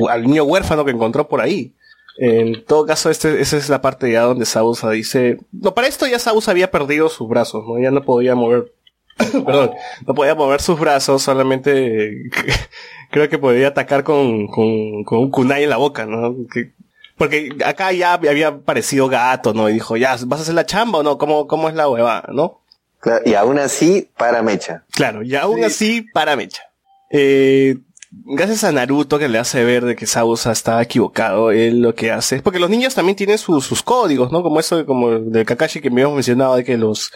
al 0.08 0.24
niño 0.28 0.44
huérfano 0.44 0.86
que 0.86 0.92
encontró 0.92 1.28
por 1.28 1.42
ahí. 1.42 1.74
En 2.18 2.64
todo 2.66 2.86
caso, 2.86 3.10
este, 3.10 3.42
esa 3.42 3.58
es 3.58 3.68
la 3.68 3.82
parte 3.82 4.12
ya 4.12 4.22
donde 4.22 4.46
Sausa 4.46 4.92
dice, 4.92 5.40
no, 5.52 5.74
para 5.74 5.88
esto 5.88 6.06
ya 6.06 6.20
Sausa 6.20 6.52
había 6.52 6.70
perdido 6.70 7.10
sus 7.10 7.28
brazos, 7.28 7.66
¿no? 7.68 7.80
Ya 7.80 7.90
no 7.90 8.04
podía 8.04 8.36
mover, 8.36 8.72
perdón, 9.18 9.72
no 10.06 10.14
podía 10.14 10.36
mover 10.36 10.62
sus 10.62 10.80
brazos, 10.80 11.24
solamente 11.24 12.30
creo 13.12 13.28
que 13.28 13.40
podía 13.40 13.70
atacar 13.70 14.04
con, 14.04 14.48
con, 14.48 15.04
con 15.04 15.18
un 15.18 15.32
kunai 15.32 15.64
en 15.64 15.70
la 15.72 15.78
boca, 15.78 16.06
¿no? 16.06 16.36
Que- 16.54 16.75
porque 17.18 17.56
acá 17.66 17.92
ya 17.92 18.14
había 18.14 18.58
parecido 18.60 19.08
gato, 19.08 19.54
¿no? 19.54 19.70
Y 19.70 19.74
dijo, 19.74 19.98
ya, 19.98 20.18
¿vas 20.26 20.40
a 20.40 20.44
hacer 20.44 20.56
la 20.56 20.66
chamba 20.66 21.00
o 21.00 21.04
no? 21.04 21.18
¿Cómo, 21.18 21.48
cómo 21.48 21.70
es 21.70 21.76
la 21.76 21.88
hueva, 21.88 22.26
no? 22.32 22.62
Claro, 23.00 23.22
Y 23.26 23.36
aún 23.36 23.60
así, 23.60 24.10
para 24.18 24.42
mecha. 24.42 24.84
Claro, 24.92 25.24
y 25.24 25.36
aún 25.36 25.64
así, 25.64 26.02
para 26.14 26.36
mecha. 26.36 26.64
Eh, 27.12 27.78
gracias 28.12 28.64
a 28.64 28.72
Naruto 28.72 29.20
que 29.20 29.28
le 29.28 29.38
hace 29.38 29.64
ver 29.64 29.86
de 29.86 29.96
que 29.96 30.08
Sausa 30.08 30.52
está 30.52 30.82
equivocado, 30.82 31.52
él 31.52 31.82
lo 31.82 31.94
que 31.96 32.12
hace 32.12 32.38
es 32.38 32.42
porque 32.42 32.60
los 32.60 32.70
niños 32.70 32.96
también 32.96 33.16
tienen 33.16 33.38
sus, 33.38 33.66
sus 33.66 33.84
códigos, 33.84 34.32
¿no? 34.32 34.42
Como 34.44 34.60
eso, 34.60 34.86
como 34.86 35.12
el 35.12 35.32
de 35.32 35.46
Kakashi 35.46 35.82
que 35.82 35.90
me 35.90 36.02
habíamos 36.02 36.16
mencionado 36.16 36.56
de 36.56 36.64
que 36.64 36.78
los, 36.78 37.12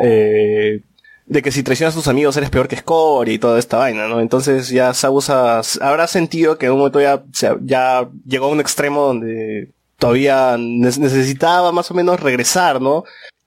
eh, 0.00 0.80
de 1.26 1.40
que 1.42 1.50
si 1.52 1.62
traicionas 1.62 1.94
a 1.94 1.98
tus 1.98 2.08
amigos 2.08 2.36
eres 2.36 2.50
peor 2.50 2.68
que 2.68 2.76
Score 2.76 3.28
y 3.30 3.38
toda 3.38 3.58
esta 3.58 3.78
vaina, 3.78 4.08
¿no? 4.08 4.20
Entonces 4.20 4.68
ya 4.68 4.92
Sausa 4.94 5.60
s- 5.60 5.78
habrá 5.82 6.06
sentido 6.06 6.58
que 6.58 6.66
en 6.66 6.72
un 6.72 6.78
momento 6.78 7.00
ya, 7.00 7.24
ya 7.62 8.08
llegó 8.26 8.46
a 8.46 8.50
un 8.50 8.60
extremo 8.60 9.06
donde 9.06 9.72
todavía 9.98 10.56
ne- 10.58 10.88
necesitaba 10.98 11.72
más 11.72 11.90
o 11.90 11.94
menos 11.94 12.20
regresar, 12.20 12.80
¿no? 12.80 13.04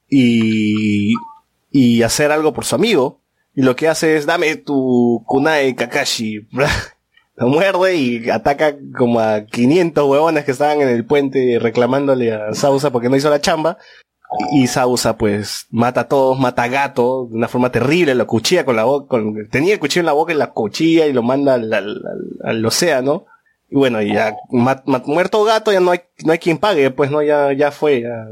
Y, 0.09 1.13
y 1.71 2.01
hacer 2.01 2.31
algo 2.31 2.53
por 2.53 2.65
su 2.65 2.75
amigo. 2.75 3.21
y 3.53 3.61
lo 3.61 3.75
que 3.75 3.87
hace 3.87 4.17
es 4.17 4.25
dame 4.25 4.55
tu 4.55 5.23
kunai 5.27 5.75
Kakashi. 5.75 6.47
Lo 7.39 7.49
muerde 7.49 7.93
y 7.95 8.29
ataca 8.31 8.75
como 8.97 9.19
a 9.19 9.45
500 9.45 10.09
huevones 10.09 10.43
que 10.43 10.49
estaban 10.51 10.81
en 10.81 10.89
el 10.89 11.05
puente 11.05 11.59
reclamándole 11.61 12.33
a 12.33 12.51
Sausa 12.55 12.89
porque 12.89 13.09
no 13.09 13.15
hizo 13.15 13.29
la 13.29 13.39
chamba. 13.41 13.77
Y 14.51 14.67
Sausa 14.67 15.17
pues 15.17 15.67
mata 15.69 16.01
a 16.01 16.07
todos, 16.07 16.37
mata 16.37 16.63
a 16.63 16.67
Gato 16.67 17.27
de 17.29 17.37
una 17.37 17.47
forma 17.47 17.71
terrible, 17.71 18.13
lo 18.13 18.27
cuchilla 18.27 18.65
con 18.65 18.75
la 18.75 18.83
boca, 18.83 19.07
con, 19.07 19.47
tenía 19.49 19.73
el 19.73 19.79
cuchillo 19.79 20.01
en 20.01 20.07
la 20.07 20.13
boca 20.13 20.33
y 20.33 20.35
la 20.35 20.51
cuchilla 20.51 21.05
y 21.05 21.13
lo 21.13 21.23
manda 21.23 21.53
al, 21.53 21.71
al, 21.71 22.01
al 22.43 22.65
océano. 22.65 23.25
Y 23.69 23.75
bueno, 23.75 24.01
y 24.01 24.13
ya 24.13 24.35
muerto 24.49 25.43
Gato 25.43 25.71
ya 25.71 25.79
no 25.79 25.91
hay, 25.91 26.01
no 26.25 26.31
hay 26.33 26.39
quien 26.39 26.57
pague, 26.57 26.91
pues 26.91 27.11
no, 27.11 27.21
ya, 27.21 27.53
ya 27.53 27.71
fue, 27.71 28.01
ya, 28.01 28.27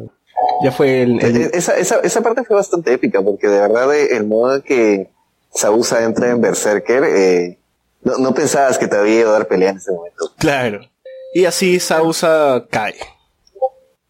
ya 0.64 0.72
fue 0.72 1.04
el, 1.04 1.22
el... 1.22 1.38
Esa, 1.54 1.78
esa, 1.78 2.00
esa 2.00 2.22
parte 2.22 2.44
fue 2.44 2.56
bastante 2.56 2.94
épica 2.94 3.22
porque 3.22 3.48
de 3.48 3.60
verdad 3.60 3.94
el 3.96 4.26
modo 4.26 4.56
en 4.56 4.62
que 4.62 5.10
Sausa 5.54 6.04
entra 6.04 6.30
en 6.30 6.42
Berserker, 6.42 7.04
eh, 7.06 7.58
no, 8.04 8.18
no 8.18 8.34
pensabas 8.34 8.78
que 8.78 8.88
te 8.88 8.98
había 8.98 9.22
ido 9.22 9.30
a 9.30 9.34
dar 9.34 9.48
pelea 9.48 9.72
en 9.72 9.78
ese 9.78 9.92
momento. 9.92 10.34
Claro. 10.38 10.82
Y 11.34 11.46
así 11.46 11.80
Sausa 11.80 12.66
cae. 12.70 12.96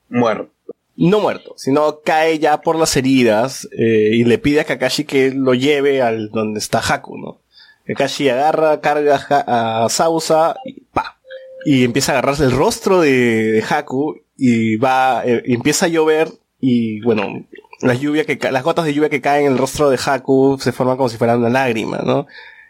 Muerto. 0.10 0.55
No 0.98 1.20
muerto, 1.20 1.54
sino 1.58 2.00
cae 2.02 2.40
ya 2.40 2.62
por 2.62 2.78
las 2.78 2.96
heridas 2.96 3.68
eh, 3.78 4.12
y 4.14 4.24
le 4.24 4.38
pide 4.38 4.62
a 4.62 4.64
Kakashi 4.64 5.04
que 5.04 5.32
lo 5.32 5.54
lleve 5.54 6.02
al 6.02 6.30
donde 6.30 6.60
está 6.60 6.80
Haku, 6.80 7.18
¿no? 7.18 7.40
Kakashi 7.86 8.30
agarra, 8.30 8.80
carga 8.80 9.20
a 9.30 9.88
Sausa 9.90 10.56
y 10.66 10.82
pa. 10.82 11.18
Y 11.66 11.84
empieza 11.84 12.12
a 12.12 12.20
agarrarse 12.20 12.46
el 12.46 12.52
rostro 12.52 13.02
de, 13.02 13.64
Haku 13.68 14.22
y 14.38 14.78
va, 14.78 15.24
eh, 15.26 15.44
empieza 15.46 15.88
a 15.88 15.90
llover 15.90 16.30
y 16.62 17.02
bueno, 17.02 17.46
las 17.82 18.00
que 18.00 18.40
las 18.52 18.64
gotas 18.64 18.86
de 18.86 18.94
lluvia 18.94 19.10
que 19.10 19.22
caen 19.22 19.48
en 19.48 19.52
el 19.54 19.58
rostro 19.58 19.90
de 19.90 20.00
Haku 20.04 20.58
se 20.60 20.72
forman 20.72 20.98
como 20.98 21.10
si 21.10 21.18
fuera 21.18 21.38
una 21.38 21.50
lágrima, 21.50 21.98
¿no? 22.00 22.28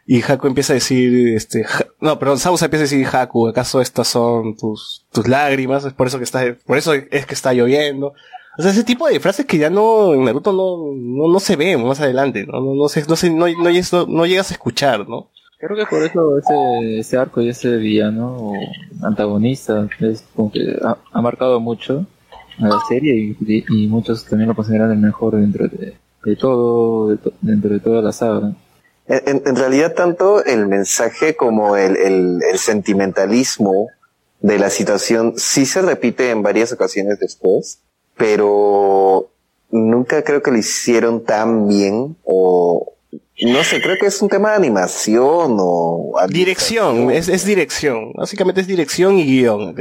Y 0.07 0.21
Haku 0.21 0.47
empieza 0.47 0.73
a 0.73 0.75
decir, 0.75 1.35
este, 1.35 1.65
no, 1.99 2.19
perdón, 2.19 2.37
Sausa 2.37 2.65
empieza 2.65 2.83
a 2.83 2.87
decir, 2.87 3.07
Haku, 3.07 3.47
¿acaso 3.47 3.81
estas 3.81 4.07
son 4.07 4.55
tus, 4.55 5.05
tus 5.11 5.27
lágrimas? 5.27 5.83
Es 5.83 5.93
por 5.93 6.05
eso 6.05 6.19
que 6.19 6.23
está, 6.23 6.43
por 6.65 6.77
eso 6.77 6.93
es 6.93 7.25
que 7.25 7.33
está 7.33 7.53
lloviendo. 7.53 8.13
O 8.57 8.61
sea, 8.61 8.71
ese 8.71 8.83
tipo 8.83 9.07
de 9.07 9.19
frases 9.19 9.45
que 9.45 9.57
ya 9.57 9.69
no, 9.69 10.13
en 10.13 10.23
Naruto 10.23 10.53
no, 10.53 10.93
no, 10.95 11.31
no 11.31 11.39
se 11.39 11.55
ven 11.55 11.85
más 11.85 11.99
adelante, 11.99 12.45
¿no? 12.45 12.61
No, 12.61 12.75
no 12.75 12.87
sé, 12.87 13.03
no 13.07 13.15
sé, 13.15 13.29
no, 13.29 13.47
no, 13.47 14.05
no, 14.07 14.25
llegas 14.25 14.51
a 14.51 14.53
escuchar, 14.53 15.09
¿no? 15.09 15.29
Creo 15.57 15.75
que 15.75 15.85
por 15.87 16.03
eso 16.03 16.37
ese, 16.37 16.99
ese 16.99 17.17
arco 17.17 17.41
y 17.41 17.49
ese 17.49 17.75
villano 17.77 18.37
o 18.37 18.53
antagonista 19.01 19.87
es 19.99 20.23
como 20.35 20.51
que 20.51 20.77
ha, 20.83 21.21
marcado 21.21 21.59
mucho 21.59 22.05
a 22.59 22.67
la 22.67 22.79
serie 22.87 23.35
y, 23.39 23.63
y, 23.67 23.87
muchos 23.87 24.25
también 24.25 24.49
lo 24.49 24.55
consideran 24.55 24.91
el 24.91 24.99
mejor 24.99 25.35
dentro 25.35 25.67
de, 25.67 25.95
de 26.23 26.35
todo, 26.35 27.17
dentro 27.41 27.71
de 27.71 27.79
toda 27.79 28.01
la 28.01 28.11
saga. 28.11 28.53
En, 29.07 29.43
en, 29.45 29.55
realidad, 29.55 29.93
tanto 29.93 30.43
el 30.43 30.67
mensaje 30.67 31.35
como 31.35 31.77
el, 31.77 31.95
el, 31.97 32.39
el, 32.51 32.57
sentimentalismo 32.57 33.89
de 34.39 34.57
la 34.57 34.71
situación 34.71 35.35
sí 35.37 35.67
se 35.67 35.83
repite 35.83 36.31
en 36.31 36.41
varias 36.41 36.71
ocasiones 36.71 37.19
después, 37.19 37.81
pero 38.17 39.29
nunca 39.69 40.23
creo 40.23 40.41
que 40.41 40.49
lo 40.49 40.57
hicieron 40.57 41.23
tan 41.23 41.67
bien 41.67 42.17
o 42.23 42.95
no 43.41 43.63
sé, 43.63 43.81
creo 43.81 43.97
que 43.99 44.05
es 44.05 44.21
un 44.21 44.29
tema 44.29 44.51
de 44.51 44.55
animación 44.55 45.57
o... 45.59 46.15
Dirección, 46.29 47.11
es, 47.11 47.27
es 47.27 47.45
dirección. 47.45 48.13
Básicamente 48.13 48.61
es 48.61 48.67
dirección 48.67 49.17
y 49.19 49.25
guion. 49.25 49.75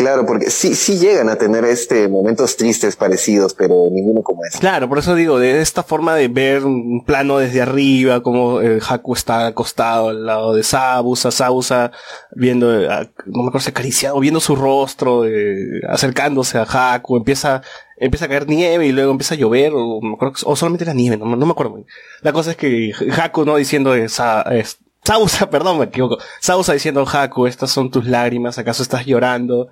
Claro, 0.00 0.24
porque 0.24 0.48
sí, 0.48 0.74
sí 0.74 0.98
llegan 0.98 1.28
a 1.28 1.36
tener 1.36 1.62
este 1.66 2.08
momentos 2.08 2.56
tristes 2.56 2.96
parecidos, 2.96 3.52
pero 3.52 3.74
ninguno 3.90 4.22
como 4.22 4.46
este. 4.46 4.58
Claro, 4.58 4.88
por 4.88 4.96
eso 4.96 5.14
digo, 5.14 5.38
de 5.38 5.60
esta 5.60 5.82
forma 5.82 6.14
de 6.14 6.28
ver 6.28 6.64
un 6.64 7.04
plano 7.04 7.36
desde 7.36 7.60
arriba, 7.60 8.22
como 8.22 8.62
el 8.62 8.80
Haku 8.80 9.12
está 9.12 9.48
acostado 9.48 10.08
al 10.08 10.24
lado 10.24 10.54
de 10.54 10.62
Sabusa, 10.62 11.30
Sabusa 11.30 11.92
viendo, 12.30 12.72
no 12.72 13.42
me 13.42 13.48
acuerdo 13.48 13.60
si 13.60 13.68
acariciado, 13.68 14.18
viendo 14.20 14.40
su 14.40 14.56
rostro, 14.56 15.26
eh, 15.26 15.82
acercándose 15.86 16.56
a 16.56 16.62
Haku, 16.62 17.18
empieza, 17.18 17.60
empieza 17.98 18.24
a 18.24 18.28
caer 18.28 18.48
nieve 18.48 18.86
y 18.86 18.92
luego 18.92 19.10
empieza 19.12 19.34
a 19.34 19.36
llover, 19.38 19.72
o, 19.74 20.00
me 20.00 20.14
acuerdo, 20.14 20.34
o 20.46 20.56
solamente 20.56 20.86
la 20.86 20.94
nieve, 20.94 21.18
no, 21.18 21.26
no 21.26 21.44
me 21.44 21.52
acuerdo. 21.52 21.84
La 22.22 22.32
cosa 22.32 22.52
es 22.52 22.56
que 22.56 22.92
Haku, 23.22 23.44
no 23.44 23.56
diciendo 23.56 23.94
esa, 23.94 24.40
es, 24.42 24.78
Sausa, 25.04 25.50
perdón, 25.50 25.78
me 25.78 25.84
equivoco. 25.84 26.16
Sausa 26.40 26.72
diciendo, 26.72 27.06
Haku, 27.06 27.46
estas 27.46 27.70
son 27.70 27.90
tus 27.90 28.06
lágrimas, 28.06 28.56
¿acaso 28.56 28.82
estás 28.82 29.04
llorando? 29.04 29.68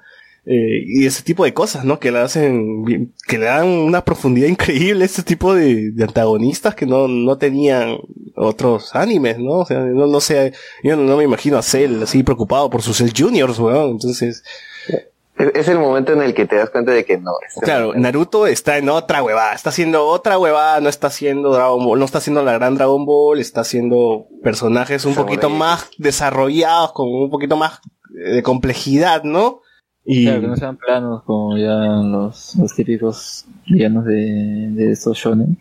Eh, 0.47 0.83
y 0.87 1.07
ese 1.07 1.23
tipo 1.23 1.45
de 1.45 1.53
cosas, 1.53 1.85
¿no? 1.85 1.99
Que 2.01 2.11
le 2.11 2.21
hacen, 2.21 3.13
que 3.27 3.39
le 3.39 3.45
dan 3.45 3.67
una 3.67 4.05
profundidad 4.05 4.49
increíble 4.49 5.03
a 5.03 5.07
este 5.07 5.23
tipo 5.23 5.55
de, 5.55 5.93
antagonistas 6.01 6.75
que 6.75 6.87
no, 6.87 7.07
no 7.07 7.37
tenían 7.37 7.99
otros 8.35 8.95
animes, 8.95 9.39
¿no? 9.39 9.59
O 9.59 9.67
sea, 9.67 9.81
no, 9.81 10.07
no 10.07 10.21
sé, 10.21 10.53
yo 10.83 10.97
no, 10.97 11.17
me 11.17 11.25
imagino 11.25 11.59
a 11.59 11.63
Cell 11.63 12.03
así 12.03 12.23
preocupado 12.23 12.71
por 12.71 12.83
sus 12.83 12.97
Cell 12.97 13.13
Juniors, 13.17 13.59
weón. 13.59 13.91
Entonces, 13.91 14.43
es 15.39 15.69
el 15.69 15.79
momento 15.79 16.13
en 16.13 16.23
el 16.23 16.35
que 16.35 16.47
te 16.47 16.57
das 16.57 16.71
cuenta 16.71 16.93
de 16.93 17.05
que 17.05 17.17
no. 17.19 17.33
Claro, 17.61 17.95
Naruto 17.95 18.47
está 18.47 18.79
en 18.79 18.89
otra 18.89 19.23
huevada, 19.23 19.55
está 19.55 19.69
haciendo 19.71 20.07
otra 20.07 20.39
huevada, 20.39 20.81
no 20.81 20.89
está 20.89 21.09
haciendo 21.09 21.53
Dragon 21.53 21.85
Ball, 21.85 21.99
no 21.99 22.05
está 22.05 22.19
haciendo 22.19 22.43
la 22.43 22.55
gran 22.55 22.75
Dragon 22.75 23.05
Ball, 23.05 23.39
está 23.39 23.61
haciendo 23.61 24.27
personajes 24.43 25.05
un 25.05 25.15
poquito 25.15 25.49
más 25.49 25.91
desarrollados, 25.99 26.93
con 26.93 27.09
un 27.09 27.31
poquito 27.31 27.57
más 27.57 27.81
de 28.09 28.43
complejidad, 28.43 29.23
¿no? 29.23 29.61
Y... 30.11 30.25
Claro, 30.25 30.41
que 30.41 30.47
no 30.47 30.57
sean 30.57 30.79
planos 30.79 31.23
como 31.25 31.59
ya 31.59 31.75
los, 31.75 32.57
los 32.57 32.75
típicos 32.75 33.45
villanos 33.67 34.07
de, 34.07 34.71
de 34.71 34.93
esos 34.93 35.19
shonen. 35.19 35.59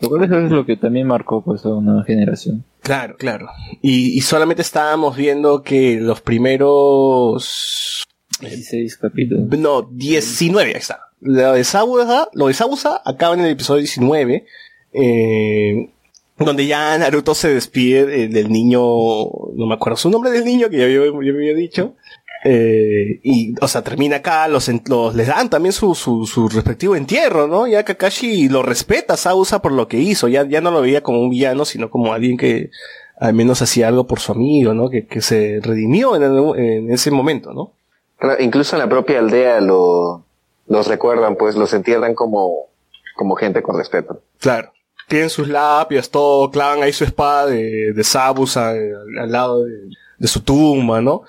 Lo 0.00 0.08
cual 0.08 0.22
es 0.22 0.52
lo 0.52 0.64
que 0.64 0.76
también 0.76 1.08
marcó 1.08 1.42
pues 1.42 1.64
a 1.64 1.74
una 1.74 2.04
generación. 2.04 2.64
Claro, 2.80 3.16
claro. 3.18 3.48
Y, 3.82 4.16
y 4.16 4.20
solamente 4.20 4.62
estábamos 4.62 5.16
viendo 5.16 5.64
que 5.64 5.98
los 6.00 6.20
primeros 6.20 8.04
16 8.40 8.98
capítulos. 8.98 9.48
No, 9.58 9.82
19, 9.90 10.70
ahí 10.70 10.76
está. 10.76 11.00
Lo 11.20 11.54
de 11.54 11.64
Sabusa, 11.64 12.28
lo 12.34 12.46
de 12.46 12.54
Sabusa 12.54 13.02
acaba 13.04 13.34
en 13.34 13.40
el 13.40 13.50
episodio 13.50 13.80
19, 13.80 14.46
eh, 14.92 15.90
donde 16.38 16.66
ya 16.68 16.96
Naruto 16.98 17.34
se 17.34 17.52
despide 17.52 18.28
del 18.28 18.48
niño, 18.52 18.78
no 18.80 19.66
me 19.66 19.74
acuerdo 19.74 19.96
su 19.96 20.08
nombre 20.08 20.30
del 20.30 20.44
niño, 20.44 20.70
que 20.70 20.78
ya 20.78 20.86
yo, 20.86 21.20
yo 21.20 21.34
había 21.34 21.54
dicho, 21.54 21.96
eh, 22.50 23.20
y, 23.22 23.54
o 23.60 23.68
sea, 23.68 23.82
termina 23.82 24.16
acá, 24.16 24.48
los, 24.48 24.70
los 24.88 25.14
les 25.14 25.26
dan 25.26 25.50
también 25.50 25.74
su, 25.74 25.94
su, 25.94 26.24
su 26.24 26.48
respectivo 26.48 26.96
entierro, 26.96 27.46
¿no? 27.46 27.66
Ya 27.66 27.84
Kakashi 27.84 28.48
lo 28.48 28.62
respeta 28.62 29.14
a 29.14 29.16
Sausa 29.18 29.60
por 29.60 29.72
lo 29.72 29.86
que 29.86 29.98
hizo, 29.98 30.28
ya, 30.28 30.46
ya 30.46 30.62
no 30.62 30.70
lo 30.70 30.80
veía 30.80 31.02
como 31.02 31.20
un 31.20 31.28
villano, 31.28 31.66
sino 31.66 31.90
como 31.90 32.14
alguien 32.14 32.38
que 32.38 32.70
al 33.20 33.34
menos 33.34 33.60
hacía 33.60 33.88
algo 33.88 34.06
por 34.06 34.20
su 34.20 34.32
amigo, 34.32 34.72
¿no? 34.72 34.88
Que, 34.88 35.06
que 35.06 35.20
se 35.20 35.60
redimió 35.62 36.16
en, 36.16 36.22
en 36.58 36.90
ese 36.90 37.10
momento, 37.10 37.52
¿no? 37.52 37.72
incluso 38.40 38.74
en 38.74 38.80
la 38.80 38.88
propia 38.88 39.18
aldea 39.18 39.60
lo, 39.60 40.24
los 40.66 40.86
recuerdan, 40.86 41.36
pues 41.36 41.54
los 41.54 41.72
entierran 41.74 42.14
como, 42.14 42.68
como 43.14 43.36
gente 43.36 43.62
con 43.62 43.76
respeto. 43.76 44.22
Claro. 44.40 44.72
Tienen 45.06 45.30
sus 45.30 45.48
lápidas, 45.48 46.10
todo, 46.10 46.50
clavan 46.50 46.82
ahí 46.82 46.92
su 46.92 47.04
espada 47.04 47.46
de, 47.46 47.92
de 47.92 48.04
Sabusa 48.04 48.70
al, 48.70 49.30
lado 49.30 49.64
de, 49.64 49.72
de, 50.18 50.28
su 50.28 50.40
tumba, 50.40 51.00
¿no? 51.00 51.22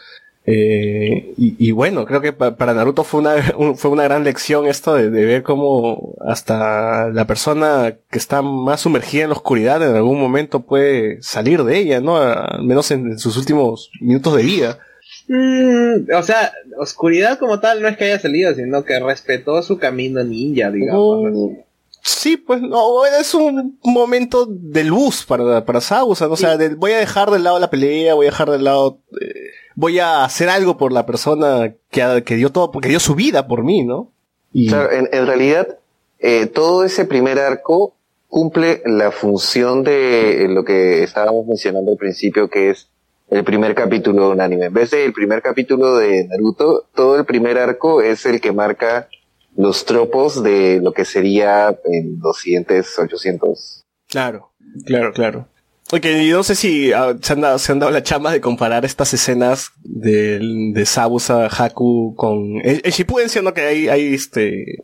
Eh, 0.51 1.33
y, 1.37 1.71
bueno, 1.71 2.05
creo 2.05 2.21
que 2.21 2.33
para 2.33 2.73
Naruto 2.73 3.03
fue 3.03 3.19
una, 3.19 3.35
fue 3.75 3.91
una 3.91 4.03
gran 4.03 4.23
lección 4.23 4.65
esto 4.65 4.95
de, 4.95 5.09
ver 5.09 5.43
cómo 5.43 6.15
hasta 6.25 7.09
la 7.09 7.27
persona 7.27 7.97
que 8.09 8.17
está 8.17 8.41
más 8.41 8.81
sumergida 8.81 9.23
en 9.23 9.29
la 9.29 9.35
oscuridad 9.35 9.87
en 9.87 9.95
algún 9.95 10.19
momento 10.19 10.61
puede 10.61 11.21
salir 11.21 11.63
de 11.63 11.77
ella, 11.77 12.01
¿no? 12.01 12.17
Al 12.17 12.63
menos 12.63 12.89
en, 12.89 13.19
sus 13.19 13.37
últimos 13.37 13.91
minutos 14.01 14.35
de 14.37 14.43
vida. 14.43 14.79
Mm, 15.27 16.11
o 16.15 16.23
sea, 16.23 16.51
oscuridad 16.79 17.37
como 17.37 17.59
tal 17.59 17.83
no 17.83 17.87
es 17.87 17.95
que 17.97 18.05
haya 18.05 18.19
salido, 18.19 18.55
sino 18.55 18.83
que 18.83 18.99
respetó 18.99 19.61
su 19.61 19.77
camino 19.77 20.23
ninja, 20.23 20.71
digamos. 20.71 21.31
Mm, 21.31 21.57
sí, 22.01 22.37
pues 22.37 22.59
no, 22.59 23.05
es 23.05 23.35
un 23.35 23.77
momento 23.83 24.47
de 24.49 24.83
luz 24.83 25.25
para, 25.27 25.63
para 25.63 25.79
Sausa, 25.79 26.25
¿no? 26.25 26.33
o 26.33 26.37
sea, 26.37 26.57
voy 26.75 26.93
a 26.93 26.99
dejar 26.99 27.29
de 27.29 27.37
lado 27.37 27.59
la 27.59 27.69
pelea, 27.69 28.15
voy 28.15 28.25
a 28.25 28.31
dejar 28.31 28.49
de 28.49 28.59
lado... 28.59 28.99
Eh, 29.21 29.58
voy 29.79 29.97
a 29.99 30.25
hacer 30.25 30.49
algo 30.49 30.77
por 30.77 30.91
la 30.91 31.05
persona 31.05 31.73
que, 31.89 32.23
que 32.25 32.35
dio 32.35 32.51
todo, 32.51 32.69
que 32.71 32.89
dio 32.89 32.99
su 32.99 33.15
vida 33.15 33.47
por 33.47 33.63
mí, 33.63 33.83
¿no? 33.83 34.11
Y... 34.51 34.67
Claro, 34.67 34.91
en, 34.91 35.07
en 35.13 35.25
realidad, 35.25 35.79
eh, 36.19 36.47
todo 36.47 36.83
ese 36.83 37.05
primer 37.05 37.39
arco 37.39 37.95
cumple 38.27 38.81
la 38.85 39.11
función 39.11 39.83
de 39.83 40.47
lo 40.49 40.65
que 40.65 41.01
estábamos 41.01 41.47
mencionando 41.47 41.91
al 41.91 41.97
principio, 41.97 42.49
que 42.49 42.71
es 42.71 42.89
el 43.29 43.45
primer 43.45 43.73
capítulo 43.73 44.27
de 44.27 44.33
un 44.33 44.41
anime. 44.41 44.65
En 44.65 44.73
vez 44.73 44.91
del 44.91 45.13
primer 45.13 45.41
capítulo 45.41 45.95
de 45.95 46.27
Naruto, 46.27 46.85
todo 46.93 47.17
el 47.17 47.25
primer 47.25 47.57
arco 47.57 48.01
es 48.01 48.25
el 48.25 48.41
que 48.41 48.51
marca 48.51 49.07
los 49.55 49.85
tropos 49.85 50.43
de 50.43 50.81
lo 50.83 50.91
que 50.91 51.05
sería 51.05 51.69
en 51.85 52.19
los 52.21 52.37
siguientes 52.37 52.99
800. 52.99 53.85
Claro, 54.09 54.51
claro, 54.85 55.13
claro. 55.13 55.47
Porque 55.89 56.27
yo 56.27 56.37
no 56.37 56.43
sé 56.43 56.53
si 56.55 56.93
ah, 56.93 57.15
se, 57.21 57.33
han 57.33 57.41
dado, 57.41 57.57
se 57.57 57.71
han 57.71 57.79
dado 57.79 57.91
la 57.91 58.03
chamba 58.03 58.31
de 58.31 58.41
comparar 58.41 58.85
estas 58.85 59.13
escenas 59.13 59.71
de, 59.83 60.39
de 60.73 60.85
Sabusa 60.85 61.47
Haku 61.47 62.13
con 62.15 62.57
el, 62.63 62.81
el 62.83 62.91
Shippuden, 62.91 63.27
siendo 63.29 63.53
que 63.55 63.61
hay, 63.61 63.87
hay 63.89 64.13
este, 64.13 64.83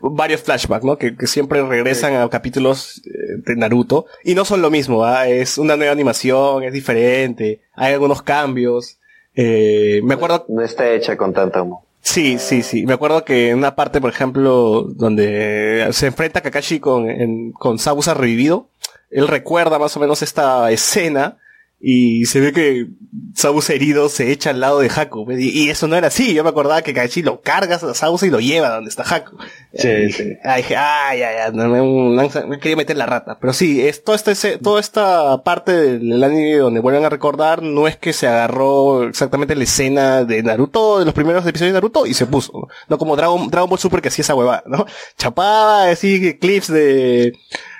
varios 0.00 0.42
flashbacks, 0.42 0.84
¿no? 0.84 0.98
Que, 0.98 1.16
que 1.16 1.26
siempre 1.26 1.62
regresan 1.66 2.14
a 2.14 2.28
capítulos 2.28 3.02
eh, 3.06 3.10
de 3.44 3.56
Naruto 3.56 4.06
y 4.22 4.34
no 4.36 4.44
son 4.44 4.62
lo 4.62 4.70
mismo, 4.70 5.04
¿ah? 5.04 5.26
Es 5.28 5.58
una 5.58 5.76
nueva 5.76 5.92
animación, 5.92 6.62
es 6.62 6.72
diferente, 6.72 7.62
hay 7.74 7.94
algunos 7.94 8.22
cambios. 8.22 8.98
Eh, 9.34 10.00
me 10.04 10.14
acuerdo 10.14 10.46
No 10.48 10.62
está 10.62 10.88
hecha 10.92 11.16
con 11.16 11.32
tanto 11.34 11.58
amor. 11.58 11.80
Sí, 12.02 12.38
sí, 12.38 12.62
sí. 12.62 12.86
Me 12.86 12.92
acuerdo 12.92 13.24
que 13.24 13.50
en 13.50 13.58
una 13.58 13.74
parte, 13.74 14.00
por 14.00 14.10
ejemplo, 14.10 14.82
donde 14.94 15.88
se 15.90 16.06
enfrenta 16.06 16.40
Kakashi 16.40 16.78
con, 16.78 17.10
en- 17.10 17.50
con 17.50 17.80
Sabusa 17.80 18.14
revivido, 18.14 18.68
él 19.10 19.28
recuerda 19.28 19.78
más 19.78 19.96
o 19.96 20.00
menos 20.00 20.22
esta 20.22 20.70
escena 20.70 21.38
y 21.78 22.24
se 22.24 22.40
ve 22.40 22.52
que 22.54 22.86
Sabusa 23.34 23.74
herido 23.74 24.08
se 24.08 24.32
echa 24.32 24.48
al 24.48 24.60
lado 24.60 24.78
de 24.80 24.88
Haku. 24.88 25.30
Y, 25.32 25.50
y 25.66 25.68
eso 25.68 25.86
no 25.86 25.94
era 25.94 26.06
así. 26.08 26.32
Yo 26.32 26.42
me 26.42 26.48
acordaba 26.48 26.80
que 26.80 26.94
Kakashi 26.94 27.22
lo 27.22 27.42
cargas 27.42 27.82
a 27.84 27.92
Sabusa 27.92 28.26
y 28.26 28.30
lo 28.30 28.40
lleva 28.40 28.70
donde 28.70 28.88
está 28.88 29.02
Haku. 29.02 29.36
Sí, 29.74 29.88
Y 29.88 30.10
sí. 30.12 30.32
ah, 30.42 30.56
dije, 30.56 30.74
ay, 30.74 31.22
ay, 31.22 31.36
ay, 31.44 31.52
no, 31.52 31.68
me, 31.68 32.28
me- 32.46 32.58
quería 32.58 32.76
meter 32.76 32.96
la 32.96 33.04
rata. 33.04 33.36
Pero 33.38 33.52
sí, 33.52 33.86
es, 33.86 34.02
todo 34.02 34.16
este, 34.16 34.56
toda 34.56 34.80
esta 34.80 35.42
parte 35.44 35.72
del 35.98 36.24
anime 36.24 36.56
donde 36.56 36.80
vuelven 36.80 37.04
a 37.04 37.10
recordar, 37.10 37.62
no 37.62 37.86
es 37.86 37.96
que 37.98 38.14
se 38.14 38.26
agarró 38.26 39.04
exactamente 39.04 39.54
la 39.54 39.64
escena 39.64 40.24
de 40.24 40.42
Naruto, 40.42 40.98
de 40.98 41.04
los 41.04 41.14
primeros 41.14 41.46
episodios 41.46 41.74
de 41.74 41.76
Naruto, 41.76 42.06
y 42.06 42.14
se 42.14 42.24
puso. 42.24 42.52
No, 42.54 42.68
No 42.88 42.98
como 42.98 43.16
Dragon, 43.16 43.48
Dragon 43.50 43.68
Ball 43.68 43.78
Super 43.78 44.00
que 44.00 44.08
hacía 44.08 44.22
esa 44.22 44.34
huevada, 44.34 44.64
¿no? 44.66 44.86
Chapaba 45.18 45.90
así 45.90 46.38
clips 46.38 46.68
de 46.72 47.34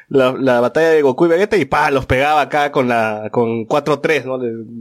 la, 0.09 0.33
la 0.39 0.61
batalla 0.61 0.91
de 0.91 1.03
Goku 1.03 1.27
y 1.27 1.29
Vegeta 1.29 1.57
y 1.57 1.65
pa, 1.65 1.91
los 1.91 2.07
pegaba 2.07 2.41
acá 2.41 2.71
con 2.73 2.89
la, 2.89 3.29
con 3.33 3.67
4-3, 3.67 4.25
¿no? 4.25 4.35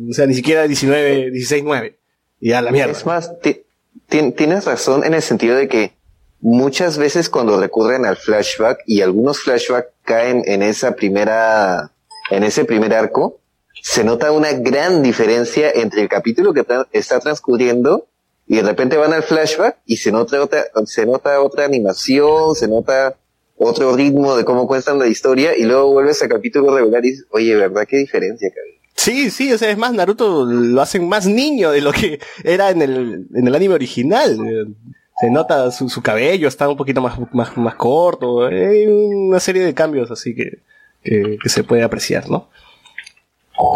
O 0.09 0.13
sea, 0.13 0.25
ni 0.27 0.33
siquiera 0.35 0.67
19, 0.67 1.31
16-9. 1.31 1.95
Y 2.39 2.51
a 2.51 2.61
la 2.61 2.71
mierda. 2.71 2.91
Es 2.91 3.05
más, 3.05 3.39
ti- 3.41 3.61
ti- 4.07 4.31
tienes 4.33 4.65
razón 4.65 5.03
en 5.03 5.13
el 5.13 5.21
sentido 5.21 5.55
de 5.55 5.67
que 5.67 5.93
muchas 6.41 6.97
veces 6.97 7.29
cuando 7.29 7.59
recurren 7.59 8.05
al 8.05 8.17
flashback 8.17 8.79
y 8.85 9.01
algunos 9.01 9.39
flashbacks 9.39 9.89
caen 10.03 10.43
en 10.45 10.61
esa 10.61 10.95
primera, 10.95 11.91
en 12.29 12.43
ese 12.43 12.65
primer 12.65 12.93
arco, 12.93 13.39
se 13.81 14.03
nota 14.03 14.31
una 14.31 14.51
gran 14.53 15.01
diferencia 15.01 15.71
entre 15.73 16.01
el 16.01 16.09
capítulo 16.09 16.53
que 16.53 16.65
está 16.91 17.19
transcurriendo 17.19 18.07
y 18.47 18.57
de 18.57 18.61
repente 18.63 18.97
van 18.97 19.13
al 19.13 19.23
flashback 19.23 19.77
y 19.85 19.97
se 19.97 20.11
nota 20.11 20.41
otra, 20.43 20.65
se 20.85 21.05
nota 21.05 21.41
otra 21.41 21.65
animación, 21.65 22.53
se 22.55 22.67
nota 22.67 23.15
otro 23.65 23.95
ritmo 23.95 24.35
de 24.35 24.45
cómo 24.45 24.67
cuentan 24.67 24.99
la 24.99 25.07
historia 25.07 25.57
y 25.57 25.63
luego 25.63 25.91
vuelves 25.91 26.21
al 26.21 26.29
capítulo 26.29 26.75
regular 26.75 27.03
y 27.05 27.11
dices, 27.11 27.25
oye, 27.31 27.55
¿verdad 27.55 27.85
qué 27.87 27.97
diferencia, 27.97 28.49
cabrón? 28.49 28.71
Sí, 28.95 29.29
sí, 29.29 29.51
o 29.51 29.57
sea, 29.57 29.69
es 29.69 29.77
más, 29.77 29.93
Naruto 29.93 30.45
lo 30.45 30.81
hacen 30.81 31.07
más 31.09 31.25
niño 31.27 31.71
de 31.71 31.81
lo 31.81 31.91
que 31.91 32.19
era 32.43 32.69
en 32.69 32.81
el, 32.81 33.27
en 33.35 33.47
el 33.47 33.53
anime 33.55 33.73
original. 33.73 34.37
Se 35.19 35.29
nota 35.29 35.69
su, 35.71 36.01
cabello, 36.01 36.47
está 36.47 36.67
un 36.69 36.77
poquito 36.77 37.01
más, 37.01 37.17
más, 37.33 37.55
más 37.57 37.75
corto. 37.75 38.45
Hay 38.45 38.87
una 38.87 39.39
serie 39.39 39.63
de 39.63 39.73
cambios 39.73 40.11
así 40.11 40.33
que, 40.35 40.59
que, 41.03 41.37
que 41.41 41.49
se 41.49 41.63
puede 41.63 41.83
apreciar, 41.83 42.29
¿no? 42.29 42.49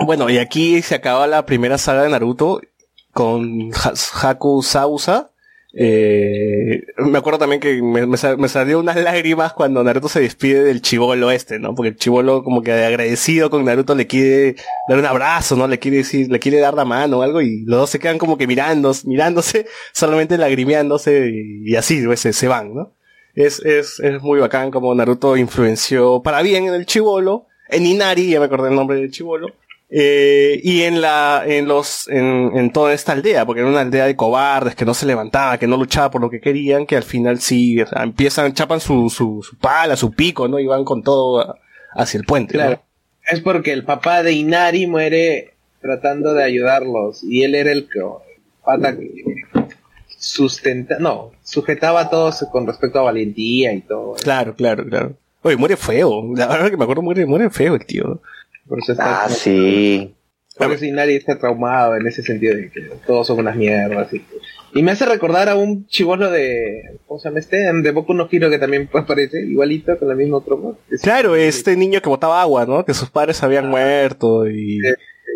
Bueno, 0.05 0.29
y 0.29 0.37
aquí 0.37 0.81
se 0.81 0.95
acaba 0.95 1.27
la 1.27 1.45
primera 1.45 1.77
saga 1.77 2.03
de 2.03 2.09
Naruto 2.09 2.61
con 3.13 3.71
Ha- 3.73 3.93
Haku 4.29 4.61
Sausa. 4.63 5.31
Eh, 5.73 6.83
me 6.97 7.17
acuerdo 7.19 7.39
también 7.39 7.61
que 7.61 7.81
me, 7.81 8.05
me, 8.07 8.17
sa- 8.17 8.35
me 8.37 8.47
salió 8.49 8.79
unas 8.79 8.95
lágrimas 9.03 9.53
cuando 9.53 9.83
Naruto 9.83 10.09
se 10.09 10.21
despide 10.21 10.63
del 10.63 10.81
chivolo 10.81 11.29
este, 11.31 11.59
¿no? 11.59 11.75
Porque 11.75 11.89
el 11.89 11.95
chivolo 11.95 12.43
como 12.43 12.61
que 12.63 12.71
agradecido 12.71 13.49
con 13.49 13.63
Naruto 13.65 13.93
le 13.95 14.07
quiere 14.07 14.55
dar 14.87 14.97
un 14.99 15.05
abrazo, 15.05 15.55
¿no? 15.55 15.67
Le 15.67 15.79
quiere 15.79 15.97
decir, 15.97 16.29
le 16.31 16.39
quiere 16.39 16.59
dar 16.59 16.73
la 16.73 16.85
mano 16.85 17.19
o 17.19 17.21
algo 17.21 17.41
y 17.41 17.63
los 17.65 17.79
dos 17.81 17.89
se 17.91 17.99
quedan 17.99 18.17
como 18.17 18.37
que 18.37 18.47
mirando, 18.47 18.91
mirándose, 19.05 19.67
solamente 19.93 20.37
lagrimeándose 20.37 21.31
y, 21.33 21.75
así, 21.75 22.03
pues, 22.05 22.19
se, 22.19 22.33
se 22.33 22.47
van, 22.47 22.73
¿no? 22.73 22.91
Es, 23.35 23.59
es, 23.63 23.99
es 23.99 24.21
muy 24.21 24.39
bacán 24.39 24.71
como 24.71 24.93
Naruto 24.95 25.37
influenció 25.37 26.21
para 26.23 26.41
bien 26.41 26.65
en 26.65 26.73
el 26.73 26.85
chivolo, 26.87 27.45
en 27.69 27.85
Inari, 27.85 28.31
ya 28.31 28.39
me 28.39 28.47
acordé 28.47 28.69
el 28.69 28.75
nombre 28.75 28.97
del 28.99 29.11
chivolo, 29.11 29.47
eh, 29.91 30.59
y 30.63 30.83
en 30.83 31.01
la, 31.01 31.43
en 31.45 31.67
los, 31.67 32.07
en, 32.09 32.51
en 32.55 32.71
toda 32.71 32.93
esta 32.93 33.13
aldea, 33.13 33.45
porque 33.45 33.61
era 33.61 33.69
una 33.69 33.81
aldea 33.81 34.05
de 34.05 34.15
cobardes 34.15 34.75
que 34.75 34.85
no 34.85 34.93
se 34.93 35.07
levantaba, 35.07 35.57
que 35.57 35.65
no 35.67 35.77
luchaba 35.77 36.11
por 36.11 36.21
lo 36.21 36.29
que 36.29 36.39
querían, 36.39 36.85
que 36.85 36.95
al 36.95 37.03
final 37.03 37.39
sí, 37.39 37.81
o 37.81 37.87
sea, 37.87 38.03
empiezan, 38.03 38.53
chapan 38.53 38.79
su, 38.79 39.09
su, 39.09 39.41
su 39.41 39.57
pala, 39.57 39.95
su 39.95 40.11
pico, 40.11 40.47
¿no? 40.47 40.59
Y 40.59 40.67
van 40.67 40.85
con 40.85 41.01
todo 41.01 41.57
hacia 41.93 42.19
el 42.19 42.25
puente, 42.25 42.57
¿no? 42.57 42.63
Claro. 42.63 42.81
Es 43.27 43.41
porque 43.41 43.73
el 43.73 43.83
papá 43.83 44.23
de 44.23 44.33
Inari 44.33 44.87
muere 44.87 45.53
tratando 45.81 46.33
de 46.33 46.43
ayudarlos 46.43 47.23
y 47.23 47.43
él 47.43 47.55
era 47.55 47.71
el 47.71 47.87
que 47.87 48.01
pata 48.63 48.95
que 48.95 49.09
sustenta, 50.19 50.99
no, 50.99 51.31
sujetaba 51.43 52.01
a 52.01 52.09
todos 52.09 52.45
con 52.51 52.67
respecto 52.67 52.99
a 52.99 53.03
valentía 53.03 53.73
y 53.73 53.81
todo. 53.81 54.13
Claro, 54.15 54.53
claro, 54.53 54.85
claro. 54.85 55.13
Oye, 55.41 55.55
muere 55.55 55.77
feo. 55.77 56.23
La 56.35 56.47
verdad 56.47 56.69
que 56.69 56.77
me 56.77 56.83
acuerdo, 56.83 57.01
muere, 57.01 57.25
muere 57.25 57.49
feo 57.49 57.75
el 57.75 57.85
tío. 57.85 58.21
Por 58.69 58.79
eso 58.79 58.91
está, 58.93 59.25
Ah, 59.25 59.29
sí. 59.29 60.13
por 60.57 60.71
eso 60.71 60.85
Inari 60.85 61.15
está 61.15 61.37
traumado 61.39 61.95
en 61.97 62.05
ese 62.07 62.21
sentido 62.23 62.55
de 62.55 62.69
que 62.71 62.81
todos 63.05 63.27
son 63.27 63.39
unas 63.39 63.55
mierdas. 63.55 64.13
Y, 64.13 64.23
y 64.75 64.83
me 64.83 64.91
hace 64.91 65.05
recordar 65.05 65.49
a 65.49 65.55
un 65.55 65.87
chivolo 65.87 66.29
de, 66.29 66.99
¿cómo 67.07 67.19
se 67.19 67.27
llama 67.29 67.39
este? 67.39 67.57
De 67.73 67.91
Boku 67.91 68.13
no 68.13 68.27
Hero 68.31 68.49
que 68.51 68.59
también 68.59 68.87
aparece 68.93 69.41
igualito 69.41 69.97
con 69.97 70.07
la 70.07 70.15
misma 70.15 70.39
tropa. 70.45 70.77
Es- 70.91 71.01
Claro, 71.01 71.35
este 71.35 71.75
niño 71.75 72.01
que 72.01 72.09
botaba 72.09 72.41
agua, 72.41 72.65
¿no? 72.67 72.85
Que 72.85 72.93
sus 72.93 73.09
padres 73.09 73.41
habían 73.43 73.67
muerto 73.69 74.47
y, 74.47 74.79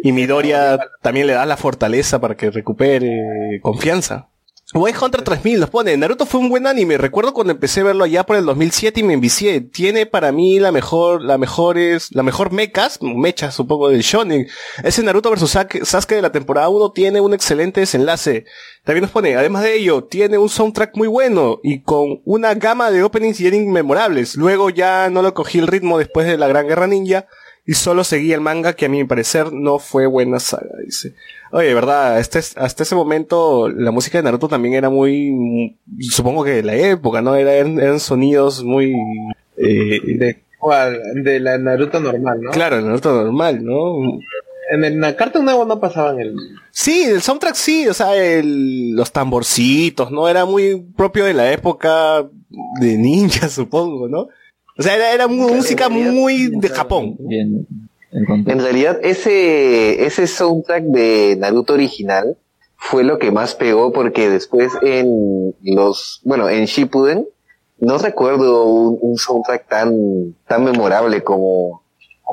y 0.04 0.12
Midoriya 0.12 0.78
también 1.02 1.26
le 1.28 1.34
da 1.34 1.46
la 1.48 1.58
fortaleza 1.58 2.22
para 2.22 2.38
que 2.38 2.52
recupere 2.52 3.60
confianza. 3.62 4.28
Way 4.76 4.94
Hunter 5.00 5.22
3000 5.22 5.60
nos 5.60 5.70
pone, 5.70 5.96
Naruto 5.96 6.26
fue 6.26 6.40
un 6.40 6.50
buen 6.50 6.66
anime, 6.66 6.98
recuerdo 6.98 7.32
cuando 7.32 7.54
empecé 7.54 7.82
a 7.82 7.84
verlo 7.84 8.06
allá 8.06 8.24
por 8.24 8.38
el 8.38 8.46
2007 8.46 9.02
y 9.02 9.04
me 9.04 9.14
envicié, 9.14 9.62
tiene 9.62 10.08
para 10.08 10.32
mí 10.32 10.60
la 10.60 10.72
mejor, 10.72 11.22
la 11.22 11.38
mejor 11.38 11.78
es, 11.78 12.12
la 12.16 12.24
mejor 12.24 12.52
mechas, 12.52 12.98
mechas 13.00 13.54
supongo 13.54 13.90
del 13.90 14.02
shonen. 14.02 14.48
Ese 14.84 15.04
Naruto 15.04 15.30
vs 15.30 15.42
Sasuke 15.48 15.86
Sasuke 15.86 16.16
de 16.16 16.24
la 16.24 16.32
temporada 16.32 16.70
1 16.70 16.92
tiene 16.92 17.22
un 17.22 17.36
excelente 17.36 17.82
desenlace. 17.82 18.46
También 18.84 19.04
nos 19.04 19.12
pone, 19.12 19.36
además 19.36 19.62
de 19.62 19.76
ello, 19.76 20.06
tiene 20.06 20.40
un 20.40 20.50
soundtrack 20.50 20.98
muy 20.98 21.08
bueno 21.08 21.60
y 21.62 21.82
con 21.84 22.22
una 22.26 22.56
gama 22.56 22.90
de 22.90 23.04
openings 23.04 23.40
y 23.42 23.46
endings 23.46 23.72
memorables. 23.72 24.36
Luego 24.36 24.72
ya 24.72 25.12
no 25.12 25.22
lo 25.22 25.36
cogí 25.36 25.60
el 25.60 25.68
ritmo 25.68 26.00
después 26.00 26.26
de 26.26 26.40
la 26.40 26.48
Gran 26.48 26.68
Guerra 26.68 26.88
Ninja 26.88 27.28
y 27.66 27.74
solo 27.76 28.04
seguí 28.04 28.34
el 28.34 28.42
manga 28.42 28.74
que 28.74 28.86
a 28.86 28.90
mi 28.90 29.04
parecer 29.06 29.54
no 29.54 29.80
fue 29.80 30.06
buena 30.06 30.40
saga, 30.40 30.70
dice. 30.86 31.14
Oye, 31.52 31.68
de 31.68 31.74
verdad, 31.74 32.20
este, 32.20 32.40
hasta 32.40 32.84
ese 32.84 32.96
momento 32.96 33.70
la 33.70 33.92
música 33.92 34.18
de 34.18 34.24
Naruto 34.24 34.48
también 34.48 34.74
era 34.74 34.90
muy, 34.90 35.32
mm, 35.32 36.02
supongo 36.10 36.44
que 36.44 36.52
de 36.52 36.64
la 36.64 36.76
época, 36.76 37.22
¿no? 37.22 37.36
Eran, 37.36 37.80
eran 37.80 38.00
sonidos 38.00 38.64
muy, 38.64 38.94
eh, 39.58 40.00
de, 40.18 40.42
de 41.24 41.40
la 41.40 41.58
Naruto 41.58 42.00
normal, 42.00 42.42
¿no? 42.42 42.52
claro, 42.52 42.82
Naruto 42.82 43.14
normal, 43.24 43.64
¿no? 43.64 44.20
En 44.72 44.84
el 44.86 44.98
na- 44.98 45.16
Cartoon 45.16 45.46
Network 45.46 45.68
no 45.68 45.80
pasaban 45.80 46.20
el... 46.20 46.36
Sí, 46.72 47.04
el 47.04 47.22
soundtrack 47.22 47.54
sí, 47.54 47.88
o 47.88 47.94
sea, 47.94 48.16
el, 48.16 48.92
los 48.96 49.12
tamborcitos, 49.12 50.10
¿no? 50.10 50.28
Era 50.28 50.46
muy 50.46 50.82
propio 50.98 51.26
de 51.26 51.34
la 51.34 51.52
época 51.52 52.28
de 52.80 52.98
ninja, 52.98 53.48
supongo, 53.50 54.08
¿no? 54.08 54.28
O 54.78 54.82
sea, 54.84 54.96
era, 54.96 55.12
era 55.14 55.28
música 55.28 55.90
muy 55.90 56.48
de 56.50 56.70
Japón. 56.70 57.16
Bien. 57.20 57.68
En 58.12 58.60
realidad, 58.60 59.00
ese, 59.02 60.06
ese 60.06 60.28
soundtrack 60.28 60.84
de 60.84 61.36
Naruto 61.40 61.74
original 61.74 62.38
fue 62.76 63.04
lo 63.04 63.18
que 63.18 63.32
más 63.32 63.56
pegó 63.56 63.92
porque 63.92 64.30
después 64.30 64.72
en 64.84 65.56
los, 65.64 66.22
bueno, 66.24 66.50
en 66.50 66.66
Shippuden, 66.66 67.28
no 67.80 67.98
recuerdo 67.98 68.66
un, 68.66 68.98
un 69.02 69.18
soundtrack 69.18 69.68
tan, 69.68 70.36
tan 70.48 70.64
memorable 70.64 71.24
como 71.24 71.82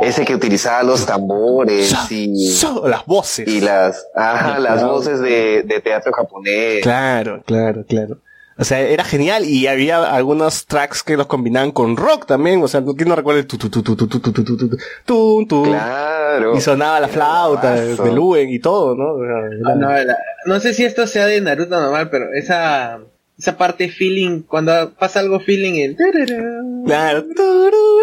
ese 0.03 0.25
que 0.25 0.35
utilizaba 0.35 0.83
los 0.83 1.05
tambores 1.07 1.93
y, 2.11 2.47
So- 2.51 2.87
las 2.87 3.05
voces. 3.07 3.49
y 3.49 3.61
las, 3.61 4.07
ajá, 4.15 4.59
las 4.59 4.85
voces 4.85 5.21
de, 5.21 5.62
de 5.62 5.81
teatro 5.81 6.12
japonés. 6.12 6.83
Claro, 6.83 7.43
claro, 7.47 7.85
claro. 7.87 8.19
O 8.61 8.65
sea, 8.65 8.81
era 8.81 9.05
genial 9.05 9.45
y 9.47 9.66
había 9.69 10.15
algunos 10.15 10.66
tracks 10.66 11.03
que 11.03 11.16
los 11.16 11.27
combinaban 11.27 11.70
con 11.73 11.97
rock 11.97 12.27
también. 12.27 12.62
O 12.62 12.69
sea, 12.69 12.82
¿quién 12.97 13.09
no 13.09 13.16
recuerda 13.16 13.41
el 13.41 13.47
tu 13.47 13.57
tu 13.57 13.70
tu 13.70 13.82
tu 13.82 13.97
tu 13.97 14.07
tu 14.07 14.20
tu 14.20 14.32
tu 14.32 14.45
tu 14.45 14.57
tu 14.57 14.69
tu 14.69 14.77
tu 15.07 15.47
tu 15.47 15.62
Claro. 15.65 16.57
Y 16.57 16.61
sonaba 16.61 17.01
la 17.01 17.09
flauta 17.09 17.74
de 17.74 18.12
Luen 18.12 18.51
y 18.51 18.59
todo, 18.59 18.95
¿no? 18.95 19.16
No, 19.77 19.89
la- 19.91 20.19
no 20.45 20.61
sé 20.61 20.74
si 20.74 20.85
esto 20.85 21.07
sea 21.07 21.24
de 21.27 21.41
Naruto 21.41 21.81
normal, 21.81 22.11
pero 22.11 22.27
esa 22.35 23.01
esa 23.39 23.57
parte 23.57 23.89
feeling, 23.89 24.43
cuando 24.43 24.93
pasa 24.99 25.20
algo 25.20 25.41
feeling, 25.41 25.81
el... 25.81 25.97
Claro, 26.85 27.24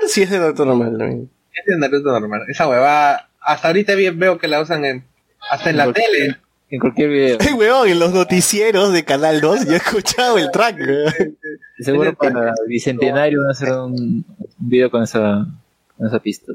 sí 0.08 0.24
es 0.24 0.32
de 0.32 0.40
Naruto 0.40 0.66
normal 0.66 0.98
también. 0.98 1.30
Es 1.54 1.66
de 1.68 1.78
Naruto 1.78 2.10
normal. 2.20 2.42
Esa 2.50 2.68
huevada, 2.68 3.30
hasta 3.42 3.68
ahorita 3.68 3.94
bien 3.94 4.18
veo 4.18 4.40
que 4.40 4.48
la 4.48 4.60
usan 4.62 4.84
en, 4.86 5.06
hasta 5.52 5.70
en 5.70 5.78
la 5.78 5.94
tele. 5.94 6.38
En 6.70 6.80
cualquier 6.80 7.10
video. 7.10 7.38
Ay, 7.40 7.54
weón, 7.54 7.88
en 7.88 8.00
los 8.00 8.14
noticieros 8.14 8.92
de 8.92 9.06
Canal 9.06 9.40
2 9.40 9.66
yo 9.66 9.74
he 9.74 9.78
escuchado 9.78 10.38
el 10.38 10.52
track. 10.52 10.78
weón. 10.80 11.38
Seguro 11.80 12.14
para 12.14 12.50
el 12.50 12.68
bicentenario 12.68 13.40
van 13.40 13.50
a 13.50 13.52
hacer 13.52 13.72
un, 13.72 14.26
video 14.58 14.92
con 14.92 15.04
esa, 15.04 15.48
con 15.96 16.08
esa 16.08 16.20
pista. 16.20 16.54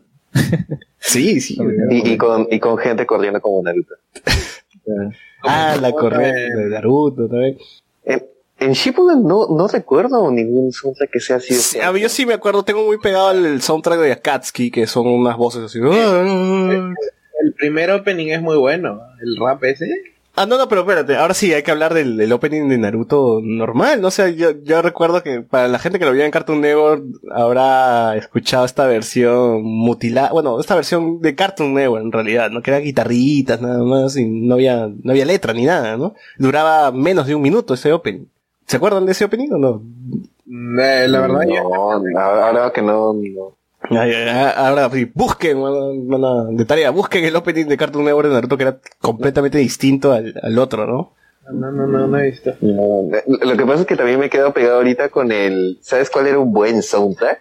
Sí, 0.99 1.41
sí. 1.41 1.59
Y, 1.91 2.13
y 2.13 2.17
con, 2.17 2.47
y 2.51 2.61
con 2.61 2.79
gente 2.79 3.07
corriendo 3.07 3.41
como 3.41 3.63
Naruto. 3.63 3.95
Ah, 5.43 5.77
la 5.81 5.93
correa 5.93 6.33
de 6.33 6.69
Naruto 6.69 7.29
también. 7.29 7.59
En, 8.05 8.25
En 8.59 8.73
Shippuden 8.73 9.25
no, 9.25 9.49
no 9.49 9.67
recuerdo 9.67 10.31
ningún 10.31 10.73
soundtrack 10.73 11.11
que 11.11 11.21
sea 11.21 11.37
así. 11.37 11.55
Sí, 11.55 11.81
a 11.81 11.91
mí 11.91 12.01
yo 12.01 12.09
sí 12.09 12.25
me 12.27 12.35
acuerdo, 12.35 12.63
tengo 12.65 12.85
muy 12.85 12.99
pegado 12.99 13.33
el, 13.33 13.45
el 13.47 13.63
soundtrack 13.63 13.99
de 13.99 14.13
Akatsuki, 14.13 14.71
que 14.71 14.87
son 14.87 15.07
unas 15.07 15.37
voces 15.37 15.65
así. 15.65 15.81
El 17.63 17.69
primer 17.69 17.93
opening 17.93 18.27
es 18.33 18.43
muy 18.43 18.57
bueno. 18.57 19.01
El 19.21 19.37
rap 19.37 19.63
ese. 19.63 19.87
Ah, 20.35 20.47
no, 20.47 20.57
no, 20.59 20.67
pero 20.69 20.81
espérate, 20.81 21.15
ahora 21.15 21.33
sí 21.35 21.53
hay 21.55 21.63
que 21.63 21.71
hablar 21.71 21.95
del, 21.95 22.17
del 22.17 22.33
opening 22.33 22.69
de 22.69 22.77
Naruto 22.79 23.41
normal, 23.43 24.01
¿no? 24.01 24.09
O 24.09 24.11
sea, 24.11 24.31
yo, 24.31 24.51
yo 24.65 24.83
recuerdo 24.83 25.23
que 25.23 25.43
para 25.43 25.69
la 25.69 25.79
gente 25.79 25.99
que 26.01 26.05
lo 26.07 26.13
vio 26.13 26.25
en 26.25 26.31
Cartoon 26.33 26.61
Network 26.61 27.05
habrá 27.31 28.17
escuchado 28.17 28.65
esta 28.65 28.87
versión 28.87 29.63
mutilada, 29.63 30.31
bueno, 30.33 30.59
esta 30.59 30.75
versión 30.75 31.21
de 31.21 31.35
Cartoon 31.37 31.75
Network 31.75 32.03
en 32.05 32.13
realidad, 32.13 32.51
¿no? 32.51 32.63
Que 32.63 32.71
eran 32.73 32.83
guitarritas 32.83 33.61
nada 33.61 33.85
más 33.85 34.17
y 34.17 34.25
no 34.27 34.55
había, 34.55 34.89
no 35.03 35.13
había 35.13 35.27
letra 35.27 35.53
ni 35.53 35.67
nada, 35.67 35.97
¿no? 35.99 36.15
Duraba 36.39 36.91
menos 36.91 37.27
de 37.29 37.35
un 37.37 37.43
minuto 37.43 37.75
ese 37.75 37.93
opening. 37.93 38.25
¿Se 38.67 38.79
acuerdan 38.79 39.05
de 39.07 39.13
ese 39.13 39.27
opening 39.27 39.51
o 39.53 39.59
no? 39.59 39.83
Eh, 40.83 41.07
la 41.09 41.21
verdad, 41.21 41.43
yo- 41.47 42.01
No, 42.11 42.19
ahora 42.19 42.73
que 42.73 42.83
no, 42.83 43.13
no. 43.13 43.55
Ahora 43.91 44.91
sí, 44.91 45.11
busquen, 45.13 45.59
de 46.57 46.65
tarea, 46.65 46.91
busquen 46.91 47.25
el 47.25 47.37
opening 47.37 47.67
de 47.67 47.77
Cartoon 47.77 48.05
Network 48.05 48.29
de 48.29 48.35
Naruto 48.35 48.57
que 48.57 48.63
era 48.63 48.79
completamente 49.01 49.59
distinto 49.59 50.13
al, 50.13 50.35
al 50.43 50.59
otro, 50.59 50.87
¿no? 50.87 51.15
no, 51.51 51.73
no, 51.73 51.87
no, 51.87 52.07
no 52.07 52.19
he 52.19 52.31
visto. 52.31 52.53
No, 52.61 53.09
Lo 53.27 53.57
que 53.57 53.67
pasa 53.67 53.81
es 53.81 53.87
que 53.87 53.97
también 53.97 54.21
me 54.21 54.31
quedo 54.31 54.53
pegado 54.53 54.77
ahorita 54.77 55.09
con 55.09 55.33
el, 55.33 55.79
¿sabes 55.83 56.11
cuál 56.11 56.27
era 56.27 56.39
un 56.39 56.53
buen 56.53 56.83
soundtrack? 56.83 57.41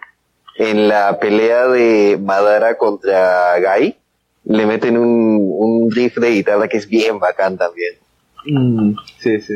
En 0.58 0.88
la 0.88 1.18
pelea 1.18 1.66
de 1.68 2.18
Madara 2.20 2.76
contra 2.76 3.58
Gai, 3.58 3.96
le 4.44 4.66
meten 4.66 4.98
un, 4.98 5.38
un 5.40 5.90
riff 5.90 6.18
de 6.18 6.30
guitarra 6.30 6.68
que 6.68 6.76
es 6.76 6.88
bien 6.88 7.18
bacán 7.18 7.56
también. 7.56 7.94
Mm. 8.44 8.94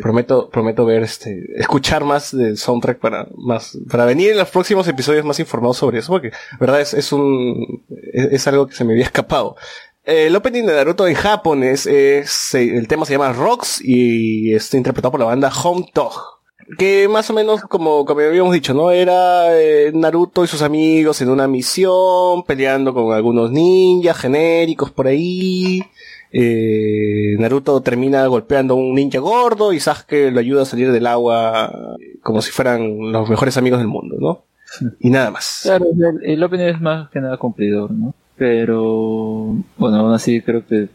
Prometo, 0.00 0.48
prometo 0.48 0.84
ver 0.84 1.02
este, 1.02 1.46
escuchar 1.56 2.04
más 2.04 2.36
del 2.36 2.56
soundtrack 2.56 2.98
para 2.98 3.26
más, 3.36 3.76
para 3.90 4.04
venir 4.04 4.30
en 4.30 4.38
los 4.38 4.48
próximos 4.50 4.86
episodios 4.86 5.24
más 5.24 5.40
informados 5.40 5.76
sobre 5.76 5.98
eso, 5.98 6.12
porque, 6.12 6.32
verdad, 6.60 6.80
es, 6.80 6.94
es 6.94 7.12
un, 7.12 7.84
es, 8.12 8.46
algo 8.46 8.66
que 8.66 8.74
se 8.74 8.84
me 8.84 8.92
había 8.92 9.04
escapado. 9.04 9.56
El 10.04 10.36
opening 10.36 10.64
de 10.64 10.74
Naruto 10.74 11.06
en 11.08 11.14
japonés 11.14 11.86
es, 11.86 12.54
el 12.54 12.86
tema 12.86 13.04
se 13.04 13.14
llama 13.14 13.32
Rocks 13.32 13.80
y 13.82 14.54
está 14.54 14.76
interpretado 14.76 15.10
por 15.10 15.20
la 15.20 15.26
banda 15.26 15.50
Home 15.64 15.90
Tog. 15.92 16.36
Que 16.78 17.06
más 17.08 17.30
o 17.30 17.32
menos, 17.32 17.62
como, 17.62 18.04
como 18.04 18.20
habíamos 18.20 18.52
dicho, 18.52 18.74
¿no? 18.74 18.90
Era 18.90 19.56
eh, 19.56 19.92
Naruto 19.94 20.42
y 20.44 20.48
sus 20.48 20.62
amigos 20.62 21.20
en 21.22 21.30
una 21.30 21.46
misión, 21.46 22.42
peleando 22.44 22.92
con 22.92 23.12
algunos 23.12 23.52
ninjas 23.52 24.18
genéricos 24.18 24.90
por 24.90 25.06
ahí. 25.06 25.82
Eh, 26.32 27.36
Naruto 27.38 27.80
termina 27.80 28.26
golpeando 28.26 28.74
a 28.74 28.76
un 28.76 28.94
ninja 28.94 29.18
gordo 29.18 29.72
y 29.72 29.80
Sasuke 29.80 30.30
lo 30.32 30.40
ayuda 30.40 30.62
a 30.62 30.66
salir 30.66 30.92
del 30.92 31.06
agua 31.06 31.96
eh, 32.00 32.18
como 32.22 32.42
si 32.42 32.50
fueran 32.50 33.12
los 33.12 33.28
mejores 33.30 33.56
amigos 33.56 33.78
del 33.78 33.88
mundo, 33.88 34.16
¿no? 34.18 34.44
Y 35.00 35.10
nada 35.10 35.30
más. 35.30 35.60
Claro, 35.62 35.86
el, 35.86 36.30
el 36.30 36.42
opening 36.42 36.66
es 36.66 36.80
más 36.80 37.08
que 37.10 37.20
nada 37.20 37.36
cumplidor, 37.36 37.90
¿no? 37.92 38.14
Pero, 38.36 39.56
bueno, 39.78 39.96
aún 39.96 40.12
así 40.12 40.42
creo 40.42 40.66
que... 40.66 40.88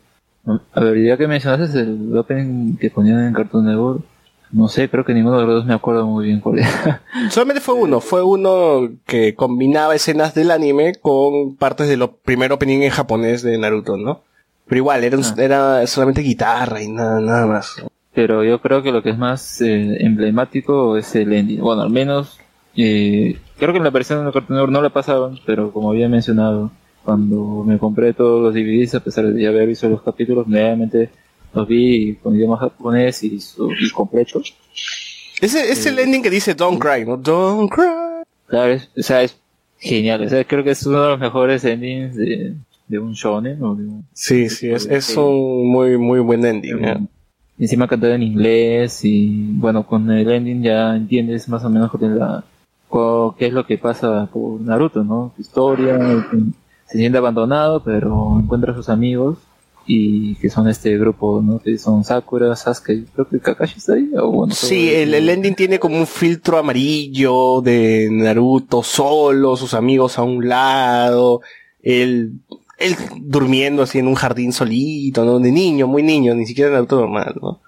A 0.73 0.79
ver, 0.81 1.03
ya 1.03 1.17
que 1.17 1.27
mencionaste 1.27 1.79
el 1.79 2.17
opening 2.17 2.75
que 2.77 2.89
ponían 2.89 3.27
en 3.27 3.33
Cartoon 3.33 3.65
Network, 3.65 4.03
no 4.51 4.67
sé, 4.67 4.89
creo 4.89 5.05
que 5.05 5.13
ninguno 5.13 5.39
de 5.39 5.45
los 5.45 5.55
dos 5.55 5.65
me 5.65 5.73
acuerdo 5.73 6.05
muy 6.05 6.25
bien 6.25 6.41
cuál 6.41 6.59
era. 6.59 7.03
Solamente 7.29 7.61
fue 7.61 7.75
uno, 7.75 8.01
fue 8.01 8.23
uno 8.23 8.89
que 9.05 9.33
combinaba 9.33 9.95
escenas 9.95 10.33
del 10.33 10.51
anime 10.51 10.95
con 10.95 11.55
partes 11.55 11.87
de 11.87 11.97
lo 11.97 12.17
primer 12.17 12.51
opening 12.51 12.81
en 12.81 12.89
japonés 12.89 13.43
de 13.43 13.57
Naruto, 13.57 13.97
¿no? 13.97 14.23
Pero 14.72 14.80
igual, 14.80 15.03
era, 15.03 15.18
un- 15.18 15.23
Ah. 15.26 15.35
era 15.38 15.85
solamente 15.88 16.22
guitarra 16.22 16.81
y 16.81 16.88
nada, 16.89 17.19
nada 17.19 17.45
más. 17.45 17.76
Pero 18.14 18.41
yo 18.45 18.61
creo 18.61 18.81
que 18.81 18.93
lo 18.93 19.03
que 19.03 19.10
es 19.10 19.18
más 19.18 19.60
eh, 19.61 19.98
emblemático 19.99 20.95
es 20.95 21.14
el 21.15 21.34
ending. 21.34 21.60
Bueno, 21.60 21.81
al 21.81 21.89
menos, 21.89 22.39
eh, 22.77 23.38
creo 23.60 23.73
que 23.73 23.80
en 23.80 23.84
la 23.84 23.89
versión 23.89 24.26
de 24.26 24.31
Cartoon 24.31 24.56
Network 24.57 24.72
no 24.72 24.81
la 24.81 24.89
pasaban, 24.89 25.39
pero 25.45 25.73
como 25.73 25.91
había 25.91 26.07
mencionado, 26.07 26.72
cuando 27.03 27.65
me 27.68 27.77
compré 27.80 28.14
todos 28.14 28.41
los 28.41 28.53
DVDs, 28.53 28.95
a 28.95 29.02
pesar 29.02 29.26
de 29.27 29.41
ya 29.41 29.49
haber 29.49 29.68
visto 29.68 29.89
los 29.89 30.02
capítulos, 30.03 30.48
nuevamente 30.48 31.10
los 31.53 31.68
vi 31.68 32.15
con 32.15 32.34
idioma 32.35 32.56
japonés 32.57 33.23
y, 33.23 33.41
su- 33.41 33.69
y 33.73 33.89
completo. 33.91 34.41
Ese 35.41 35.69
es 35.72 35.85
el 35.85 35.99
ending 35.99 36.22
que 36.23 36.30
dice 36.30 36.53
Don't 36.53 36.80
Cry, 36.81 37.03
¿no? 37.06 37.18
Don't 37.18 37.69
Cry. 37.69 37.84
Claro, 38.48 38.72
es, 38.72 38.89
o 38.98 39.02
sea, 39.03 39.22
es 39.23 39.35
genial. 39.80 40.23
O 40.23 40.30
sea, 40.30 40.43
creo 40.45 40.64
que 40.64 40.72
es 40.72 40.85
uno 40.85 41.02
de 41.03 41.10
los 41.10 41.19
mejores 41.19 41.65
endings 41.65 42.15
de, 42.15 42.53
de 42.91 42.99
un 42.99 43.13
shonen 43.13 43.63
o 43.63 43.73
de 43.73 43.85
un, 43.85 44.05
Sí, 44.13 44.49
sí, 44.49 44.69
es, 44.69 44.85
es 44.85 45.15
un 45.18 45.72
muy, 45.72 45.97
muy 45.97 46.19
buen 46.19 46.45
ending. 46.45 47.07
encima 47.57 47.88
cantado 47.88 48.13
en 48.13 48.23
inglés 48.23 49.03
y 49.05 49.51
bueno 49.53 49.85
con 49.88 50.11
el 50.11 50.30
ending 50.30 50.61
ya 50.61 50.95
entiendes 50.95 51.47
más 51.47 51.63
o 51.63 51.69
menos 51.69 51.89
la 52.01 52.43
qué 53.38 53.47
es 53.47 53.53
lo 53.53 53.65
que 53.65 53.77
pasa 53.77 54.27
por 54.31 54.59
Naruto 54.59 55.03
no 55.03 55.31
Su 55.35 55.41
historia 55.41 55.97
se 56.88 56.97
siente 56.97 57.18
abandonado 57.18 57.81
pero 57.84 58.38
encuentra 58.38 58.73
a 58.73 58.76
sus 58.76 58.89
amigos 58.89 59.38
y 59.88 60.35
que 60.35 60.49
son 60.49 60.68
este 60.68 60.97
grupo 60.97 61.41
no 61.41 61.59
que 61.59 61.77
son 61.77 62.03
Sakura 62.03 62.55
Sasuke 62.55 63.05
creo 63.13 63.27
que 63.27 63.39
Kakashi 63.39 63.77
está 63.77 63.93
ahí 63.93 64.09
o 64.18 64.30
bueno 64.31 64.53
Sí, 64.53 64.89
el, 64.93 65.13
el 65.13 65.30
ending 65.30 65.55
tiene 65.55 65.80
como 65.80 65.97
un 65.97 66.07
filtro 66.07 66.57
amarillo 66.57 67.61
de 67.61 68.09
Naruto 68.11 68.84
solo, 68.84 69.55
sus 69.55 69.73
amigos 69.73 70.18
a 70.19 70.23
un 70.23 70.47
lado, 70.47 71.41
él, 71.81 72.34
él 72.81 72.95
durmiendo 73.19 73.83
así 73.83 73.99
en 73.99 74.07
un 74.07 74.15
jardín 74.15 74.51
solito, 74.53 75.23
¿no? 75.25 75.39
De 75.39 75.51
niño, 75.51 75.87
muy 75.87 76.03
niño, 76.03 76.33
ni 76.35 76.45
siquiera 76.45 76.71
Naruto 76.71 76.99
normal, 76.99 77.35
¿no? 77.41 77.61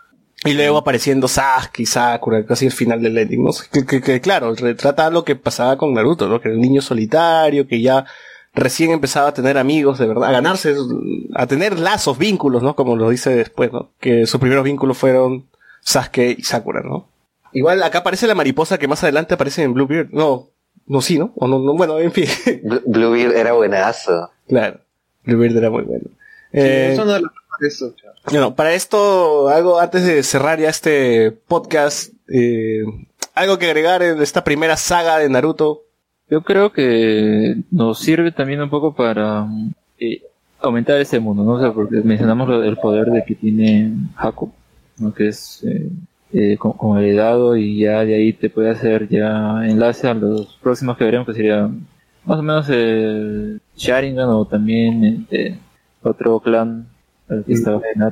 Y 0.45 0.53
luego 0.53 0.77
apareciendo 0.77 1.27
Sasuke 1.29 1.79
y 1.83 1.85
Sakura, 1.85 2.45
casi 2.45 2.65
al 2.65 2.71
final 2.73 3.01
del 3.01 3.17
ending, 3.17 3.43
¿no? 3.45 3.51
Que, 3.71 3.85
que, 3.85 4.01
que, 4.01 4.19
claro, 4.19 4.53
retrata 4.55 5.09
lo 5.09 5.23
que 5.23 5.35
pasaba 5.37 5.77
con 5.77 5.93
Naruto, 5.93 6.27
¿no? 6.27 6.41
Que 6.41 6.49
era 6.49 6.57
un 6.57 6.61
niño 6.61 6.81
solitario, 6.81 7.65
que 7.65 7.81
ya 7.81 8.05
recién 8.53 8.91
empezaba 8.91 9.29
a 9.29 9.33
tener 9.33 9.57
amigos, 9.57 9.99
de 9.99 10.07
verdad, 10.07 10.29
a 10.29 10.31
ganarse, 10.33 10.75
a 11.33 11.47
tener 11.47 11.79
lazos, 11.79 12.17
vínculos, 12.17 12.61
¿no? 12.61 12.75
Como 12.75 12.95
lo 12.97 13.09
dice 13.09 13.29
después, 13.33 13.71
¿no? 13.71 13.91
Que 14.01 14.25
sus 14.27 14.39
primeros 14.41 14.65
vínculos 14.65 14.97
fueron 14.97 15.45
Sasuke 15.81 16.35
y 16.37 16.43
Sakura, 16.43 16.81
¿no? 16.83 17.07
Igual 17.53 17.81
acá 17.83 17.99
aparece 17.99 18.27
la 18.27 18.35
mariposa 18.35 18.77
que 18.77 18.87
más 18.87 19.01
adelante 19.03 19.35
aparece 19.35 19.63
en 19.63 19.73
Bluebeard. 19.73 20.09
No, 20.11 20.49
no 20.87 21.01
sí, 21.01 21.17
¿no? 21.19 21.31
O 21.35 21.47
no, 21.47 21.59
no, 21.59 21.73
bueno, 21.75 21.99
en 21.99 22.11
fin. 22.11 22.25
Bl- 22.63 22.81
Bluebeard 22.85 23.35
era 23.37 23.53
buenazo. 23.53 24.29
claro. 24.49 24.81
Bluebeard 25.25 25.57
era 25.57 25.69
muy 25.69 25.83
bueno. 25.83 26.05
Sí, 26.05 26.59
Eh, 26.59 26.93
eso 26.93 27.05
no 27.05 27.15
es 27.15 27.21
lo 27.21 27.27
mejor, 27.29 27.65
eso, 27.67 27.95
bueno, 28.29 28.55
para 28.55 28.73
esto, 28.73 29.47
algo 29.49 29.79
antes 29.79 30.05
de 30.05 30.23
cerrar 30.23 30.59
ya 30.59 30.69
este 30.69 31.31
podcast, 31.31 32.13
eh, 32.27 32.83
algo 33.35 33.57
que 33.57 33.65
agregar 33.65 34.01
en 34.03 34.21
esta 34.21 34.43
primera 34.43 34.77
saga 34.77 35.19
de 35.19 35.29
Naruto. 35.29 35.81
yo 36.29 36.41
creo 36.41 36.71
que 36.71 37.57
nos 37.71 37.99
sirve 37.99 38.31
también 38.31 38.61
un 38.61 38.69
poco 38.69 38.95
para 38.95 39.45
eh, 39.99 40.21
aumentar 40.61 40.99
ese 40.99 41.19
mundo 41.19 41.43
no 41.43 41.53
o 41.53 41.59
sea 41.59 41.73
porque 41.73 41.97
mencionamos 41.97 42.47
lo 42.47 42.61
del 42.61 42.77
poder 42.77 43.07
de 43.07 43.23
que 43.25 43.35
tiene 43.35 43.91
Haku 44.15 44.51
¿no? 44.97 45.13
que 45.13 45.27
es 45.27 45.63
eh, 45.63 45.89
eh, 46.33 46.57
como, 46.57 46.77
como 46.77 46.97
heredado 46.97 47.57
y 47.57 47.79
ya 47.79 48.05
de 48.05 48.15
ahí 48.15 48.33
te 48.33 48.49
puede 48.49 48.69
hacer 48.69 49.09
ya 49.09 49.65
enlace 49.65 50.07
a 50.07 50.13
los 50.13 50.57
próximos 50.61 50.97
que 50.97 51.03
veremos 51.03 51.27
que 51.27 51.33
sería 51.33 51.69
más 52.25 52.39
o 52.39 52.41
menos 52.41 52.69
el 52.69 53.61
Sharingan 53.75 54.29
o 54.29 54.45
también 54.45 55.27
eh, 55.31 55.57
otro 56.01 56.39
clan 56.39 56.87
el 57.29 57.43
que 57.43 57.53
estaba 57.53 57.81
en 57.93 58.03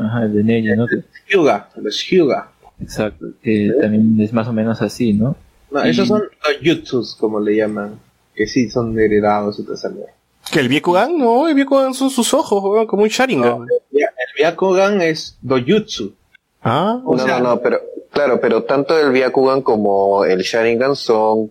Ajá, 0.00 0.22
el 0.24 0.34
de 0.34 0.44
Neji, 0.44 0.68
¿no? 0.76 0.86
Hyuga, 1.28 1.68
los 1.76 2.00
Hyuga. 2.08 2.50
exacto, 2.80 3.26
que 3.42 3.72
también 3.80 4.16
es 4.20 4.32
más 4.32 4.46
o 4.46 4.52
menos 4.52 4.80
así, 4.80 5.12
¿no? 5.12 5.34
No, 5.70 5.84
Y- 5.86 5.90
esos 5.90 6.06
son 6.08 6.20
los 6.22 6.56
Jutsus, 6.64 7.16
como 7.16 7.40
le 7.40 7.56
llaman. 7.56 7.98
Que 8.34 8.46
sí, 8.46 8.70
son 8.70 8.96
heredados 8.98 9.58
y 9.58 9.64
te 9.66 9.76
salen. 9.76 10.04
Que 10.52 10.60
el 10.60 10.68
Byakugan, 10.68 11.18
no, 11.18 11.48
el 11.48 11.54
Byakugan 11.56 11.92
son 11.94 12.08
sus 12.10 12.32
ojos, 12.32 12.62
weón, 12.62 12.86
como 12.86 13.02
un 13.02 13.08
Sharingan. 13.08 13.66
El 13.92 14.06
Byakugan 14.38 15.02
es 15.02 15.36
Dojutsu. 15.42 16.14
Ah, 16.62 17.00
O 17.04 17.16
no, 17.16 17.24
sea- 17.24 17.40
no, 17.40 17.56
no, 17.56 17.60
pero, 17.60 17.80
claro, 18.12 18.40
pero 18.40 18.62
tanto 18.62 18.96
el 18.98 19.10
Byakugan 19.10 19.62
como 19.62 20.24
el 20.24 20.40
Sharingan 20.42 20.94
son 20.94 21.50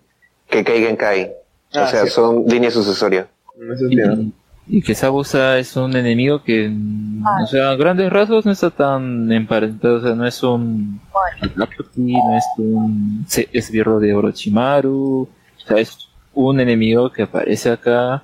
que 0.49 0.63
caigan 0.63 0.95
Kai. 0.95 1.31
Ah, 1.73 1.83
o 1.83 1.87
sea, 1.87 2.03
sí. 2.03 2.09
son 2.09 2.45
línea 2.47 2.71
sucesoria. 2.71 3.27
Eso 3.55 3.85
es 3.85 3.89
bien. 3.89 4.33
Y, 4.67 4.77
y 4.77 4.81
que 4.81 4.95
Sabusa 4.95 5.57
es 5.57 5.75
un 5.75 5.95
enemigo 5.95 6.43
que, 6.43 6.69
mm, 6.69 7.23
o 7.43 7.47
sea, 7.47 7.71
a 7.71 7.75
grandes 7.75 8.11
rasgos 8.11 8.45
no 8.45 8.51
está 8.51 8.69
tan 8.69 9.31
emparentado, 9.31 9.97
o 9.97 10.01
sea, 10.01 10.15
no 10.15 10.25
es 10.25 10.43
un 10.43 10.99
no 11.95 12.37
es 12.37 12.45
un 12.57 13.25
esbirro 13.53 13.99
de 13.99 14.13
Orochimaru, 14.13 15.21
o 15.23 15.67
sea, 15.67 15.77
es 15.77 16.09
un 16.33 16.59
enemigo 16.59 17.11
que 17.11 17.23
aparece 17.23 17.71
acá 17.71 18.23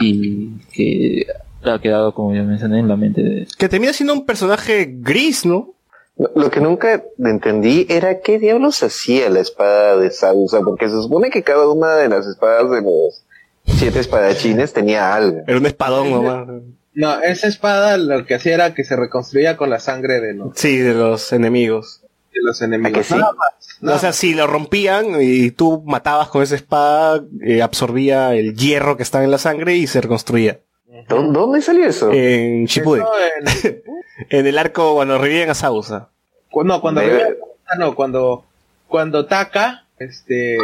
y 0.00 0.58
que 0.72 1.26
ha 1.64 1.78
quedado, 1.78 2.12
como 2.12 2.34
ya 2.34 2.42
mencioné, 2.42 2.80
en 2.80 2.88
la 2.88 2.96
mente 2.96 3.22
de... 3.22 3.48
que 3.56 3.68
termina 3.68 3.92
siendo 3.92 4.12
un 4.12 4.26
personaje 4.26 4.86
gris, 4.98 5.46
¿no? 5.46 5.73
Lo, 6.16 6.48
que 6.50 6.60
nunca 6.60 7.02
entendí 7.18 7.86
era 7.88 8.20
qué 8.20 8.38
diablos 8.38 8.82
hacía 8.84 9.28
la 9.30 9.40
espada 9.40 9.96
de 9.96 10.10
Sausa, 10.12 10.60
porque 10.60 10.88
se 10.88 10.94
supone 11.02 11.30
que 11.30 11.42
cada 11.42 11.68
una 11.68 11.96
de 11.96 12.08
las 12.08 12.26
espadas 12.26 12.70
de 12.70 12.82
los 12.82 13.24
siete 13.66 13.98
espadachines 13.98 14.72
tenía 14.72 15.12
algo. 15.12 15.40
Era 15.46 15.58
un 15.58 15.66
espadón 15.66 16.10
nomás. 16.10 16.46
No, 16.92 17.20
esa 17.20 17.48
espada 17.48 17.96
lo 17.96 18.24
que 18.26 18.36
hacía 18.36 18.54
era 18.54 18.74
que 18.74 18.84
se 18.84 18.94
reconstruía 18.94 19.56
con 19.56 19.70
la 19.70 19.80
sangre 19.80 20.20
de 20.20 20.34
los, 20.34 20.50
Sí, 20.54 20.76
de 20.78 20.94
los 20.94 21.32
enemigos. 21.32 22.02
de 22.32 22.40
los 22.42 22.62
enemigos. 22.62 23.06
sí? 23.06 23.14
Nada 23.14 23.32
más, 23.32 23.48
nada 23.80 23.96
o 23.96 24.00
sea, 24.00 24.12
si 24.12 24.34
lo 24.34 24.46
rompían 24.46 25.20
y 25.20 25.50
tú 25.50 25.82
matabas 25.84 26.28
con 26.28 26.44
esa 26.44 26.54
espada, 26.54 27.24
eh, 27.42 27.60
absorbía 27.62 28.34
el 28.34 28.54
hierro 28.54 28.96
que 28.96 29.02
estaba 29.02 29.24
en 29.24 29.32
la 29.32 29.38
sangre 29.38 29.74
y 29.74 29.88
se 29.88 30.00
reconstruía. 30.00 30.60
¿Dó- 31.08 31.22
¿Dónde 31.32 31.60
salió 31.60 31.86
eso? 31.86 32.10
En 32.12 32.66
Shippuden. 32.66 33.04
En- 33.64 33.82
En 34.30 34.46
el 34.46 34.56
arco 34.58 34.94
cuando 34.94 35.18
reviven 35.18 35.50
a 35.50 35.54
Sausa. 35.54 36.08
no, 36.64 36.80
cuando 36.80 37.00
Debe- 37.00 37.36
ah, 37.66 37.74
no, 37.78 37.94
cuando 37.96 38.44
cuando 38.86 39.26
Taka, 39.26 39.86
este 39.98 40.56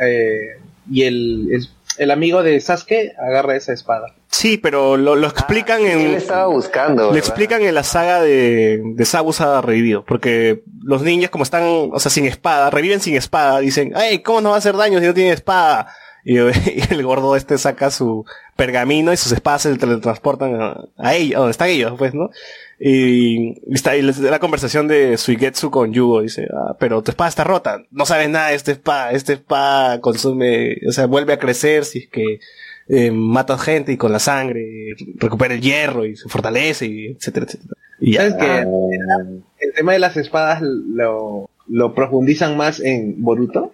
eh, 0.00 0.58
y 0.90 1.02
el, 1.04 1.48
el 1.52 1.68
el 1.98 2.10
amigo 2.10 2.42
de 2.42 2.58
Sasuke 2.60 3.12
agarra 3.18 3.54
esa 3.56 3.72
espada. 3.72 4.14
Sí, 4.28 4.56
pero 4.56 4.96
lo, 4.96 5.14
lo 5.14 5.26
explican 5.26 5.82
en... 5.82 6.00
Él 6.00 6.14
estaba 6.14 6.46
buscando. 6.46 7.02
Lo 7.04 7.08
¿verdad? 7.12 7.18
explican 7.28 7.60
en 7.62 7.74
la 7.74 7.82
saga 7.82 8.22
de, 8.22 8.80
de 8.82 9.04
Sabusa 9.04 9.60
revivido, 9.60 10.02
porque 10.02 10.62
los 10.82 11.02
ninjas 11.02 11.28
como 11.28 11.44
están, 11.44 11.62
o 11.92 12.00
sea, 12.00 12.10
sin 12.10 12.24
espada, 12.24 12.70
reviven 12.70 13.00
sin 13.00 13.14
espada, 13.14 13.58
dicen, 13.60 13.92
ay, 13.94 14.20
¿cómo 14.20 14.40
no 14.40 14.48
va 14.50 14.54
a 14.54 14.58
hacer 14.58 14.74
daño 14.74 15.00
si 15.00 15.06
no 15.06 15.12
tiene 15.14 15.32
espada? 15.32 15.94
Y, 16.24 16.38
y 16.38 16.82
el 16.90 17.02
gordo 17.02 17.36
este 17.36 17.58
saca 17.58 17.90
su 17.90 18.24
pergamino 18.56 19.12
y 19.12 19.16
sus 19.16 19.32
espadas 19.32 19.62
se 19.62 19.76
teletransportan 19.76 20.60
a, 20.60 20.84
a 20.96 21.14
ellos, 21.14 21.38
donde 21.38 21.50
están 21.50 21.68
ellos, 21.68 21.94
pues, 21.98 22.14
¿no? 22.14 22.30
Y, 22.78 23.60
y 23.70 23.74
está 23.74 23.92
da 23.94 24.30
la 24.30 24.40
conversación 24.40 24.88
de 24.88 25.16
Suigetsu 25.16 25.70
con 25.70 25.92
Yugo, 25.92 26.22
dice, 26.22 26.48
ah, 26.52 26.76
pero 26.78 27.02
tu 27.02 27.12
espada 27.12 27.28
está 27.28 27.44
rota, 27.44 27.82
no 27.92 28.06
sabes 28.06 28.28
nada 28.28 28.48
de 28.48 28.56
esta 28.56 28.72
espada, 28.72 29.12
esta 29.12 29.32
espada 29.34 30.00
consume, 30.00 30.78
o 30.88 30.92
sea, 30.92 31.06
vuelve 31.06 31.32
a 31.32 31.38
crecer 31.38 31.84
si 31.84 32.00
es 32.00 32.08
que 32.08 32.40
eh, 32.88 33.12
mata 33.12 33.56
gente 33.56 33.92
y 33.92 33.96
con 33.96 34.10
la 34.10 34.18
sangre 34.18 34.96
recupera 35.14 35.54
el 35.54 35.60
hierro 35.60 36.04
y 36.04 36.16
se 36.16 36.28
fortalece 36.28 36.86
y 36.86 37.06
etcétera, 37.06 37.46
etcétera. 37.46 37.74
Y 38.00 38.14
ya. 38.14 38.30
¿Sabes 38.30 38.34
que 38.34 39.66
el 39.66 39.72
tema 39.74 39.92
de 39.92 40.00
las 40.00 40.16
espadas 40.16 40.60
lo, 40.60 41.48
lo 41.68 41.94
profundizan 41.94 42.56
más 42.56 42.80
en 42.80 43.22
Boruto? 43.22 43.70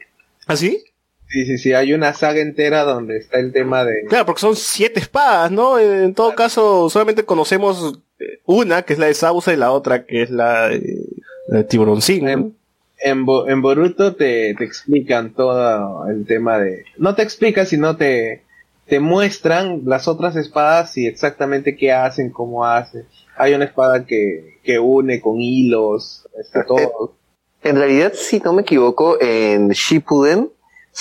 ¿Ah, 0.47 0.57
sí? 0.57 0.85
Sí, 1.29 1.45
sí, 1.45 1.59
sí, 1.59 1.73
hay 1.75 1.93
una 1.93 2.15
saga 2.15 2.41
entera 2.41 2.85
donde 2.85 3.19
está 3.19 3.39
el 3.39 3.53
tema 3.53 3.85
de... 3.85 4.05
Claro, 4.09 4.25
porque 4.25 4.41
son 4.41 4.57
siete 4.57 5.01
espadas, 5.01 5.51
¿no? 5.51 5.79
En, 5.79 6.05
en 6.05 6.15
todo 6.15 6.35
caso, 6.35 6.89
solamente 6.89 7.25
conocemos 7.25 8.01
eh, 8.19 8.41
una, 8.47 8.83
que 8.83 8.95
es 8.95 8.99
la 8.99 9.07
de 9.07 9.15
Sabusa, 9.15 9.53
y 9.53 9.57
la 9.57 9.73
otra, 9.73 10.07
que 10.07 10.23
es 10.23 10.31
la 10.31 10.69
de, 10.69 11.05
de 11.49 11.65
Tiburoncín, 11.65 12.25
¿no? 12.25 12.53
En, 13.01 13.27
Bo- 13.27 13.47
en 13.49 13.61
Boruto 13.61 14.17
te, 14.17 14.55
te 14.55 14.65
explican 14.65 15.35
todo 15.35 16.09
el 16.09 16.27
tema 16.27 16.59
de... 16.59 16.85
No 16.97 17.15
te 17.15 17.23
explican, 17.23 17.67
sino 17.67 17.97
te, 17.97 18.43
te 18.87 18.99
muestran 18.99 19.83
las 19.85 20.09
otras 20.09 20.35
espadas 20.35 20.97
y 20.97 21.07
exactamente 21.07 21.77
qué 21.77 21.93
hacen, 21.93 22.31
cómo 22.31 22.65
hacen. 22.65 23.05
Hay 23.37 23.53
una 23.53 23.67
espada 23.67 24.05
que, 24.07 24.59
que 24.65 24.79
une 24.79 25.21
con 25.21 25.41
hilos, 25.41 26.27
está 26.41 26.65
todo. 26.65 27.15
En 27.63 27.77
realidad, 27.77 28.13
si 28.15 28.41
no 28.41 28.53
me 28.53 28.63
equivoco, 28.63 29.19
en 29.21 29.69
Shippuden 29.69 30.51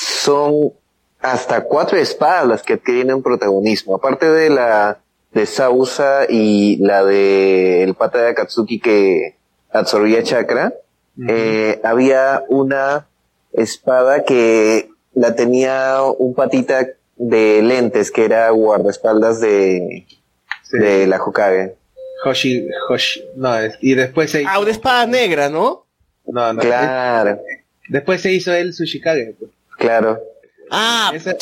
son 0.02 0.74
hasta 1.20 1.64
cuatro 1.64 1.98
espadas 1.98 2.48
las 2.48 2.62
que 2.64 2.74
adquieren 2.74 3.24
protagonismo. 3.24 3.96
Aparte 3.96 4.30
de 4.30 4.50
la 4.52 5.00
de 5.34 5.46
Sausa 5.48 6.26
y 6.30 6.78
la 6.78 7.04
de 7.04 7.84
el 7.84 7.96
pata 7.96 8.20
de 8.22 8.30
Akatsuki 8.30 8.80
que 8.80 9.36
absorbía 9.72 10.22
chakra, 10.24 10.74
eh, 11.28 11.80
había 11.84 12.44
una 12.48 13.08
espada 13.54 14.24
que 14.24 14.90
la 15.16 15.36
tenía 15.36 16.02
un 16.04 16.36
patita 16.36 16.88
de 17.16 17.62
lentes 17.64 18.12
que 18.12 18.26
era 18.26 18.50
guardaespaldas 18.52 19.42
de, 19.42 20.06
Sí. 20.64 20.78
de 20.78 21.08
la 21.08 21.18
Hokage. 21.18 21.76
Hoshi, 22.24 22.68
Hoshi, 22.90 23.24
no, 23.36 23.58
es- 23.60 23.78
y 23.82 23.96
después 23.96 24.30
se 24.30 24.42
hizo, 24.42 24.50
Ah, 24.52 24.60
una 24.60 24.70
espada 24.72 25.06
negra, 25.08 25.50
¿no? 25.50 25.86
no, 26.26 26.54
no, 26.54 26.62
Claro, 26.62 27.40
después 27.90 28.22
se 28.22 28.32
hizo 28.32 28.54
el 28.54 28.74
Sushikage. 28.74 29.34
pues. 29.40 29.52
Claro. 29.78 30.20
Ah, 30.70 31.12
Esa- 31.14 31.36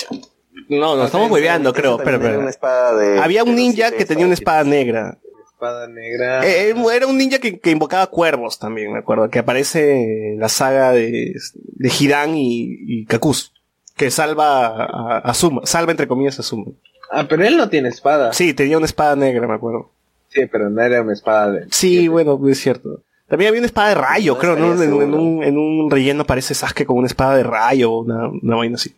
no, 0.70 0.95
nos 0.95 1.06
estamos 1.07 1.32
hueveando, 1.32 1.74
creo. 1.74 1.98
Espera, 1.98 2.18
era 2.18 2.40
una 2.40 2.49
espada 2.49 2.95
de- 2.98 3.20
Había 3.20 3.44
un 3.44 3.56
ninja 3.56 3.91
que 3.91 4.06
tenía 4.06 4.26
una 4.26 4.34
espada 4.34 4.64
negra. 4.64 5.18
espada 5.52 5.88
negra. 5.88 6.45
Eh, 6.45 6.70
eh, 6.72 6.76
era 6.94 7.07
un 7.07 7.18
ninja 7.18 7.40
que, 7.40 7.60
que 7.60 7.72
invocaba 7.72 8.07
cuervos 8.07 8.60
también, 8.60 8.91
me 8.94 8.99
acuerdo, 8.99 9.30
que 9.30 9.40
aparece 9.40 10.34
en 10.34 10.40
la 10.40 10.49
saga 10.49 10.91
de, 10.91 11.34
de 11.53 11.91
Hidan 11.99 12.36
y, 12.36 12.78
y 12.88 13.06
Kakus, 13.06 13.53
que 13.95 14.12
salva 14.12 14.68
a, 14.68 15.18
a 15.20 15.34
Suma, 15.34 15.62
salva 15.66 15.91
entre 15.91 16.07
comillas 16.07 16.40
a 16.40 16.44
Suma. 16.44 16.72
Ah, 17.12 17.26
pero 17.30 17.45
él 17.45 17.56
no 17.57 17.70
tiene 17.70 17.90
espada. 17.90 18.34
Sí, 18.34 18.53
tenía 18.53 18.78
una 18.78 18.86
espada 18.88 19.16
negra, 19.16 19.48
me 19.48 19.53
acuerdo. 19.56 19.91
Sí, 20.30 20.41
pero 20.52 20.70
no 20.70 20.82
era 20.82 21.02
una 21.02 21.14
espada 21.14 21.52
de... 21.52 21.68
Sí, 21.72 22.07
bueno, 22.10 22.38
es 22.49 22.60
cierto. 22.60 23.02
También 23.28 23.50
había 23.50 23.60
una 23.60 23.66
espada 23.68 23.90
de 23.90 23.96
rayo, 23.96 24.34
No 24.34 24.40
creo, 24.40 24.56
¿no? 24.56 24.82
En, 24.82 24.94
un, 25.14 25.44
en 25.44 25.58
un 25.58 25.90
relleno 25.90 26.24
aparece 26.24 26.54
Sasuke 26.54 26.86
con 26.86 26.98
una 26.98 27.08
espada 27.08 27.36
de 27.36 27.44
rayo, 27.44 27.98
una, 28.00 28.28
una 28.28 28.56
vaina 28.56 28.76
así. 28.76 28.94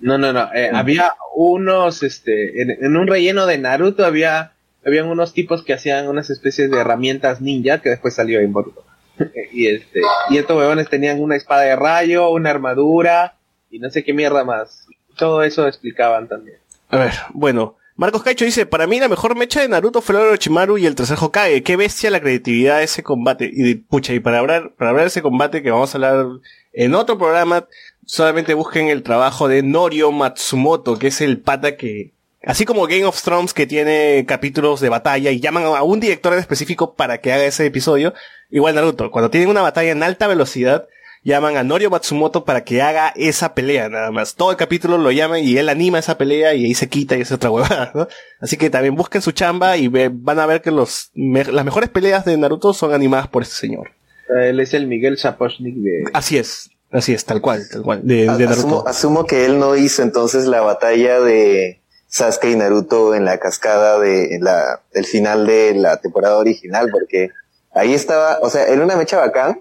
No, 0.00 0.18
no, 0.18 0.32
no. 0.32 0.52
eh, 0.54 0.70
había 0.72 1.14
unos, 1.34 2.02
este, 2.02 2.62
en, 2.62 2.70
en 2.70 2.96
un 2.96 3.06
relleno 3.06 3.46
de 3.46 3.58
Naruto 3.58 4.04
había, 4.04 4.52
habían 4.84 5.08
unos 5.08 5.32
tipos 5.32 5.62
que 5.64 5.72
hacían 5.72 6.08
unas 6.08 6.30
especies 6.30 6.70
de 6.70 6.78
herramientas 6.78 7.40
ninja 7.40 7.80
que 7.80 7.88
después 7.88 8.14
salió 8.14 8.38
en 8.40 8.52
Boruto. 8.52 8.84
y 9.52 9.66
este, 9.66 10.00
y 10.30 10.38
estos 10.38 10.56
huevones 10.56 10.88
tenían 10.88 11.20
una 11.20 11.36
espada 11.36 11.62
de 11.62 11.76
rayo, 11.76 12.28
una 12.30 12.50
armadura 12.50 13.34
y 13.70 13.78
no 13.78 13.90
sé 13.90 14.04
qué 14.04 14.12
mierda 14.12 14.44
más. 14.44 14.86
Todo 15.16 15.42
eso 15.42 15.66
explicaban 15.66 16.28
también. 16.28 16.58
A 16.90 16.98
ver, 16.98 17.12
bueno. 17.32 17.76
Marcos 17.96 18.24
Caicho 18.24 18.44
dice, 18.44 18.66
para 18.66 18.88
mí 18.88 18.98
la 18.98 19.08
mejor 19.08 19.36
mecha 19.36 19.60
de 19.60 19.68
Naruto 19.68 20.00
fue 20.00 20.16
el 20.16 20.22
Orochimaru 20.22 20.78
y 20.78 20.86
el 20.86 20.96
tercer 20.96 21.16
Hokage. 21.20 21.62
Qué 21.62 21.76
bestia 21.76 22.10
la 22.10 22.20
creatividad 22.20 22.78
de 22.78 22.84
ese 22.84 23.04
combate. 23.04 23.48
Y 23.52 23.76
pucha, 23.76 24.12
y 24.12 24.18
para 24.18 24.40
hablar, 24.40 24.72
para 24.76 24.90
hablar 24.90 25.04
de 25.04 25.08
ese 25.08 25.22
combate 25.22 25.62
que 25.62 25.70
vamos 25.70 25.94
a 25.94 25.98
hablar 25.98 26.26
en 26.72 26.94
otro 26.96 27.16
programa, 27.18 27.68
solamente 28.04 28.54
busquen 28.54 28.88
el 28.88 29.04
trabajo 29.04 29.46
de 29.46 29.62
Norio 29.62 30.10
Matsumoto, 30.10 30.98
que 30.98 31.06
es 31.06 31.20
el 31.20 31.38
pata 31.38 31.76
que, 31.76 32.10
así 32.42 32.64
como 32.64 32.88
Game 32.88 33.04
of 33.04 33.22
Thrones 33.22 33.54
que 33.54 33.64
tiene 33.64 34.24
capítulos 34.26 34.80
de 34.80 34.88
batalla 34.88 35.30
y 35.30 35.38
llaman 35.38 35.62
a 35.62 35.84
un 35.84 36.00
director 36.00 36.32
en 36.32 36.40
específico 36.40 36.94
para 36.94 37.18
que 37.18 37.32
haga 37.32 37.44
ese 37.44 37.64
episodio, 37.64 38.12
igual 38.50 38.74
Naruto, 38.74 39.12
cuando 39.12 39.30
tienen 39.30 39.48
una 39.48 39.62
batalla 39.62 39.92
en 39.92 40.02
alta 40.02 40.26
velocidad, 40.26 40.88
llaman 41.24 41.56
a 41.56 41.64
Norio 41.64 41.90
Matsumoto 41.90 42.44
para 42.44 42.62
que 42.64 42.82
haga 42.82 43.12
esa 43.16 43.54
pelea 43.54 43.88
nada 43.88 44.10
más. 44.10 44.34
Todo 44.34 44.50
el 44.50 44.56
capítulo 44.56 44.98
lo 44.98 45.10
llaman 45.10 45.40
y 45.42 45.56
él 45.56 45.68
anima 45.68 45.98
esa 45.98 46.16
pelea 46.18 46.54
y 46.54 46.66
ahí 46.66 46.74
se 46.74 46.88
quita 46.88 47.16
y 47.16 47.22
es 47.22 47.32
otra 47.32 47.50
huevada, 47.50 47.90
¿no? 47.94 48.06
Así 48.40 48.56
que 48.56 48.70
también 48.70 48.94
busquen 48.94 49.22
su 49.22 49.32
chamba 49.32 49.76
y 49.76 49.88
ve- 49.88 50.10
van 50.12 50.38
a 50.38 50.46
ver 50.46 50.60
que 50.62 50.70
los, 50.70 51.10
me- 51.14 51.44
las 51.44 51.64
mejores 51.64 51.88
peleas 51.90 52.24
de 52.24 52.36
Naruto 52.36 52.72
son 52.74 52.92
animadas 52.94 53.26
por 53.28 53.42
este 53.42 53.54
señor. 53.56 53.90
Él 54.28 54.60
es 54.60 54.72
el 54.74 54.86
Miguel 54.86 55.18
Sapochnik 55.18 55.74
de... 55.76 56.04
Así 56.12 56.38
es, 56.38 56.70
así 56.90 57.12
es, 57.14 57.24
tal 57.24 57.40
cual, 57.40 57.62
tal 57.70 57.82
cual, 57.82 58.00
de, 58.06 58.24
de 58.24 58.28
Asumo, 58.46 58.46
Naruto. 58.76 58.88
asumo 58.88 59.24
que 59.26 59.44
él 59.46 59.58
no 59.58 59.76
hizo 59.76 60.02
entonces 60.02 60.44
la 60.46 60.60
batalla 60.62 61.20
de 61.20 61.80
Sasuke 62.08 62.50
y 62.50 62.56
Naruto 62.56 63.14
en 63.14 63.24
la 63.24 63.38
cascada 63.38 63.98
de 63.98 64.38
la, 64.40 64.80
del 64.92 65.04
final 65.04 65.46
de 65.46 65.74
la 65.74 65.98
temporada 66.00 66.38
original, 66.38 66.88
porque 66.92 67.30
ahí 67.74 67.92
estaba, 67.92 68.38
o 68.40 68.48
sea, 68.50 68.66
era 68.66 68.82
una 68.84 68.96
mecha 68.96 69.18
bacán, 69.18 69.60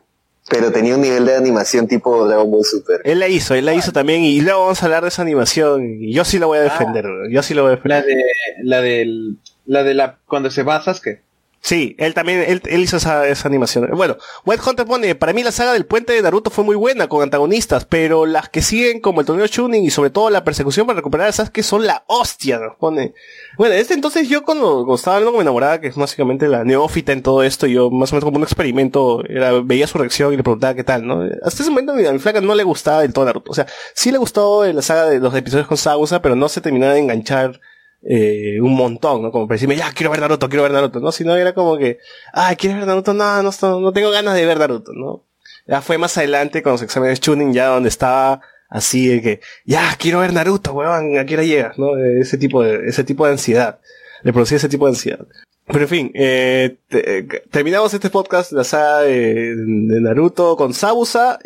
pero 0.49 0.71
tenía 0.71 0.95
un 0.95 1.01
nivel 1.01 1.25
de 1.25 1.35
animación 1.35 1.87
tipo 1.87 2.27
Dragon 2.27 2.49
Ball 2.49 2.65
Super. 2.65 3.01
Él 3.05 3.19
la 3.19 3.27
hizo, 3.27 3.55
él 3.55 3.65
la 3.65 3.73
hizo 3.73 3.91
también 3.91 4.23
y 4.23 4.41
luego 4.41 4.61
vamos 4.61 4.81
a 4.81 4.85
hablar 4.85 5.03
de 5.03 5.09
esa 5.09 5.21
animación 5.21 6.01
y 6.01 6.13
yo 6.13 6.25
sí 6.25 6.39
la 6.39 6.45
voy 6.45 6.57
a 6.59 6.61
defender, 6.63 7.05
yo 7.29 7.41
sí 7.43 7.53
la 7.53 7.61
voy 7.61 7.71
a 7.71 7.75
defender. 7.75 8.03
La 8.03 8.05
de... 8.05 8.23
La 8.63 8.81
del... 8.81 9.37
La 9.65 9.83
de 9.83 9.93
la... 9.93 10.17
Cuando 10.27 10.51
se 10.51 10.63
va 10.63 10.75
a 10.75 10.83
Sasuke. 10.83 11.21
Sí, 11.65 11.95
él 11.97 12.13
también, 12.13 12.43
él, 12.45 12.61
él 12.65 12.81
hizo 12.81 12.97
esa, 12.97 13.25
esa 13.25 13.47
animación. 13.47 13.89
Bueno, 13.93 14.17
White 14.45 14.61
Hunter 14.67 14.85
pone, 14.85 15.15
para 15.15 15.31
mí 15.31 15.43
la 15.43 15.51
saga 15.53 15.71
del 15.71 15.85
puente 15.85 16.11
de 16.11 16.21
Naruto 16.21 16.49
fue 16.49 16.65
muy 16.65 16.75
buena 16.75 17.07
con 17.07 17.23
antagonistas, 17.23 17.85
pero 17.85 18.25
las 18.25 18.49
que 18.49 18.61
siguen 18.61 18.99
como 18.99 19.21
el 19.21 19.25
torneo 19.25 19.47
Chunin 19.47 19.81
y 19.81 19.89
sobre 19.89 20.09
todo 20.09 20.29
la 20.29 20.43
persecución 20.43 20.85
para 20.85 20.97
recuperar 20.97 21.29
a 21.29 21.31
Sasuke 21.31 21.63
son 21.63 21.87
la 21.87 22.03
hostia, 22.07 22.59
pone. 22.77 23.13
Bueno, 23.57 23.75
este 23.75 23.93
entonces 23.93 24.27
yo 24.27 24.43
cuando, 24.43 24.79
cuando 24.79 24.95
estaba 24.95 25.15
hablando 25.15 25.31
con 25.31 25.39
mi 25.39 25.43
enamorada, 25.43 25.79
que 25.79 25.87
es 25.87 25.95
básicamente 25.95 26.49
la 26.49 26.65
neófita 26.65 27.13
en 27.13 27.23
todo 27.23 27.43
esto, 27.43 27.65
yo 27.65 27.89
más 27.89 28.11
o 28.11 28.15
menos 28.15 28.25
como 28.25 28.39
un 28.39 28.43
experimento, 28.43 29.23
era, 29.25 29.53
veía 29.61 29.87
su 29.87 29.97
reacción 29.97 30.33
y 30.33 30.37
le 30.37 30.43
preguntaba 30.43 30.73
qué 30.73 30.83
tal, 30.83 31.07
¿no? 31.07 31.21
Hasta 31.43 31.63
ese 31.63 31.69
momento 31.71 31.93
a 31.93 32.11
mi 32.11 32.19
flaca 32.19 32.41
no 32.41 32.55
le 32.55 32.63
gustaba 32.63 33.03
del 33.03 33.13
todo 33.13 33.23
Naruto. 33.23 33.51
O 33.51 33.55
sea, 33.55 33.67
sí 33.93 34.11
le 34.11 34.17
gustó 34.17 34.65
la 34.65 34.81
saga 34.81 35.05
de 35.05 35.21
los 35.21 35.33
episodios 35.33 35.67
con 35.67 35.77
Sabusa, 35.77 36.21
pero 36.21 36.35
no 36.35 36.49
se 36.49 36.59
terminaba 36.59 36.91
de 36.91 36.99
enganchar 36.99 37.61
eh, 38.05 38.59
un 38.61 38.75
montón, 38.75 39.21
¿no? 39.21 39.31
Como 39.31 39.47
para 39.47 39.55
decirme, 39.55 39.75
ya, 39.75 39.91
quiero 39.91 40.11
ver 40.11 40.19
Naruto, 40.19 40.49
quiero 40.49 40.63
ver 40.63 40.71
Naruto, 40.71 40.99
¿no? 40.99 41.11
Sino 41.11 41.35
era 41.35 41.53
como 41.53 41.77
que, 41.77 41.99
ay, 42.33 42.55
¿quieres 42.55 42.77
ver 42.77 42.87
Naruto? 42.87 43.13
No, 43.13 43.41
no, 43.43 43.51
no, 43.79 43.93
tengo 43.93 44.11
ganas 44.11 44.35
de 44.35 44.45
ver 44.45 44.57
Naruto, 44.57 44.93
¿no? 44.93 45.23
Ya 45.67 45.81
fue 45.81 45.97
más 45.97 46.17
adelante 46.17 46.61
con 46.61 46.73
los 46.73 46.81
exámenes 46.81 47.21
Chunin, 47.21 47.53
ya 47.53 47.67
donde 47.67 47.89
estaba 47.89 48.41
así 48.69 49.07
de 49.07 49.21
que, 49.21 49.39
ya, 49.65 49.95
quiero 49.97 50.19
ver 50.19 50.33
Naruto, 50.33 50.73
weón, 50.73 51.17
¿a 51.17 51.25
qué 51.25 51.35
hora 51.35 51.43
llegas? 51.43 51.77
¿No? 51.77 51.97
Ese 51.97 52.37
tipo 52.37 52.63
de, 52.63 52.87
ese 52.87 53.03
tipo 53.03 53.25
de 53.25 53.33
ansiedad. 53.33 53.79
Le 54.23 54.33
producía 54.33 54.57
ese 54.57 54.69
tipo 54.69 54.85
de 54.85 54.91
ansiedad. 54.91 55.25
Pero 55.65 55.81
en 55.81 55.87
fin, 55.87 56.11
eh, 56.13 56.75
eh, 56.89 57.27
terminamos 57.49 57.93
este 57.93 58.09
podcast, 58.09 58.51
la 58.51 58.65
saga 58.65 59.01
de, 59.01 59.55
de 59.55 60.01
Naruto 60.01 60.57
con 60.57 60.73
Sabusa. 60.73 61.39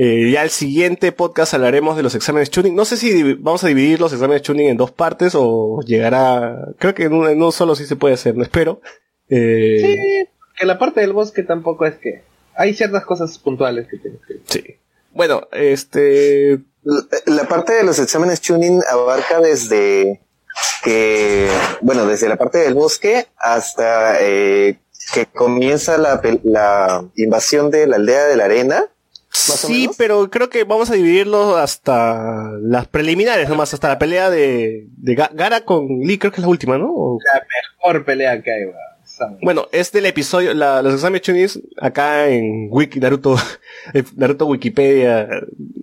Eh, 0.00 0.30
ya 0.30 0.44
el 0.44 0.50
siguiente 0.50 1.10
podcast 1.10 1.54
hablaremos 1.54 1.96
de 1.96 2.04
los 2.04 2.14
exámenes 2.14 2.50
tuning. 2.50 2.72
No 2.76 2.84
sé 2.84 2.96
si 2.96 3.34
vamos 3.34 3.64
a 3.64 3.66
dividir 3.66 3.98
los 3.98 4.12
exámenes 4.12 4.42
tuning 4.42 4.68
en 4.68 4.76
dos 4.76 4.92
partes 4.92 5.32
o 5.34 5.80
llegará, 5.84 6.68
creo 6.78 6.94
que 6.94 7.02
en 7.04 7.14
uno 7.14 7.50
solo 7.50 7.74
sí 7.74 7.84
se 7.84 7.96
puede 7.96 8.14
hacer, 8.14 8.36
no 8.36 8.44
espero. 8.44 8.80
Eh, 9.28 9.80
Sí, 9.82 10.28
que 10.56 10.66
la 10.66 10.78
parte 10.78 11.00
del 11.00 11.12
bosque 11.12 11.42
tampoco 11.42 11.84
es 11.84 11.96
que 11.96 12.22
hay 12.54 12.74
ciertas 12.74 13.04
cosas 13.04 13.36
puntuales 13.40 13.88
que 13.88 13.96
tienes 13.98 14.20
que... 14.24 14.34
Sí. 14.44 14.76
Bueno, 15.12 15.48
este... 15.50 16.60
La, 16.84 17.02
la 17.26 17.48
parte 17.48 17.72
de 17.72 17.82
los 17.82 17.98
exámenes 17.98 18.40
tuning 18.40 18.80
abarca 18.88 19.40
desde 19.40 20.20
que, 20.84 21.48
bueno, 21.80 22.06
desde 22.06 22.28
la 22.28 22.36
parte 22.36 22.58
del 22.58 22.74
bosque 22.74 23.26
hasta 23.36 24.18
eh, 24.20 24.78
que 25.12 25.26
comienza 25.26 25.98
la, 25.98 26.20
la 26.44 27.04
invasión 27.16 27.72
de 27.72 27.88
la 27.88 27.96
aldea 27.96 28.26
de 28.26 28.36
la 28.36 28.44
arena. 28.44 28.84
¿Más 29.48 29.64
o 29.64 29.68
Sí, 29.68 29.88
pero 29.96 30.30
creo 30.30 30.50
que 30.50 30.64
vamos 30.64 30.90
a 30.90 30.94
dividirlo 30.94 31.56
hasta 31.56 32.50
las 32.60 32.86
preliminares 32.88 33.48
nomás, 33.48 33.72
hasta 33.74 33.88
la 33.88 33.98
pelea 33.98 34.30
de, 34.30 34.86
de 34.96 35.16
Ga- 35.16 35.30
Gara 35.34 35.62
con 35.62 35.86
Lee, 36.00 36.18
creo 36.18 36.30
que 36.32 36.36
es 36.40 36.42
la 36.42 36.48
última, 36.50 36.78
¿no? 36.78 36.92
O- 36.92 37.18
La 37.34 37.42
mejor 37.82 38.04
pelea 38.04 38.40
que 38.42 38.50
hay, 38.52 38.64
weón. 38.64 38.76
Bueno, 39.42 39.66
es 39.72 39.90
del 39.90 40.06
episodio, 40.06 40.54
la- 40.54 40.80
los 40.82 40.94
exámenes 40.94 41.22
Chunis, 41.22 41.60
acá 41.80 42.28
en 42.28 42.68
Wiki, 42.70 43.00
Naruto, 43.00 43.34
Naruto 44.16 44.46
Wikipedia, 44.46 45.28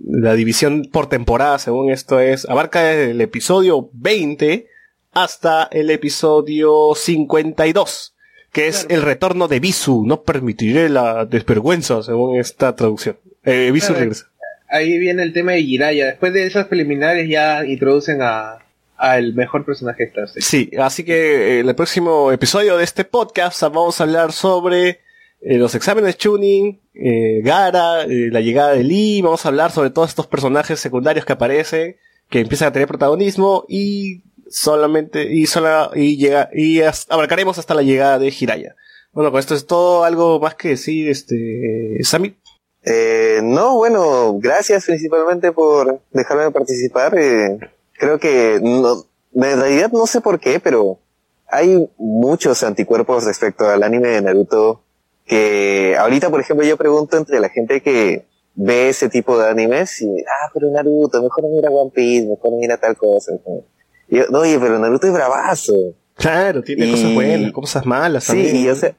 la 0.08 0.34
división 0.36 0.88
por 0.92 1.08
temporada, 1.10 1.60
según 1.60 1.90
esto 1.92 2.20
es, 2.22 2.48
abarca 2.48 2.82
desde 2.84 3.12
el 3.12 3.20
episodio 3.22 3.90
20 3.94 4.68
hasta 5.12 5.64
el 5.72 5.90
episodio 5.92 6.94
52, 6.96 8.16
que 8.54 8.68
es 8.68 8.86
el 8.90 9.02
retorno 9.02 9.48
de 9.50 9.60
Bisu, 9.60 10.06
no 10.06 10.24
permitiré 10.24 10.88
la 10.90 11.26
desvergüenza, 11.26 12.04
según 12.04 12.38
esta 12.40 12.76
traducción. 12.76 13.18
Eh, 13.46 13.72
Bisu 13.72 13.88
Claro. 13.88 14.00
regresa. 14.02 14.26
Ahí 14.70 14.98
viene 14.98 15.24
el 15.24 15.32
tema 15.34 15.52
de 15.54 15.64
Jiraiya. 15.64 16.08
Después 16.08 16.34
de 16.34 16.46
esas 16.46 16.66
preliminares 16.68 17.30
ya 17.30 17.64
introducen 17.66 18.22
a, 18.22 18.58
a 18.98 19.18
el 19.18 19.34
mejor 19.36 19.64
personaje 19.66 20.04
de 20.04 20.10
Star 20.10 20.30
Trek. 20.32 20.44
Sí, 20.44 20.72
así 20.80 21.04
que 21.04 21.14
eh, 21.14 21.60
en 21.60 21.70
el 21.70 21.76
próximo 21.76 22.32
episodio 22.32 22.78
de 22.78 22.84
este 22.84 23.04
podcast 23.06 23.62
vamos 23.62 24.00
a 24.02 24.04
hablar 24.06 24.32
sobre 24.32 25.00
eh, 25.42 25.58
los 25.58 25.76
exámenes 25.76 26.18
tuning, 26.18 26.80
eh, 26.96 27.42
Gara, 27.44 28.06
la 28.08 28.42
llegada 28.42 28.74
de 28.74 28.84
Lee, 28.84 29.22
vamos 29.22 29.46
a 29.46 29.50
hablar 29.50 29.72
sobre 29.72 29.92
todos 29.92 30.10
estos 30.10 30.28
personajes 30.28 30.80
secundarios 30.80 31.26
que 31.26 31.34
aparecen, 31.34 31.98
que 32.30 32.40
empiezan 32.40 32.70
a 32.70 32.72
tener 32.72 32.88
protagonismo 32.88 33.66
y 33.70 34.24
solamente 34.50 35.32
y 35.32 35.46
sola 35.46 35.92
y 35.94 36.18
llega 36.18 36.50
y 36.54 36.82
as- 36.82 37.06
abarcaremos 37.10 37.58
hasta 37.60 37.74
la 37.76 37.84
llegada 37.84 38.18
de 38.18 38.34
Hiraya. 38.38 38.76
Bueno, 39.12 39.30
con 39.32 39.40
esto 39.40 39.54
es 39.56 39.66
todo, 39.68 40.04
algo 40.04 40.40
más 40.40 40.56
que 40.56 40.70
decir, 40.70 41.10
este, 41.10 41.98
Sammy. 42.02 42.36
Eh, 42.86 43.40
no, 43.44 43.76
bueno, 43.76 44.38
gracias 44.40 44.86
principalmente 44.86 45.52
por 45.52 46.00
dejarme 46.12 46.52
participar. 46.52 47.18
Eh, 47.18 47.58
creo 47.94 48.20
que 48.20 48.60
no, 48.62 49.06
en 49.34 49.60
realidad 49.60 49.92
no 49.92 50.06
sé 50.08 50.22
por 50.22 50.40
qué, 50.40 50.60
pero 50.60 51.00
hay 51.48 51.90
muchos 51.98 52.62
anticuerpos 52.64 53.24
respecto 53.26 53.66
al 53.68 53.82
anime 53.84 54.10
de 54.10 54.22
Naruto 54.22 54.82
que 55.26 55.96
ahorita, 55.98 56.30
por 56.30 56.40
ejemplo, 56.42 56.66
yo 56.66 56.78
pregunto 56.78 57.18
entre 57.18 57.40
la 57.40 57.50
gente 57.50 57.82
que 57.82 58.26
ve 58.54 58.90
ese 58.90 59.10
tipo 59.10 59.38
de 59.40 59.50
animes 59.50 60.02
y, 60.02 60.08
ah, 60.22 60.52
pero 60.54 60.70
Naruto, 60.70 61.22
mejor 61.24 61.44
no 61.46 61.50
mira 61.50 61.70
One 61.72 61.92
Piece, 61.94 62.28
mejor 62.28 62.52
no 62.52 62.58
mira 62.58 62.78
tal 62.78 62.96
cosa. 62.96 63.32
Y 64.08 64.18
yo, 64.18 64.26
no, 64.30 64.40
oye, 64.42 64.60
pero 64.60 64.78
Naruto 64.78 65.08
es 65.08 65.14
bravazo. 65.14 65.74
Claro, 66.16 66.62
tiene 66.62 66.86
Y- 66.86 66.92
cosas 66.92 67.14
buenas, 67.16 67.52
cosas 67.52 67.86
malas 67.88 68.24
Sí, 68.26 68.32
también. 68.34 68.56
y 68.58 68.70
o 68.70 68.76
sea, 68.76 68.96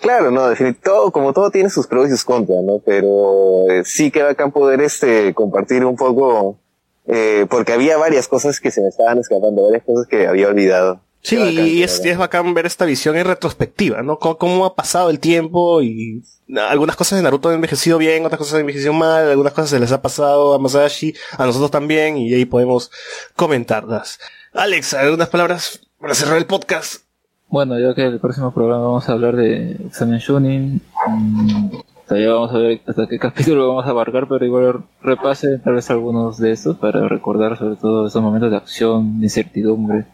claro, 0.00 0.30
no, 0.30 0.48
definitivamente, 0.48 0.84
todo, 0.84 1.10
como 1.12 1.32
todo 1.32 1.50
tiene 1.50 1.70
sus 1.70 1.86
pros 1.86 2.08
y 2.08 2.10
sus 2.10 2.24
contras, 2.24 2.62
¿no? 2.64 2.80
Pero 2.84 3.70
eh, 3.70 3.82
sí 3.84 4.10
que 4.10 4.22
bacán 4.22 4.52
poder 4.52 4.80
este, 4.80 5.34
compartir 5.34 5.84
un 5.84 5.96
poco, 5.96 6.58
eh, 7.06 7.46
porque 7.48 7.72
había 7.72 7.96
varias 7.96 8.28
cosas 8.28 8.60
que 8.60 8.70
se 8.70 8.80
me 8.80 8.88
estaban 8.88 9.18
escapando, 9.18 9.64
varias 9.64 9.84
cosas 9.84 10.06
que 10.06 10.26
había 10.26 10.48
olvidado. 10.48 11.00
Sí, 11.22 11.36
bacán, 11.36 11.66
y 11.66 11.82
es, 11.82 12.04
es 12.04 12.16
bacán 12.16 12.54
ver 12.54 12.66
esta 12.66 12.86
visión 12.86 13.16
en 13.16 13.26
retrospectiva, 13.26 14.02
¿no? 14.02 14.18
Cómo, 14.18 14.38
cómo 14.38 14.64
ha 14.64 14.74
pasado 14.74 15.10
el 15.10 15.20
tiempo 15.20 15.82
y 15.82 16.22
algunas 16.56 16.96
cosas 16.96 17.18
de 17.18 17.22
Naruto 17.22 17.50
han 17.50 17.56
envejecido 17.56 17.98
bien, 17.98 18.24
otras 18.24 18.38
cosas 18.38 18.54
han 18.54 18.60
envejecido 18.60 18.92
mal, 18.92 19.28
algunas 19.28 19.52
cosas 19.52 19.70
se 19.70 19.80
les 19.80 19.92
ha 19.92 20.00
pasado 20.00 20.54
a 20.54 20.58
Masashi, 20.58 21.14
a 21.36 21.44
nosotros 21.44 21.70
también, 21.70 22.16
y 22.16 22.32
ahí 22.32 22.46
podemos 22.46 22.90
comentarlas. 23.36 24.18
Alex, 24.52 24.94
algunas 24.94 25.28
palabras 25.28 25.80
para 26.00 26.14
cerrar 26.14 26.38
el 26.38 26.46
podcast. 26.46 27.09
Bueno, 27.50 27.78
ya 27.80 27.94
que 27.94 28.06
el 28.06 28.20
próximo 28.20 28.54
programa 28.54 28.84
vamos 28.84 29.08
a 29.08 29.12
hablar 29.12 29.34
de 29.34 29.72
examen 29.86 30.18
Shunin, 30.18 30.80
mm, 31.08 31.70
todavía 32.06 32.32
vamos 32.32 32.54
a 32.54 32.58
ver 32.58 32.80
hasta 32.86 33.08
qué 33.08 33.18
capítulo 33.18 33.66
vamos 33.66 33.86
a 33.86 33.90
abarcar, 33.90 34.28
pero 34.28 34.44
igual 34.44 34.84
repase 35.02 35.58
tal 35.58 35.74
vez 35.74 35.90
algunos 35.90 36.38
de 36.38 36.52
estos 36.52 36.76
para 36.76 37.08
recordar 37.08 37.58
sobre 37.58 37.74
todo 37.74 38.06
esos 38.06 38.22
momentos 38.22 38.52
de 38.52 38.56
acción, 38.56 39.18
de 39.18 39.26
incertidumbre 39.26 40.04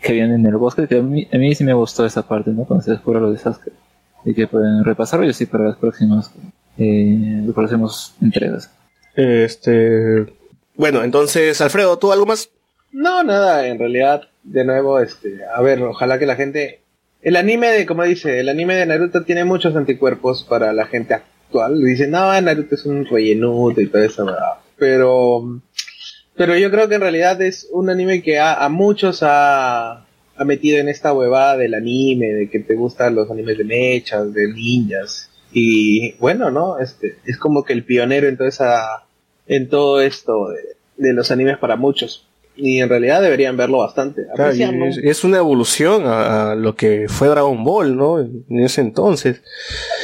que 0.00 0.12
habían 0.12 0.32
en 0.32 0.46
el 0.46 0.56
bosque, 0.56 0.88
que 0.88 0.98
a 0.98 1.02
mí, 1.02 1.28
a 1.30 1.36
mí 1.36 1.54
sí 1.54 1.64
me 1.64 1.74
gustó 1.74 2.06
esa 2.06 2.26
parte, 2.26 2.50
¿no? 2.52 2.64
Cuando 2.64 2.82
se 2.82 2.92
descubre 2.92 3.20
lo 3.20 3.30
de 3.30 3.38
Sasuke. 3.38 3.72
Y 4.24 4.34
que 4.34 4.46
pueden 4.46 4.82
repasarlo 4.82 5.26
y 5.26 5.30
así 5.30 5.46
para 5.46 5.64
las 5.64 5.76
próximas, 5.76 6.32
eh, 6.78 7.42
las 7.44 7.54
próximas 7.54 8.14
entregas. 8.22 8.72
Este, 9.14 10.26
bueno, 10.74 11.04
entonces, 11.04 11.60
Alfredo, 11.60 11.98
¿tú 11.98 12.10
algo 12.10 12.26
más? 12.26 12.48
No, 12.92 13.22
nada, 13.22 13.66
en 13.66 13.78
realidad, 13.78 14.22
de 14.42 14.64
nuevo, 14.64 14.98
este, 15.00 15.40
a 15.54 15.60
ver, 15.60 15.82
ojalá 15.82 16.18
que 16.18 16.26
la 16.26 16.36
gente, 16.36 16.80
el 17.22 17.36
anime 17.36 17.68
de, 17.68 17.86
como 17.86 18.04
dice, 18.04 18.40
el 18.40 18.48
anime 18.48 18.74
de 18.76 18.86
Naruto 18.86 19.24
tiene 19.24 19.44
muchos 19.44 19.74
anticuerpos 19.74 20.44
para 20.44 20.72
la 20.72 20.86
gente 20.86 21.14
actual. 21.14 21.82
Dicen, 21.82 22.10
no, 22.10 22.40
Naruto 22.40 22.74
es 22.74 22.86
un 22.86 23.04
rellenuto 23.04 23.80
y 23.80 23.88
todo 23.88 24.02
eso, 24.02 24.26
¿verdad? 24.26 24.54
Pero, 24.78 25.60
pero 26.36 26.56
yo 26.56 26.70
creo 26.70 26.88
que 26.88 26.96
en 26.96 27.00
realidad 27.00 27.40
es 27.42 27.68
un 27.72 27.90
anime 27.90 28.22
que 28.22 28.38
a, 28.38 28.68
muchos 28.68 29.22
ha, 29.22 30.04
ha 30.36 30.44
metido 30.44 30.78
en 30.78 30.88
esta 30.88 31.12
huevada 31.12 31.56
del 31.56 31.74
anime, 31.74 32.26
de 32.26 32.50
que 32.50 32.60
te 32.60 32.74
gustan 32.74 33.14
los 33.14 33.30
animes 33.30 33.58
de 33.58 33.64
mechas, 33.64 34.32
de 34.32 34.52
ninjas. 34.52 35.30
Y 35.52 36.12
bueno, 36.18 36.50
¿no? 36.50 36.78
Este, 36.78 37.16
es 37.24 37.38
como 37.38 37.64
que 37.64 37.72
el 37.72 37.84
pionero 37.84 38.28
en 38.28 38.36
toda 38.36 38.48
esa, 38.48 39.06
en 39.46 39.68
todo 39.68 40.00
esto 40.00 40.48
de, 40.48 40.76
de 40.96 41.12
los 41.12 41.30
animes 41.30 41.58
para 41.58 41.76
muchos. 41.76 42.26
Y 42.56 42.80
en 42.80 42.88
realidad 42.88 43.20
deberían 43.22 43.56
verlo 43.56 43.78
bastante. 43.78 44.22
Claro, 44.34 44.52
es, 44.52 44.98
es 44.98 45.24
una 45.24 45.38
evolución 45.38 46.06
a, 46.06 46.52
a 46.52 46.54
lo 46.54 46.74
que 46.74 47.06
fue 47.08 47.28
Dragon 47.28 47.62
Ball, 47.64 47.96
¿no? 47.96 48.18
En 48.20 48.44
ese 48.60 48.80
entonces. 48.80 49.42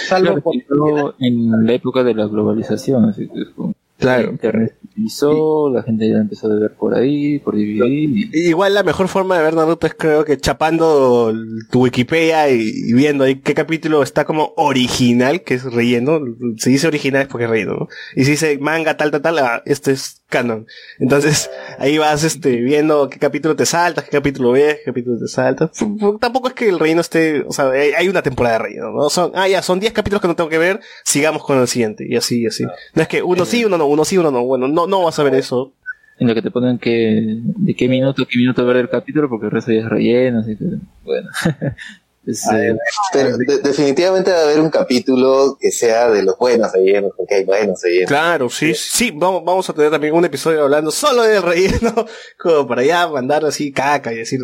Salvo 0.06 0.40
Claro, 0.68 1.14
en 1.20 1.66
la 1.66 1.72
época 1.72 2.04
de 2.04 2.14
la 2.14 2.26
globalización, 2.26 3.06
así 3.06 3.28
que 3.28 3.40
es 3.42 3.48
como- 3.56 3.74
Claro. 3.98 4.30
Internet 4.32 4.74
se 4.80 4.86
utilizó, 4.88 5.70
la 5.70 5.84
gente 5.84 6.08
ya 6.10 6.16
empezó 6.16 6.48
a 6.50 6.56
ver 6.58 6.72
por 6.72 6.92
ahí, 6.92 7.38
por 7.38 7.54
DVD. 7.54 7.86
y- 7.86 8.30
Igual 8.48 8.74
la 8.74 8.82
mejor 8.82 9.06
forma 9.06 9.36
de 9.36 9.44
ver 9.44 9.54
Naruto 9.54 9.86
es 9.86 9.94
creo 9.94 10.24
que 10.24 10.36
chapando 10.38 11.32
tu 11.70 11.82
Wikipedia 11.84 12.50
y, 12.50 12.62
y 12.88 12.92
viendo 12.94 13.22
ahí 13.22 13.36
qué 13.36 13.54
capítulo 13.54 14.02
está 14.02 14.24
como 14.24 14.54
original, 14.56 15.42
que 15.42 15.54
es 15.54 15.62
relleno. 15.72 16.18
Si 16.58 16.70
dice 16.70 16.88
original 16.88 17.22
es 17.22 17.28
porque 17.28 17.44
es 17.44 17.50
relleno, 17.50 17.74
¿no? 17.74 17.88
Y 18.16 18.24
si 18.24 18.32
dice 18.32 18.58
manga 18.58 18.96
tal, 18.96 19.12
tal, 19.12 19.22
tal, 19.22 19.38
ah, 19.38 19.62
este 19.66 19.92
es 19.92 20.21
canon. 20.32 20.66
Entonces 20.98 21.50
ahí 21.78 21.98
vas 21.98 22.24
este 22.24 22.56
viendo 22.56 23.08
qué 23.08 23.18
capítulo 23.18 23.54
te 23.54 23.66
saltas, 23.66 24.04
qué 24.04 24.10
capítulo 24.10 24.50
ves, 24.52 24.78
qué 24.78 24.86
capítulo 24.86 25.18
te 25.18 25.28
saltas. 25.28 25.70
Tampoco 26.18 26.48
es 26.48 26.54
que 26.54 26.68
el 26.68 26.80
relleno 26.80 27.02
esté, 27.02 27.44
o 27.46 27.52
sea, 27.52 27.70
hay 27.70 28.08
una 28.08 28.22
temporada 28.22 28.56
de 28.56 28.64
relleno, 28.64 28.90
¿no? 28.90 29.10
Son, 29.10 29.30
ah, 29.34 29.46
ya, 29.46 29.62
son 29.62 29.78
10 29.78 29.92
capítulos 29.92 30.22
que 30.22 30.28
no 30.28 30.34
tengo 30.34 30.50
que 30.50 30.58
ver, 30.58 30.80
sigamos 31.04 31.44
con 31.44 31.60
el 31.60 31.68
siguiente. 31.68 32.06
Y 32.08 32.16
así, 32.16 32.40
y 32.40 32.46
así. 32.46 32.64
No 32.94 33.02
es 33.02 33.08
que 33.08 33.22
uno 33.22 33.44
sí, 33.44 33.64
uno 33.64 33.78
no, 33.78 33.86
uno 33.86 34.04
sí, 34.04 34.18
uno 34.18 34.30
no. 34.30 34.42
Bueno, 34.44 34.66
no, 34.66 34.86
no 34.86 35.04
vas 35.04 35.18
a 35.18 35.22
ver 35.22 35.34
eso. 35.34 35.72
en 36.18 36.26
lo 36.28 36.34
que 36.34 36.42
te 36.42 36.50
ponen 36.50 36.78
que 36.78 37.38
de 37.42 37.74
qué 37.74 37.88
minuto 37.88 38.26
qué 38.26 38.38
minuto 38.38 38.64
ver 38.66 38.76
el 38.76 38.88
capítulo 38.88 39.28
porque 39.28 39.46
el 39.46 39.52
resto 39.52 39.72
ya 39.72 39.80
es 39.80 39.88
relleno 39.88 40.40
así 40.40 40.56
que 40.56 40.64
bueno 41.04 41.28
Es, 42.26 42.46
eh, 42.52 42.76
Pero 43.12 43.36
de- 43.36 43.58
definitivamente 43.58 44.30
va 44.30 44.38
a 44.38 44.42
haber 44.42 44.60
un 44.60 44.70
capítulo 44.70 45.56
que 45.60 45.72
sea 45.72 46.08
de 46.08 46.22
los 46.22 46.38
buenos 46.38 46.72
rellenos, 46.72 47.12
porque 47.16 47.34
hay 47.36 47.44
buenos 47.44 47.80
rellenos. 47.82 48.08
Claro, 48.08 48.48
sí, 48.48 48.74
sí, 48.74 49.10
vamos, 49.14 49.42
vamos 49.44 49.68
a 49.68 49.72
tener 49.72 49.90
también 49.90 50.14
un 50.14 50.24
episodio 50.24 50.62
hablando 50.62 50.90
solo 50.92 51.22
del 51.24 51.42
relleno, 51.42 52.06
como 52.38 52.66
para 52.68 52.82
allá 52.82 53.08
mandar 53.08 53.44
así 53.44 53.72
caca 53.72 54.12
y 54.12 54.16
decir. 54.18 54.40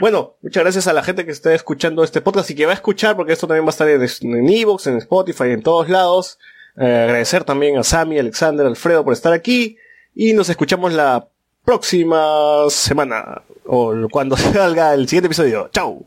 Bueno, 0.00 0.34
muchas 0.42 0.62
gracias 0.62 0.86
a 0.88 0.92
la 0.92 1.02
gente 1.02 1.24
que 1.24 1.32
está 1.32 1.54
escuchando 1.54 2.04
este 2.04 2.20
podcast 2.20 2.50
y 2.50 2.54
que 2.54 2.66
va 2.66 2.72
a 2.72 2.74
escuchar, 2.74 3.16
porque 3.16 3.32
esto 3.32 3.46
también 3.46 3.64
va 3.64 3.68
a 3.68 3.70
estar 3.70 3.88
en, 3.88 4.02
en 4.02 4.48
Evox, 4.48 4.86
en 4.88 4.98
Spotify, 4.98 5.44
en 5.52 5.62
todos 5.62 5.88
lados. 5.88 6.38
Eh, 6.76 6.84
agradecer 7.04 7.44
también 7.44 7.78
a 7.78 7.82
Sammy, 7.84 8.18
Alexander, 8.18 8.66
Alfredo 8.66 9.04
por 9.04 9.14
estar 9.14 9.32
aquí 9.32 9.76
y 10.14 10.34
nos 10.34 10.50
escuchamos 10.50 10.92
la 10.92 11.28
próxima 11.64 12.64
semana 12.68 13.42
o 13.64 13.94
cuando 14.10 14.36
salga 14.38 14.92
el 14.92 15.08
siguiente 15.08 15.26
episodio. 15.28 15.70
Chao. 15.72 16.04